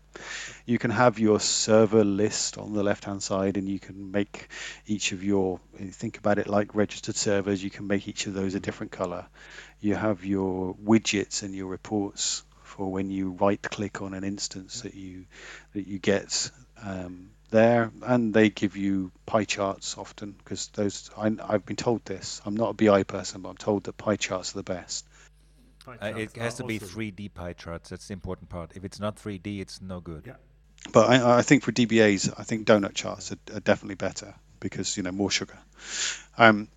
You 0.66 0.80
can 0.80 0.90
have 0.90 1.20
your 1.20 1.40
server 1.40 2.04
list 2.04 2.58
on 2.58 2.74
the 2.74 2.82
left 2.82 3.06
hand 3.06 3.22
side, 3.22 3.58
and 3.58 3.70
you 3.70 3.80
can 3.80 4.12
make 4.12 4.48
each 4.88 5.12
of 5.12 5.24
your 5.24 5.60
think 5.92 6.18
about 6.18 6.40
it 6.40 6.48
like 6.48 6.74
registered 6.74 7.16
servers. 7.16 7.64
You 7.64 7.70
can 7.70 7.86
make 7.86 8.08
each 8.08 8.26
of 8.26 8.34
those 8.34 8.56
a 8.56 8.60
different 8.60 8.92
color. 8.92 9.28
You 9.80 9.94
have 9.94 10.26
your 10.26 10.74
widgets 10.76 11.44
and 11.44 11.54
your 11.54 11.68
reports 11.68 12.44
for 12.64 12.92
when 12.92 13.12
you 13.12 13.32
right 13.32 13.62
click 13.62 14.02
on 14.02 14.16
an 14.16 14.24
instance 14.24 14.82
that 14.82 14.96
you 14.96 15.26
that 15.74 15.88
you 15.88 16.00
get 16.00 16.50
um, 16.82 17.30
there, 17.52 17.92
and 18.02 18.34
they 18.34 18.50
give 18.50 18.76
you 18.76 19.12
pie 19.28 19.46
charts 19.46 19.96
often 19.96 20.32
because 20.32 20.70
those 20.70 21.12
I, 21.16 21.32
I've 21.48 21.68
been 21.68 21.76
told 21.76 22.04
this. 22.04 22.42
I'm 22.48 22.58
not 22.58 22.72
a 22.72 22.74
BI 22.74 23.04
person, 23.04 23.42
but 23.42 23.50
I'm 23.50 23.58
told 23.58 23.84
that 23.84 23.98
pie 23.98 24.16
charts 24.16 24.56
are 24.56 24.58
the 24.58 24.64
best. 24.64 25.06
Pie 25.88 25.98
Uh, 26.02 26.18
it 26.18 26.36
has 26.36 26.56
to 26.56 26.66
be 26.66 26.80
3D 26.80 27.34
pie 27.34 27.54
charts. 27.54 27.90
That's 27.90 28.08
the 28.08 28.14
important 28.14 28.50
part. 28.50 28.72
If 28.76 28.84
it's 28.84 29.00
not 29.00 29.16
3D, 29.16 29.62
it's 29.62 29.82
no 29.82 30.02
good. 30.02 30.24
Yeah. 30.28 30.34
But 30.92 31.10
I, 31.10 31.38
I 31.40 31.42
think 31.42 31.64
for 31.64 31.72
DBAs, 31.72 32.34
I 32.38 32.44
think 32.44 32.68
donut 32.68 32.94
charts 32.94 33.32
are, 33.32 33.38
are 33.56 33.60
definitely 33.62 33.96
better 33.96 34.36
because 34.60 34.98
you 34.98 35.04
know 35.04 35.12
more 35.12 35.32
sugar. 35.32 35.58
Um, 36.38 36.68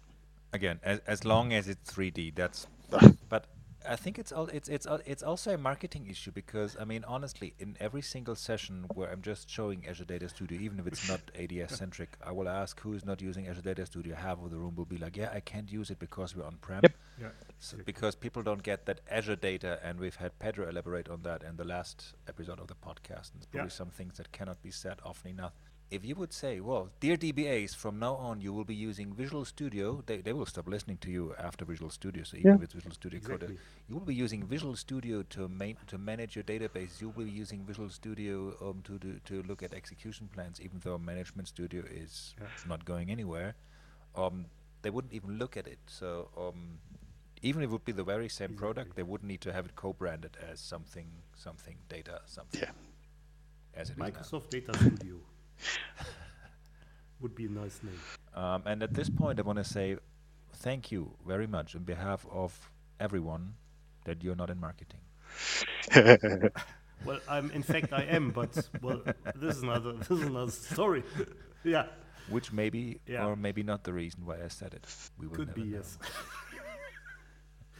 Again, 0.52 0.80
as, 0.82 1.00
as 1.06 1.24
long 1.24 1.52
as 1.52 1.68
it's 1.68 1.92
3D, 1.92 2.34
that's. 2.34 2.66
But 3.28 3.44
I 3.88 3.96
think 3.96 4.18
it's 4.18 4.30
all 4.32 4.46
it's 4.48 4.68
it's 4.68 4.86
al- 4.86 5.00
it's 5.06 5.22
also 5.22 5.54
a 5.54 5.58
marketing 5.58 6.06
issue 6.08 6.30
because 6.32 6.76
I 6.78 6.84
mean 6.84 7.04
honestly, 7.06 7.54
in 7.58 7.76
every 7.80 8.02
single 8.02 8.34
session 8.34 8.84
where 8.94 9.10
I'm 9.10 9.22
just 9.22 9.48
showing 9.48 9.86
Azure 9.86 10.04
Data 10.04 10.28
Studio, 10.28 10.60
even 10.60 10.78
if 10.78 10.86
it's 10.86 11.08
not 11.08 11.20
ADS 11.38 11.76
centric, 11.76 12.16
I 12.24 12.32
will 12.32 12.48
ask 12.48 12.78
who 12.80 12.92
is 12.92 13.04
not 13.04 13.22
using 13.22 13.46
Azure 13.48 13.62
Data 13.62 13.86
Studio. 13.86 14.14
Half 14.16 14.42
of 14.44 14.50
the 14.50 14.58
room 14.58 14.74
will 14.76 14.84
be 14.84 14.98
like, 14.98 15.16
yeah, 15.16 15.30
I 15.32 15.40
can't 15.40 15.70
use 15.72 15.90
it 15.90 15.98
because 15.98 16.36
we're 16.36 16.44
on 16.44 16.56
prem. 16.60 16.80
Yep. 16.82 16.94
Yeah. 17.20 17.28
So 17.58 17.76
because 17.84 18.14
people 18.14 18.42
don't 18.42 18.62
get 18.62 18.86
that 18.86 19.00
Azure 19.10 19.36
data, 19.36 19.78
and 19.82 19.98
we've 19.98 20.16
had 20.16 20.38
Pedro 20.38 20.68
elaborate 20.68 21.08
on 21.08 21.22
that 21.22 21.42
in 21.42 21.56
the 21.56 21.64
last 21.64 22.14
episode 22.28 22.60
of 22.60 22.66
the 22.68 22.74
podcast. 22.74 23.32
And 23.32 23.40
there's 23.40 23.46
probably 23.50 23.66
Yeah. 23.68 23.82
some 23.82 23.90
things 23.90 24.16
that 24.18 24.32
cannot 24.32 24.62
be 24.62 24.70
said 24.70 24.98
often 25.04 25.30
enough. 25.32 25.52
If 25.90 26.04
you 26.04 26.14
would 26.14 26.32
say, 26.32 26.60
well, 26.60 26.88
dear 27.00 27.16
DBAs, 27.16 27.74
from 27.74 27.98
now 27.98 28.14
on 28.14 28.40
you 28.40 28.52
will 28.52 28.64
be 28.64 28.76
using 28.76 29.12
Visual 29.12 29.44
Studio, 29.44 30.02
they, 30.06 30.18
they 30.18 30.32
will 30.32 30.46
stop 30.46 30.68
listening 30.68 30.98
to 30.98 31.10
you 31.10 31.34
after 31.36 31.64
Visual 31.64 31.90
Studio. 31.90 32.22
So 32.22 32.36
even 32.36 32.50
Yeah. 32.50 32.54
if 32.54 32.62
it's 32.62 32.74
Visual 32.74 32.94
Studio 32.94 33.18
Code, 33.20 33.42
uh, 33.42 33.48
you 33.88 33.96
will 33.96 34.04
be 34.06 34.14
using 34.14 34.46
Visual 34.46 34.76
Studio 34.76 35.24
to 35.30 35.48
main, 35.48 35.76
to 35.88 35.98
manage 35.98 36.36
your 36.36 36.44
database. 36.44 37.00
You 37.00 37.08
will 37.08 37.24
be 37.24 37.30
using 37.30 37.64
Visual 37.64 37.90
Studio 37.90 38.54
um, 38.60 38.82
to 38.84 38.98
do, 38.98 39.18
to 39.24 39.42
look 39.42 39.64
at 39.64 39.74
execution 39.74 40.28
plans, 40.32 40.60
even 40.60 40.78
though 40.84 40.96
Management 40.96 41.48
Studio 41.48 41.82
is 41.90 42.34
Yeah. 42.40 42.46
not 42.68 42.84
going 42.84 43.10
anywhere. 43.10 43.56
Um, 44.14 44.46
they 44.82 44.90
wouldn't 44.90 45.12
even 45.12 45.38
look 45.38 45.56
at 45.56 45.66
it. 45.66 45.78
So 45.88 46.30
um, 46.36 46.78
even 47.42 47.62
if 47.62 47.68
it 47.68 47.72
would 47.72 47.84
be 47.84 47.92
the 47.92 48.04
very 48.04 48.28
same 48.28 48.54
product, 48.54 48.94
they 48.94 49.02
wouldn't 49.02 49.26
need 49.28 49.40
to 49.40 49.52
have 49.52 49.66
it 49.66 49.74
co-branded 49.74 50.36
as 50.50 50.60
something 50.60 51.08
something 51.34 51.78
data 51.88 52.20
something. 52.26 52.60
Yeah. 52.62 52.70
As 53.74 53.90
it 53.90 53.94
is 53.94 53.98
now. 53.98 54.06
Microsoft 54.06 54.50
Data 54.50 54.72
Studio 54.78 55.16
would 57.20 57.34
be 57.34 57.46
a 57.46 57.50
nice 57.50 57.80
name. 57.82 57.98
Um, 58.34 58.62
and 58.66 58.82
at 58.82 58.94
this 58.94 59.10
point, 59.10 59.38
I 59.38 59.42
want 59.42 59.58
to 59.58 59.64
say 59.64 59.96
thank 60.54 60.90
you 60.92 61.12
very 61.26 61.46
much 61.46 61.74
on 61.74 61.82
behalf 61.84 62.26
of 62.30 62.70
everyone 62.98 63.54
that 64.04 64.22
you're 64.22 64.36
not 64.36 64.50
in 64.50 64.58
marketing. 64.60 65.00
Well, 67.02 67.18
I'm 67.30 67.50
in 67.52 67.62
fact 67.62 67.94
I 67.94 68.02
am, 68.02 68.30
but 68.30 68.68
well, 68.82 69.00
this 69.34 69.56
is 69.56 69.62
another 69.62 69.94
this 69.94 70.10
is 70.10 70.20
another 70.22 70.50
story. 70.50 71.02
yeah, 71.64 71.86
Which 72.28 72.52
may 72.52 72.68
be 72.68 73.00
Yeah. 73.06 73.24
or 73.24 73.36
maybe 73.36 73.62
not 73.62 73.84
the 73.84 73.92
reason 73.94 74.26
why 74.26 74.36
I 74.44 74.48
said 74.48 74.74
it. 74.74 74.84
We 75.18 75.26
will 75.26 75.34
could 75.36 75.48
never 75.48 75.60
be 75.60 75.66
know. 75.70 75.78
yes. 75.78 75.98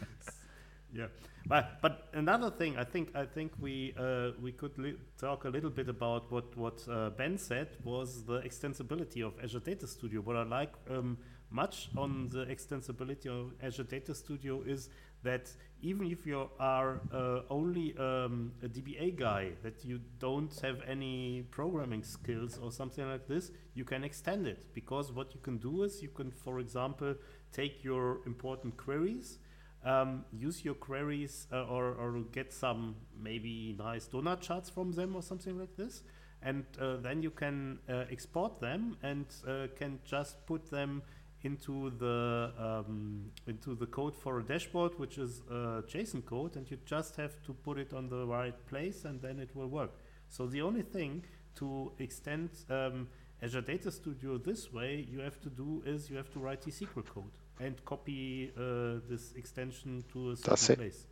yeah, 0.94 1.07
but 1.51 1.83
but 1.83 2.09
another 2.15 2.51
thing, 2.51 2.79
I 2.79 2.85
think 2.85 3.11
I 3.15 3.25
think 3.27 3.53
we 3.61 3.93
uh, 3.99 4.31
we 4.41 4.53
could 4.53 4.79
li- 4.79 4.99
talk 5.19 5.45
a 5.45 5.49
little 5.49 5.69
bit 5.71 5.89
about 5.89 6.31
what 6.31 6.57
what 6.57 6.87
uh, 6.89 7.11
Ben 7.11 7.37
said 7.37 7.69
was 7.85 8.25
the 8.25 8.41
extensibility 8.41 9.27
of 9.27 9.33
Azure 9.43 9.59
Data 9.59 9.87
Studio. 9.89 10.21
What 10.21 10.37
I 10.37 10.45
like 10.45 10.73
um, 10.89 11.19
much 11.51 11.91
on 11.97 12.29
the 12.29 12.47
extensibility 12.47 13.27
of 13.27 13.53
Azure 13.61 13.83
Data 13.83 14.15
Studio 14.15 14.63
is 14.63 14.91
that 15.25 15.51
even 15.83 16.07
if 16.07 16.25
you 16.25 16.49
are 16.61 17.01
uh, 17.13 17.41
only 17.51 17.97
um, 17.99 18.53
a 18.63 18.69
DBA 18.69 19.17
guy, 19.17 19.51
that 19.65 19.85
you 19.85 20.01
don't 20.21 20.57
have 20.61 20.81
any 20.87 21.43
programming 21.51 22.05
skills 22.05 22.59
or 22.63 22.71
something 22.71 23.07
like 23.09 23.27
this, 23.27 23.51
you 23.75 23.85
can 23.85 24.05
extend 24.05 24.47
it 24.47 24.73
because 24.73 25.13
what 25.13 25.35
you 25.35 25.41
can 25.41 25.59
do 25.59 25.83
is 25.83 26.01
you 26.01 26.11
can, 26.11 26.31
for 26.31 26.61
example, 26.61 27.15
take 27.53 27.83
your 27.83 28.21
important 28.25 28.77
queries, 28.77 29.39
um, 29.85 30.24
use 30.32 30.65
your 30.65 30.74
queries 30.74 31.47
uh, 31.52 31.65
or, 31.65 31.94
or 31.94 32.20
get 32.32 32.52
some 32.52 32.97
maybe 33.19 33.74
nice 33.78 34.09
donut 34.09 34.40
charts 34.40 34.69
from 34.69 34.93
them 34.93 35.16
or 35.16 35.23
something 35.23 35.59
like 35.59 35.77
this. 35.77 36.02
And 36.43 36.65
uh, 36.81 36.97
then 36.97 37.23
you 37.23 37.31
can 37.31 37.78
uh, 37.89 38.05
export 38.11 38.61
them 38.61 38.97
and 39.02 39.27
uh, 39.47 39.66
can 39.77 40.01
just 40.05 40.47
put 40.47 40.70
them 40.70 41.02
into 41.43 41.90
the 41.98 42.52
um, 42.59 43.31
into 43.47 43.74
the 43.74 43.86
code 43.86 44.15
for 44.15 44.40
a 44.40 44.43
dashboard, 44.43 44.98
which 44.98 45.16
is 45.19 45.43
uh, 45.51 45.82
JSON 45.89 46.24
code, 46.24 46.57
and 46.57 46.70
you 46.70 46.78
just 46.85 47.16
have 47.16 47.43
to 47.47 47.55
put 47.55 47.78
it 47.78 47.93
on 47.94 48.09
the 48.09 48.27
right 48.27 48.55
place, 48.66 49.05
and 49.05 49.20
then 49.23 49.39
it 49.39 49.55
will 49.55 49.69
work. 49.69 49.93
So 50.28 50.47
the 50.47 50.61
only 50.62 50.82
thing 50.82 51.24
to 51.57 51.93
extend 51.98 52.51
um, 52.69 53.09
Azure 53.43 53.62
Data 53.62 53.90
Studio 53.90 54.36
this 54.36 54.73
way, 54.73 55.07
you 55.11 55.20
have 55.20 55.40
to 55.40 55.48
do 55.48 55.82
is 55.86 56.11
you 56.11 56.16
have 56.16 56.31
to 56.32 56.39
write 56.39 56.62
the 56.62 56.70
SQL 56.70 57.07
code 57.07 57.32
and 57.61 57.85
copy 57.85 58.53
uh, 58.57 59.01
this 59.09 59.32
extension 59.37 60.03
to 60.12 60.31
a 60.31 60.37
certain 60.37 60.51
That's 60.51 60.70
it. 60.70 60.78
place. 60.78 61.07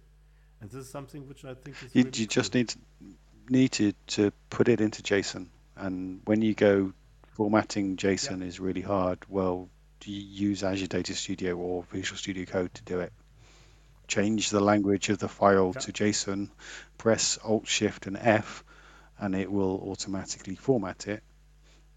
And 0.60 0.70
this 0.70 0.86
is 0.86 0.90
something 0.90 1.28
which 1.28 1.44
I 1.44 1.54
think 1.54 1.76
is 1.84 1.94
You, 1.94 2.04
really 2.04 2.18
you 2.18 2.26
just 2.26 2.52
cool. 2.52 2.60
need 2.60 2.68
to, 2.68 2.78
need 3.48 3.94
to, 4.08 4.32
put 4.50 4.68
it 4.68 4.80
into 4.80 5.02
JSON, 5.02 5.46
and 5.76 6.20
when 6.24 6.42
you 6.42 6.54
go 6.54 6.92
formatting 7.38 7.96
JSON 7.96 8.42
is 8.42 8.58
really 8.58 8.80
hard. 8.80 9.18
Well, 9.28 9.68
do 10.00 10.10
you 10.10 10.48
use 10.48 10.64
Azure 10.64 10.88
Data 10.88 11.14
Studio 11.14 11.56
or 11.56 11.84
Visual 11.92 12.18
Studio 12.18 12.44
Code 12.44 12.74
to 12.74 12.82
do 12.82 13.00
it? 13.00 13.12
Change 14.08 14.50
the 14.50 14.60
language 14.60 15.10
of 15.10 15.18
the 15.18 15.28
file 15.28 15.72
to 15.74 15.92
JSON, 15.92 16.50
press 16.96 17.38
Alt 17.44 17.68
Shift 17.68 18.06
and 18.06 18.16
F, 18.16 18.64
and 19.18 19.36
it 19.36 19.52
will 19.52 19.80
automatically 19.90 20.56
format 20.56 21.06
it. 21.06 21.22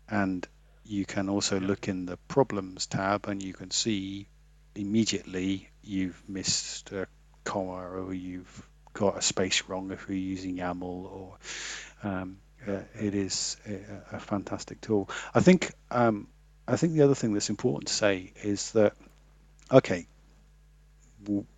And 0.08 0.48
you 0.86 1.06
can 1.06 1.30
also 1.30 1.60
look 1.60 1.88
in 1.88 2.06
the 2.06 2.18
Problems 2.28 2.86
tab, 2.86 3.28
and 3.28 3.42
you 3.42 3.54
can 3.54 3.72
see 3.72 4.28
immediately 4.76 5.70
you've 5.84 6.22
missed 6.28 6.92
a 6.92 7.08
comma 7.44 7.90
or 7.90 8.14
you've 8.14 8.68
got 8.94 9.18
a 9.18 9.22
space 9.22 9.64
wrong 9.68 9.92
if 9.92 10.06
you're 10.08 10.18
using 10.18 10.58
YAML 10.58 10.84
or 10.84 11.38
um, 12.04 12.38
uh, 12.68 12.80
it 13.00 13.16
is 13.16 13.58
a, 13.68 14.16
a 14.16 14.20
fantastic 14.20 14.82
tool. 14.82 15.10
I 15.34 15.42
think 15.42 15.72
um, 15.90 16.28
I 16.68 16.76
think 16.76 16.94
the 16.94 17.02
other 17.02 17.16
thing 17.16 17.34
that's 17.34 17.50
important 17.50 17.88
to 17.88 17.94
say 17.94 18.32
is 18.44 18.72
that 18.74 18.94
okay, 19.72 20.08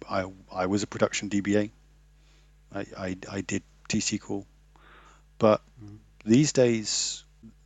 I 0.09 0.25
I 0.51 0.65
was 0.67 0.83
a 0.83 0.87
production 0.87 1.29
DBA. 1.29 1.71
I 2.73 2.85
I, 2.97 3.17
I 3.29 3.41
did 3.41 3.63
T-SQL, 3.89 4.45
but 5.37 5.61
these 6.25 6.53
days 6.53 7.23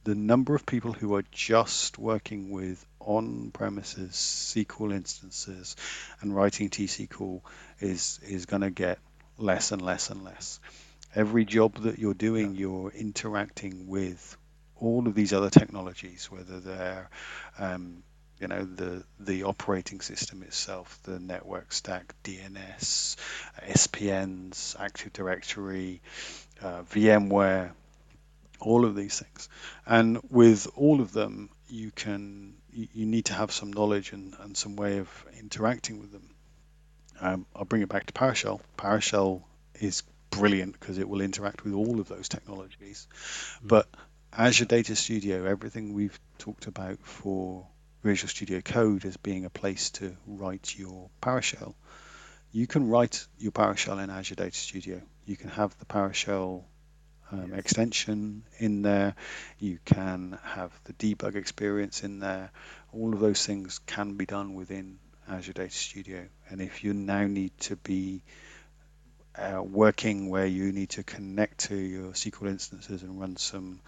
the 0.08 0.16
number 0.16 0.56
of 0.56 0.66
people 0.66 0.94
who 0.94 1.16
are 1.16 1.26
just 1.34 1.98
working 1.98 2.50
with 2.50 2.86
on-premises 3.02 4.12
SQL 4.14 4.94
instances 4.94 5.76
and 6.22 6.34
writing 6.34 6.70
T-SQL 6.70 7.42
is 7.82 8.18
is 8.26 8.46
going 8.46 8.62
to 8.62 8.70
get 8.70 9.00
less 9.38 9.74
and 9.74 9.82
less 9.82 10.10
and 10.10 10.24
less. 10.24 10.62
Every 11.14 11.44
job 11.44 11.76
that 11.80 12.00
you're 12.00 12.14
doing, 12.14 12.56
you're 12.56 12.90
interacting 12.92 13.88
with 13.88 14.38
all 14.78 15.10
of 15.10 15.14
these 15.14 15.34
other 15.34 15.50
technologies, 15.50 16.32
whether 16.32 16.62
they're 16.62 17.10
um, 17.60 18.02
you 18.40 18.48
know 18.48 18.64
the 18.64 19.04
the 19.20 19.44
operating 19.44 20.00
system 20.00 20.42
itself, 20.42 21.00
the 21.04 21.20
network 21.20 21.74
stack, 21.74 22.16
DNS, 22.24 23.18
SPNs, 23.62 24.80
Active 24.80 25.12
Directory, 25.12 26.02
uh, 26.62 26.84
VMware, 26.84 27.72
all 28.60 28.86
of 28.86 28.96
these 28.96 29.20
things. 29.20 29.50
And 29.86 30.20
with 30.30 30.68
all 30.76 31.02
of 31.02 31.12
them, 31.12 31.50
you 31.70 31.92
can 31.92 32.56
you, 32.72 32.88
you 32.94 33.06
need 33.06 33.26
to 33.26 33.34
have 33.34 33.52
some 33.52 33.74
knowledge 33.74 34.14
and, 34.14 34.36
and 34.40 34.56
some 34.56 34.76
way 34.76 35.00
of 35.00 35.26
interacting 35.40 36.00
with 36.00 36.12
them. 36.12 36.30
Um, 37.20 37.46
I'll 37.56 37.66
bring 37.66 37.82
it 37.82 37.90
back 37.90 38.06
to 38.06 38.14
PowerShell. 38.14 38.62
PowerShell 38.78 39.42
is 39.80 40.04
brilliant 40.30 40.80
because 40.80 40.98
it 40.98 41.10
will 41.10 41.22
interact 41.22 41.64
with 41.64 41.74
all 41.74 42.00
of 42.00 42.08
those 42.08 42.30
technologies. 42.30 43.08
But 43.64 43.88
Azure 44.32 44.66
Data 44.66 44.96
Studio, 44.96 45.46
everything 45.46 45.94
we've 45.94 46.20
talked 46.38 46.68
about 46.68 47.00
for 47.00 47.66
Visual 48.04 48.30
Studio 48.30 48.62
Code 48.62 49.06
as 49.06 49.18
being 49.18 49.46
a 49.46 49.50
place 49.50 49.90
to 49.92 50.16
write 50.28 50.78
your 50.78 51.10
PowerShell, 51.22 51.74
you 52.52 52.68
can 52.68 52.88
write 52.88 53.26
your 53.40 53.52
PowerShell 53.52 54.04
in 54.04 54.10
Azure 54.10 54.36
Data 54.36 54.56
Studio. 54.56 55.02
You 55.26 55.36
can 55.36 55.50
have 55.50 55.78
the 55.80 55.86
PowerShell 55.86 56.64
um, 57.32 57.54
Yes. 57.54 57.60
extension 57.60 58.44
in 58.58 58.82
there. 58.82 59.16
You 59.60 59.80
can 59.86 60.38
have 60.44 60.72
the 60.86 60.94
debug 60.94 61.36
experience 61.36 62.04
in 62.04 62.20
there. 62.20 62.52
All 62.94 63.14
of 63.14 63.20
those 63.20 63.46
things 63.46 63.80
can 63.86 64.16
be 64.16 64.26
done 64.26 64.54
within 64.56 65.00
Azure 65.28 65.54
Data 65.54 65.74
Studio. 65.76 66.28
And 66.50 66.62
if 66.62 66.84
you 66.84 66.94
now 66.94 67.28
need 67.28 67.58
to 67.62 67.76
be 67.78 68.24
uh, 69.36 69.62
working 69.62 70.30
where 70.30 70.46
you 70.46 70.72
need 70.72 70.90
to 70.90 71.04
connect 71.04 71.60
to 71.70 71.76
your 71.76 72.12
SQL 72.12 72.50
instances 72.50 73.04
and 73.04 73.20
run 73.20 73.38
some 73.38 73.82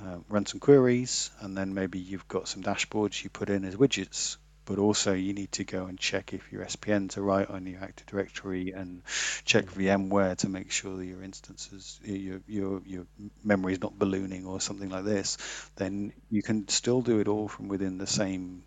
uh, 0.00 0.18
run 0.28 0.46
some 0.46 0.60
queries, 0.60 1.30
and 1.40 1.56
then 1.56 1.74
maybe 1.74 1.98
you've 1.98 2.26
got 2.28 2.48
some 2.48 2.62
dashboards 2.62 3.22
you 3.22 3.30
put 3.30 3.50
in 3.50 3.64
as 3.64 3.76
widgets. 3.76 4.36
But 4.64 4.78
also, 4.78 5.12
you 5.12 5.32
need 5.32 5.52
to 5.52 5.64
go 5.64 5.86
and 5.86 5.98
check 5.98 6.32
if 6.32 6.52
your 6.52 6.64
SPNs 6.64 7.16
are 7.16 7.22
right 7.22 7.48
on 7.48 7.66
your 7.66 7.82
Active 7.82 8.06
Directory, 8.06 8.70
and 8.70 9.02
check 9.44 9.66
VMware 9.66 10.36
to 10.38 10.48
make 10.48 10.70
sure 10.70 10.96
that 10.96 11.04
your 11.04 11.22
instances, 11.22 11.98
your 12.04 12.40
your 12.46 12.82
your 12.86 13.06
memory 13.42 13.72
is 13.72 13.80
not 13.80 13.98
ballooning 13.98 14.46
or 14.46 14.60
something 14.60 14.88
like 14.88 15.04
this. 15.04 15.36
Then 15.76 16.12
you 16.30 16.42
can 16.42 16.68
still 16.68 17.02
do 17.02 17.18
it 17.20 17.28
all 17.28 17.48
from 17.48 17.68
within 17.68 17.98
the 17.98 18.06
same 18.06 18.62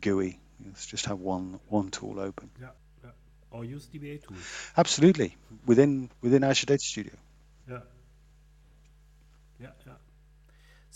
GUI. 0.00 0.38
Let's 0.64 0.86
just 0.86 1.06
have 1.06 1.18
one 1.18 1.60
one 1.68 1.90
tool 1.90 2.20
open. 2.20 2.50
Yeah, 2.60 2.68
yeah. 3.02 3.10
Or 3.50 3.64
use 3.64 3.86
DBA 3.86 4.22
tools. 4.22 4.72
Absolutely, 4.76 5.36
within 5.66 6.10
within 6.20 6.44
Azure 6.44 6.66
Data 6.66 6.82
Studio. 6.82 7.14
Yeah. 7.68 7.80
Yeah, 9.60 9.70
yeah. 9.86 9.92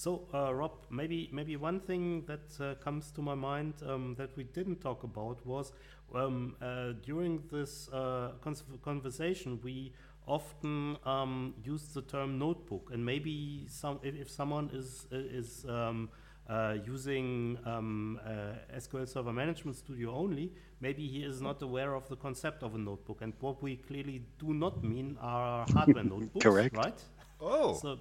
So, 0.02 0.26
uh, 0.34 0.52
Rob, 0.52 0.72
maybe 0.90 1.28
maybe 1.30 1.54
one 1.56 1.78
thing 1.78 2.24
that 2.26 2.60
uh, 2.60 2.74
comes 2.82 3.12
to 3.12 3.22
my 3.22 3.36
mind 3.36 3.74
um, 3.86 4.16
that 4.18 4.36
we 4.36 4.42
didn't 4.42 4.80
talk 4.80 5.04
about 5.04 5.46
was 5.46 5.72
um, 6.12 6.56
uh, 6.60 6.94
during 7.04 7.40
this 7.52 7.88
uh, 7.92 8.32
cons- 8.40 8.64
conversation 8.82 9.60
we 9.62 9.92
often 10.26 10.96
um, 11.06 11.54
use 11.62 11.84
the 11.94 12.02
term 12.02 12.36
notebook, 12.36 12.90
and 12.92 13.06
maybe 13.06 13.64
some 13.68 14.00
if, 14.02 14.16
if 14.16 14.28
someone 14.28 14.70
is 14.74 15.06
is 15.12 15.64
um, 15.68 16.08
uh, 16.50 16.74
using 16.84 17.56
um, 17.64 18.18
uh, 18.26 18.76
SQL 18.76 19.06
Server 19.08 19.32
Management 19.32 19.76
Studio 19.76 20.12
only, 20.12 20.50
maybe 20.80 21.06
he 21.06 21.22
is 21.22 21.40
not 21.40 21.62
aware 21.62 21.94
of 21.94 22.08
the 22.08 22.16
concept 22.16 22.64
of 22.64 22.74
a 22.74 22.78
notebook. 22.78 23.18
And 23.22 23.34
what 23.38 23.62
we 23.62 23.76
clearly 23.76 24.24
do 24.40 24.52
not 24.52 24.82
mean 24.82 25.16
are 25.20 25.64
hardware 25.72 26.02
notebooks, 26.14 26.42
Correct. 26.42 26.76
right? 26.76 27.00
Oh, 27.40 27.74
So, 27.74 27.98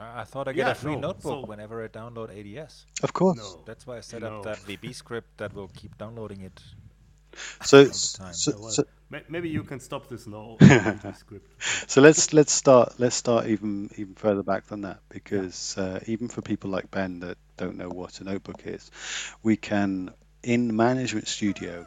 I 0.00 0.20
I 0.22 0.24
thought 0.24 0.48
I 0.48 0.52
get 0.52 0.66
Yeah, 0.66 0.72
a 0.72 0.74
free 0.74 0.94
no, 0.96 1.00
notebook 1.08 1.44
so- 1.44 1.46
whenever 1.46 1.84
I 1.84 1.88
download 1.88 2.30
ADS. 2.30 2.86
Of 3.02 3.12
course. 3.12 3.36
no. 3.38 3.62
That's 3.66 3.86
why 3.86 3.98
I 3.98 4.00
set 4.00 4.22
No. 4.22 4.38
up 4.38 4.44
that 4.44 4.56
VB 4.66 4.92
script 4.94 5.36
that 5.38 5.52
will 5.54 5.68
keep 5.68 5.96
downloading 5.98 6.40
it. 6.40 6.60
So, 7.62 7.84
the 7.84 8.16
time. 8.18 8.34
so, 8.34 8.52
Well, 8.58 8.70
so, 8.70 8.84
maybe 9.28 9.48
you 9.48 9.62
can 9.62 9.78
stop 9.78 10.08
this 10.08 10.26
now. 10.26 10.56
script. 11.16 11.46
so 11.86 12.00
let's 12.00 12.32
let's 12.32 12.52
start 12.52 12.98
let's 12.98 13.14
start 13.14 13.46
even 13.46 13.88
even 13.96 14.14
further 14.16 14.42
back 14.42 14.66
than 14.66 14.80
that 14.80 14.98
because 15.08 15.78
uh, 15.78 16.00
even 16.08 16.26
for 16.28 16.42
people 16.42 16.70
like 16.70 16.90
Ben 16.90 17.20
that 17.20 17.38
don't 17.56 17.76
know 17.76 17.88
what 17.88 18.20
a 18.20 18.24
notebook 18.24 18.62
is, 18.66 18.90
we 19.44 19.56
can 19.56 20.10
in 20.42 20.74
Management 20.74 21.28
Studio, 21.28 21.86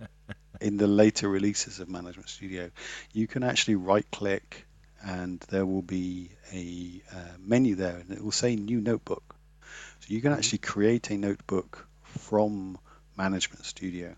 in 0.60 0.78
the 0.78 0.86
later 0.86 1.28
releases 1.28 1.80
of 1.80 1.88
Management 1.90 2.28
Studio, 2.30 2.70
you 3.12 3.26
can 3.26 3.42
actually 3.42 3.74
right 3.76 4.06
click 4.10 4.66
and 5.02 5.40
there 5.48 5.66
will 5.66 5.82
be 5.82 6.30
a 6.52 7.02
uh, 7.14 7.36
menu 7.38 7.74
there 7.74 7.96
and 7.96 8.10
it 8.10 8.22
will 8.22 8.32
say 8.32 8.56
New 8.56 8.80
Notebook. 8.80 9.36
So 10.00 10.06
you 10.08 10.20
can 10.20 10.32
actually 10.32 10.58
create 10.58 11.10
a 11.10 11.16
notebook 11.16 11.86
from 12.02 12.78
Management 13.16 13.64
Studio. 13.64 14.14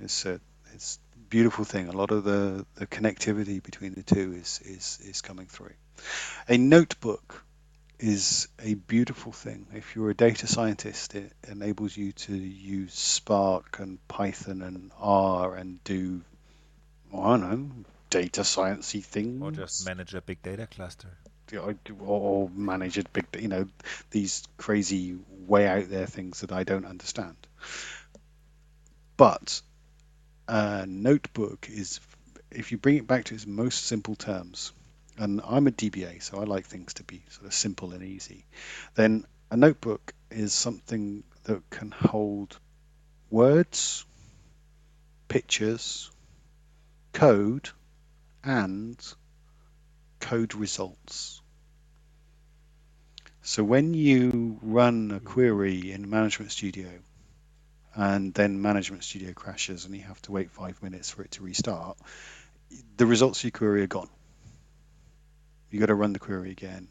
It's 0.00 0.26
a 0.26 0.40
it's 0.74 0.98
a 1.14 1.18
beautiful 1.30 1.64
thing. 1.64 1.88
A 1.88 1.92
lot 1.92 2.10
of 2.10 2.24
the, 2.24 2.66
the 2.74 2.86
connectivity 2.86 3.62
between 3.62 3.94
the 3.94 4.02
two 4.02 4.32
is, 4.32 4.60
is 4.64 4.98
is 5.04 5.20
coming 5.22 5.46
through. 5.46 5.74
A 6.48 6.58
notebook 6.58 7.44
is 7.98 8.48
a 8.62 8.74
beautiful 8.74 9.32
thing. 9.32 9.66
If 9.72 9.96
you're 9.96 10.10
a 10.10 10.14
data 10.14 10.46
scientist, 10.46 11.14
it 11.14 11.32
enables 11.48 11.96
you 11.96 12.12
to 12.12 12.36
use 12.36 12.92
Spark 12.92 13.78
and 13.78 13.98
Python 14.08 14.62
and 14.62 14.90
R 14.98 15.54
and 15.54 15.82
do 15.84 16.22
I 17.14 17.36
don't 17.36 17.40
know 17.40 17.84
data 18.10 18.42
sciencey 18.42 19.04
things 19.04 19.42
Or 19.42 19.50
just 19.50 19.86
manage 19.86 20.14
a 20.14 20.20
big 20.20 20.42
data 20.42 20.66
cluster. 20.66 21.16
or 21.52 21.76
or 22.00 22.50
manage 22.50 22.98
a 22.98 23.04
big, 23.12 23.26
you 23.38 23.48
know, 23.48 23.66
these 24.10 24.46
crazy 24.56 25.18
way 25.46 25.66
out 25.66 25.88
there 25.88 26.06
things 26.06 26.40
that 26.40 26.52
I 26.52 26.64
don't 26.64 26.84
understand. 26.86 27.36
But 29.16 29.62
a 30.48 30.86
notebook 30.86 31.68
is, 31.70 32.00
if 32.50 32.72
you 32.72 32.78
bring 32.78 32.96
it 32.96 33.06
back 33.06 33.24
to 33.26 33.34
its 33.34 33.46
most 33.46 33.84
simple 33.84 34.14
terms, 34.14 34.72
and 35.18 35.40
I'm 35.44 35.66
a 35.66 35.70
DBA, 35.70 36.22
so 36.22 36.38
I 36.38 36.44
like 36.44 36.66
things 36.66 36.94
to 36.94 37.04
be 37.04 37.22
sort 37.30 37.46
of 37.46 37.54
simple 37.54 37.92
and 37.92 38.02
easy, 38.02 38.44
then 38.94 39.24
a 39.50 39.56
notebook 39.56 40.12
is 40.30 40.52
something 40.52 41.24
that 41.44 41.68
can 41.70 41.90
hold 41.90 42.58
words, 43.30 44.04
pictures, 45.28 46.10
code, 47.12 47.70
and 48.46 48.96
code 50.20 50.54
results. 50.54 51.42
So 53.42 53.62
when 53.62 53.92
you 53.92 54.58
run 54.62 55.10
a 55.10 55.20
query 55.20 55.92
in 55.92 56.08
Management 56.08 56.52
Studio 56.52 56.88
and 57.94 58.32
then 58.34 58.62
Management 58.62 59.04
Studio 59.04 59.32
crashes 59.32 59.84
and 59.84 59.94
you 59.94 60.02
have 60.02 60.20
to 60.22 60.32
wait 60.32 60.50
five 60.50 60.82
minutes 60.82 61.10
for 61.10 61.22
it 61.22 61.32
to 61.32 61.42
restart, 61.42 61.98
the 62.96 63.06
results 63.06 63.40
of 63.40 63.44
your 63.44 63.50
query 63.50 63.82
are 63.82 63.88
gone. 63.88 64.08
You 65.70 65.80
got 65.80 65.86
to 65.86 65.94
run 65.94 66.12
the 66.12 66.18
query 66.18 66.50
again 66.50 66.88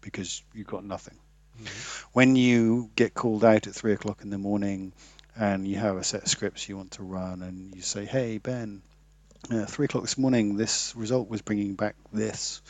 because 0.00 0.42
you've 0.54 0.66
got 0.66 0.84
nothing. 0.84 1.18
Mm-hmm. 1.60 2.08
When 2.12 2.36
you 2.36 2.90
get 2.96 3.14
called 3.14 3.44
out 3.44 3.66
at 3.66 3.74
three 3.74 3.92
o'clock 3.92 4.22
in 4.22 4.30
the 4.30 4.38
morning 4.38 4.92
and 5.36 5.66
you 5.66 5.76
have 5.76 5.96
a 5.96 6.04
set 6.04 6.22
of 6.22 6.28
scripts 6.28 6.68
you 6.68 6.76
want 6.76 6.92
to 6.92 7.02
run 7.02 7.42
and 7.42 7.74
you 7.74 7.82
say, 7.82 8.04
hey, 8.04 8.38
Ben, 8.38 8.82
uh, 9.50 9.64
three 9.66 9.86
o'clock 9.86 10.04
this 10.04 10.18
morning, 10.18 10.56
this 10.56 10.94
result 10.96 11.28
was 11.28 11.42
bringing 11.42 11.74
back 11.74 11.94
this, 12.12 12.60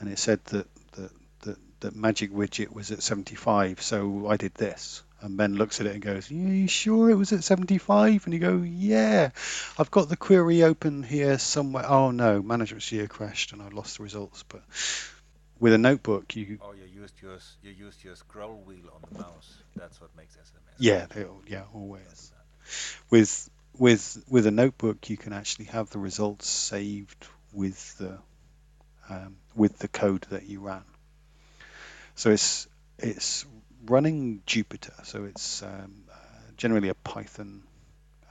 and 0.00 0.08
it 0.08 0.18
said 0.18 0.44
that 0.46 0.66
that 0.92 1.10
that, 1.42 1.56
that 1.80 1.96
magic 1.96 2.32
widget 2.32 2.72
was 2.72 2.90
at 2.92 3.02
75, 3.02 3.80
so 3.82 4.28
I 4.28 4.36
did 4.36 4.54
this. 4.54 5.02
And 5.22 5.36
Ben 5.38 5.54
looks 5.54 5.80
at 5.80 5.86
it 5.86 5.94
and 5.94 6.02
goes, 6.02 6.30
"Are 6.30 6.34
you 6.34 6.68
sure 6.68 7.08
it 7.08 7.14
was 7.14 7.32
at 7.32 7.42
75?" 7.42 8.26
And 8.26 8.34
you 8.34 8.40
go, 8.40 8.58
"Yeah, 8.58 9.30
I've 9.78 9.90
got 9.90 10.10
the 10.10 10.16
query 10.16 10.62
open 10.62 11.02
here 11.02 11.38
somewhere." 11.38 11.86
Oh 11.88 12.10
no, 12.10 12.42
Management 12.42 12.82
Studio 12.82 13.06
crashed 13.06 13.52
and 13.52 13.62
I 13.62 13.68
lost 13.68 13.96
the 13.96 14.02
results. 14.02 14.44
But 14.46 14.62
with 15.58 15.72
a 15.72 15.78
notebook, 15.78 16.36
you 16.36 16.58
Oh, 16.62 16.72
you 16.72 16.84
used 17.00 17.14
your 17.22 17.38
you 17.62 17.70
used 17.70 18.04
your 18.04 18.14
scroll 18.14 18.62
wheel 18.66 18.90
on 18.94 19.00
the 19.10 19.18
mouse. 19.20 19.54
That's 19.74 19.98
what 20.02 20.14
makes 20.16 20.34
SMS. 20.36 20.74
yeah, 20.78 21.06
they, 21.06 21.24
yeah, 21.46 21.62
always. 21.72 22.32
With 23.08 23.48
with 23.78 24.24
with 24.28 24.46
a 24.46 24.50
notebook, 24.50 25.08
you 25.10 25.16
can 25.16 25.32
actually 25.32 25.66
have 25.66 25.90
the 25.90 25.98
results 25.98 26.48
saved 26.48 27.26
with 27.52 27.98
the 27.98 28.18
um, 29.08 29.36
with 29.54 29.78
the 29.78 29.88
code 29.88 30.26
that 30.30 30.44
you 30.44 30.60
ran. 30.60 30.84
So 32.14 32.30
it's 32.30 32.68
it's 32.98 33.44
running 33.84 34.42
Jupyter. 34.46 35.04
So 35.04 35.24
it's 35.24 35.62
um, 35.62 36.04
uh, 36.10 36.16
generally 36.56 36.88
a 36.88 36.94
Python 36.94 37.62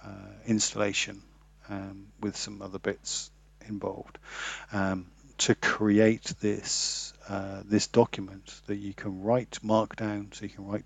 uh, 0.04 0.10
installation 0.46 1.22
um, 1.70 2.08
with 2.20 2.36
some 2.36 2.62
other 2.62 2.80
bits 2.80 3.32
involved 3.68 4.18
um, 4.72 5.08
to 5.38 5.56
create 5.56 6.34
this 6.40 7.14
uh, 7.28 7.62
this 7.66 7.88
document 7.88 8.54
that 8.68 8.76
you 8.76 8.94
can 8.94 9.22
write 9.22 9.60
Markdown. 9.64 10.34
So 10.34 10.44
you 10.44 10.50
can 10.50 10.68
write 10.68 10.86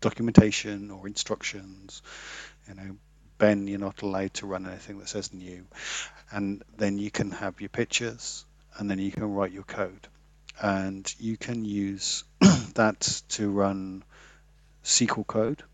documentation 0.00 0.90
or 0.90 1.06
instructions. 1.06 2.02
You 2.68 2.74
know, 2.74 2.96
Ben, 3.42 3.66
you're 3.66 3.80
not 3.80 4.02
allowed 4.02 4.32
to 4.34 4.46
run 4.46 4.66
anything 4.66 5.00
that 5.00 5.08
says 5.08 5.34
new, 5.34 5.66
and 6.30 6.62
then 6.76 6.96
you 6.96 7.10
can 7.10 7.32
have 7.32 7.60
your 7.60 7.70
pictures, 7.70 8.44
and 8.78 8.88
then 8.88 9.00
you 9.00 9.10
can 9.10 9.24
write 9.24 9.50
your 9.50 9.64
code, 9.64 10.06
and 10.62 11.12
you 11.18 11.36
can 11.36 11.64
use 11.64 12.22
that 12.74 13.00
to 13.30 13.50
run 13.50 14.04
SQL 14.84 15.26
code 15.26 15.64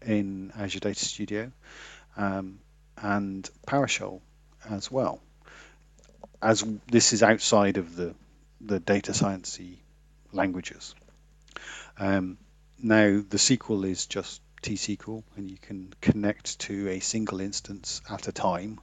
in 0.00 0.52
Azure 0.56 0.78
Data 0.78 1.04
Studio 1.04 1.50
um, 2.16 2.60
and 2.96 3.50
PowerShell 3.66 4.20
as 4.70 4.88
well. 4.88 5.20
As 6.40 6.64
this 6.86 7.12
is 7.12 7.24
outside 7.24 7.78
of 7.78 7.96
the 7.96 8.14
the 8.60 8.78
data 8.78 9.10
sciencey 9.10 9.78
languages. 10.32 10.94
Um, 11.98 12.38
now 12.80 13.24
the 13.28 13.38
SQL 13.38 13.84
is 13.86 14.06
just 14.06 14.40
T-SQL, 14.62 15.22
and 15.36 15.50
you 15.50 15.58
can 15.60 15.92
connect 16.00 16.58
to 16.60 16.88
a 16.88 17.00
single 17.00 17.40
instance 17.40 18.00
at 18.10 18.28
a 18.28 18.32
time, 18.32 18.80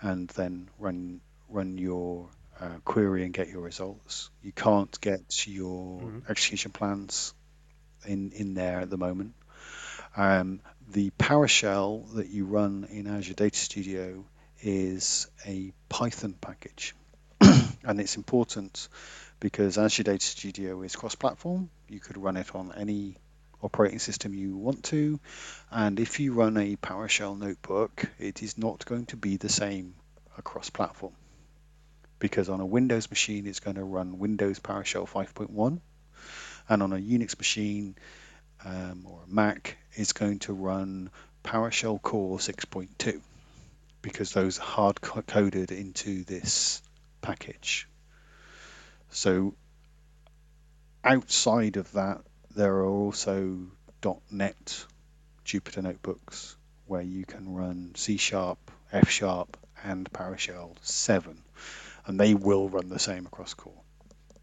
and 0.00 0.28
then 0.30 0.68
run 0.78 1.20
run 1.48 1.76
your 1.78 2.28
uh, 2.60 2.78
query 2.84 3.24
and 3.24 3.34
get 3.34 3.48
your 3.48 3.60
results. 3.60 4.30
You 4.42 4.52
can't 4.52 4.98
get 5.00 5.46
your 5.46 6.00
Mhm. 6.00 6.30
execution 6.30 6.72
plans 6.72 7.34
in 8.06 8.32
in 8.32 8.54
there 8.54 8.80
at 8.80 8.90
the 8.90 8.96
moment. 8.96 9.34
Um, 10.16 10.60
the 10.88 11.10
PowerShell 11.18 12.14
that 12.14 12.28
you 12.28 12.44
run 12.44 12.84
in 12.90 13.06
Azure 13.06 13.34
Data 13.34 13.58
Studio 13.58 14.24
is 14.60 15.28
a 15.46 15.72
Python 15.88 16.34
package, 16.40 16.94
and 17.40 18.00
it's 18.00 18.16
important 18.16 18.88
because 19.40 19.78
Azure 19.78 20.04
Data 20.04 20.24
Studio 20.24 20.82
is 20.82 20.94
cross-platform. 20.96 21.70
You 21.88 22.00
could 22.00 22.16
run 22.16 22.36
it 22.36 22.54
on 22.54 22.72
any 22.76 23.16
operating 23.62 23.98
system 23.98 24.34
you 24.34 24.56
want 24.56 24.84
to, 24.84 25.20
and 25.70 26.00
if 26.00 26.20
you 26.20 26.32
run 26.32 26.56
a 26.56 26.76
PowerShell 26.76 27.38
notebook, 27.38 28.10
it 28.18 28.42
is 28.42 28.58
not 28.58 28.84
going 28.84 29.06
to 29.06 29.16
be 29.16 29.36
the 29.36 29.48
same 29.48 29.94
across 30.36 30.70
platform 30.70 31.12
because 32.18 32.48
on 32.48 32.60
a 32.60 32.66
Windows 32.66 33.10
machine 33.10 33.46
it's 33.48 33.58
going 33.58 33.74
to 33.74 33.82
run 33.82 34.20
Windows 34.20 34.60
PowerShell 34.60 35.08
5.1, 35.08 35.80
and 36.68 36.82
on 36.82 36.92
a 36.92 36.96
Unix 36.96 37.36
machine 37.36 37.96
um, 38.64 39.04
or 39.08 39.20
a 39.26 39.34
Mac 39.34 39.76
it's 39.94 40.12
going 40.12 40.38
to 40.38 40.52
run 40.52 41.10
PowerShell 41.44 42.00
Core 42.00 42.38
6.2 42.38 43.20
because 44.02 44.32
those 44.32 44.58
are 44.58 44.62
hard 44.62 45.00
coded 45.00 45.72
into 45.72 46.24
this 46.24 46.80
package. 47.20 47.88
So 49.10 49.54
outside 51.04 51.76
of 51.76 51.90
that, 51.92 52.20
there 52.54 52.74
are 52.76 52.86
also 52.86 53.58
.NET 54.30 54.84
Jupyter 55.44 55.82
notebooks 55.82 56.56
where 56.86 57.02
you 57.02 57.24
can 57.24 57.54
run 57.54 57.92
C 57.94 58.16
Sharp, 58.16 58.58
F 58.92 59.08
Sharp, 59.08 59.56
and 59.84 60.10
PowerShell 60.12 60.76
7, 60.82 61.42
and 62.06 62.20
they 62.20 62.34
will 62.34 62.68
run 62.68 62.88
the 62.88 62.98
same 62.98 63.26
across 63.26 63.54
core. 63.54 63.80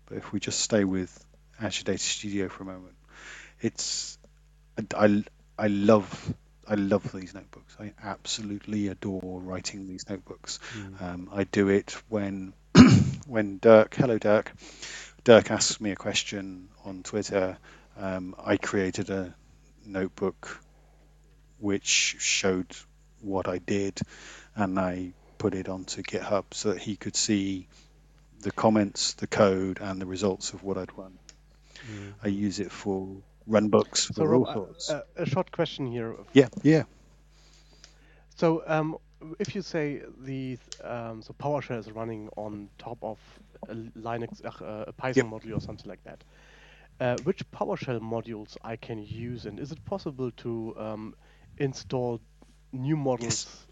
But 0.08 0.18
if 0.18 0.32
we 0.32 0.40
just 0.40 0.60
stay 0.60 0.84
with 0.84 1.26
Azure 1.62 1.84
Data 1.84 2.00
Studio 2.04 2.50
for 2.50 2.64
a 2.64 2.66
moment. 2.66 2.96
It's 3.62 4.18
I, 4.96 5.24
I 5.58 5.68
love 5.68 6.34
I 6.68 6.76
love 6.76 7.12
these 7.12 7.34
notebooks. 7.34 7.76
I 7.80 7.94
absolutely 8.02 8.88
adore 8.88 9.42
writing 9.42 9.88
these 9.88 10.08
notebooks. 10.10 10.60
Um, 11.02 11.30
I 11.34 11.44
do 11.44 11.68
it 11.70 11.96
when 12.08 12.54
when 13.28 13.58
Dirk, 13.58 13.96
hello 13.96 14.18
Dirk, 14.18 14.54
Dirk 15.24 15.52
asks 15.52 15.82
me 15.82 15.92
a 15.92 15.96
question 15.96 16.70
on 16.86 17.04
Twitter. 17.04 17.58
Um, 17.98 18.36
I 18.44 18.58
created 18.58 19.10
a 19.10 19.34
notebook 19.86 20.62
which 21.60 22.16
showed 22.20 22.68
what 23.22 23.48
I 23.48 23.58
did, 23.58 24.00
and 24.56 24.80
I 24.80 25.12
put 25.38 25.54
it 25.54 25.68
onto 25.70 26.02
GitHub 26.02 26.46
so 26.54 26.70
that 26.74 26.80
he 26.82 26.96
could 26.96 27.16
see 27.16 27.68
the 28.42 28.52
comments, 28.52 29.14
the 29.14 29.28
code, 29.28 29.80
and 29.82 30.02
the 30.02 30.06
results 30.06 30.54
of 30.54 30.64
what 30.64 30.78
I'd 30.78 30.98
run. 30.98 31.18
I 32.24 32.28
use 32.28 32.60
it 32.60 32.72
for 32.72 33.08
run 33.48 33.70
books 33.70 34.06
for 34.06 34.14
So, 34.14 34.22
all 34.24 34.28
Rob, 34.28 34.48
uh, 34.48 34.54
sorts. 34.54 34.90
uh, 34.90 35.02
a 35.18 35.26
short 35.26 35.52
question 35.52 35.88
here. 35.88 36.16
yeah, 36.34 36.50
yeah. 36.64 36.84
So, 38.36 38.64
um, 38.68 38.98
if 39.40 39.56
you 39.56 39.62
say 39.62 40.02
the 40.20 40.58
um, 40.84 41.22
so 41.22 41.34
PowerShell 41.34 41.80
is 41.80 41.92
running 41.92 42.30
on 42.38 42.70
top 42.78 42.98
of 43.02 43.18
a 43.68 43.76
Linux, 43.76 44.46
uh, 44.46 44.86
a 44.88 44.94
Python 44.94 45.30
module 45.30 45.58
or 45.58 45.62
something 45.62 45.90
like 45.90 46.04
that, 46.04 46.24
uh, 47.00 47.18
which 47.24 47.50
PowerShell 47.52 48.02
modules 48.02 48.58
I 48.64 48.76
can 48.76 49.02
use, 49.02 49.46
and 49.46 49.60
is 49.60 49.72
it 49.72 49.84
possible 49.86 50.32
to 50.38 50.76
um, 50.78 51.16
install 51.58 52.20
new 52.72 52.98
models? 52.98 53.66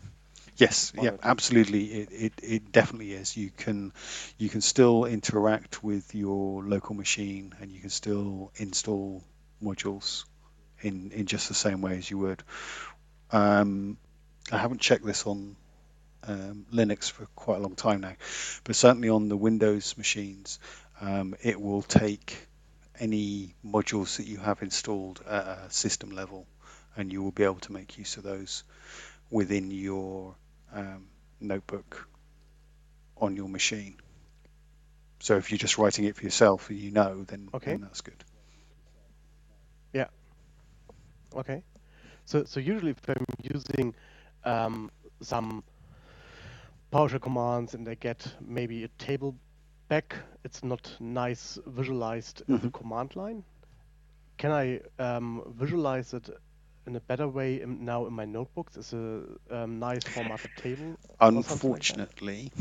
Yes, 0.56 0.92
on 0.98 1.06
yeah, 1.06 1.12
absolutely. 1.22 1.86
It, 1.86 2.10
it, 2.12 2.34
it 2.42 2.72
definitely 2.72 3.14
is. 3.14 3.38
You 3.38 3.52
can 3.52 3.94
you 4.38 4.50
can 4.50 4.62
still 4.62 5.06
interact 5.06 5.84
with 5.84 6.16
your 6.16 6.64
local 6.64 6.96
machine, 6.96 7.54
and 7.62 7.72
you 7.72 7.80
can 7.80 7.90
still 7.90 8.52
install 8.56 9.24
modules 9.64 10.26
in 10.82 11.12
in 11.12 11.26
just 11.26 11.48
the 11.48 11.54
same 11.54 11.82
way 11.82 11.98
as 11.98 12.10
you 12.10 12.18
would. 12.18 12.44
Um, 13.32 13.98
I 14.52 14.58
haven't 14.58 14.82
checked 14.82 15.06
this 15.06 15.28
on 15.28 15.58
um, 16.24 16.66
Linux 16.74 17.12
for 17.12 17.26
quite 17.36 17.58
a 17.58 17.62
long 17.62 17.76
time 17.76 18.02
now, 18.02 18.16
but 18.64 18.76
certainly 18.76 19.10
on 19.10 19.28
the 19.30 19.38
Windows 19.38 19.98
machines, 19.98 20.60
um, 21.02 21.36
it 21.44 21.60
will 21.62 21.82
take 21.82 22.47
any 23.00 23.56
modules 23.66 24.18
that 24.18 24.28
you 24.28 24.38
have 24.38 24.62
installed 24.62 25.22
at 25.28 25.48
a 25.48 25.70
system 25.72 26.12
level, 26.12 26.48
and 26.96 27.12
you 27.12 27.22
will 27.24 27.32
be 27.32 27.44
able 27.44 27.60
to 27.62 27.72
make 27.74 27.98
use 27.98 28.18
of 28.18 28.24
those 28.24 28.64
within 29.30 29.72
your 29.72 30.36
um, 30.74 31.08
notebook 31.40 32.08
on 33.18 33.36
your 33.36 33.50
machine. 33.50 33.96
So 35.20 35.38
if 35.38 35.52
you're 35.52 35.58
just 35.58 35.78
writing 35.78 36.06
it 36.06 36.16
for 36.16 36.24
yourself 36.24 36.70
and 36.70 36.80
you 36.80 36.92
know, 36.92 37.24
then, 37.24 37.50
Okay. 37.54 37.72
then 37.72 37.82
that's 37.82 38.02
good. 38.02 38.24
Yeah. 39.94 40.08
Okay. 41.36 41.64
So, 42.26 42.44
so 42.46 42.60
usually 42.60 42.92
if 42.92 43.10
I'm 43.10 43.26
using 43.42 43.96
um, 44.46 44.92
some 45.22 45.64
PowerShell 46.92 47.22
commands 47.22 47.74
and 47.74 47.88
I 47.88 47.96
get 47.96 48.28
maybe 48.42 48.84
a 48.84 48.88
table 49.00 49.36
back, 49.88 50.16
it's 50.44 50.64
not 50.64 50.96
nice 51.00 51.58
visualized 51.66 52.44
in 52.48 52.60
the 52.60 52.70
command 52.70 53.16
line. 53.16 53.44
Can 54.38 54.52
I 54.52 54.82
um, 55.00 55.54
visualize 55.58 56.14
it 56.14 56.30
in 56.86 56.96
a 56.96 57.00
better 57.00 57.28
way 57.28 57.62
in, 57.62 57.84
now 57.86 58.06
in 58.06 58.14
my 58.14 58.26
notebooks 58.26 58.78
as 58.78 58.94
a 58.94 59.24
um, 59.52 59.80
nice 59.80 60.04
formatted 60.04 60.52
table? 60.56 60.98
or 61.20 61.20
something 61.20 61.36
like? 61.36 61.52
Unfortunately, 61.52 62.52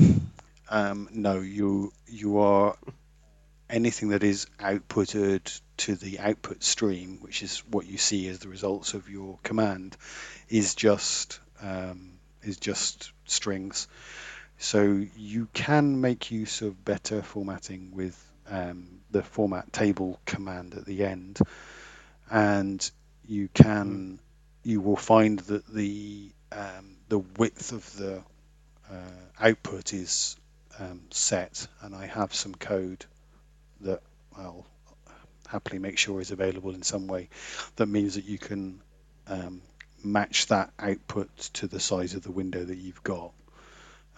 um, 0.70 1.08
no, 1.12 1.40
you 1.40 1.92
you 2.06 2.38
are 2.38 2.76
anything 3.68 4.10
that 4.10 4.22
is 4.22 4.46
outputted 4.58 5.60
to 5.76 5.94
the 5.94 6.18
output 6.18 6.62
stream, 6.62 7.18
which 7.20 7.42
is 7.42 7.58
what 7.70 7.86
you 7.86 7.98
see 7.98 8.28
as 8.28 8.38
the 8.38 8.48
results 8.48 8.94
of 8.94 9.08
your 9.08 9.38
command, 9.42 9.96
is 10.48 10.74
just 10.74 11.40
um, 11.60 12.12
is 12.42 12.56
just 12.56 13.12
strings. 13.26 13.88
So 14.58 15.04
you 15.16 15.48
can 15.52 16.00
make 16.00 16.30
use 16.30 16.62
of 16.62 16.84
better 16.84 17.22
formatting 17.22 17.92
with 17.94 18.16
um, 18.48 19.00
the 19.10 19.22
format 19.22 19.72
table 19.72 20.18
command 20.24 20.74
at 20.74 20.86
the 20.86 21.04
end, 21.04 21.38
and 22.30 22.90
you 23.26 23.48
can 23.52 24.18
you 24.62 24.80
will 24.80 24.96
find 24.96 25.38
that 25.40 25.66
the 25.66 26.30
um, 26.52 26.96
the 27.08 27.18
width 27.18 27.72
of 27.72 27.96
the 27.96 28.22
uh, 28.90 29.20
output 29.40 29.92
is 29.92 30.36
um, 30.78 31.02
set, 31.10 31.66
and 31.82 31.94
I 31.94 32.06
have 32.06 32.34
some 32.34 32.54
code 32.54 33.04
that 33.80 34.02
I'll 34.36 34.66
happily 35.48 35.78
make 35.78 35.98
sure 35.98 36.20
is 36.20 36.30
available 36.30 36.74
in 36.74 36.82
some 36.82 37.06
way. 37.06 37.28
That 37.76 37.86
means 37.86 38.14
that 38.14 38.24
you 38.24 38.38
can 38.38 38.80
um, 39.26 39.62
match 40.02 40.46
that 40.46 40.72
output 40.78 41.36
to 41.54 41.66
the 41.66 41.80
size 41.80 42.14
of 42.14 42.22
the 42.22 42.32
window 42.32 42.64
that 42.64 42.76
you've 42.76 43.02
got, 43.02 43.32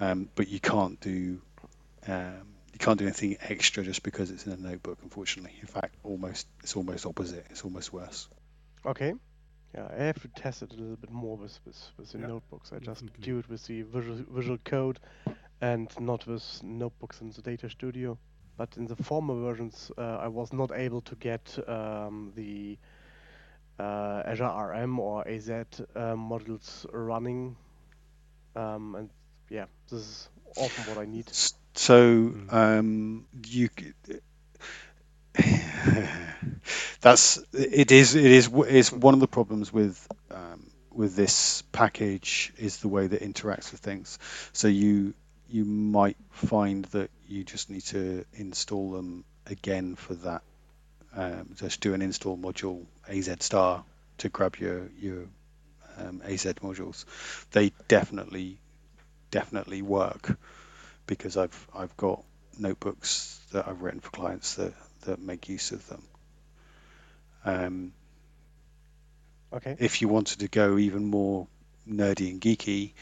um, 0.01 0.29
but 0.35 0.49
you 0.49 0.61
can't 0.61 1.01
do 1.01 1.41
um, 2.07 2.55
you 2.73 2.79
can't 2.79 2.99
do 2.99 3.05
anything 3.07 3.37
extra 3.41 3.83
just 3.85 4.03
because 4.03 4.31
it's 4.31 4.47
in 4.47 4.53
a 4.53 4.57
notebook. 4.57 4.99
Unfortunately, 5.03 5.55
in 5.61 5.67
fact, 5.69 5.95
almost 6.03 6.47
it's 6.63 6.77
almost 6.77 7.07
opposite. 7.07 7.47
It's 7.51 7.63
almost 7.65 7.93
worse. 7.93 8.29
Okay. 8.87 9.15
Yeah, 9.75 9.89
I 9.91 10.03
have 10.05 10.21
to 10.23 10.29
test 10.29 10.63
it 10.63 10.73
a 10.73 10.77
little 10.77 10.97
bit 10.97 11.11
more 11.11 11.37
with 11.37 11.59
with, 11.65 11.91
with 11.97 12.13
the 12.13 12.19
Yeah, 12.19 12.27
notebooks. 12.27 12.73
I 12.73 12.79
just 12.79 13.05
definitely. 13.05 13.21
do 13.21 13.39
it 13.39 13.49
with 13.49 13.67
the 13.67 13.83
visual 13.83 14.25
visual 14.31 14.59
code, 14.65 14.99
and 15.61 15.89
not 16.01 16.27
with 16.27 16.63
notebooks 16.63 17.21
in 17.21 17.31
the 17.31 17.43
Data 17.43 17.69
Studio. 17.71 18.19
But 18.57 18.77
in 18.77 18.87
the 18.87 18.97
former 18.97 19.35
versions, 19.35 19.91
uh, 19.99 20.19
I 20.19 20.29
was 20.29 20.53
not 20.53 20.73
able 20.73 21.01
to 21.03 21.17
get 21.17 21.59
um, 21.69 22.33
the 22.35 22.79
uh, 23.79 24.23
Azure 24.27 24.73
RM 24.73 24.99
or 24.99 25.27
AZ 25.29 25.49
uh, 25.51 25.65
modules 26.15 26.87
running, 26.93 27.57
um, 28.57 28.95
and 28.97 29.11
yeah, 29.49 29.67
this 29.91 30.01
is 30.01 30.29
often 30.57 30.95
what 30.95 31.03
I 31.03 31.07
need. 31.07 31.31
So 31.75 32.35
um, 32.51 33.27
you 33.47 33.69
that's 37.01 37.39
it 37.53 37.93
is 37.93 38.15
it 38.15 38.25
is 38.25 38.49
is 38.69 38.93
one 38.93 39.15
of 39.15 39.21
the 39.21 39.29
problems 39.29 39.73
with 39.73 40.07
um, 40.31 40.71
with 40.91 41.15
this 41.15 41.63
package 41.71 42.53
is 42.59 42.79
the 42.79 42.89
way 42.89 43.07
that 43.07 43.23
it 43.23 43.33
interacts 43.33 43.71
with 43.71 43.81
things. 43.81 44.19
So 44.53 44.69
you 44.69 45.15
you 45.49 45.65
might 45.65 46.17
find 46.31 46.85
that 46.87 47.11
you 47.29 47.45
just 47.45 47.71
need 47.71 47.83
to 47.83 48.25
install 48.35 48.91
them 48.93 49.25
again 49.47 49.95
for 49.95 50.15
that. 50.15 50.43
Um, 51.15 51.51
just 51.55 51.81
do 51.81 51.95
an 51.95 52.03
install 52.03 52.37
module 52.37 52.85
AZ 53.09 53.31
star 53.41 53.85
to 54.19 54.29
grab 54.29 54.57
your 54.57 54.89
your 54.99 55.27
um, 55.99 56.21
AZ 56.25 56.45
modules. 56.63 57.05
They 57.53 57.73
definitely 57.87 58.59
definitely 59.31 59.83
work 59.83 60.39
because 61.07 61.37
I've 61.37 61.69
I've 61.75 61.97
got 61.97 62.23
notebooks 62.59 63.41
that 63.53 63.69
I've 63.69 63.83
written 63.83 64.01
for 64.01 64.11
clients 64.11 64.55
that 64.55 64.75
that 65.03 65.21
make 65.21 65.49
use 65.49 65.73
of 65.73 65.87
them. 65.89 66.03
Um, 67.45 67.93
Okay. 69.53 69.77
if 69.79 70.03
you 70.03 70.09
wanted 70.09 70.41
to 70.41 70.49
go 70.49 70.77
even 70.77 71.07
more 71.07 71.47
nerdy 71.89 72.31
and 72.31 72.41
geeky, 72.41 72.93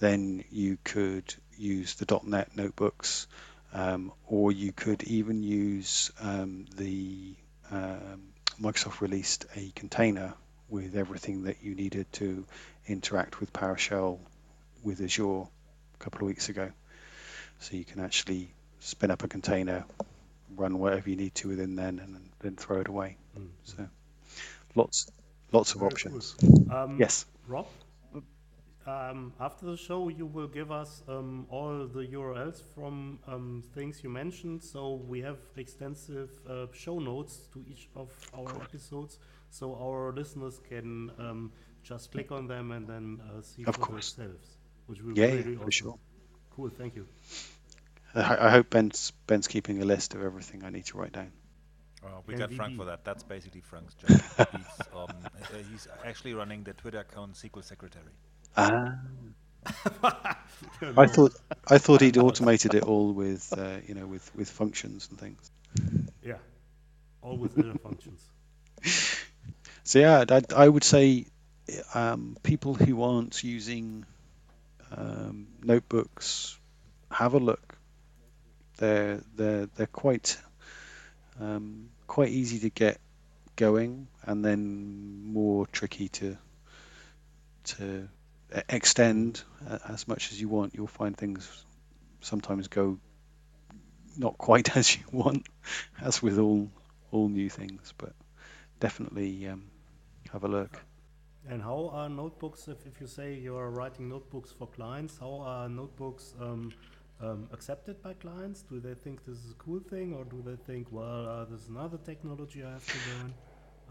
then 0.00 0.44
you 0.50 0.76
could 0.82 1.32
use 1.56 1.94
the 1.94 2.20
.NET 2.24 2.56
notebooks, 2.56 3.28
um, 3.72 4.12
or 4.26 4.50
you 4.50 4.72
could 4.72 5.04
even 5.04 5.44
use 5.44 6.10
um, 6.20 6.66
the 6.76 7.34
um, 7.70 8.32
Microsoft 8.60 9.00
released 9.00 9.46
a 9.54 9.70
container 9.76 10.34
with 10.68 10.96
everything 10.96 11.44
that 11.44 11.62
you 11.62 11.74
needed 11.74 12.12
to 12.14 12.44
interact 12.86 13.40
with 13.40 13.52
PowerShell 13.52 14.18
with 14.82 15.00
Azure 15.00 15.44
couple 16.02 16.20
of 16.22 16.26
weeks 16.26 16.48
ago. 16.48 16.70
So 17.60 17.76
you 17.76 17.84
can 17.84 18.00
actually 18.00 18.52
spin 18.80 19.10
up 19.10 19.22
a 19.22 19.28
container, 19.28 19.84
run 20.56 20.78
whatever 20.78 21.08
you 21.10 21.16
need 21.16 21.34
to 21.36 21.48
within 21.48 21.76
then, 21.76 21.98
and 22.00 22.30
then 22.40 22.56
throw 22.56 22.80
it 22.80 22.88
away. 22.88 23.16
So 23.64 23.88
lots 24.74 25.06
lots 25.52 25.74
of 25.74 25.82
options. 25.82 26.34
Um, 26.70 26.96
Yes. 26.98 27.26
Rob, 27.46 27.66
um, 28.86 29.32
after 29.40 29.66
the 29.66 29.76
show, 29.76 30.08
you 30.08 30.26
will 30.26 30.48
give 30.48 30.72
us 30.72 31.02
um, 31.08 31.46
all 31.50 31.86
the 31.86 32.04
URLs 32.06 32.62
from 32.74 33.18
um, 33.28 33.62
things 33.74 34.02
you 34.02 34.10
mentioned. 34.10 34.62
So 34.62 34.94
we 35.08 35.20
have 35.22 35.38
extensive 35.56 36.30
uh, 36.48 36.66
show 36.72 36.98
notes 36.98 37.48
to 37.52 37.64
each 37.70 37.88
of 37.94 38.10
our 38.36 38.50
episodes, 38.62 39.18
so 39.50 39.74
our 39.76 40.12
listeners 40.12 40.60
can 40.68 41.10
um, 41.18 41.52
just 41.84 42.10
click 42.12 42.32
on 42.32 42.46
them 42.48 42.72
and 42.72 42.86
then 42.88 43.20
uh, 43.28 43.40
see 43.42 43.64
Of 43.66 43.76
for 43.76 43.80
course. 43.82 44.12
themselves, 44.12 44.56
which 44.86 45.00
will 45.02 45.14
Yeah, 45.14 45.26
be 45.26 45.28
yeah, 45.28 45.42
really 45.42 45.56
for 45.56 45.70
sure. 45.70 45.98
Cool, 46.50 46.70
thank 46.70 46.94
you. 46.94 47.08
I, 48.14 48.46
I 48.46 48.50
hope 48.50 48.70
Ben's 48.70 49.12
Ben's 49.26 49.46
keeping 49.48 49.80
a 49.82 49.84
list 49.84 50.14
of 50.14 50.22
everything 50.22 50.64
I 50.64 50.70
need 50.70 50.86
to 50.86 50.98
write 50.98 51.12
down. 51.12 51.32
Uh, 52.02 52.20
we 52.26 52.34
And 52.34 52.38
got 52.38 52.52
Frank 52.52 52.74
for 52.74 52.84
that. 52.86 53.04
That's 53.04 53.22
basically 53.22 53.60
Frank's 53.60 53.94
job. 53.94 54.12
he's, 54.50 54.86
um, 54.92 55.28
uh, 55.50 55.56
he's 55.58 55.86
actually 56.04 56.34
running 56.34 56.64
the 56.64 56.72
Twitter 56.74 57.00
account 57.00 57.34
SQL 57.36 57.62
Secretary. 57.64 58.12
Ah. 58.56 58.98
I 60.96 61.06
thought 61.06 61.32
I 61.66 61.78
thought 61.78 62.00
he'd 62.00 62.16
automated 62.18 62.74
it 62.74 62.82
all 62.84 63.12
with 63.12 63.52
uh, 63.56 63.78
you 63.86 63.94
know 63.94 64.06
with 64.06 64.34
with 64.34 64.50
functions 64.50 65.08
and 65.10 65.18
things. 65.18 65.50
Yeah. 66.22 66.38
all 67.22 67.38
with 67.38 67.58
inner 67.58 67.74
functions. 67.76 68.30
So 69.84 69.98
yeah, 69.98 70.24
I, 70.28 70.42
I 70.54 70.68
would 70.68 70.84
say 70.84 71.26
um, 71.94 72.36
people 72.42 72.74
who 72.74 73.02
aren't 73.02 73.42
using 73.42 74.04
um, 74.96 75.48
notebooks 75.62 76.58
have 77.10 77.34
a 77.34 77.38
look. 77.38 77.78
They're 78.78 79.20
they're 79.34 79.66
they're 79.66 79.86
quite 79.86 80.38
um, 81.40 81.90
quite 82.06 82.30
easy 82.30 82.60
to 82.60 82.70
get 82.70 82.98
going, 83.56 84.08
and 84.24 84.44
then 84.44 85.24
more 85.24 85.66
tricky 85.66 86.08
to 86.08 86.36
to 87.64 88.08
extend 88.68 89.42
as 89.88 90.08
much 90.08 90.32
as 90.32 90.40
you 90.40 90.48
want. 90.48 90.74
You'll 90.74 90.86
find 90.86 91.16
things 91.16 91.64
sometimes 92.20 92.68
go 92.68 92.98
not 94.16 94.38
quite 94.38 94.76
as 94.76 94.96
you 94.96 95.04
want, 95.12 95.46
as 96.00 96.22
with 96.22 96.38
all 96.38 96.70
all 97.10 97.28
new 97.28 97.48
things. 97.48 97.92
But 97.96 98.12
definitely 98.80 99.48
um, 99.48 99.64
have 100.32 100.44
a 100.44 100.48
look. 100.48 100.78
And 101.48 101.60
how 101.60 101.90
are 101.92 102.08
notebooks, 102.08 102.68
if, 102.68 102.86
if 102.86 103.00
you 103.00 103.06
say 103.06 103.34
you're 103.34 103.70
writing 103.70 104.08
notebooks 104.08 104.52
for 104.52 104.68
clients, 104.68 105.18
how 105.18 105.40
are 105.40 105.68
notebooks 105.68 106.34
um, 106.40 106.72
um, 107.20 107.48
accepted 107.52 108.00
by 108.02 108.14
clients? 108.14 108.62
Do 108.62 108.78
they 108.78 108.94
think 108.94 109.24
this 109.24 109.38
is 109.38 109.50
a 109.50 109.54
cool 109.54 109.80
thing, 109.80 110.14
or 110.14 110.24
do 110.24 110.42
they 110.44 110.56
think, 110.56 110.86
well, 110.90 111.28
uh, 111.28 111.44
this 111.44 111.62
is 111.62 111.68
another 111.68 111.98
technology 112.04 112.62
I 112.62 112.70
have 112.70 112.86
to 112.86 112.98
learn? 113.10 113.34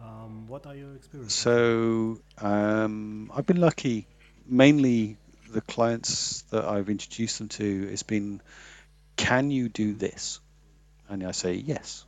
Um, 0.01 0.47
what 0.47 0.65
are 0.65 0.75
your 0.75 0.95
experiences? 0.95 1.37
So 1.37 2.21
um, 2.37 3.31
I've 3.35 3.45
been 3.45 3.61
lucky. 3.61 4.07
Mainly 4.47 5.17
the 5.51 5.61
clients 5.61 6.43
that 6.51 6.65
I've 6.65 6.89
introduced 6.89 7.37
them 7.37 7.49
to, 7.49 7.89
it's 7.91 8.03
been, 8.03 8.41
can 9.17 9.51
you 9.51 9.67
do 9.69 9.93
this? 9.93 10.39
And 11.09 11.23
I 11.23 11.31
say, 11.31 11.53
yes. 11.55 12.05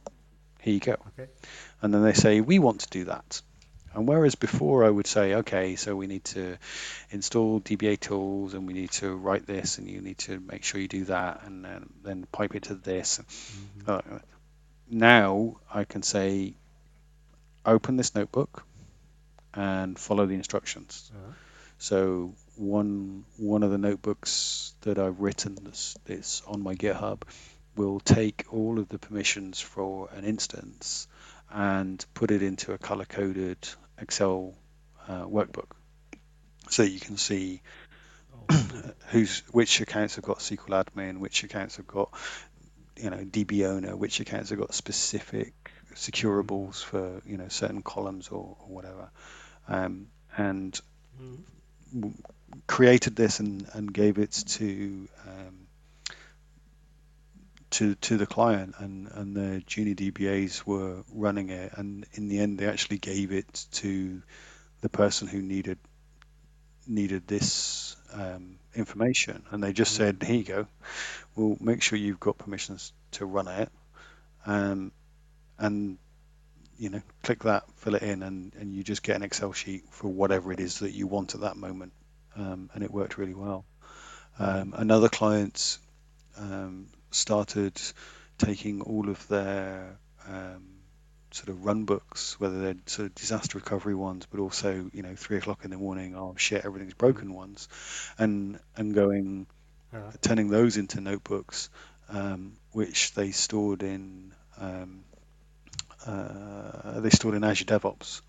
Here 0.62 0.74
you 0.74 0.80
go. 0.80 0.94
Okay. 1.20 1.30
And 1.82 1.94
then 1.94 2.04
they 2.04 2.14
say, 2.14 2.40
we 2.40 2.58
want 2.58 2.80
to 2.82 2.90
do 2.90 3.06
that. 3.06 3.42
And 3.94 4.08
whereas 4.08 4.36
before 4.36 4.84
I 4.84 4.90
would 4.90 5.08
say, 5.08 5.36
okay, 5.36 5.76
so 5.76 5.96
we 5.96 6.08
need 6.08 6.24
to 6.26 6.58
install 7.12 7.62
dbatools 7.62 8.54
and 8.54 8.66
we 8.66 8.74
need 8.74 8.92
to 8.92 9.16
write 9.16 9.46
this 9.46 9.78
and 9.78 9.90
you 9.90 10.02
need 10.02 10.18
to 10.20 10.40
make 10.40 10.64
sure 10.64 10.82
you 10.82 10.88
do 10.88 11.06
that 11.06 11.42
and 11.46 11.64
then, 11.64 11.90
then 12.04 12.28
pipe 12.32 12.56
it 12.56 12.64
to 12.64 12.76
this. 12.76 13.22
Uh, 13.88 14.02
now 14.90 15.58
I 15.72 15.84
can 15.84 16.02
say, 16.02 16.56
open 17.66 17.96
this 17.96 18.16
notebook 18.16 18.66
and 19.54 19.98
follow 19.98 20.26
the 20.26 20.36
instructions. 20.36 21.12
Uh-huh. 21.14 21.34
So 21.78 22.34
one 22.56 23.26
one 23.38 23.64
of 23.64 23.72
the 23.72 23.78
notebooks 23.78 24.74
that 24.82 24.98
I've 25.00 25.20
written 25.20 25.58
that's, 25.64 25.96
that's 26.06 26.42
on 26.48 26.62
my 26.62 26.76
GitHub 26.76 27.24
will 27.76 28.00
take 28.00 28.46
all 28.52 28.80
of 28.80 28.90
the 28.90 29.00
permissions 29.00 29.60
for 29.60 30.10
an 30.14 30.26
instance 30.26 31.08
and 31.52 32.04
put 32.14 32.32
it 32.32 32.42
into 32.42 32.74
a 32.74 32.78
color 32.78 33.06
coded 33.06 33.58
Excel 34.00 34.54
uh, 35.08 35.26
workbook. 35.26 35.72
So 36.70 36.84
you 36.84 37.00
can 37.00 37.18
see 37.18 37.62
who's 39.08 39.44
which 39.52 39.82
accounts 39.82 40.16
have 40.16 40.26
got 40.26 40.40
SQL 40.40 40.84
admin, 40.86 41.20
which 41.20 41.44
accounts 41.44 41.78
have 41.78 41.88
got 41.88 42.12
you 42.98 43.10
know 43.10 43.18
DB 43.18 43.66
owner, 43.66 43.96
which 43.96 44.20
accounts 44.20 44.50
have 44.50 44.60
got 44.60 44.74
specific 44.74 45.54
securables 45.96 46.84
for 46.84 47.22
you 47.26 47.38
know 47.38 47.48
certain 47.50 47.82
columns 47.82 48.30
or, 48.30 48.58
or 48.60 48.68
whatever, 48.68 49.10
um, 49.68 50.08
and 50.38 50.80
Mhm. 51.22 51.38
w- 51.94 52.16
created 52.68 53.16
this 53.16 53.40
and, 53.40 53.68
and 53.74 53.94
gave 53.94 54.18
it 54.18 54.32
to 54.32 55.08
um, 55.28 55.63
to 57.74 57.96
to 57.96 58.18
the 58.18 58.28
client 58.28 58.76
and 58.78 59.08
and 59.12 59.36
the 59.36 59.62
junior 59.66 59.96
DBAs 59.96 60.66
were 60.66 61.04
running 61.12 61.50
it 61.50 61.74
and 61.76 62.06
in 62.14 62.28
the 62.28 62.40
end 62.40 62.60
they 62.60 62.68
actually 62.68 63.00
gave 63.00 63.32
it 63.32 63.66
to 63.72 64.22
the 64.82 64.90
person 64.90 65.28
who 65.28 65.42
needed 65.42 65.80
needed 66.88 67.28
this 67.28 67.96
um, 68.14 68.60
information. 68.76 69.44
And 69.50 69.64
they 69.64 69.74
just 69.74 69.96
said 69.96 70.22
here 70.22 70.36
you 70.36 70.44
go. 70.44 70.68
Well 71.36 71.58
make 71.60 71.82
sure 71.82 71.98
you've 71.98 72.20
got 72.20 72.38
permissions 72.38 72.94
to 73.14 73.26
run 73.26 73.48
it. 73.48 73.70
Um, 74.46 74.92
and 75.58 75.98
you 76.78 76.90
know 76.90 77.02
click 77.24 77.44
that 77.44 77.64
fill 77.78 77.96
it 77.96 78.04
in 78.04 78.24
and, 78.24 78.54
and 78.60 78.74
you 78.74 78.84
just 78.84 79.04
get 79.04 79.16
an 79.16 79.24
excel 79.24 79.54
sheet 79.54 79.86
for 79.90 80.10
whatever 80.10 80.52
it 80.52 80.60
is 80.60 80.80
that 80.80 80.92
you 80.92 81.08
want 81.08 81.34
at 81.34 81.42
that 81.42 81.58
moment. 81.58 81.94
Um, 82.36 82.70
and 82.74 82.84
it 82.84 82.92
worked 82.92 83.18
really 83.18 83.34
well. 83.36 83.66
Um, 84.38 84.74
another 84.76 85.10
client 85.10 85.78
um, 86.38 86.88
started 87.14 87.80
taking 88.38 88.82
all 88.82 89.10
of 89.10 89.28
their 89.28 89.98
um, 90.28 90.64
sort 91.32 91.50
of 91.50 91.66
run 91.66 91.86
books, 91.86 92.40
whether 92.40 92.62
they're 92.62 92.76
sort 92.86 93.08
of 93.08 93.16
disaster 93.16 93.58
recovery 93.58 93.96
ones, 93.96 94.26
but 94.30 94.40
also 94.40 94.90
you 94.94 95.04
know 95.04 95.16
three 95.16 95.38
o'clock 95.38 95.66
in 95.66 95.72
the 95.72 95.78
morning, 95.78 96.16
oh 96.16 96.36
shit, 96.38 96.66
everything's 96.66 96.94
broken 96.94 97.34
ones, 97.34 97.68
and 98.18 98.60
and 98.76 98.94
going 98.94 99.48
Yeah. 99.94 100.12
turning 100.22 100.50
those 100.50 100.78
into 100.78 101.02
notebooks, 101.02 101.70
um, 102.10 102.54
which 102.72 103.14
they 103.14 103.32
stored 103.32 103.84
in 103.84 104.34
um, 104.60 105.04
uh, 106.06 107.00
they 107.00 107.10
stored 107.10 107.36
in 107.36 107.44
Azure 107.44 107.66
DevOps, 107.66 108.22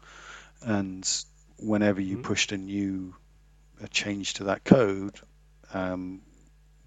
and 0.62 1.08
whenever 1.58 2.00
you 2.00 2.16
Mhm. 2.16 2.22
pushed 2.22 2.52
a 2.52 2.56
new 2.58 3.14
a 3.82 3.88
change 3.88 4.34
to 4.34 4.44
that 4.44 4.64
code, 4.64 5.18
um, 5.72 6.22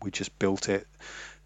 we 0.01 0.11
just 0.11 0.37
built 0.39 0.69
it 0.69 0.87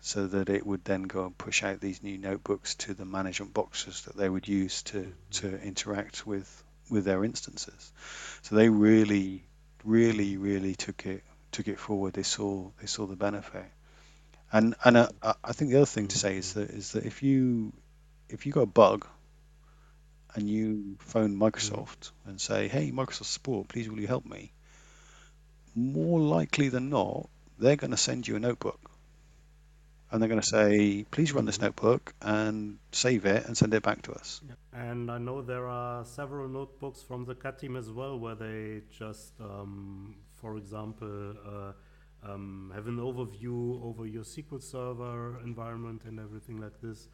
so 0.01 0.25
that 0.25 0.49
it 0.49 0.65
would 0.65 0.83
then 0.83 1.03
go 1.03 1.25
and 1.25 1.37
push 1.37 1.63
out 1.63 1.79
these 1.79 2.01
new 2.01 2.17
notebooks 2.17 2.73
to 2.73 2.93
the 2.95 3.05
management 3.05 3.53
boxes 3.53 4.01
that 4.01 4.17
they 4.17 4.27
would 4.27 4.47
use 4.47 4.81
to 4.81 4.97
mm-hmm. 4.97 5.11
to 5.31 5.61
interact 5.61 6.25
with 6.25 6.63
with 6.89 7.05
their 7.05 7.23
instances. 7.23 7.93
So 8.41 8.55
they 8.55 8.67
really, 8.67 9.45
really, 9.83 10.37
really 10.37 10.75
took 10.75 11.05
it 11.05 11.23
took 11.51 11.67
it 11.67 11.79
forward. 11.79 12.13
They 12.13 12.23
saw 12.23 12.71
they 12.81 12.87
saw 12.87 13.05
the 13.05 13.15
benefit, 13.15 13.71
and 14.51 14.75
and 14.83 14.97
I 14.97 15.09
I 15.43 15.53
think 15.53 15.71
the 15.71 15.77
other 15.77 15.85
thing 15.85 16.07
to 16.09 16.17
say 16.17 16.37
is 16.37 16.53
that 16.55 16.71
is 16.71 16.93
that 16.93 17.05
if 17.05 17.21
you 17.21 17.71
if 18.27 18.45
you 18.45 18.51
got 18.51 18.61
a 18.61 18.65
bug 18.65 19.05
and 20.33 20.49
you 20.49 20.97
phone 20.99 21.37
Microsoft 21.37 22.09
mm-hmm. 22.09 22.29
and 22.31 22.41
say, 22.41 22.67
"Hey, 22.67 22.91
Microsoft 22.91 23.25
support, 23.25 23.67
please 23.67 23.87
will 23.87 23.99
you 23.99 24.07
help 24.07 24.25
me?" 24.25 24.51
More 25.75 26.19
likely 26.19 26.67
than 26.69 26.89
not, 26.89 27.29
they're 27.57 27.77
going 27.77 27.91
to 27.91 27.97
send 27.97 28.27
you 28.27 28.35
a 28.35 28.39
notebook, 28.39 28.90
and 30.11 30.21
they're 30.21 30.29
going 30.29 30.41
to 30.41 30.47
say, 30.47 31.05
"Please 31.09 31.31
run 31.33 31.45
this 31.45 31.59
notebook 31.61 32.13
and 32.21 32.77
save 32.91 33.25
it 33.25 33.45
and 33.45 33.57
send 33.57 33.73
it 33.73 33.83
back 33.83 34.01
to 34.03 34.11
us." 34.13 34.41
And 34.73 35.09
I 35.09 35.17
know 35.17 35.41
there 35.41 35.67
are 35.67 36.03
several 36.05 36.47
notebooks 36.47 37.01
from 37.01 37.25
the 37.25 37.35
CAT 37.35 37.59
team 37.59 37.75
as 37.75 37.89
well, 37.89 38.19
where 38.19 38.35
they 38.35 38.81
just, 38.91 39.39
um, 39.39 40.15
for 40.35 40.57
example, 40.57 41.35
uh, 41.45 41.71
um, 42.29 42.71
have 42.75 42.87
an 42.87 42.97
overview 42.97 43.83
over 43.83 44.05
your 44.05 44.23
SQL 44.23 44.61
Server 44.61 45.39
environment 45.43 46.03
and 46.05 46.19
everything 46.19 46.57
like 46.57 46.79
this. 46.81 47.07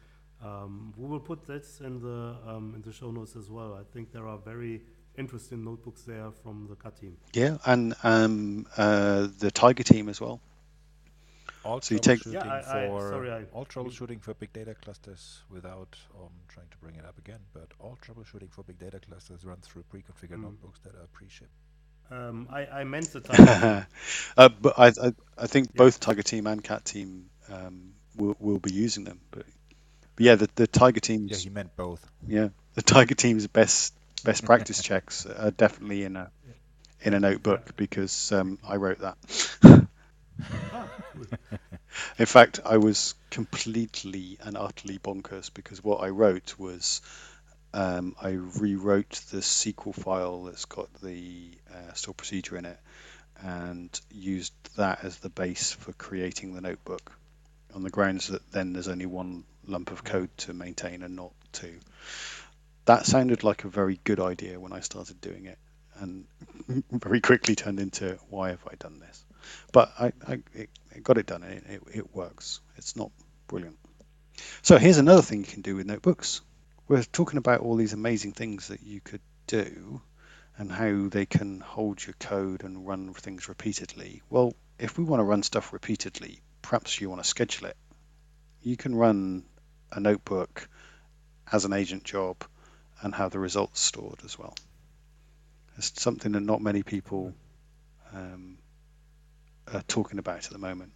Um, 0.44 0.94
we 0.96 1.08
will 1.08 1.20
put 1.20 1.46
this 1.46 1.80
in 1.80 2.00
the 2.00 2.36
um, 2.46 2.72
in 2.74 2.82
the 2.82 2.92
show 2.92 3.10
notes 3.10 3.36
as 3.36 3.50
well. 3.50 3.74
I 3.74 3.84
think 3.92 4.12
there 4.12 4.26
are 4.28 4.38
very 4.38 4.82
interesting 5.16 5.64
notebooks 5.64 6.02
there 6.02 6.30
from 6.42 6.66
the 6.68 6.76
CAT 6.76 6.96
team. 6.96 7.16
Yeah, 7.32 7.58
and 7.66 7.94
um, 8.04 8.66
uh, 8.76 9.28
the 9.38 9.50
Tiger 9.50 9.82
team 9.82 10.08
as 10.08 10.20
well. 10.20 10.40
All 11.68 11.82
So 11.82 11.94
you 11.94 12.00
take- 12.00 12.20
troubleshooting 12.20 12.32
Yeah, 12.32 12.44
I- 12.44 12.84
I- 12.84 12.88
for 12.88 13.10
sorry, 13.10 13.30
I- 13.30 13.44
all 13.52 13.66
troubleshooting 13.66 14.22
for 14.22 14.32
big 14.34 14.52
data 14.54 14.74
clusters 14.74 15.42
without 15.50 15.98
um, 16.18 16.30
trying 16.48 16.68
to 16.70 16.76
bring 16.78 16.96
it 16.96 17.04
up 17.04 17.18
again, 17.18 17.40
but 17.52 17.68
all 17.78 17.98
troubleshooting 18.00 18.50
for 18.50 18.62
big 18.62 18.78
data 18.78 18.98
clusters 19.00 19.44
runs 19.44 19.66
through 19.66 19.82
pre-configured 19.90 20.40
notebooks 20.40 20.80
that 20.84 20.94
are 20.94 21.06
pre-shipped. 21.12 21.50
Um, 22.10 22.48
I, 22.50 22.66
I 22.80 22.84
meant 22.84 23.12
the 23.12 23.20
Tiger 23.20 23.86
uh, 24.38 24.48
but 24.48 24.78
I, 24.78 24.86
I, 24.88 25.12
I 25.36 25.46
think 25.46 25.74
both 25.74 26.00
Tiger 26.00 26.22
Team 26.22 26.46
and 26.46 26.64
Cat 26.64 26.86
Team 26.86 27.28
um, 27.50 27.92
will, 28.16 28.34
will 28.40 28.58
be 28.58 28.72
using 28.72 29.04
them. 29.04 29.20
But, 29.30 29.44
but 30.16 30.24
yeah, 30.24 30.36
the, 30.36 30.48
the 30.54 30.66
Tiger 30.66 31.00
Yeah, 31.02 31.06
Team's 31.06 31.42
he 31.42 31.50
meant 31.50 31.76
both. 31.76 32.02
yeah, 32.26 32.48
the 32.74 32.82
Tiger 32.82 33.14
Team's 33.14 33.46
best 33.46 33.92
best 34.24 34.44
practice 34.46 34.82
checks 34.82 35.26
are 35.26 35.50
definitely 35.50 36.04
in 36.04 36.16
a 36.16 36.30
in 37.02 37.12
a 37.12 37.20
notebook 37.20 37.76
because 37.76 38.32
um, 38.32 38.58
I 38.66 38.76
wrote 38.76 39.00
that. 39.00 39.18
in 42.18 42.26
fact, 42.26 42.60
I 42.64 42.78
was 42.78 43.14
completely 43.30 44.38
and 44.40 44.56
utterly 44.56 44.98
bonkers 44.98 45.52
because 45.52 45.82
what 45.82 46.02
I 46.02 46.08
wrote 46.08 46.58
was 46.58 47.00
um, 47.74 48.14
I 48.20 48.30
rewrote 48.30 49.20
the 49.30 49.38
SQL 49.38 49.94
file 49.94 50.44
that's 50.44 50.64
got 50.64 50.92
the 51.02 51.50
uh, 51.72 51.92
store 51.92 52.14
procedure 52.14 52.56
in 52.56 52.64
it 52.64 52.78
and 53.40 54.00
used 54.10 54.52
that 54.76 55.04
as 55.04 55.18
the 55.18 55.28
base 55.28 55.72
for 55.72 55.92
creating 55.92 56.54
the 56.54 56.60
notebook 56.60 57.12
on 57.74 57.82
the 57.82 57.90
grounds 57.90 58.28
that 58.28 58.50
then 58.50 58.72
there's 58.72 58.88
only 58.88 59.06
one 59.06 59.44
lump 59.66 59.92
of 59.92 60.02
code 60.02 60.30
to 60.38 60.52
maintain 60.52 61.02
and 61.02 61.14
not 61.14 61.32
two. 61.52 61.78
That 62.86 63.06
sounded 63.06 63.44
like 63.44 63.64
a 63.64 63.68
very 63.68 64.00
good 64.04 64.18
idea 64.18 64.58
when 64.58 64.72
I 64.72 64.80
started 64.80 65.20
doing 65.20 65.46
it 65.46 65.58
and 66.00 66.24
very 66.90 67.20
quickly 67.20 67.54
turned 67.54 67.80
into 67.80 68.18
why 68.30 68.50
have 68.50 68.66
I 68.66 68.74
done 68.76 68.98
this? 68.98 69.24
But 69.72 69.92
I, 69.98 70.12
I 70.26 70.32
it, 70.54 70.70
it 70.94 71.02
got 71.02 71.18
it 71.18 71.26
done 71.26 71.42
and 71.42 71.64
it, 71.66 71.82
it, 71.92 72.14
works. 72.14 72.60
It's 72.76 72.96
not 72.96 73.10
brilliant. 73.46 73.76
So 74.62 74.78
here's 74.78 74.98
another 74.98 75.22
thing 75.22 75.40
you 75.40 75.46
can 75.46 75.62
do 75.62 75.76
with 75.76 75.86
notebooks 75.86 76.42
we're 76.88 77.02
talking 77.02 77.38
about 77.38 77.60
all 77.60 77.76
these 77.76 77.92
amazing 77.92 78.32
things 78.32 78.68
that 78.68 78.82
you 78.82 79.00
could 79.00 79.20
do 79.46 80.00
and 80.56 80.72
how 80.72 81.08
they 81.08 81.26
can 81.26 81.60
hold 81.60 82.04
your 82.04 82.14
code 82.18 82.64
and 82.64 82.86
run 82.86 83.12
things 83.12 83.48
repeatedly. 83.48 84.22
Well, 84.30 84.54
if 84.78 84.98
we 84.98 85.04
want 85.04 85.20
to 85.20 85.24
run 85.24 85.42
stuff 85.42 85.72
repeatedly, 85.72 86.40
perhaps 86.62 87.00
you 87.00 87.10
want 87.10 87.22
to 87.22 87.28
schedule 87.28 87.68
it. 87.68 87.76
You 88.62 88.76
can 88.76 88.94
run 88.94 89.44
a 89.92 90.00
notebook 90.00 90.68
as 91.52 91.64
an 91.64 91.72
agent 91.72 92.04
job 92.04 92.42
and 93.02 93.14
have 93.14 93.30
the 93.30 93.38
results 93.38 93.80
stored 93.80 94.20
as 94.24 94.38
well. 94.38 94.56
It's 95.76 96.00
something 96.00 96.32
that 96.32 96.40
not 96.40 96.60
many 96.60 96.82
people 96.82 97.34
um, 98.12 98.58
are 99.72 99.82
talking 99.82 100.18
about 100.18 100.44
at 100.46 100.50
the 100.52 100.58
moment. 100.58 100.92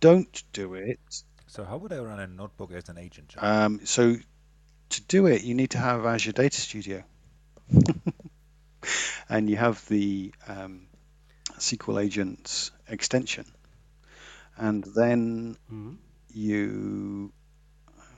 Don't 0.00 0.42
do 0.52 0.74
it. 0.74 1.00
So 1.46 1.64
how 1.64 1.76
would 1.78 1.92
I 1.92 1.98
run 1.98 2.20
a 2.20 2.26
notebook 2.26 2.72
as 2.72 2.88
an 2.88 2.98
agent? 2.98 3.34
Um, 3.38 3.80
so 3.84 4.16
to 4.90 5.02
do 5.02 5.26
it, 5.26 5.42
you 5.44 5.54
need 5.54 5.70
to 5.70 5.78
have 5.78 6.04
Azure 6.04 6.32
Data 6.32 6.60
Studio. 6.60 7.04
and 9.28 9.48
you 9.48 9.56
have 9.56 9.86
the 9.88 10.32
um, 10.48 10.86
SQL 11.58 12.02
Agents 12.02 12.70
extension. 12.88 13.46
And 14.56 14.84
then 14.84 15.56
Mhm. 15.72 15.96
you, 16.32 17.32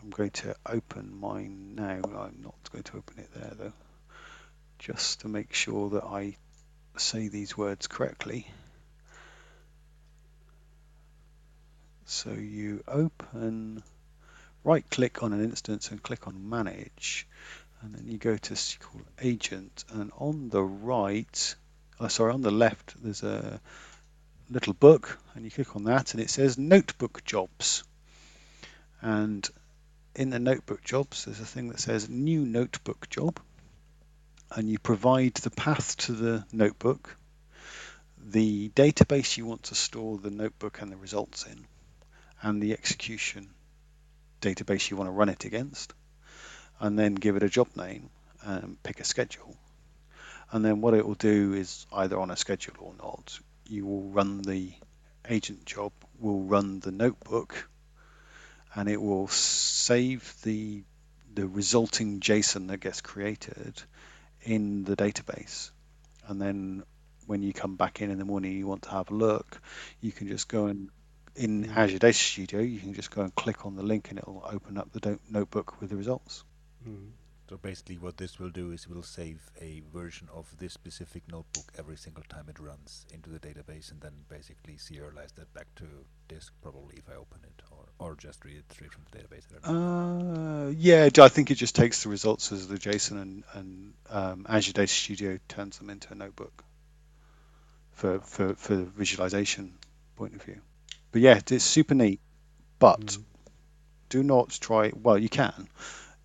I'm 0.03 0.11
going 0.11 0.31
to 0.31 0.55
open 0.67 1.15
mine 1.19 1.75
now. 1.75 2.01
I'm 2.05 2.41
not 2.43 2.71
going 2.73 2.85
to 2.85 2.97
open 2.99 3.19
it 3.19 3.31
there 3.35 3.53
though, 3.55 3.73
just 4.79 5.21
to 5.21 5.29
make 5.29 5.55
sure 5.55 5.91
that 5.91 6.05
I 6.05 6.37
say 6.97 7.29
these 7.29 7.57
words 7.57 7.87
correctly. 7.87 8.51
So 12.09 12.31
you 12.31 12.85
open, 12.87 13.83
right 14.63 14.89
click 14.89 15.25
on 15.25 15.33
an 15.33 15.43
instance 15.43 15.91
and 15.91 16.01
click 16.01 16.29
on 16.29 16.49
manage, 16.49 17.27
and 17.83 17.93
then 17.93 18.07
you 18.07 18.17
go 18.17 18.37
to 18.37 18.55
SQL 18.55 19.03
agent, 19.21 19.85
and 19.93 20.13
on 20.17 20.49
the 20.49 20.63
right, 20.63 21.57
oh, 21.99 22.07
sorry, 22.07 22.33
on 22.33 22.43
the 22.43 22.53
left, 22.53 22.95
there's 23.03 23.25
a 23.25 23.61
little 24.49 24.73
book, 24.73 25.19
and 25.35 25.45
you 25.45 25.51
click 25.51 25.75
on 25.75 25.83
that, 25.85 26.15
and 26.15 26.23
it 26.23 26.31
says 26.31 26.57
notebook 26.57 27.25
jobs. 27.25 27.83
And 29.01 29.49
in 30.15 30.31
the 30.31 30.39
notebook 30.39 30.85
jobs, 30.85 31.25
there's 31.25 31.41
a 31.41 31.45
thing 31.45 31.71
that 31.71 31.81
says 31.81 32.09
new 32.09 32.47
notebook 32.47 33.11
job, 33.11 33.41
and 34.53 34.71
you 34.71 34.79
provide 34.79 35.35
the 35.35 35.51
path 35.51 35.97
to 35.97 36.13
the 36.13 36.45
notebook, 36.53 37.17
the 38.25 38.69
database 38.69 39.37
you 39.37 39.45
want 39.45 39.65
to 39.65 39.75
store 39.75 40.19
the 40.19 40.31
notebook 40.31 40.81
and 40.81 40.93
the 40.93 40.97
results 40.97 41.45
in, 41.47 41.67
and 42.47 42.63
the 42.63 42.73
execution 42.75 43.49
database 44.41 44.89
you 44.89 44.97
want 44.97 45.09
to 45.09 45.13
run 45.13 45.29
it 45.29 45.45
against, 45.45 45.93
and 46.79 46.97
then 46.97 47.17
give 47.17 47.35
it 47.35 47.43
a 47.43 47.49
job 47.49 47.67
name 47.75 48.09
and 48.45 48.81
pick 48.85 49.01
a 49.01 49.05
schedule. 49.05 49.57
And 50.53 50.65
then 50.65 50.81
what 50.81 50.95
it 50.95 51.05
will 51.05 51.17
do 51.17 51.55
is 51.55 51.87
either 51.93 52.21
on 52.21 52.31
a 52.31 52.37
schedule 52.37 52.77
or 52.79 52.95
not, 52.99 53.41
you 53.69 53.85
will 53.85 54.05
run 54.05 54.43
the 54.43 54.73
agent 55.29 55.65
job, 55.65 55.91
will 56.21 56.43
run 56.43 56.79
the 56.79 56.93
notebook, 56.93 57.69
and 58.77 58.89
it 58.89 59.03
will 59.03 59.27
save 59.27 60.33
the 60.45 60.85
the 61.35 61.49
resulting 61.49 62.21
JSON 62.21 62.69
that 62.69 62.79
gets 62.79 63.01
created 63.01 63.83
in 64.43 64.85
the 64.85 64.97
database. 64.97 65.73
And 66.29 66.41
then 66.41 66.85
when 67.27 67.43
you 67.43 67.53
come 67.53 67.75
back 67.75 68.01
in 68.01 68.11
in 68.11 68.19
the 68.19 68.25
morning, 68.25 68.53
you 68.53 68.69
want 68.69 68.83
to 68.83 68.91
have 68.91 69.11
a 69.11 69.15
look, 69.15 69.61
you 70.01 70.13
can 70.13 70.29
just 70.29 70.49
go 70.49 70.67
and 70.67 70.91
in 71.37 71.71
Azure 71.71 71.99
Data 71.99 72.13
Studio, 72.13 72.61
you 72.61 72.81
can 72.81 72.95
just 72.95 73.11
go 73.11 73.23
and 73.23 73.35
click 73.35 73.67
on 73.67 73.77
the 73.77 73.83
link, 73.83 74.11
and 74.11 74.19
it'll 74.19 74.43
open 74.51 74.79
up 74.79 74.93
the 74.93 75.19
notebook 75.31 75.81
with 75.81 75.91
the 75.91 75.97
results. 75.97 76.45
Mhm. 76.87 77.13
So 77.49 77.57
basically 77.57 77.99
what 77.99 78.17
this 78.17 78.41
will 78.41 78.51
do 78.51 78.73
is 78.73 78.87
it 78.87 78.91
will 78.91 79.05
save 79.05 79.41
a 79.61 79.81
version 79.93 80.29
of 80.35 80.53
this 80.59 80.73
specific 80.73 81.23
notebook 81.29 81.73
every 81.79 81.97
single 81.97 82.25
time 82.29 82.49
it 82.49 82.59
runs 82.59 83.07
into 83.15 83.31
the 83.31 83.39
database 83.39 83.93
and 83.93 84.01
then 84.01 84.13
basically 84.29 84.75
serialize 84.75 85.33
that 85.37 85.55
back 85.55 85.73
to 85.77 85.85
disk 86.27 86.53
probably 86.61 86.97
if 86.97 87.09
I 87.09 87.15
open 87.15 87.39
it 87.45 87.63
or, 87.71 87.85
or 88.01 88.17
just 88.17 88.45
read 88.45 88.57
it 88.57 88.73
straight 88.73 88.93
from 88.93 89.05
the 89.13 89.19
database. 89.19 89.45
I 89.47 89.69
don't 89.69 89.79
know. 89.79 90.67
Uh, 90.67 90.71
yeah, 90.71 91.09
I 91.19 91.29
think 91.29 91.53
it 91.53 91.55
just 91.55 91.77
takes 91.77 92.03
the 92.03 92.09
results 92.09 92.51
as 92.51 92.67
the 92.67 92.79
JSON 92.79 93.23
and, 93.23 93.45
and 93.53 93.95
um, 94.11 94.47
Azure 94.49 94.73
Data 94.73 94.93
Studio 94.93 95.39
turns 95.47 95.79
them 95.79 95.91
into 95.91 96.13
a 96.13 96.17
notebook 96.17 96.65
for, 97.93 98.19
for, 98.21 98.55
for 98.55 98.75
the 98.75 98.87
visualization 98.87 99.79
point 100.17 100.35
of 100.35 100.43
view. 100.43 100.61
But 101.13 101.21
yeah, 101.23 101.41
it's 101.51 101.65
super 101.65 101.95
neat. 101.95 102.21
But 102.79 103.17
do 104.09 104.23
not 104.23 104.51
try, 104.51 104.93
well, 104.95 105.19
you 105.19 105.29
can, 105.29 105.69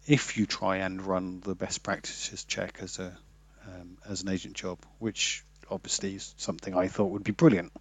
if 0.05 0.37
you 0.37 0.45
try 0.45 0.77
and 0.77 1.01
run 1.01 1.41
the 1.41 1.55
best 1.55 1.83
practices 1.83 2.43
check 2.43 2.77
as 2.81 2.99
a 2.99 3.17
um, 3.67 3.97
as 4.09 4.23
an 4.23 4.29
agent 4.29 4.55
job, 4.55 4.79
which 4.99 5.43
obviously 5.69 6.15
is 6.15 6.33
something 6.37 6.75
I 6.75 6.87
thought 6.87 7.11
would 7.11 7.23
be 7.23 7.31
brilliant. 7.31 7.71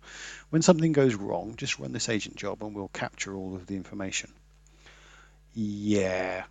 When 0.50 0.62
something 0.62 0.92
goes 0.92 1.14
wrong, 1.14 1.54
just 1.56 1.78
run 1.78 1.92
this 1.92 2.08
agent 2.08 2.36
job 2.36 2.62
and 2.62 2.74
we'll 2.74 2.88
capture 2.88 3.34
all 3.34 3.56
of 3.56 3.66
the 3.66 3.76
information. 3.76 4.30
Yeah, 5.54 6.44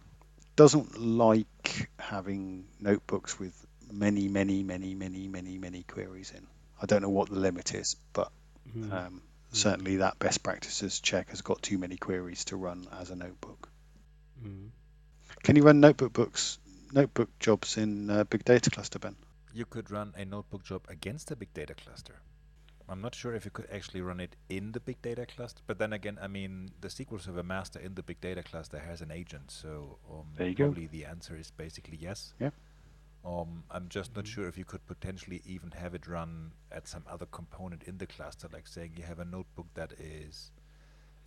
doesn't 0.56 1.00
like 1.00 1.90
having 1.98 2.66
notebooks 2.82 3.40
with 3.40 3.54
many, 3.92 4.28
many, 4.28 4.64
many, 4.64 4.94
many, 4.94 5.28
many, 5.28 5.58
many 5.58 5.84
queries 5.84 6.34
in. 6.36 6.46
I 6.82 6.86
don't 6.86 7.02
know 7.02 7.10
what 7.10 7.30
the 7.30 7.40
limit 7.40 7.74
is, 7.74 7.96
but 8.14 8.32
Mhm. 8.76 8.92
um, 8.92 9.22
certainly 9.52 9.98
that 9.98 10.20
best 10.20 10.44
practices 10.44 11.00
check 11.00 11.30
has 11.30 11.42
got 11.42 11.62
too 11.62 11.78
many 11.78 11.98
queries 11.98 12.46
to 12.46 12.56
run 12.58 12.88
as 13.00 13.10
a 13.10 13.16
notebook. 13.16 13.70
Mhm. 14.44 14.70
Can 15.44 15.56
you 15.56 15.64
run 15.64 15.80
notebook 15.80 16.14
books, 16.14 16.60
notebook 16.92 17.30
jobs 17.40 17.78
in 17.78 18.10
uh, 18.10 18.24
Big 18.26 18.44
Data 18.44 18.70
Cluster, 18.70 19.00
Ben? 19.00 19.16
You 19.54 19.66
could 19.66 19.90
run 19.92 20.14
a 20.16 20.26
notebook 20.26 20.64
job 20.64 20.86
against 20.90 21.32
a 21.32 21.36
big 21.36 21.54
data 21.54 21.74
cluster. 21.74 22.16
I'm 22.88 23.02
not 23.02 23.14
sure 23.14 23.34
if 23.36 23.46
you 23.46 23.52
could 23.52 23.68
actually 23.72 24.02
run 24.02 24.20
it 24.20 24.36
in 24.50 24.72
the 24.72 24.80
big 24.80 25.02
data 25.02 25.26
cluster, 25.26 25.62
but 25.68 25.78
then 25.78 25.94
again, 25.94 26.18
I 26.22 26.28
mean, 26.28 26.72
the 26.82 26.88
SQL 26.88 27.20
Server 27.22 27.44
master 27.44 27.80
in 27.80 27.94
the 27.96 28.02
big 28.04 28.20
data 28.22 28.42
cluster 28.44 28.80
has 28.80 29.02
an 29.02 29.12
agent, 29.12 29.52
so 29.52 30.00
um, 30.10 30.26
There 30.36 30.48
you 30.48 30.56
go. 30.56 30.66
probably 30.66 30.88
the 30.88 31.06
answer 31.06 31.36
is 31.36 31.52
basically 31.52 31.98
yes. 31.98 32.34
Yeah. 32.40 32.50
Um, 33.26 33.64
I'm 33.70 33.90
just 33.90 34.16
not 34.16 34.28
sure 34.28 34.48
if 34.48 34.58
you 34.58 34.66
could 34.66 34.86
potentially 34.88 35.42
even 35.46 35.72
have 35.72 35.94
it 35.94 36.08
run 36.08 36.52
at 36.72 36.88
some 36.88 37.04
other 37.10 37.26
component 37.26 37.84
in 37.84 37.98
the 37.98 38.08
cluster, 38.08 38.48
like 38.52 38.68
saying 38.68 38.94
you 38.96 39.04
have 39.04 39.20
a 39.20 39.26
notebook 39.26 39.68
that 39.74 39.94
is 40.00 40.52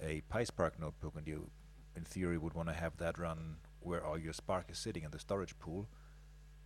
a 0.00 0.22
PySpark 0.32 0.78
notebook, 0.80 1.14
and 1.16 1.26
you, 1.26 1.50
in 1.94 2.04
theory, 2.04 2.38
would 2.38 2.54
want 2.54 2.68
to 2.68 2.74
have 2.74 2.96
that 2.96 3.18
run 3.18 3.56
where 3.80 4.04
all 4.04 4.18
your 4.18 4.32
Spark 4.32 4.70
is 4.70 4.78
sitting 4.78 5.04
in 5.04 5.10
the 5.10 5.18
storage 5.18 5.58
pool. 5.58 5.88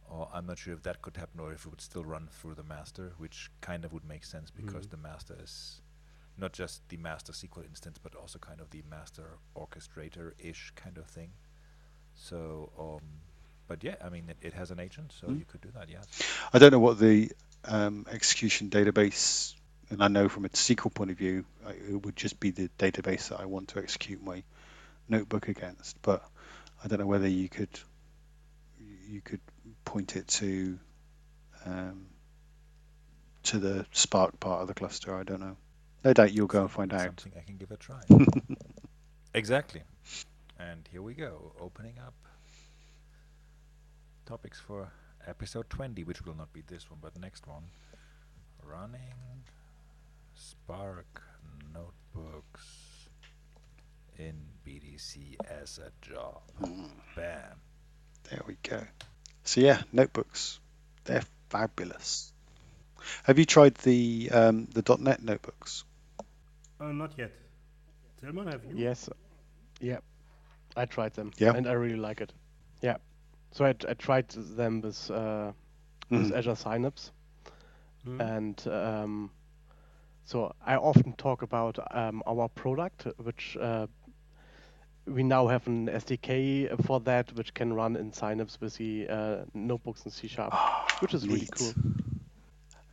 Or 0.09 0.29
I'm 0.33 0.47
not 0.47 0.59
sure 0.59 0.73
if 0.73 0.85
that 0.85 1.03
could 1.03 1.17
happen, 1.17 1.41
or 1.41 1.53
if 1.53 1.67
it 1.67 1.71
would 1.71 1.81
still 1.81 2.05
run 2.05 2.29
through 2.31 2.55
the 2.55 2.63
master, 2.63 3.13
which 3.19 3.51
kind 3.61 3.85
of 3.85 3.93
would 3.93 4.05
make 4.05 4.25
sense 4.25 4.53
because 4.53 4.87
the 4.87 4.97
master 4.97 5.37
is 5.43 5.83
not 6.39 6.53
just 6.53 6.89
the 6.89 6.97
master 6.97 7.33
SQL 7.33 7.67
instance, 7.67 7.99
but 8.01 8.15
also 8.15 8.39
kind 8.39 8.61
of 8.61 8.71
the 8.71 8.83
master 8.89 9.39
orchestrator-ish 9.57 10.73
kind 10.77 10.99
of 10.99 11.07
thing. 11.07 11.33
So, 12.15 12.71
um, 12.79 13.23
but 13.69 13.83
yeah, 13.85 13.97
I 14.05 14.09
mean, 14.09 14.25
it, 14.29 14.37
it 14.41 14.53
has 14.55 14.71
an 14.71 14.81
agent, 14.81 15.13
so 15.21 15.31
you 15.31 15.45
could 15.47 15.61
do 15.61 15.69
that, 15.75 15.89
Yeah. 15.89 15.99
I 16.53 16.59
don't 16.59 16.73
know 16.73 16.79
what 16.79 16.99
the 16.99 17.31
um, 17.65 18.07
execution 18.11 18.71
database, 18.71 19.55
and 19.91 20.03
I 20.03 20.09
know 20.09 20.29
from 20.29 20.45
a 20.45 20.49
SQL 20.49 20.93
point 20.93 21.11
of 21.11 21.19
view, 21.19 21.45
it 21.69 22.05
would 22.05 22.17
just 22.17 22.41
be 22.41 22.51
the 22.51 22.69
database 22.79 23.29
that 23.29 23.41
I 23.41 23.47
want 23.47 23.69
to 23.69 23.79
execute 23.79 24.23
my 24.23 24.43
notebook 25.09 25.49
against. 25.49 26.01
But 26.03 26.25
I 26.83 26.89
don't 26.89 26.99
know 27.01 27.07
whether 27.07 27.29
you 27.29 27.49
could 27.49 27.69
you 29.09 29.21
could 29.21 29.41
point 29.85 30.17
it 30.17 30.27
to 30.29 30.79
um, 31.65 32.07
to 33.45 33.59
the 33.59 33.87
Spark 33.93 34.39
part 34.41 34.63
of 34.63 34.69
the 34.69 34.75
cluster. 34.75 35.15
I 35.17 35.23
don't 35.23 35.41
know. 35.41 35.57
No 36.05 36.13
doubt 36.13 36.33
you'll 36.33 36.47
go 36.47 36.63
and 36.63 36.71
find 36.71 36.93
out. 36.93 37.03
Something 37.03 37.33
I 37.37 37.43
can 37.43 37.57
give 37.57 37.71
a 37.71 37.77
try. 37.77 38.01
exactly. 39.35 39.83
And 40.59 40.89
here 40.91 41.03
we 41.03 41.15
go, 41.15 41.53
opening 41.61 41.95
up 41.99 42.15
topics 44.27 44.61
for 44.61 44.91
episode 45.27 45.71
20, 45.71 46.03
which 46.05 46.23
will 46.23 46.35
not 46.35 46.53
be 46.53 46.63
this 46.67 46.91
one, 46.91 46.99
but 47.01 47.19
next 47.19 47.47
one. 47.47 47.63
Running 48.65 49.45
Spark 50.35 51.23
notebooks 51.73 53.09
in 54.19 54.35
BDC 54.67 55.37
as 55.63 55.79
a 55.79 55.91
job. 56.03 56.43
Bam. 57.15 57.61
There 58.29 58.43
we 58.47 58.57
go. 58.63 58.83
So 59.45 59.61
yeah, 59.61 59.83
notebooks. 59.93 60.59
They're 61.05 61.25
fabulous. 61.49 62.33
Have 63.23 63.39
you 63.39 63.45
tried 63.45 63.77
the 63.77 64.31
um, 64.33 64.67
the 64.73 64.97
.NET 64.99 65.23
notebooks? 65.23 65.85
Uh, 66.81 66.87
not 66.87 67.13
yet. 67.17 67.31
Tilman, 68.21 68.49
have 68.49 68.65
you? 68.65 68.73
Yes. 68.75 69.09
Yeah. 69.81 69.99
I 70.77 70.87
tried 70.87 71.15
them. 71.15 71.31
Yeah? 71.39 71.55
And 71.55 71.69
I 71.69 71.73
really 71.73 71.97
like 71.97 72.21
it. 72.21 72.33
Yeah. 72.83 72.97
So 73.53 73.65
I, 73.65 73.75
I 73.89 73.95
tried 73.95 74.29
them 74.29 74.81
with, 74.83 75.11
uh, 75.11 75.53
with 76.11 76.31
Mhm. 76.31 76.37
Azure 76.37 76.55
Synapse. 76.57 77.13
Mhm. 78.07 78.21
And 78.21 78.69
um, 78.69 79.31
so 80.25 80.55
I 80.65 80.77
often 80.77 81.13
talk 81.15 81.43
about 81.43 81.79
um, 81.95 82.23
our 82.27 82.49
product, 82.49 83.07
which 83.19 83.57
uh, 83.61 83.87
we 85.07 85.23
now 85.23 85.47
have 85.49 85.67
an 85.67 85.89
SDK 85.89 86.69
for 86.85 87.01
that, 87.01 87.33
which 87.33 87.55
can 87.55 87.73
run 87.73 87.97
in 87.97 88.13
Synapse 88.13 88.61
with 88.61 88.77
the 88.77 89.09
uh, 89.09 89.37
notebooks 89.55 90.05
in 90.05 90.11
C 90.11 90.29
Sharp, 90.29 90.53
which 91.01 91.15
is 91.15 91.27
really 91.29 91.49
cool. 91.51 91.73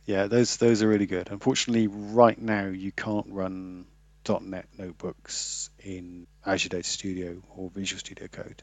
Yeah, 0.06 0.26
those 0.26 0.56
those 0.58 0.82
are 0.82 0.88
really 0.88 1.06
good. 1.06 1.28
Unfortunately, 1.30 1.86
right 1.88 2.40
now 2.40 2.66
you 2.66 2.92
can't 2.92 3.26
run 3.28 3.86
.NET 4.28 4.66
notebooks 4.78 5.70
in 5.78 6.26
Azure 6.44 6.68
Data 6.70 6.88
Studio 6.88 7.42
or 7.56 7.70
Visual 7.70 7.98
Studio 7.98 8.28
Code 8.28 8.62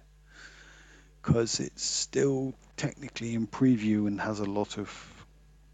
because 1.21 1.59
it's 1.59 1.83
still 1.83 2.53
technically 2.77 3.35
in 3.35 3.47
preview 3.47 4.07
and 4.07 4.19
has 4.19 4.39
a 4.39 4.45
lot 4.45 4.77
of 4.77 5.25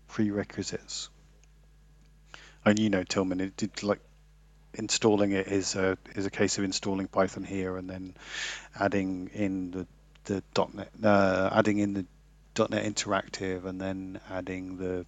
prerequisites. 0.08 1.10
And 2.66 2.78
you 2.78 2.90
know, 2.90 3.04
Tillman, 3.04 3.40
it 3.40 3.56
did 3.56 3.84
like 3.84 4.02
installing 4.74 5.32
it 5.32 5.48
is 5.48 5.76
a 5.76 5.98
is 6.16 6.26
a 6.26 6.30
case 6.30 6.58
of 6.58 6.64
installing 6.64 7.08
Python 7.08 7.44
here 7.44 7.78
and 7.78 7.90
then 7.90 8.14
adding 8.78 9.30
in 9.34 9.72
the 9.72 9.88
the 10.26 10.44
.NET, 10.74 10.92
uh, 11.04 11.50
adding 11.54 11.78
in 11.78 11.94
the 11.94 12.06
.NET 12.70 12.84
Interactive, 12.84 13.66
and 13.66 13.80
then 13.80 14.20
adding 14.30 14.78
the 14.78 15.06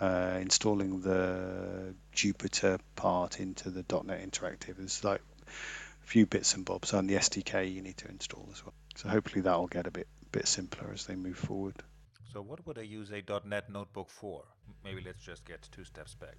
uh, 0.00 0.38
installing 0.40 1.02
the 1.02 1.94
Jupyter 2.14 2.78
part 2.96 3.40
into 3.40 3.68
the 3.68 3.84
.NET 4.04 4.30
Interactive. 4.30 4.76
There's 4.78 5.04
like 5.04 5.20
a 5.46 6.06
few 6.06 6.24
bits 6.24 6.54
and 6.54 6.64
bobs 6.64 6.94
on 6.94 7.06
the 7.06 7.16
SDK 7.16 7.72
you 7.72 7.82
need 7.82 7.98
to 7.98 8.08
install 8.08 8.48
as 8.52 8.64
well. 8.64 8.72
So 8.96 9.08
hopefully 9.08 9.42
that'll 9.42 9.66
get 9.66 9.86
a 9.86 9.90
bit 9.90 10.06
bit 10.32 10.48
simpler 10.48 10.90
as 10.92 11.06
they 11.06 11.14
move 11.14 11.38
forward. 11.38 11.74
So 12.32 12.42
what 12.42 12.66
would 12.66 12.78
I 12.78 12.82
use 12.82 13.10
a 13.12 13.22
.NET 13.46 13.70
notebook 13.70 14.10
for? 14.10 14.42
Maybe 14.84 15.02
let's 15.04 15.22
just 15.22 15.44
get 15.44 15.68
two 15.70 15.84
steps 15.84 16.14
back. 16.14 16.36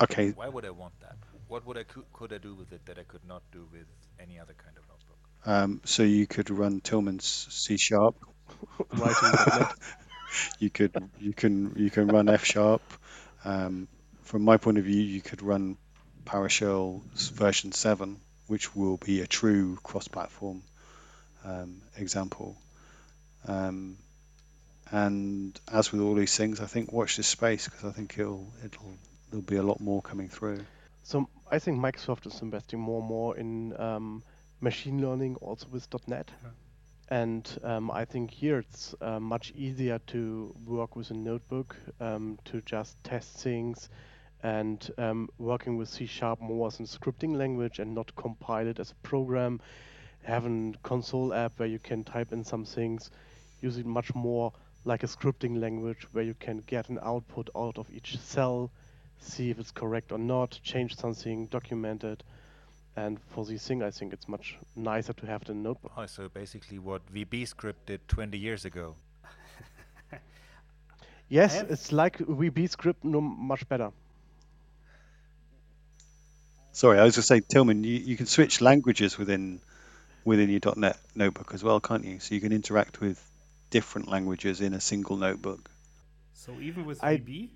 Okay, 0.00 0.30
Why 0.30 0.48
would 0.48 0.64
I 0.66 0.70
want 0.70 0.92
that? 1.00 1.16
What 1.48 1.66
would 1.66 1.78
I 1.78 1.84
could, 1.84 2.04
could 2.12 2.32
I 2.32 2.38
do 2.38 2.54
with 2.54 2.72
it 2.72 2.84
that 2.86 2.98
I 2.98 3.02
could 3.04 3.24
not 3.26 3.42
do 3.50 3.66
with 3.72 3.86
any 4.20 4.38
other 4.38 4.54
kind 4.54 4.76
of 4.76 4.84
notebook? 4.88 5.18
um, 5.44 5.80
so 5.84 6.02
you 6.02 6.26
could 6.26 6.50
run 6.50 6.80
Tillman's 6.80 7.24
C 7.50 7.76
sharp. 7.78 8.14
Writing 8.92 9.30
.NET. 9.58 9.72
you 10.58 10.70
could 10.70 11.10
you 11.18 11.32
can 11.32 11.72
you 11.76 11.90
can 11.90 12.08
run 12.08 12.28
F 12.28 12.44
sharp. 12.44 12.82
Um, 13.44 13.88
from 14.22 14.42
my 14.42 14.56
point 14.56 14.78
of 14.78 14.84
view, 14.84 15.00
you 15.02 15.20
could 15.20 15.42
run 15.42 15.76
PowerShell 16.24 17.02
version 17.32 17.72
seven, 17.72 18.20
which 18.46 18.74
will 18.76 18.98
be 18.98 19.20
a 19.20 19.26
true 19.26 19.78
cross-platform 19.82 20.62
um, 21.44 21.82
example. 21.96 22.56
Um, 23.46 23.96
and 24.90 25.58
as 25.72 25.90
with 25.90 26.00
all 26.00 26.14
these 26.14 26.36
things, 26.36 26.60
I 26.60 26.66
think 26.66 26.92
watch 26.92 27.16
this 27.16 27.26
space 27.26 27.64
because 27.66 27.84
I 27.84 27.92
think 27.92 28.18
it'll 28.18 28.52
it'll 28.64 28.92
there'll 29.30 29.42
be 29.42 29.56
a 29.56 29.62
lot 29.62 29.80
more 29.80 30.02
coming 30.02 30.28
through. 30.28 30.60
So 31.04 31.28
I 31.50 31.58
think 31.58 31.78
Microsoft 31.80 32.26
is 32.26 32.42
investing 32.42 32.78
more 32.78 33.00
and 33.00 33.08
more 33.08 33.36
in 33.36 33.80
um, 33.80 34.22
machine 34.60 35.00
learning 35.00 35.36
also 35.36 35.66
with 35.70 35.88
.NET. 36.06 36.28
And 37.08 37.46
um, 37.62 37.90
I 37.90 38.04
think 38.04 38.30
here 38.30 38.60
it's 38.60 38.94
uh, 39.00 39.20
much 39.20 39.52
easier 39.56 39.98
to 40.08 40.54
work 40.64 40.96
with 40.96 41.10
a 41.10 41.14
notebook 41.14 41.76
um, 42.00 42.38
to 42.46 42.62
just 42.62 42.96
test 43.04 43.36
things 43.38 43.90
and 44.42 44.90
um, 44.98 45.28
working 45.38 45.76
with 45.76 45.88
C 45.88 46.06
Sharp 46.06 46.40
more 46.40 46.68
as 46.68 46.80
a 46.80 46.84
scripting 46.84 47.36
language 47.36 47.78
and 47.78 47.94
not 47.94 48.14
compile 48.16 48.66
it 48.66 48.78
as 48.78 48.92
a 48.92 49.06
program. 49.06 49.60
Have 50.24 50.46
a 50.46 50.72
console 50.82 51.34
app 51.34 51.52
where 51.58 51.68
you 51.68 51.78
can 51.78 52.04
type 52.04 52.32
in 52.32 52.44
some 52.44 52.64
things, 52.64 53.10
use 53.60 53.76
it 53.78 53.86
much 53.86 54.14
more 54.14 54.52
like 54.84 55.02
a 55.02 55.06
scripting 55.06 55.60
language 55.60 56.06
where 56.12 56.24
you 56.24 56.34
can 56.34 56.62
get 56.66 56.88
an 56.88 56.98
output 57.02 57.50
out 57.56 57.78
of 57.78 57.88
each 57.90 58.18
cell, 58.18 58.70
see 59.20 59.50
if 59.50 59.58
it's 59.58 59.70
correct 59.70 60.12
or 60.12 60.18
not, 60.18 60.58
change 60.62 60.96
something, 60.96 61.46
document 61.46 62.04
it. 62.04 62.22
And 62.96 63.18
for 63.30 63.44
this 63.44 63.66
thing, 63.66 63.82
I 63.82 63.90
think 63.90 64.12
it's 64.12 64.28
much 64.28 64.56
nicer 64.76 65.12
to 65.14 65.26
have 65.26 65.44
the 65.44 65.54
notebook. 65.54 65.92
Oh, 65.96 66.06
so 66.06 66.28
basically 66.28 66.78
what 66.78 67.00
VB 67.12 67.48
script 67.48 67.86
did 67.86 68.06
20 68.08 68.36
years 68.36 68.64
ago. 68.64 68.94
Yes, 71.28 71.62
it's 71.70 71.92
like 71.92 72.18
VB 72.18 72.68
script, 72.68 73.04
no 73.04 73.18
much 73.18 73.66
better. 73.66 73.90
Sorry, 76.72 76.98
I 76.98 77.04
was 77.04 77.14
just 77.14 77.26
saying, 77.26 77.44
Tillman, 77.48 77.84
you, 77.84 77.96
you 77.96 78.16
can 78.18 78.26
switch 78.26 78.60
languages 78.60 79.16
within 79.16 79.60
within 80.24 80.50
your 80.50 80.60
.NET 80.76 80.98
notebook 81.14 81.52
as 81.54 81.62
well, 81.64 81.80
can't 81.80 82.04
you? 82.04 82.20
So 82.20 82.34
you 82.34 82.40
can 82.40 82.52
interact 82.52 83.00
with 83.00 83.22
different 83.70 84.08
languages 84.08 84.60
in 84.60 84.74
a 84.74 84.80
single 84.80 85.16
notebook. 85.16 85.70
So 86.34 86.52
even 86.60 86.84
with 86.84 87.02
I- 87.02 87.16
VB, 87.16 87.50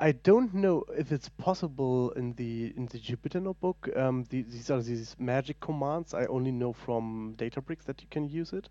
I 0.00 0.12
don't 0.12 0.52
know 0.54 0.84
if 0.96 1.12
it's 1.12 1.28
possible 1.28 2.10
in 2.12 2.32
the 2.34 2.72
in 2.76 2.86
the 2.86 2.98
Jupyter 2.98 3.40
notebook. 3.40 3.88
Um, 3.94 4.24
the, 4.30 4.42
these 4.42 4.70
are 4.70 4.82
these 4.82 5.14
magic 5.18 5.60
commands. 5.60 6.12
I 6.12 6.26
only 6.26 6.50
know 6.50 6.72
from 6.72 7.34
Databricks 7.38 7.84
that 7.84 8.00
you 8.00 8.08
can 8.10 8.28
use 8.28 8.52
it, 8.52 8.68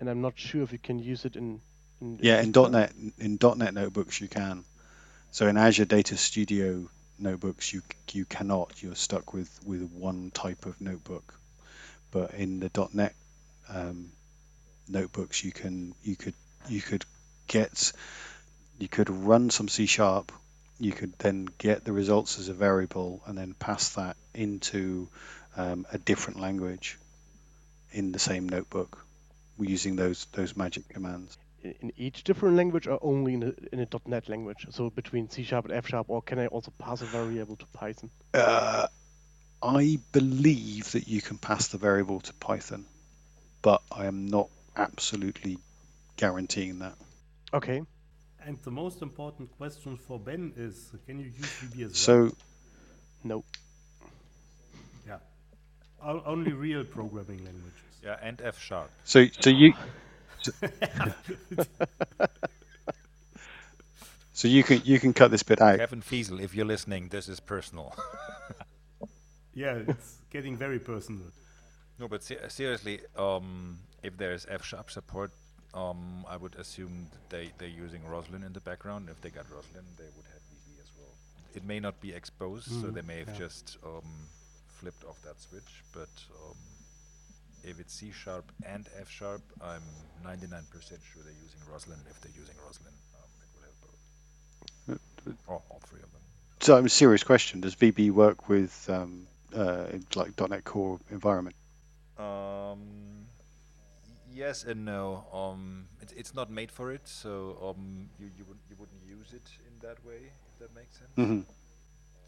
and 0.00 0.08
I'm 0.08 0.22
not 0.22 0.38
sure 0.38 0.62
if 0.62 0.72
you 0.72 0.78
can 0.78 0.98
use 0.98 1.24
it 1.24 1.36
in. 1.36 1.60
in 2.00 2.18
Yeah, 2.22 2.40
in 2.40 2.52
.NET 2.52 2.92
in 3.18 3.38
.NET 3.42 3.74
notebooks 3.74 4.20
you 4.20 4.28
can. 4.28 4.64
So 5.30 5.46
in 5.46 5.56
Azure 5.56 5.84
Data 5.84 6.16
Studio 6.16 6.88
notebooks 7.18 7.72
you 7.72 7.82
you 8.12 8.24
cannot. 8.24 8.82
You're 8.82 8.94
stuck 8.94 9.34
with 9.34 9.50
with 9.66 9.82
one 9.82 10.30
type 10.30 10.64
of 10.64 10.80
notebook. 10.80 11.38
But 12.10 12.34
in 12.34 12.60
the 12.60 12.88
.NET 12.92 13.14
um, 13.68 14.10
notebooks 14.88 15.44
you 15.44 15.52
can 15.52 15.94
you 16.02 16.16
could 16.16 16.34
you 16.68 16.80
could 16.80 17.04
get 17.46 17.92
you 18.78 18.88
could 18.88 19.10
run 19.10 19.50
some 19.50 19.68
C 19.68 19.86
sharp. 19.86 20.32
You 20.78 20.92
could 20.92 21.18
then 21.18 21.48
get 21.58 21.84
the 21.84 21.92
results 21.92 22.38
as 22.38 22.48
a 22.48 22.54
variable 22.54 23.22
and 23.26 23.36
then 23.36 23.54
pass 23.54 23.94
that 23.94 24.16
into 24.34 25.08
um, 25.56 25.86
a 25.90 25.98
different 25.98 26.38
language 26.38 26.98
in 27.92 28.12
the 28.12 28.18
same 28.18 28.46
notebook 28.48 29.04
using 29.58 29.96
those 29.96 30.26
those 30.32 30.56
magic 30.56 30.88
commands. 30.88 31.38
in 31.62 31.92
each 31.96 32.24
different 32.24 32.56
language 32.56 32.86
or 32.86 32.98
only 33.02 33.34
in 33.34 33.42
a, 33.42 33.52
in 33.72 33.80
a 33.80 33.88
.NET 34.06 34.28
language? 34.28 34.66
So 34.70 34.90
between 34.90 35.30
C 35.30 35.42
Sharp 35.42 35.64
and 35.64 35.74
F 35.74 35.88
Sharp, 35.88 36.10
or 36.10 36.22
can 36.22 36.38
I 36.38 36.46
also 36.46 36.72
pass 36.78 37.00
a 37.02 37.06
variable 37.06 37.56
to 37.56 37.66
Python? 37.72 38.10
Uh, 38.34 38.86
I 39.62 39.98
believe 40.12 40.92
that 40.92 41.08
you 41.08 41.20
can 41.22 41.38
pass 41.38 41.68
the 41.68 41.78
variable 41.78 42.20
to 42.20 42.32
Python, 42.34 42.84
but 43.62 43.82
I 43.90 44.06
am 44.06 44.26
not 44.28 44.48
absolutely 44.76 45.58
guaranteeing 46.16 46.78
that. 46.80 46.94
Okay. 47.54 47.82
and 48.44 48.58
the 48.64 48.70
most 48.70 49.02
important 49.02 49.50
question 49.56 49.96
for 49.96 50.18
Ben 50.20 50.52
is, 50.56 50.92
can 51.06 51.18
you 51.18 51.26
use 51.26 51.46
VB 51.62 51.74
as 51.74 51.80
well? 51.80 51.94
So, 52.30 52.36
No. 53.24 53.44
yeah, 55.06 55.18
O- 56.02 56.22
only 56.24 56.52
real 56.52 56.84
programming 56.84 57.38
languages. 57.44 57.72
Yeah, 58.04 58.16
and 58.22 58.40
F 58.40 58.60
sharp. 58.60 58.90
so, 59.04 59.26
so 59.40 59.50
you, 59.50 59.72
so 64.32 64.48
you 64.48 64.62
can 64.62 64.80
you 64.84 65.00
can 65.00 65.12
cut 65.12 65.30
this 65.30 65.42
bit 65.42 65.60
out. 65.60 65.78
Kevin 65.78 66.02
Feasel, 66.02 66.38
if 66.40 66.54
you're 66.54 66.66
listening, 66.66 67.08
this 67.08 67.28
is 67.28 67.40
personal. 67.40 67.94
Yeah, 69.56 69.80
it's 69.88 70.18
getting 70.30 70.56
very 70.56 70.78
personal. 70.78 71.26
no, 71.98 72.08
but 72.08 72.22
se- 72.22 72.48
seriously, 72.48 73.00
um, 73.16 73.78
if 74.02 74.16
there's 74.18 74.44
F 74.50 74.62
sharp 74.64 74.90
support, 74.90 75.32
um, 75.72 76.24
I 76.28 76.36
would 76.36 76.54
assume 76.56 77.06
that 77.12 77.30
they, 77.30 77.50
they're 77.58 77.76
using 77.84 78.02
Roslyn 78.06 78.42
in 78.44 78.52
the 78.52 78.60
background. 78.60 79.08
If 79.10 79.18
they 79.22 79.30
got 79.30 79.46
Roslyn, 79.50 79.84
they 79.96 80.10
would 80.16 80.26
have 80.34 80.42
VB 80.52 80.78
as 80.84 80.90
well. 80.98 81.12
It 81.54 81.64
may 81.64 81.80
not 81.80 81.98
be 82.02 82.12
exposed, 82.12 82.68
so 82.80 82.88
they 82.90 83.00
may 83.02 83.18
have 83.24 83.36
just 83.36 83.78
um, 83.84 84.28
flipped 84.68 85.04
off 85.04 85.20
that 85.22 85.40
switch, 85.40 85.82
but 85.94 86.12
um, 86.44 86.56
if 87.64 87.80
it's 87.80 87.94
C 87.94 88.12
sharp 88.12 88.44
and 88.64 88.86
F 89.00 89.08
sharp, 89.10 89.42
I'm 89.62 89.82
99% 90.24 90.42
sure 90.52 91.22
they're 91.24 91.32
using 91.42 91.60
Roslyn. 91.72 91.98
If 92.10 92.20
they're 92.20 92.38
using 92.38 92.54
Roslyn, 92.64 92.92
um, 93.18 93.30
it 93.42 93.48
will 93.54 93.64
have 93.64 93.80
both. 93.80 95.40
Or 95.48 95.62
all 95.70 95.80
three 95.86 96.00
of 96.02 96.12
them. 96.12 96.20
So, 96.60 96.76
I'm 96.76 96.86
a 96.86 96.90
serious 96.90 97.24
question: 97.24 97.60
Does 97.62 97.74
VB 97.74 98.10
work 98.12 98.48
with 98.48 98.88
uh, 99.54 99.86
like 100.14 100.38
.NET 100.50 100.64
Core 100.64 100.98
environment? 101.10 101.56
Um, 102.18 103.26
yes 104.32 104.64
and 104.64 104.84
no. 104.84 105.24
Um, 105.32 105.86
it's 106.00 106.12
it's 106.12 106.34
not 106.34 106.50
made 106.50 106.70
for 106.70 106.92
it, 106.92 107.06
so 107.08 107.56
um, 107.62 108.08
you 108.18 108.26
you 108.38 108.44
wouldn't 108.44 108.64
you 108.70 108.76
wouldn't 108.78 109.02
use 109.06 109.32
it 109.32 109.48
in 109.66 109.78
that 109.86 110.04
way. 110.04 110.30
If 110.52 110.58
that 110.60 110.74
makes 110.74 110.98
sense. 110.98 111.10
hmm 111.16 111.40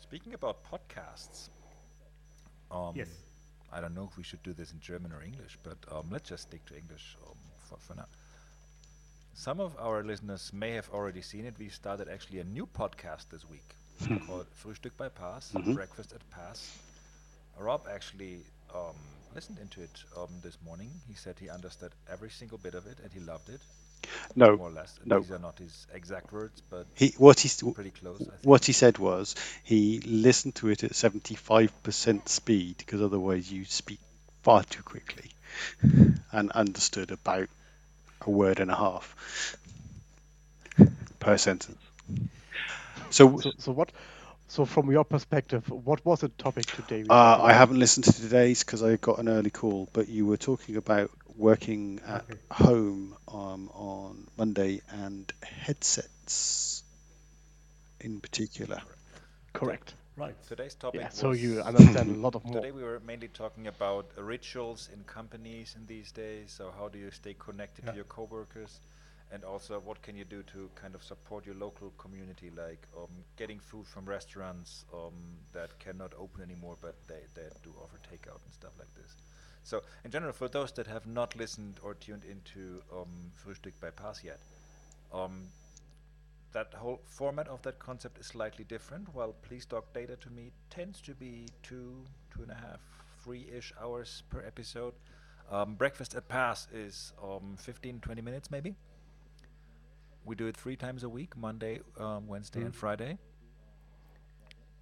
Speaking 0.01 0.35
about 0.35 0.59
podcasts, 0.65 1.49
um, 2.71 2.95
Yes. 2.97 3.09
I 3.73 3.81
don't 3.81 3.95
know 3.95 4.05
if 4.11 4.17
we 4.17 4.23
should 4.23 4.43
do 4.43 4.55
this 4.55 4.73
in 4.73 4.81
German 4.81 5.13
or 5.13 5.23
English, 5.23 5.59
but 5.63 5.77
um, 5.93 6.07
let's 6.11 6.29
just 6.31 6.45
stick 6.45 6.65
to 6.67 6.77
English 6.77 7.17
um, 7.27 7.37
for, 7.69 7.77
for 7.79 7.95
now. 7.95 8.07
Some 9.35 9.61
of 9.61 9.77
our 9.79 10.03
listeners 10.03 10.51
may 10.53 10.73
have 10.73 10.89
already 10.91 11.21
seen 11.21 11.45
it. 11.45 11.55
We 11.59 11.69
started 11.69 12.09
actually 12.09 12.39
a 12.41 12.45
new 12.45 12.67
podcast 12.67 13.29
this 13.31 13.45
week 13.49 13.75
called 14.27 14.47
Frühstück 14.55 14.97
bei 14.97 15.09
PASS, 15.11 15.53
Breakfast 15.75 16.13
at 16.13 16.23
PASS. 16.31 16.79
Rob 17.59 17.87
actually 17.93 18.45
um, 18.75 18.97
listened 19.35 19.59
into 19.59 19.83
it 19.83 20.05
um, 20.17 20.29
this 20.43 20.59
morning. 20.65 20.91
He 21.09 21.15
said 21.15 21.37
he 21.39 21.49
understood 21.49 21.93
every 22.11 22.31
single 22.31 22.59
bit 22.59 22.75
of 22.75 22.87
it 22.87 22.99
and 23.03 23.13
he 23.13 23.21
loved 23.21 23.49
it, 23.49 23.61
No, 24.37 24.57
more 24.57 24.69
or 24.69 24.73
less. 24.73 24.99
no. 25.05 25.21
These 25.21 25.31
are 25.33 25.39
not 25.39 25.59
his 25.59 25.87
exact 25.93 26.33
words, 26.33 26.63
but 26.71 26.87
he 26.95 27.15
what 27.19 27.41
he 27.41 27.49
pretty 27.73 27.91
close. 27.91 28.21
I 28.29 28.37
think. 28.37 28.43
what 28.45 28.65
he 28.65 28.73
said 28.73 28.99
was 28.99 29.35
he 29.65 30.01
listened 30.01 30.55
to 30.57 30.69
it 30.69 30.85
at 30.85 30.93
75% 30.93 32.29
speed 32.29 32.77
because 32.79 33.03
otherwise 33.03 33.51
you 33.51 33.65
speak 33.65 34.01
far 34.43 34.63
too 34.65 34.83
quickly 34.83 35.31
and 36.33 36.51
understood 36.53 37.11
about 37.11 37.49
a 38.23 38.31
word 38.31 38.61
and 38.61 38.71
a 38.71 38.77
half 38.77 39.15
per 41.21 41.37
sentence. 41.39 41.79
So, 43.11 43.39
So, 43.39 43.53
so 43.59 43.73
what? 43.73 43.93
So 44.49 44.65
from 44.67 44.91
your 44.91 45.05
perspective, 45.05 45.71
what 45.71 46.05
was 46.05 46.21
the 46.21 46.29
topic 46.29 46.73
today? 46.73 47.05
uh, 47.09 47.39
I 47.43 47.53
haven't 47.53 47.79
listened 47.79 48.05
to 48.07 48.13
today's 48.13 48.65
because 48.65 48.83
I 48.83 48.97
got 48.97 49.19
an 49.19 49.29
early 49.29 49.51
call, 49.51 49.89
but 49.93 50.09
you 50.09 50.27
were 50.27 50.37
talking 50.37 50.77
about 50.77 51.11
working 51.37 52.01
at 52.07 52.25
Okay. 52.25 52.41
home 52.51 53.17
um, 53.29 53.69
on 53.75 54.29
Monday 54.37 54.81
and 54.91 55.31
headsets 55.43 56.83
in 58.01 58.21
particular. 58.21 58.83
Correct. 59.53 59.95
Right. 60.17 60.37
Today's 60.47 60.75
topic 60.75 61.09
Yeah. 61.09 61.11
So 61.11 61.33
you 61.33 61.61
understand 61.61 62.11
a 62.11 62.15
lot 62.15 62.35
of 62.35 62.45
more. 62.45 62.67
Today 62.67 62.73
we 62.73 62.83
were 62.83 63.01
mainly 63.01 63.29
talking 63.29 63.67
about 63.67 64.13
uh, 64.17 64.23
rituals 64.23 64.89
in 64.93 65.05
companies 65.05 65.75
in 65.77 65.87
these 65.87 66.13
days. 66.13 66.53
So 66.53 66.71
how 66.77 66.89
do 66.89 66.99
you 66.99 67.11
stay 67.11 67.35
connected 67.35 67.87
Yeah. 67.87 67.93
to 67.93 67.97
your 67.97 68.05
coworkers, 68.05 68.81
and 69.31 69.45
also 69.45 69.81
what 69.81 70.01
can 70.03 70.17
you 70.17 70.25
do 70.25 70.43
to 70.45 70.71
kind 70.75 70.95
of 70.95 71.03
support 71.03 71.45
your 71.45 71.55
local 71.55 71.91
community, 71.99 72.51
like 72.57 72.87
um, 72.97 73.11
getting 73.37 73.59
food 73.59 73.87
from 73.87 74.07
restaurants 74.07 74.85
um, 74.95 75.13
that 75.53 75.79
cannot 75.79 76.13
open 76.19 76.43
anymore, 76.43 76.77
but 76.81 76.95
they, 77.07 77.21
they 77.35 77.49
do 77.63 77.71
offer 77.83 77.99
takeout 77.99 78.41
and 78.45 78.53
stuff 78.53 78.73
like 78.79 78.93
this. 78.95 79.17
So 79.65 79.83
in 80.05 80.11
general, 80.11 80.33
for 80.33 80.49
those 80.49 80.73
that 80.73 80.87
have 80.87 81.07
not 81.07 81.37
listened 81.37 81.79
or 81.83 81.95
tuned 81.95 82.25
into 82.25 82.81
um, 82.91 83.31
Frühstück 83.37 83.75
bei 83.81 83.91
PASS 83.91 84.25
yet, 84.25 84.41
um, 85.13 85.49
that 86.53 86.73
whole 86.73 87.01
format 87.05 87.49
of 87.49 87.61
that 87.63 87.79
concept 87.79 88.19
is 88.19 88.27
slightly 88.27 88.65
different. 88.65 89.15
While 89.15 89.35
Please 89.43 89.67
Talk 89.67 89.93
Data 89.93 90.17
to 90.17 90.31
me 90.31 90.53
tends 90.71 91.03
to 91.03 91.15
be 91.15 91.49
two, 91.63 92.03
two 92.35 92.43
and 92.43 92.51
a 92.51 92.55
half, 92.55 92.81
three-ish 93.23 93.75
hours 93.79 94.23
per 94.31 94.43
episode. 94.47 94.95
Um, 95.51 95.75
Breakfast 95.75 96.15
at 96.15 96.29
PASS 96.29 96.69
is 96.73 97.13
um, 97.23 97.57
15, 97.59 98.01
20 98.01 98.23
minutes 98.23 98.51
maybe. 98.51 98.75
We 100.29 100.35
do 100.35 100.47
it 100.47 100.59
three 100.59 100.77
times 100.77 101.05
a 101.05 101.09
week, 101.09 101.39
Monday, 101.39 101.81
um, 101.99 102.27
Wednesday, 102.29 102.61
and 102.61 102.75
Friday. 102.75 103.17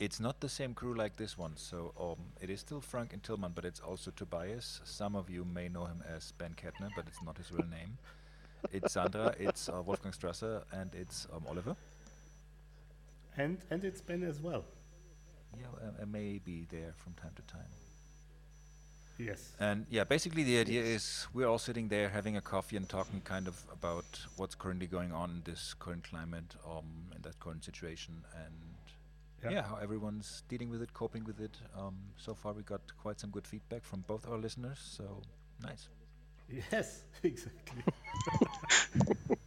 It's 0.00 0.18
not 0.18 0.40
the 0.40 0.48
same 0.48 0.74
crew 0.74 0.92
like 0.92 1.14
this 1.14 1.38
one, 1.38 1.52
so 1.54 1.92
um, 2.00 2.24
it 2.40 2.50
is 2.50 2.58
still 2.58 2.80
Frank 2.80 3.12
and 3.12 3.22
Tillman, 3.22 3.52
but 3.54 3.64
it's 3.64 3.78
also 3.78 4.10
Tobias. 4.10 4.80
Some 4.82 5.14
of 5.14 5.30
you 5.30 5.44
may 5.44 5.68
know 5.68 5.84
him 5.84 6.02
as 6.04 6.32
Ben 6.32 6.52
Kettner, 6.60 6.90
but 6.96 7.04
it's 7.06 7.22
not 7.22 7.38
his 7.38 7.52
real 7.52 7.68
name. 7.68 7.96
It's 8.72 8.94
Sandra, 8.94 9.36
it's 9.38 9.68
uh, 9.68 9.80
Wolfgang 9.82 10.10
Strasser, 10.10 10.64
and 10.72 10.92
it's 10.92 11.28
um, 11.32 11.44
Oliver. 11.48 11.76
And 13.36 13.58
and 13.70 13.84
it's 13.84 14.00
Ben 14.00 14.24
as 14.24 14.40
well. 14.40 14.64
Yeah, 15.56 15.66
uh, 15.80 16.02
uh, 16.02 16.06
may 16.06 16.40
be 16.44 16.66
there 16.68 16.92
from 16.96 17.12
time 17.12 17.34
to 17.36 17.42
time. 17.42 17.70
Yes. 19.18 19.52
And 19.58 19.86
yeah, 19.90 20.04
basically 20.04 20.42
the 20.44 20.58
idea 20.58 20.82
is 20.82 21.26
we're 21.32 21.46
all 21.46 21.58
sitting 21.58 21.88
there 21.88 22.10
having 22.10 22.36
a 22.36 22.40
coffee 22.42 22.76
and 22.76 22.86
talking 22.88 23.20
kind 23.22 23.48
of 23.48 23.58
about 23.72 24.04
what's 24.36 24.54
currently 24.54 24.86
going 24.86 25.10
on 25.12 25.30
in 25.30 25.42
this 25.44 25.74
current 25.78 26.04
climate, 26.04 26.54
um, 26.68 26.84
in 27.14 27.22
that 27.22 27.38
current 27.40 27.64
situation, 27.64 28.22
and 28.34 28.52
Yeah. 29.42 29.50
yeah, 29.50 29.62
how 29.62 29.76
everyone's 29.76 30.42
dealing 30.48 30.68
with 30.70 30.82
it, 30.82 30.92
coping 30.92 31.24
with 31.24 31.40
it. 31.40 31.56
Um, 31.74 31.94
so 32.16 32.34
far, 32.34 32.52
we 32.52 32.62
got 32.62 32.80
quite 33.02 33.18
some 33.20 33.30
good 33.30 33.46
feedback 33.46 33.84
from 33.84 34.00
both 34.06 34.26
our 34.28 34.38
listeners, 34.38 34.78
so 34.78 35.22
nice. 35.62 35.88
Yes, 36.72 37.04
exactly. 37.22 37.82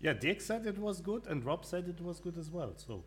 yeah, 0.00 0.12
Dick 0.12 0.40
said 0.40 0.66
it 0.66 0.78
was 0.78 1.00
good, 1.00 1.26
and 1.26 1.44
Rob 1.44 1.64
said 1.64 1.88
it 1.88 2.00
was 2.00 2.20
good 2.20 2.36
as 2.38 2.50
well. 2.50 2.72
So 2.76 3.04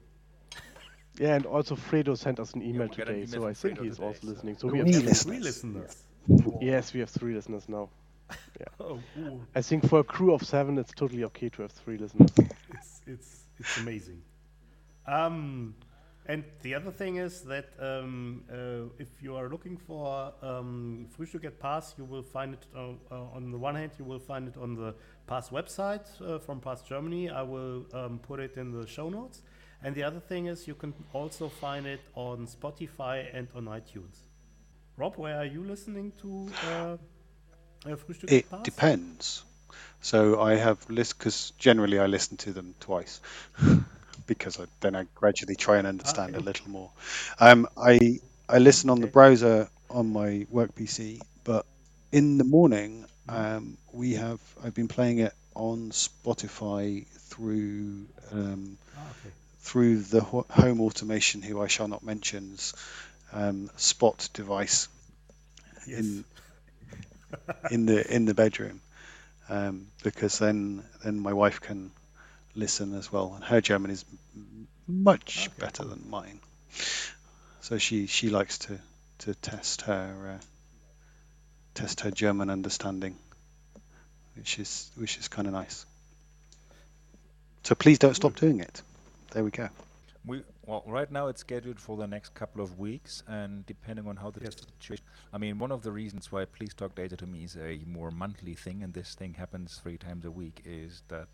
Yeah, 1.20 1.36
and 1.36 1.46
also 1.46 1.76
Fredo 1.76 2.18
sent 2.18 2.40
us 2.40 2.54
an 2.54 2.62
email 2.62 2.88
we 2.88 2.96
got 2.96 3.00
an 3.00 3.06
today, 3.16 3.18
email 3.24 3.42
so 3.42 3.48
I 3.48 3.54
think 3.54 3.78
Fredo 3.80 3.84
he's 3.84 3.96
today, 3.96 4.08
also 4.08 4.20
so- 4.22 4.28
listening. 4.28 4.58
So 4.58 4.68
The 4.68 4.74
we 4.74 4.80
have 4.80 4.88
three- 4.88 5.00
listeners. 5.04 5.24
three 5.24 5.40
listeners. 5.40 6.04
Yes, 6.62 6.94
we 6.94 7.00
have 7.02 7.10
three 7.10 7.34
listeners 7.34 7.68
now. 7.68 7.90
Oh, 8.80 9.00
ooh, 9.20 9.42
I 9.56 9.62
think 9.62 9.88
for 9.90 10.00
a 10.00 10.04
crew 10.04 10.34
of 10.34 10.44
seven, 10.46 10.78
it's 10.78 10.92
totally 10.94 11.24
okay 11.26 11.50
to 11.50 11.64
have 11.64 11.72
three 11.72 11.98
listeners. 11.98 12.30
it's 12.70 13.02
it's 13.08 13.44
it's 13.60 13.78
amazing. 13.80 14.22
Um, 15.08 15.76
and 16.28 16.44
the 16.62 16.76
other 16.76 16.92
thing 16.92 17.18
is 17.18 17.42
that 17.42 17.70
um, 17.80 18.44
uh, 18.52 18.90
if 19.00 19.22
you 19.22 19.36
are 19.36 19.50
looking 19.50 19.76
for 19.78 20.32
um, 20.44 21.08
Frühstück 21.18 21.44
at 21.46 21.60
PASS, 21.60 21.96
you 21.98 22.06
will 22.06 22.22
find 22.24 22.54
it 22.54 22.66
uh, 22.76 22.92
uh, 23.12 23.36
on 23.36 23.52
the 23.52 23.58
one 23.58 23.76
hand, 23.76 23.92
you 23.98 24.06
will 24.06 24.20
find 24.20 24.48
it 24.48 24.56
on 24.58 24.76
the 24.76 24.94
Pass 25.28 25.50
website 25.50 26.06
uh, 26.22 26.38
from 26.40 26.60
PASS 26.60 26.84
Germany. 26.84 27.30
I 27.30 27.42
will 27.42 27.86
um, 27.94 28.20
put 28.20 28.40
it 28.40 28.58
in 28.58 28.72
the 28.72 28.86
show 28.88 29.10
notes. 29.10 29.42
And 29.84 29.96
the 29.96 30.04
other 30.04 30.20
thing 30.20 30.48
is 30.48 30.68
you 30.68 30.76
can 30.76 30.94
also 31.14 31.50
find 31.50 31.86
it 31.88 32.02
on 32.16 32.48
Spotify 32.48 33.28
and 33.34 33.48
on 33.56 33.66
iTunes. 33.66 34.28
Rob, 34.98 35.18
where 35.18 35.38
are 35.38 35.46
you 35.46 35.64
listening 35.64 36.12
to 36.22 36.56
uh, 36.64 36.98
uh, 37.86 37.96
It 38.28 38.46
Pass? 38.50 38.64
depends. 38.64 39.44
So 40.02 40.42
I 40.42 40.56
have 40.56 40.90
list 40.90 41.18
because 41.18 41.52
generally 41.58 42.00
I 42.00 42.08
listen 42.08 42.38
to 42.38 42.54
them 42.54 42.76
twice 42.80 43.22
because 44.28 44.60
I, 44.60 44.66
then 44.82 44.96
I 44.96 45.06
gradually 45.16 45.56
try 45.56 45.78
and 45.78 45.88
understand 45.88 46.36
a 46.36 46.40
little 46.42 46.70
more. 46.70 46.92
Um, 47.40 47.68
I 47.78 48.20
I 48.50 48.60
listen 48.60 48.90
on 48.90 49.02
the 49.02 49.08
browser 49.08 49.70
on 49.90 50.12
my 50.12 50.46
work 50.50 50.76
PC, 50.76 51.22
but 51.44 51.66
in 52.12 52.38
the 52.38 52.44
morning 52.46 53.06
Mm-hmm. 53.28 53.44
um, 53.48 53.78
we 53.92 54.14
have 54.14 54.42
I've 54.64 54.74
been 54.76 54.88
playing 54.90 55.20
it 55.20 55.34
on 55.56 55.92
Spotify 55.92 57.08
through 57.30 58.08
um, 58.32 58.78
Ah, 58.96 59.10
okay. 59.12 59.34
Through 59.62 60.00
the 60.02 60.22
home 60.22 60.82
automation 60.82 61.42
who 61.42 61.62
I 61.62 61.68
shall 61.68 61.88
not 61.88 62.04
mention's 62.04 62.74
um, 63.32 63.70
spot 63.78 64.30
device 64.34 64.88
Yes. 65.88 66.00
in 66.00 66.26
in 67.72 67.86
the 67.86 68.16
in 68.16 68.26
the 68.26 68.34
bedroom. 68.34 68.82
Um, 69.50 69.88
because 70.04 70.40
then 70.40 70.84
then 71.04 71.20
my 71.20 71.34
wife 71.34 71.62
can 71.62 71.92
listen 72.56 72.94
as 72.96 73.12
well 73.12 73.34
and 73.36 73.44
her 73.44 73.62
German 73.62 73.92
is 73.92 74.06
much 74.88 75.50
Okay, 75.50 75.56
better 75.60 75.84
than 75.84 76.10
mine. 76.10 76.40
So 77.62 77.78
she 77.78 78.08
she 78.08 78.30
likes 78.30 78.58
to 78.60 78.80
to 79.20 79.36
test 79.36 79.84
her 79.84 80.38
uh, 80.40 80.44
test 81.74 82.02
her 82.02 82.12
German 82.12 82.50
understanding 82.50 83.16
which 84.36 84.60
is 84.60 84.90
which 84.96 85.18
is 85.18 85.28
kind 85.28 85.48
of 85.48 85.54
nice. 85.54 85.86
So 87.64 87.76
please 87.76 88.00
don't 88.00 88.16
stop 88.16 88.36
doing 88.36 88.60
it 88.60 88.82
there 89.32 89.44
we 89.44 89.52
go 89.52 89.70
We 90.26 90.44
well, 90.66 90.84
right 90.88 91.12
now 91.12 91.28
it's 91.28 91.42
scheduled 91.42 91.80
for 91.80 91.98
the 91.98 92.08
next 92.08 92.34
couple 92.36 92.62
of 92.62 92.78
weeks, 92.80 93.24
and 93.28 93.66
depending 93.66 94.08
on 94.08 94.18
how 94.18 94.30
the 94.32 94.42
Yes. 94.42 94.56
situation. 94.58 95.06
I 95.34 95.38
mean, 95.40 95.58
one 95.60 95.72
of 95.72 95.82
the 95.84 95.92
reasons 95.92 96.32
why 96.32 96.46
Please 96.46 96.74
Talk 96.74 96.96
Data 96.96 97.16
to 97.18 97.26
me 97.28 97.44
is 97.44 97.58
a 97.58 97.82
more 97.86 98.12
monthly 98.12 98.54
thing, 98.56 98.84
and 98.84 98.94
this 98.94 99.16
thing 99.16 99.34
happens 99.36 99.80
three 99.82 99.98
times 99.98 100.26
a 100.26 100.32
week, 100.32 100.62
is 100.66 101.02
that 101.08 101.30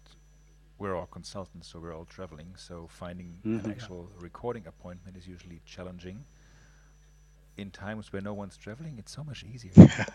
we're 0.78 0.96
all 0.96 1.08
consultants, 1.08 1.68
so 1.70 1.80
we're 1.80 1.96
all 1.96 2.06
traveling. 2.06 2.56
So 2.58 2.88
finding 2.88 3.44
Mhm. 3.46 3.58
an 3.58 3.68
actual 3.68 4.10
recording 4.20 4.68
appointment 4.68 5.18
is 5.18 5.28
usually 5.28 5.62
challenging. 5.66 6.26
In 7.58 7.72
times 7.72 8.14
where 8.14 8.22
no 8.22 8.34
one's 8.34 8.58
traveling, 8.58 8.98
it's 9.00 9.12
so 9.12 9.24
much 9.24 9.44
easier. 9.44 9.74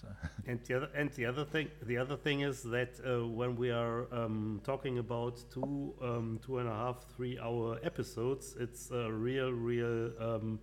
so 0.00 0.08
And 0.46 0.60
the 0.64 0.74
other 0.74 0.88
and 0.94 1.10
the 1.12 1.26
other 1.26 1.44
thing 1.44 1.68
the 1.82 1.98
other 1.98 2.16
thing 2.16 2.40
is 2.40 2.62
that 2.64 2.98
uh, 3.06 3.26
when 3.26 3.56
we 3.56 3.70
are 3.70 4.12
um, 4.12 4.60
talking 4.64 4.98
about 4.98 5.38
two 5.52 5.94
um, 6.02 6.40
two 6.44 6.58
and 6.58 6.68
a 6.68 6.72
half 6.72 7.04
three 7.14 7.38
hour 7.38 7.78
episodes, 7.82 8.56
it's 8.58 8.90
a 8.90 9.12
real 9.12 9.52
real 9.52 10.10
um, 10.18 10.58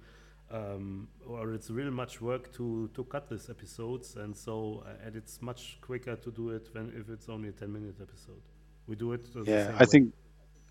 um, 0.51 1.07
or 1.25 1.53
it's 1.53 1.69
real 1.69 1.91
much 1.91 2.21
work 2.21 2.51
to 2.53 2.89
to 2.95 3.03
cut 3.05 3.29
these 3.29 3.49
episodes, 3.49 4.15
and 4.15 4.35
so 4.35 4.83
uh, 4.85 5.05
and 5.05 5.15
it's 5.15 5.41
much 5.41 5.77
quicker 5.81 6.15
to 6.15 6.31
do 6.31 6.49
it 6.49 6.73
than 6.73 6.91
if 6.99 7.09
it's 7.09 7.29
only 7.29 7.49
a 7.49 7.53
ten 7.53 7.71
minute 7.71 7.95
episode. 8.01 8.41
We 8.87 8.95
do 8.95 9.13
it. 9.13 9.31
the 9.33 9.45
yeah 9.45 9.67
same 9.67 9.79
I 9.79 9.85
way. 9.85 9.91
think 9.91 10.13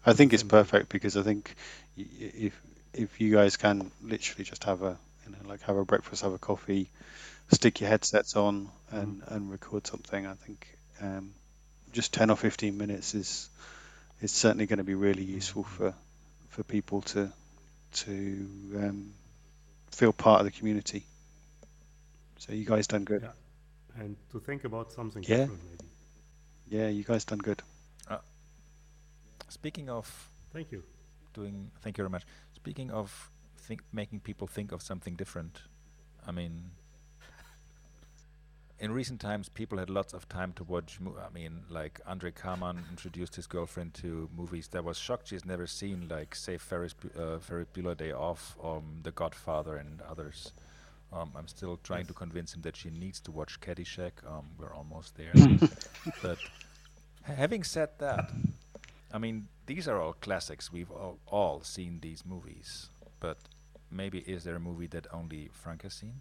I 0.07 0.13
think 0.15 0.33
it's 0.33 0.43
perfect 0.43 0.89
because 0.91 1.17
I 1.17 1.23
think 1.23 1.55
y- 1.97 2.07
y- 2.21 2.33
if 2.49 2.63
if 2.95 3.21
you 3.21 3.33
guys 3.35 3.57
can 3.57 3.91
literally 4.03 4.45
just 4.45 4.65
have 4.65 4.83
a 4.83 4.99
you 5.27 5.33
know 5.33 5.39
like 5.49 5.63
have 5.63 5.77
a 5.77 5.85
breakfast 5.85 6.23
have 6.23 6.33
a 6.35 6.39
coffee 6.39 6.91
stick 7.52 7.81
your 7.81 7.89
headsets 7.90 8.36
on 8.36 8.68
and 8.90 9.23
and 9.27 9.51
record 9.51 9.86
something 9.86 10.27
I 10.27 10.35
think 10.35 10.66
um, 11.01 11.32
just 11.93 12.12
10 12.14 12.31
or 12.31 12.36
15 12.36 12.77
minutes 12.77 13.14
is 13.14 13.48
is 14.23 14.32
certainly 14.32 14.66
going 14.66 14.78
to 14.78 14.85
be 14.85 14.94
really 14.94 15.23
useful 15.24 15.62
for 15.64 15.94
for 16.51 16.62
people 16.64 17.02
to 17.02 17.31
to 17.93 18.12
um, 18.77 19.12
feel 19.93 20.12
part 20.12 20.40
of 20.40 20.44
the 20.47 20.51
community 20.59 21.05
so 22.39 22.52
you 22.52 22.64
guys 22.64 22.86
done 22.86 23.05
good 23.05 23.23
Yeah. 23.23 24.02
and 24.02 24.16
to 24.32 24.40
think 24.40 24.64
about 24.64 24.93
something 24.93 25.23
Yeah. 25.23 25.36
different 25.39 25.60
maybe. 25.70 25.90
yeah 26.68 26.89
you 26.89 27.05
guys 27.05 27.24
done 27.24 27.39
good 27.39 27.62
speaking 29.48 29.89
of 29.89 30.28
Thank 30.52 30.73
you. 30.73 30.82
doing 31.35 31.70
thank 31.82 31.97
you 31.98 32.02
very 32.05 32.10
much 32.10 32.24
speaking 32.55 32.90
of 32.90 33.31
think 33.59 33.81
making 33.93 34.20
people 34.20 34.47
think 34.47 34.73
of 34.73 34.82
something 34.82 35.14
different 35.16 35.60
i 36.27 36.32
mean 36.32 36.70
in 38.78 38.93
recent 38.93 39.20
times 39.20 39.48
people 39.48 39.78
had 39.78 39.89
lots 39.89 40.12
of 40.12 40.28
time 40.28 40.53
to 40.53 40.62
watch 40.65 40.98
i 41.27 41.32
mean 41.32 41.62
like 41.70 42.01
Andre 42.07 42.31
Kamman 42.31 42.89
introduced 42.90 43.36
his 43.36 43.47
girlfriend 43.47 43.94
to 43.94 44.28
movies 44.36 44.69
that 44.69 44.85
was 44.85 44.98
shocked 44.98 45.28
she's 45.28 45.44
never 45.47 45.66
seen 45.66 46.09
like 46.11 46.35
say 46.35 46.59
ferris 46.59 46.94
uh, 47.19 47.39
ferris 47.39 47.66
bueller 47.74 47.97
day 47.97 48.12
off 48.12 48.57
um 48.62 49.01
the 49.03 49.12
godfather 49.12 49.77
and 49.77 50.01
others 50.03 50.53
Um, 51.12 51.31
I'm 51.39 51.47
still 51.48 51.78
trying 51.89 52.07
to 52.07 52.12
convince 52.15 52.55
him 52.55 52.62
that 52.62 52.77
she 52.77 52.90
needs 52.90 53.20
to 53.20 53.31
watch 53.32 53.61
Caddyshack. 53.61 54.15
Um, 54.27 54.44
we're 54.59 54.74
almost 54.74 55.16
there. 55.16 55.32
but 56.23 56.39
having 57.23 57.62
said 57.65 57.90
that, 57.98 58.24
I 59.15 59.19
mean, 59.19 59.47
these 59.66 59.86
are 59.89 59.98
all 60.03 60.15
classics. 60.15 60.73
We've 60.73 60.90
all, 60.90 61.19
all 61.27 61.62
seen 61.62 62.01
these 62.03 62.24
movies. 62.27 62.90
But 63.20 63.39
maybe 63.90 64.19
is 64.19 64.43
there 64.44 64.57
a 64.57 64.61
movie 64.61 64.89
that 64.89 65.07
only 65.12 65.48
Frank 65.53 65.82
has 65.82 65.94
seen? 65.94 66.15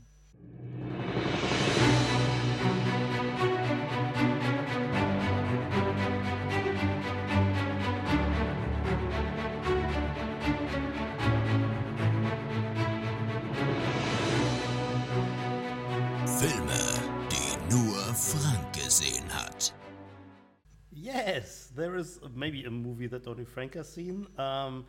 There 21.76 21.96
is 21.96 22.20
maybe 22.34 22.64
a 22.66 22.72
movie 22.72 23.08
that 23.08 23.28
only 23.28 23.46
Frank 23.46 23.76
has 23.76 23.92
seen. 23.92 24.28
Um, 24.38 24.86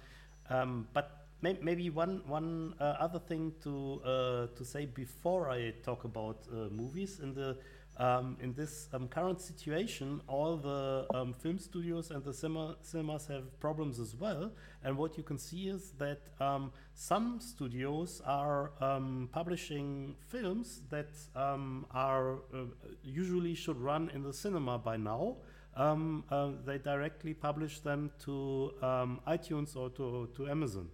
um, 0.48 0.86
but 0.92 1.26
may- 1.42 1.58
maybe 1.60 1.90
one 1.90 2.22
one 2.26 2.74
uh, 2.80 2.96
other 3.00 3.18
thing 3.18 3.52
to 3.62 4.00
uh, 4.04 4.46
to 4.56 4.64
say 4.64 4.86
before 4.86 5.50
I 5.50 5.72
talk 5.82 6.04
about 6.04 6.46
uh, 6.50 6.68
movies 6.70 7.20
in 7.20 7.34
the 7.34 7.56
um, 7.98 8.36
in 8.42 8.52
this 8.52 8.88
um, 8.92 9.08
current 9.08 9.40
situation, 9.40 10.20
all 10.28 10.58
the 10.58 11.06
um, 11.14 11.32
film 11.32 11.58
studios 11.58 12.10
and 12.10 12.22
the 12.22 12.32
cinema, 12.32 12.76
cinemas 12.82 13.26
have 13.26 13.58
problems 13.58 13.98
as 13.98 14.14
well. 14.14 14.52
And 14.84 14.98
what 14.98 15.16
you 15.16 15.22
can 15.22 15.38
see 15.38 15.68
is 15.68 15.92
that 15.98 16.20
um, 16.38 16.72
some 16.94 17.40
studios 17.40 18.20
are 18.26 18.70
publishing 19.32 20.16
films 20.28 20.82
that 20.90 21.08
are 21.34 22.34
uh, 22.54 22.64
usually 23.02 23.54
should 23.54 23.80
run 23.80 24.10
in 24.14 24.22
the 24.22 24.32
cinema 24.32 24.78
by 24.78 24.98
now. 24.98 25.36
Um, 25.76 26.24
uh, 26.30 26.52
they 26.64 26.78
directly 26.78 27.34
publish 27.34 27.80
them 27.80 28.10
to 28.24 28.72
um, 28.82 29.20
iTunes 29.28 29.76
or 29.76 29.90
to, 29.90 30.28
to 30.34 30.48
Amazon. 30.48 30.88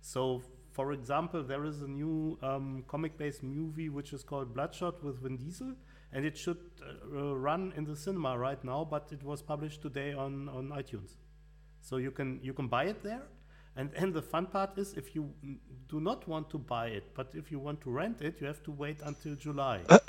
So, 0.00 0.42
for 0.72 0.92
example, 0.92 1.42
there 1.42 1.64
is 1.64 1.82
a 1.82 1.88
new 1.88 2.38
um, 2.42 2.84
comic-based 2.88 3.42
movie 3.42 3.90
which 3.90 4.14
is 4.14 4.22
called 4.22 4.54
Bloodshot 4.54 5.04
with 5.04 5.22
Vin 5.22 5.36
Diesel, 5.36 5.74
and 6.12 6.24
it 6.24 6.36
should 6.36 6.58
uh, 6.82 7.36
run 7.36 7.74
in 7.76 7.84
the 7.84 7.94
cinema 7.94 8.38
right 8.38 8.62
now, 8.64 8.86
but 8.90 9.08
it 9.12 9.22
was 9.22 9.42
published 9.42 9.82
today 9.82 10.14
on, 10.14 10.48
on 10.48 10.70
iTunes. 10.70 11.16
So 11.82 11.98
you 11.98 12.10
can 12.10 12.40
you 12.42 12.52
can 12.52 12.68
buy 12.68 12.84
it 12.84 13.02
there, 13.02 13.22
and 13.76 13.90
and 13.94 14.12
the 14.12 14.22
fun 14.22 14.46
part 14.46 14.76
is 14.76 14.94
if 14.94 15.14
you 15.14 15.30
do 15.88 16.00
not 16.00 16.26
want 16.26 16.50
to 16.50 16.58
buy 16.58 16.88
it, 16.88 17.14
but 17.14 17.30
if 17.34 17.52
you 17.52 17.60
want 17.60 17.80
to 17.82 17.90
rent 17.90 18.22
it, 18.22 18.40
you 18.40 18.46
have 18.46 18.62
to 18.64 18.72
wait 18.72 18.98
until 19.04 19.36
July. 19.36 19.82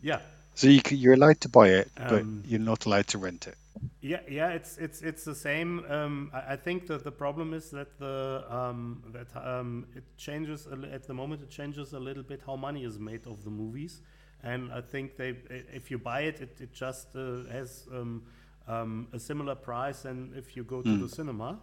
yeah, 0.00 0.20
So 0.54 0.68
you 0.68 0.80
c 0.86 0.96
you're 0.96 1.14
allowed 1.14 1.40
to 1.40 1.48
buy 1.48 1.68
it, 1.68 1.90
but 1.96 2.22
Um, 2.22 2.42
you're 2.46 2.60
not 2.60 2.86
allowed 2.86 3.06
to 3.08 3.18
rent 3.18 3.46
it. 3.46 3.56
Yeah, 4.00 4.20
yeah, 4.28 4.50
it's 4.50 4.78
it's 4.78 5.02
it's 5.02 5.24
the 5.24 5.34
same. 5.34 5.84
Um, 5.88 6.30
I, 6.32 6.52
I 6.52 6.56
think 6.56 6.86
that 6.86 7.02
the 7.04 7.10
problem 7.10 7.54
is 7.54 7.70
that 7.70 7.98
the 7.98 8.44
um, 8.48 9.02
that 9.12 9.34
um, 9.36 9.86
it 9.96 10.04
changes 10.16 10.66
a 10.66 10.76
at 10.94 11.06
the 11.06 11.14
moment. 11.14 11.42
It 11.42 11.50
changes 11.50 11.92
a 11.92 11.98
little 11.98 12.22
bit 12.22 12.40
how 12.46 12.56
money 12.56 12.84
is 12.84 12.98
made 12.98 13.26
of 13.26 13.42
the 13.44 13.50
movies, 13.50 14.00
and 14.42 14.70
I 14.72 14.80
think 14.80 15.16
they 15.16 15.36
if 15.72 15.90
you 15.90 15.98
buy 15.98 16.20
it, 16.22 16.40
it, 16.40 16.60
it 16.60 16.72
just 16.72 17.16
uh, 17.16 17.44
has 17.50 17.86
um, 17.92 18.22
um, 18.68 19.08
a 19.12 19.18
similar 19.18 19.54
price 19.54 20.02
than 20.02 20.32
if 20.36 20.56
you 20.56 20.64
go 20.64 20.82
to 20.82 20.96
the 20.96 21.08
cinema. 21.08 21.58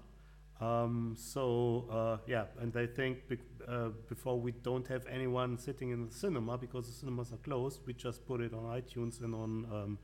Um, 0.61 1.15
so 1.17 1.87
uh, 1.91 2.17
yeah, 2.27 2.45
and 2.59 2.75
I 2.77 2.85
think 2.85 3.27
bec 3.27 3.39
uh, 3.67 3.89
before 4.07 4.39
we 4.39 4.51
don't 4.51 4.87
have 4.87 5.07
anyone 5.07 5.57
sitting 5.57 5.89
in 5.89 6.05
the 6.05 6.13
cinema 6.13 6.57
because 6.57 6.85
the 6.85 6.93
cinemas 6.93 7.33
are 7.33 7.37
closed, 7.37 7.79
we 7.87 7.93
just 7.93 8.27
put 8.27 8.41
it 8.41 8.53
on 8.53 8.65
iTunes 8.81 9.21
and 9.21 9.33
on 9.33 9.65
um, 9.71 9.97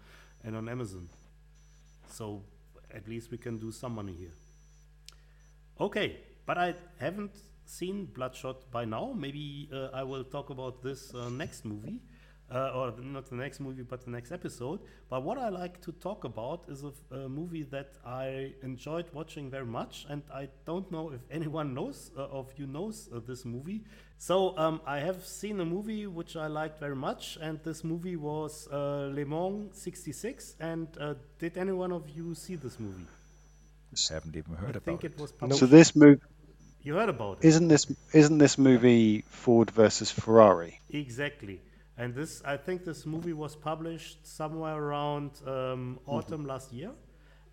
and 0.43 0.55
on 0.55 0.67
Amazon. 0.67 1.07
So 2.09 2.43
at 2.91 3.07
least 3.07 3.31
we 3.31 3.37
can 3.37 3.57
do 3.59 3.71
some 3.71 3.93
money 3.93 4.13
here. 4.13 4.33
Okay, 5.79 6.17
but 6.45 6.57
I 6.57 6.73
haven't 6.99 7.35
seen 7.65 8.05
Bloodshot 8.05 8.71
by 8.71 8.85
now. 8.85 9.13
Maybe 9.15 9.69
uh, 9.71 9.89
I 9.93 10.03
will 10.03 10.23
talk 10.23 10.49
about 10.49 10.81
this 10.81 11.13
uh, 11.13 11.29
next 11.29 11.65
movie, 11.65 12.01
uh, 12.53 12.71
or 12.73 12.93
not 13.01 13.25
the 13.29 13.35
next 13.35 13.59
movie, 13.59 13.83
but 13.83 14.03
the 14.03 14.11
next 14.11 14.31
episode. 14.31 14.79
But 15.09 15.23
what 15.23 15.37
I 15.37 15.49
like 15.49 15.81
to 15.81 15.91
talk 15.91 16.23
about 16.23 16.63
is 16.69 16.83
a 17.11 17.29
movie 17.29 17.63
that 17.63 17.95
I 18.05 18.53
enjoyed 18.63 19.05
watching 19.13 19.49
very 19.49 19.65
much, 19.65 20.05
and 20.09 20.23
I 20.33 20.49
don't 20.65 20.89
know 20.91 21.11
if 21.11 21.21
anyone 21.29 21.73
knows 21.73 22.11
uh, 22.17 22.23
of 22.23 22.53
you 22.57 22.67
knows 22.67 23.09
uh, 23.13 23.19
this 23.25 23.45
movie. 23.45 23.83
So 24.17 24.57
um, 24.57 24.81
I 24.85 24.99
have 24.99 25.23
seen 25.25 25.59
a 25.59 25.65
movie 25.65 26.07
which 26.07 26.35
I 26.35 26.47
liked 26.47 26.79
very 26.79 26.95
much, 26.95 27.37
and 27.41 27.59
this 27.63 27.83
movie 27.83 28.15
was 28.15 28.67
uh, 28.71 29.09
Le 29.13 29.25
Mans 29.25 29.69
'66. 29.77 30.55
And 30.59 30.87
uh, 30.99 31.15
did 31.39 31.57
any 31.57 31.71
one 31.71 31.91
of 31.91 32.09
you 32.09 32.33
see 32.33 32.55
this 32.55 32.79
movie? 32.79 33.05
I 33.93 34.13
Haven't 34.13 34.35
even 34.35 34.55
heard 34.55 34.75
I 34.75 34.77
about 34.77 34.83
think 34.83 35.03
it 35.03 35.19
was 35.19 35.31
published. 35.31 35.59
So 35.59 35.65
this 35.65 35.95
movie. 35.95 36.21
You 36.81 36.95
heard 36.95 37.09
about 37.09 37.39
it. 37.41 37.47
isn't 37.47 37.67
this 37.67 37.85
isn't 38.13 38.37
this 38.37 38.57
movie 38.57 39.23
Ford 39.27 39.69
versus 39.71 40.09
Ferrari? 40.09 40.79
Exactly. 40.89 41.59
And 41.97 42.13
this, 42.13 42.41
I 42.45 42.57
think 42.57 42.85
this 42.85 43.05
movie 43.05 43.33
was 43.33 43.55
published 43.55 44.25
somewhere 44.25 44.77
around 44.77 45.31
um, 45.47 45.99
autumn 46.05 46.45
last 46.45 46.71
year. 46.71 46.91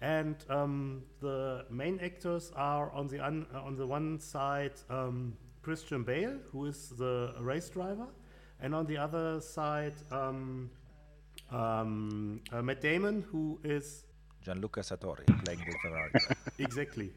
And 0.01 0.37
um, 0.51 1.03
the 1.21 1.65
main 1.71 1.99
actors 2.01 2.53
are 2.55 2.91
on 2.93 3.09
the 3.09 3.21
un, 3.21 3.47
uh, 3.55 3.63
on 3.63 3.77
the 3.77 3.87
one 3.87 4.21
side 4.21 4.73
um, 4.91 5.35
Christian 5.63 6.03
Bale, 6.03 6.39
who 6.53 6.67
is 6.67 6.91
the 6.91 7.35
race 7.41 7.71
driver, 7.71 8.09
and 8.61 8.75
on 8.75 8.85
the 8.85 8.99
other 8.99 9.41
side 9.41 9.95
um, 10.13 10.71
um, 11.51 12.43
uh, 12.53 12.61
Matt 12.61 12.83
Damon, 12.83 13.25
who 13.31 13.59
is 13.65 14.05
Gianluca 14.43 14.81
Sartori 14.81 15.25
playing 15.45 15.61
the 15.67 15.75
Ferrari. 15.83 16.13
exactly. 16.59 17.11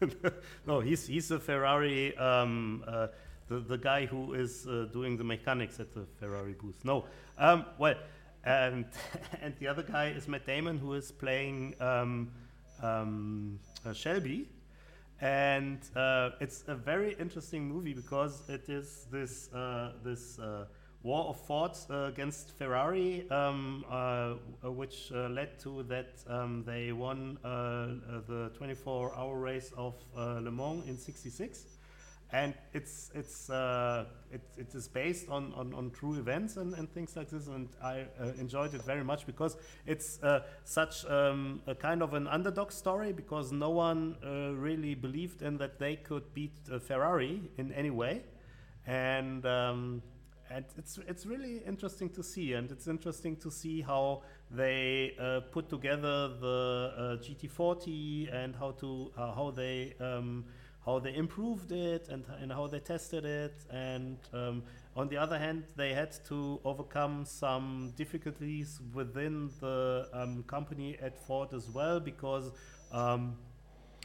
no, 0.66 0.80
he's 0.80 1.06
he's 1.06 1.30
a 1.30 1.38
Ferrari, 1.38 2.16
um, 2.16 2.82
uh, 2.86 3.08
the 3.50 3.58
the 3.58 3.76
guy 3.76 4.06
who 4.06 4.32
is 4.32 4.66
uh, 4.66 4.86
doing 4.92 5.18
the 5.18 5.24
mechanics 5.24 5.80
at 5.80 5.92
the 5.92 6.06
Ferrari 6.18 6.54
booth. 6.54 6.82
No, 6.84 7.04
um, 7.36 7.66
well, 7.78 7.96
and 8.44 8.86
and 9.42 9.54
the 9.58 9.66
other 9.66 9.82
guy 9.82 10.06
is 10.16 10.28
Matt 10.28 10.46
Damon, 10.46 10.78
who 10.78 10.94
is 10.94 11.10
playing 11.10 11.74
um, 11.80 12.30
um, 12.82 13.58
uh, 13.84 13.92
Shelby, 13.92 14.48
and 15.20 15.80
uh, 15.96 16.30
it's 16.40 16.64
a 16.68 16.74
very 16.76 17.16
interesting 17.18 17.68
movie 17.68 17.92
because 17.92 18.48
it 18.48 18.68
is 18.68 19.06
this 19.10 19.52
uh, 19.52 19.92
this 20.04 20.38
uh, 20.38 20.66
war 21.02 21.24
of 21.26 21.40
Ford 21.46 21.72
uh, 21.90 22.04
against 22.04 22.56
Ferrari, 22.56 23.28
um, 23.30 23.84
which 24.62 25.10
led 25.10 25.58
to 25.58 25.82
that 25.88 26.22
um, 26.28 26.62
they 26.64 26.92
won 26.92 27.36
the 27.42 28.52
24-hour 28.60 29.36
race 29.36 29.72
of 29.76 29.94
Le 30.14 30.50
Mans 30.52 30.86
in 30.86 30.96
'66 30.96 31.66
and 32.32 32.54
it's 32.72 33.10
it's 33.14 33.50
uh, 33.50 34.04
it, 34.30 34.42
it 34.56 34.74
is 34.74 34.86
based 34.86 35.28
on, 35.28 35.52
on, 35.54 35.74
on 35.74 35.90
true 35.90 36.18
events 36.18 36.56
and, 36.56 36.74
and 36.74 36.92
things 36.92 37.16
like 37.16 37.28
this. 37.28 37.48
And 37.48 37.68
I 37.82 38.06
uh, 38.20 38.32
enjoyed 38.38 38.74
it 38.74 38.82
very 38.82 39.02
much 39.02 39.26
because 39.26 39.56
it's 39.86 40.22
uh, 40.22 40.40
such 40.64 41.04
um, 41.06 41.60
a 41.66 41.74
kind 41.74 42.02
of 42.02 42.14
an 42.14 42.28
underdog 42.28 42.70
story 42.70 43.12
because 43.12 43.50
no 43.50 43.70
one 43.70 44.16
uh, 44.24 44.52
really 44.54 44.94
believed 44.94 45.42
in 45.42 45.58
that 45.58 45.78
they 45.78 45.96
could 45.96 46.32
beat 46.32 46.54
uh, 46.72 46.78
Ferrari 46.78 47.50
in 47.58 47.72
any 47.72 47.90
way. 47.90 48.22
And 48.86 49.44
um, 49.44 50.02
and 50.50 50.64
it's 50.76 50.98
it's 51.08 51.26
really 51.26 51.62
interesting 51.66 52.10
to 52.10 52.22
see. 52.22 52.52
And 52.54 52.70
it's 52.70 52.86
interesting 52.86 53.36
to 53.36 53.50
see 53.50 53.80
how 53.80 54.22
they 54.50 55.14
uh, 55.18 55.40
put 55.52 55.68
together 55.68 56.28
the 56.28 56.92
uh, 56.96 57.02
GT40 57.22 58.34
and 58.34 58.54
how 58.56 58.72
to 58.72 59.12
uh, 59.16 59.34
how 59.34 59.50
they 59.50 59.94
um, 60.00 60.44
how 60.84 60.98
they 60.98 61.14
improved 61.14 61.72
it 61.72 62.08
and, 62.08 62.24
and 62.40 62.52
how 62.52 62.66
they 62.66 62.80
tested 62.80 63.24
it. 63.24 63.54
And 63.70 64.18
um, 64.32 64.62
on 64.96 65.08
the 65.08 65.16
other 65.16 65.38
hand 65.38 65.64
they 65.76 65.92
had 65.92 66.12
to 66.26 66.60
overcome 66.64 67.24
some 67.24 67.92
difficulties 67.96 68.80
within 68.94 69.50
the 69.60 70.08
um, 70.12 70.42
company 70.44 70.96
at 71.00 71.18
Ford 71.26 71.52
as 71.52 71.68
well 71.68 72.00
because 72.00 72.50
um, 72.92 73.36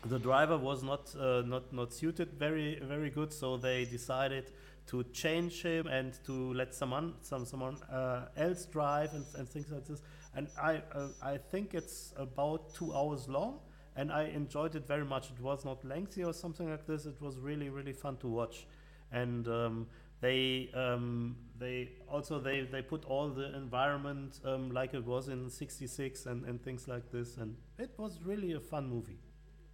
the 0.06 0.20
driver 0.20 0.58
was 0.58 0.84
not 0.84 1.16
uh, 1.16 1.42
not 1.46 1.74
not 1.74 1.94
suited 1.94 2.34
very 2.34 2.80
very 2.84 3.10
good. 3.10 3.34
So 3.34 3.58
they 3.58 3.86
decided 3.86 4.52
to 4.88 5.04
change 5.06 5.64
him 5.64 5.88
and 5.88 6.14
to 6.26 6.54
let 6.54 6.76
someone 6.76 7.14
some 7.22 7.46
someone 7.46 7.78
uh, 7.92 8.28
else 8.38 8.66
drive 8.66 9.14
and, 9.14 9.26
and 9.36 9.50
things 9.50 9.72
like 9.72 9.86
this. 9.86 10.02
And 10.36 10.48
I 10.62 10.82
uh, 10.94 11.08
I 11.24 11.38
think 11.38 11.74
it's 11.74 12.14
about 12.18 12.76
two 12.76 12.94
hours 12.94 13.28
long 13.28 13.60
and 13.96 14.12
I 14.12 14.24
enjoyed 14.26 14.76
it 14.76 14.88
very 14.88 15.06
much 15.06 15.30
it 15.30 15.40
was 15.40 15.66
not 15.66 15.84
lengthy 15.86 16.24
or 16.24 16.34
something 16.34 16.70
like 16.70 16.86
this 16.86 17.06
it 17.06 17.22
was 17.22 17.38
really 17.38 17.70
really 17.70 17.94
fun 17.94 18.18
to 18.18 18.28
watch 18.28 18.68
and 19.12 19.48
um, 19.48 19.88
they 20.22 20.70
um, 20.74 21.36
they 21.58 21.90
also 22.08 22.40
they, 22.40 22.62
they 22.62 22.82
put 22.82 23.06
all 23.06 23.30
the 23.30 23.56
environment 23.56 24.40
um, 24.46 24.72
like 24.72 24.94
it 24.94 25.06
was 25.06 25.28
in 25.28 25.50
66 25.50 26.26
and, 26.26 26.46
and 26.46 26.64
things 26.64 26.88
like 26.88 27.12
this 27.12 27.38
and 27.38 27.56
it 27.78 27.92
was 27.98 28.20
really 28.24 28.54
a 28.54 28.60
fun 28.60 28.90
movie 28.90 29.20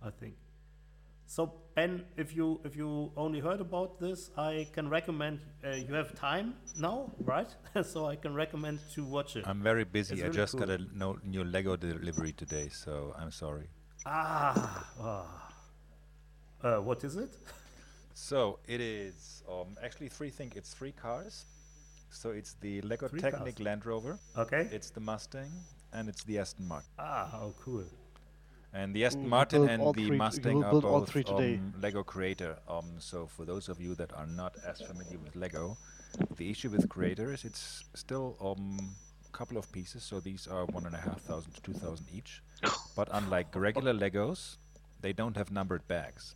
I 0.02 0.10
think 0.10 0.36
So 1.32 1.44
Ben, 1.76 2.04
if 2.18 2.36
you 2.36 2.60
if 2.66 2.76
you 2.76 3.12
only 3.16 3.40
heard 3.40 3.62
about 3.62 4.00
this, 4.02 4.32
I 4.38 4.68
can 4.74 4.90
recommend. 4.90 5.40
Uh, 5.64 5.76
you 5.88 5.94
have 5.94 6.14
time 6.14 6.56
now, 6.78 7.10
right? 7.24 7.48
so 7.92 8.06
I 8.06 8.18
can 8.18 8.34
recommend 8.34 8.80
to 8.96 9.06
watch 9.06 9.38
it. 9.38 9.48
I'm 9.48 9.64
very 9.64 9.86
busy. 9.86 10.16
It's 10.16 10.24
I 10.24 10.26
really 10.26 10.36
just 10.36 10.58
got 10.58 10.70
a 10.70 10.80
no, 10.94 11.20
new 11.24 11.46
Lego 11.46 11.78
delivery 11.78 12.34
today, 12.34 12.68
so 12.68 13.16
I'm 13.18 13.32
sorry. 13.32 13.70
Ah, 14.06 14.86
ah. 15.02 15.54
Uh, 16.64 16.78
what 16.82 17.04
is 17.04 17.16
it? 17.16 17.38
So 18.14 18.60
it 18.68 18.82
is 18.82 19.44
um, 19.50 19.76
actually 19.84 20.10
three 20.10 20.30
things. 20.30 20.54
It's 20.56 20.74
three 20.74 20.92
cars. 20.92 21.46
So 22.10 22.32
it's 22.32 22.56
the 22.62 22.82
Lego 22.82 23.08
Three 23.08 23.22
Technic 23.22 23.56
cars. 23.56 23.66
Land 23.66 23.86
Rover, 23.86 24.20
Okay. 24.38 24.68
it's 24.72 24.90
the 24.90 25.00
Mustang, 25.00 25.50
and 25.94 26.10
it's 26.10 26.24
the 26.26 26.40
Aston 26.40 26.68
Martin. 26.68 26.90
ah, 27.00 27.40
oh 27.42 27.54
cool. 27.64 27.86
And 28.74 28.94
the 28.94 29.06
Aston 29.06 29.28
Martin 29.28 29.68
and 29.68 29.82
the 29.82 29.94
three- 29.94 30.04
you 30.06 30.14
Mustang 30.18 30.56
will 30.58 30.66
are 30.66 30.72
build 30.72 30.86
all 30.86 31.00
both 31.00 31.10
three 31.10 31.24
today. 31.24 31.56
um, 31.56 31.74
Lego 31.82 32.04
Creator. 32.04 32.58
Um, 32.68 32.86
so 33.00 33.28
for 33.28 33.46
those 33.46 33.70
of 33.70 33.80
you 33.82 33.96
that 33.96 34.12
are 34.14 34.28
not 34.28 34.56
as 34.66 34.82
familiar 34.82 35.18
with 35.20 35.36
Lego, 35.36 35.78
the 36.38 36.50
issue 36.52 36.70
with 36.70 36.88
Creator 36.90 37.32
is 37.34 37.44
it's 37.46 37.84
still 37.96 38.36
um, 38.42 38.94
a 39.28 39.38
couple 39.38 39.58
of 39.58 39.72
pieces. 39.72 40.04
So 40.04 40.20
these 40.20 40.48
are 40.48 40.66
one 40.66 40.86
and 40.86 40.96
a 40.96 41.00
half 41.00 41.22
thousand 41.22 41.54
to 41.54 41.62
two 41.62 41.74
thousand 41.74 42.08
each. 42.14 42.42
But 42.96 43.08
unlike 43.12 43.48
regular 43.56 43.94
Legos, 43.94 44.58
they 45.02 45.14
don't 45.14 45.38
have 45.38 45.52
numbered 45.52 45.88
bags. 45.88 46.36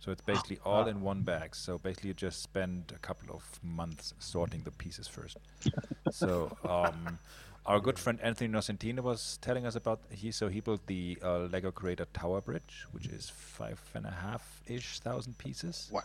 So 0.00 0.12
it's 0.12 0.22
basically 0.22 0.58
all 0.64 0.86
in 0.86 1.00
one 1.00 1.22
bag. 1.22 1.54
So 1.54 1.78
basically, 1.78 2.08
you 2.08 2.14
just 2.14 2.42
spend 2.42 2.92
a 2.94 2.98
couple 2.98 3.34
of 3.34 3.44
months 3.62 4.14
sorting 4.18 4.62
the 4.62 4.70
pieces 4.70 5.08
first. 5.08 5.36
so 6.12 6.56
um, 6.64 7.18
our 7.66 7.80
good 7.80 7.98
friend 7.98 8.18
Anthony 8.22 8.48
Nocentino 8.48 9.00
was 9.00 9.38
telling 9.42 9.66
us 9.66 9.74
about 9.74 10.00
he. 10.10 10.30
So 10.30 10.48
he 10.48 10.60
built 10.60 10.86
the 10.86 11.18
uh, 11.22 11.40
Lego 11.52 11.70
Creator 11.72 12.06
Tower 12.14 12.40
Bridge, 12.40 12.86
which 12.92 13.06
is 13.06 13.28
five 13.28 13.80
and 13.94 14.06
a 14.06 14.10
half 14.10 14.62
ish 14.66 15.00
thousand 15.00 15.36
pieces. 15.36 15.90
Wow. 15.92 16.02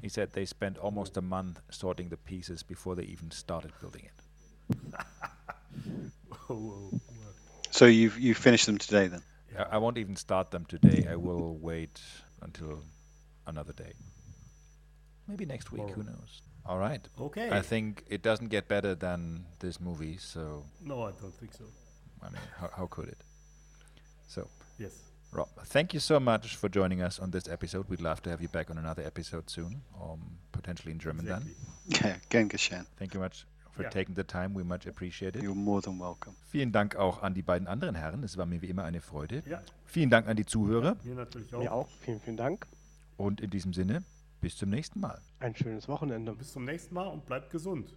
He 0.00 0.08
said 0.08 0.32
they 0.32 0.46
spent 0.46 0.78
almost 0.78 1.16
a 1.16 1.22
month 1.22 1.60
sorting 1.70 2.08
the 2.08 2.16
pieces 2.16 2.62
before 2.62 2.94
they 2.96 3.04
even 3.04 3.30
started 3.30 3.72
building 3.80 4.02
it. 4.06 4.76
Oh, 6.52 6.90
oh. 6.92 7.00
So 7.70 7.86
you've 7.86 8.18
you 8.18 8.34
finished 8.34 8.66
them 8.66 8.78
today 8.78 9.08
then? 9.08 9.22
I, 9.58 9.62
I 9.62 9.78
won't 9.78 9.98
even 9.98 10.16
start 10.16 10.50
them 10.50 10.64
today. 10.66 11.06
I 11.10 11.16
will 11.16 11.56
wait 11.56 12.00
until 12.42 12.82
another 13.46 13.72
day. 13.72 13.92
Maybe 15.28 15.46
next 15.46 15.72
week. 15.72 15.88
Who 15.90 16.02
knows? 16.02 16.42
All 16.66 16.78
right. 16.78 17.06
Okay. 17.20 17.50
I 17.50 17.62
think 17.62 18.04
it 18.08 18.22
doesn't 18.22 18.48
get 18.48 18.68
better 18.68 18.94
than 18.94 19.44
this 19.60 19.80
movie, 19.80 20.18
so 20.18 20.64
no, 20.84 21.02
I 21.02 21.12
don't 21.12 21.34
think 21.34 21.54
so. 21.54 21.64
I 22.22 22.26
mean, 22.26 22.42
how, 22.58 22.70
how 22.76 22.86
could 22.86 23.08
it? 23.08 23.22
So, 24.28 24.48
Yes. 24.78 24.98
Rob, 25.32 25.48
thank 25.66 25.94
you 25.94 26.00
so 26.00 26.18
much 26.18 26.56
for 26.56 26.68
joining 26.68 27.02
us 27.02 27.20
on 27.20 27.30
this 27.30 27.48
episode. 27.48 27.88
We'd 27.88 28.00
love 28.00 28.20
to 28.22 28.30
have 28.30 28.42
you 28.42 28.48
back 28.48 28.68
on 28.70 28.78
another 28.78 29.02
episode 29.04 29.48
soon, 29.48 29.82
um, 30.02 30.20
potentially 30.50 30.90
in 30.92 30.98
German 30.98 31.26
Exactly. 31.26 31.54
Yeah, 31.86 32.16
gern 32.28 32.48
geschehen. 32.48 32.70
then. 32.70 32.86
Thank 32.98 33.14
you 33.14 33.20
much 33.20 33.46
for 33.72 33.82
Yeah. 33.84 33.90
taking 33.90 34.14
the 34.16 34.24
time. 34.24 34.54
We 34.58 34.64
much 34.64 34.86
appreciate 34.86 35.36
it. 35.36 35.42
You're 35.44 35.54
more 35.54 35.80
than 35.82 35.98
welcome. 36.00 36.34
Vielen 36.50 36.72
Dank 36.72 36.96
auch 36.96 37.22
an 37.22 37.34
die 37.34 37.42
beiden 37.42 37.66
anderen 37.68 37.94
Herren. 37.94 38.22
Es 38.24 38.36
war 38.36 38.46
mir 38.46 38.60
wie 38.62 38.66
immer 38.68 38.84
eine 38.84 39.00
Freude. 39.00 39.42
Ja, 39.46 39.62
Vielen 39.84 40.10
Dank 40.10 40.28
an 40.28 40.36
die 40.36 40.46
Zuhörer. 40.46 40.96
mir 41.04 41.14
natürlich 41.14 41.54
auch. 41.54 41.58
Mir 41.60 41.72
auch. 41.72 41.88
Vielen, 42.00 42.20
vielen 42.20 42.36
Dank. 42.36 42.66
Und 43.16 43.40
in 43.40 43.50
diesem 43.50 43.72
Sinne, 43.72 44.02
bis 44.40 44.56
zum 44.56 44.70
nächsten 44.70 45.00
Mal. 45.00 45.20
Ein 45.40 45.54
schönes 45.54 45.88
Wochenende. 45.88 46.32
Bis 46.34 46.52
zum 46.52 46.64
nächsten 46.64 46.94
Mal 46.94 47.06
und 47.08 47.26
bleibt 47.26 47.50
gesund. 47.50 47.92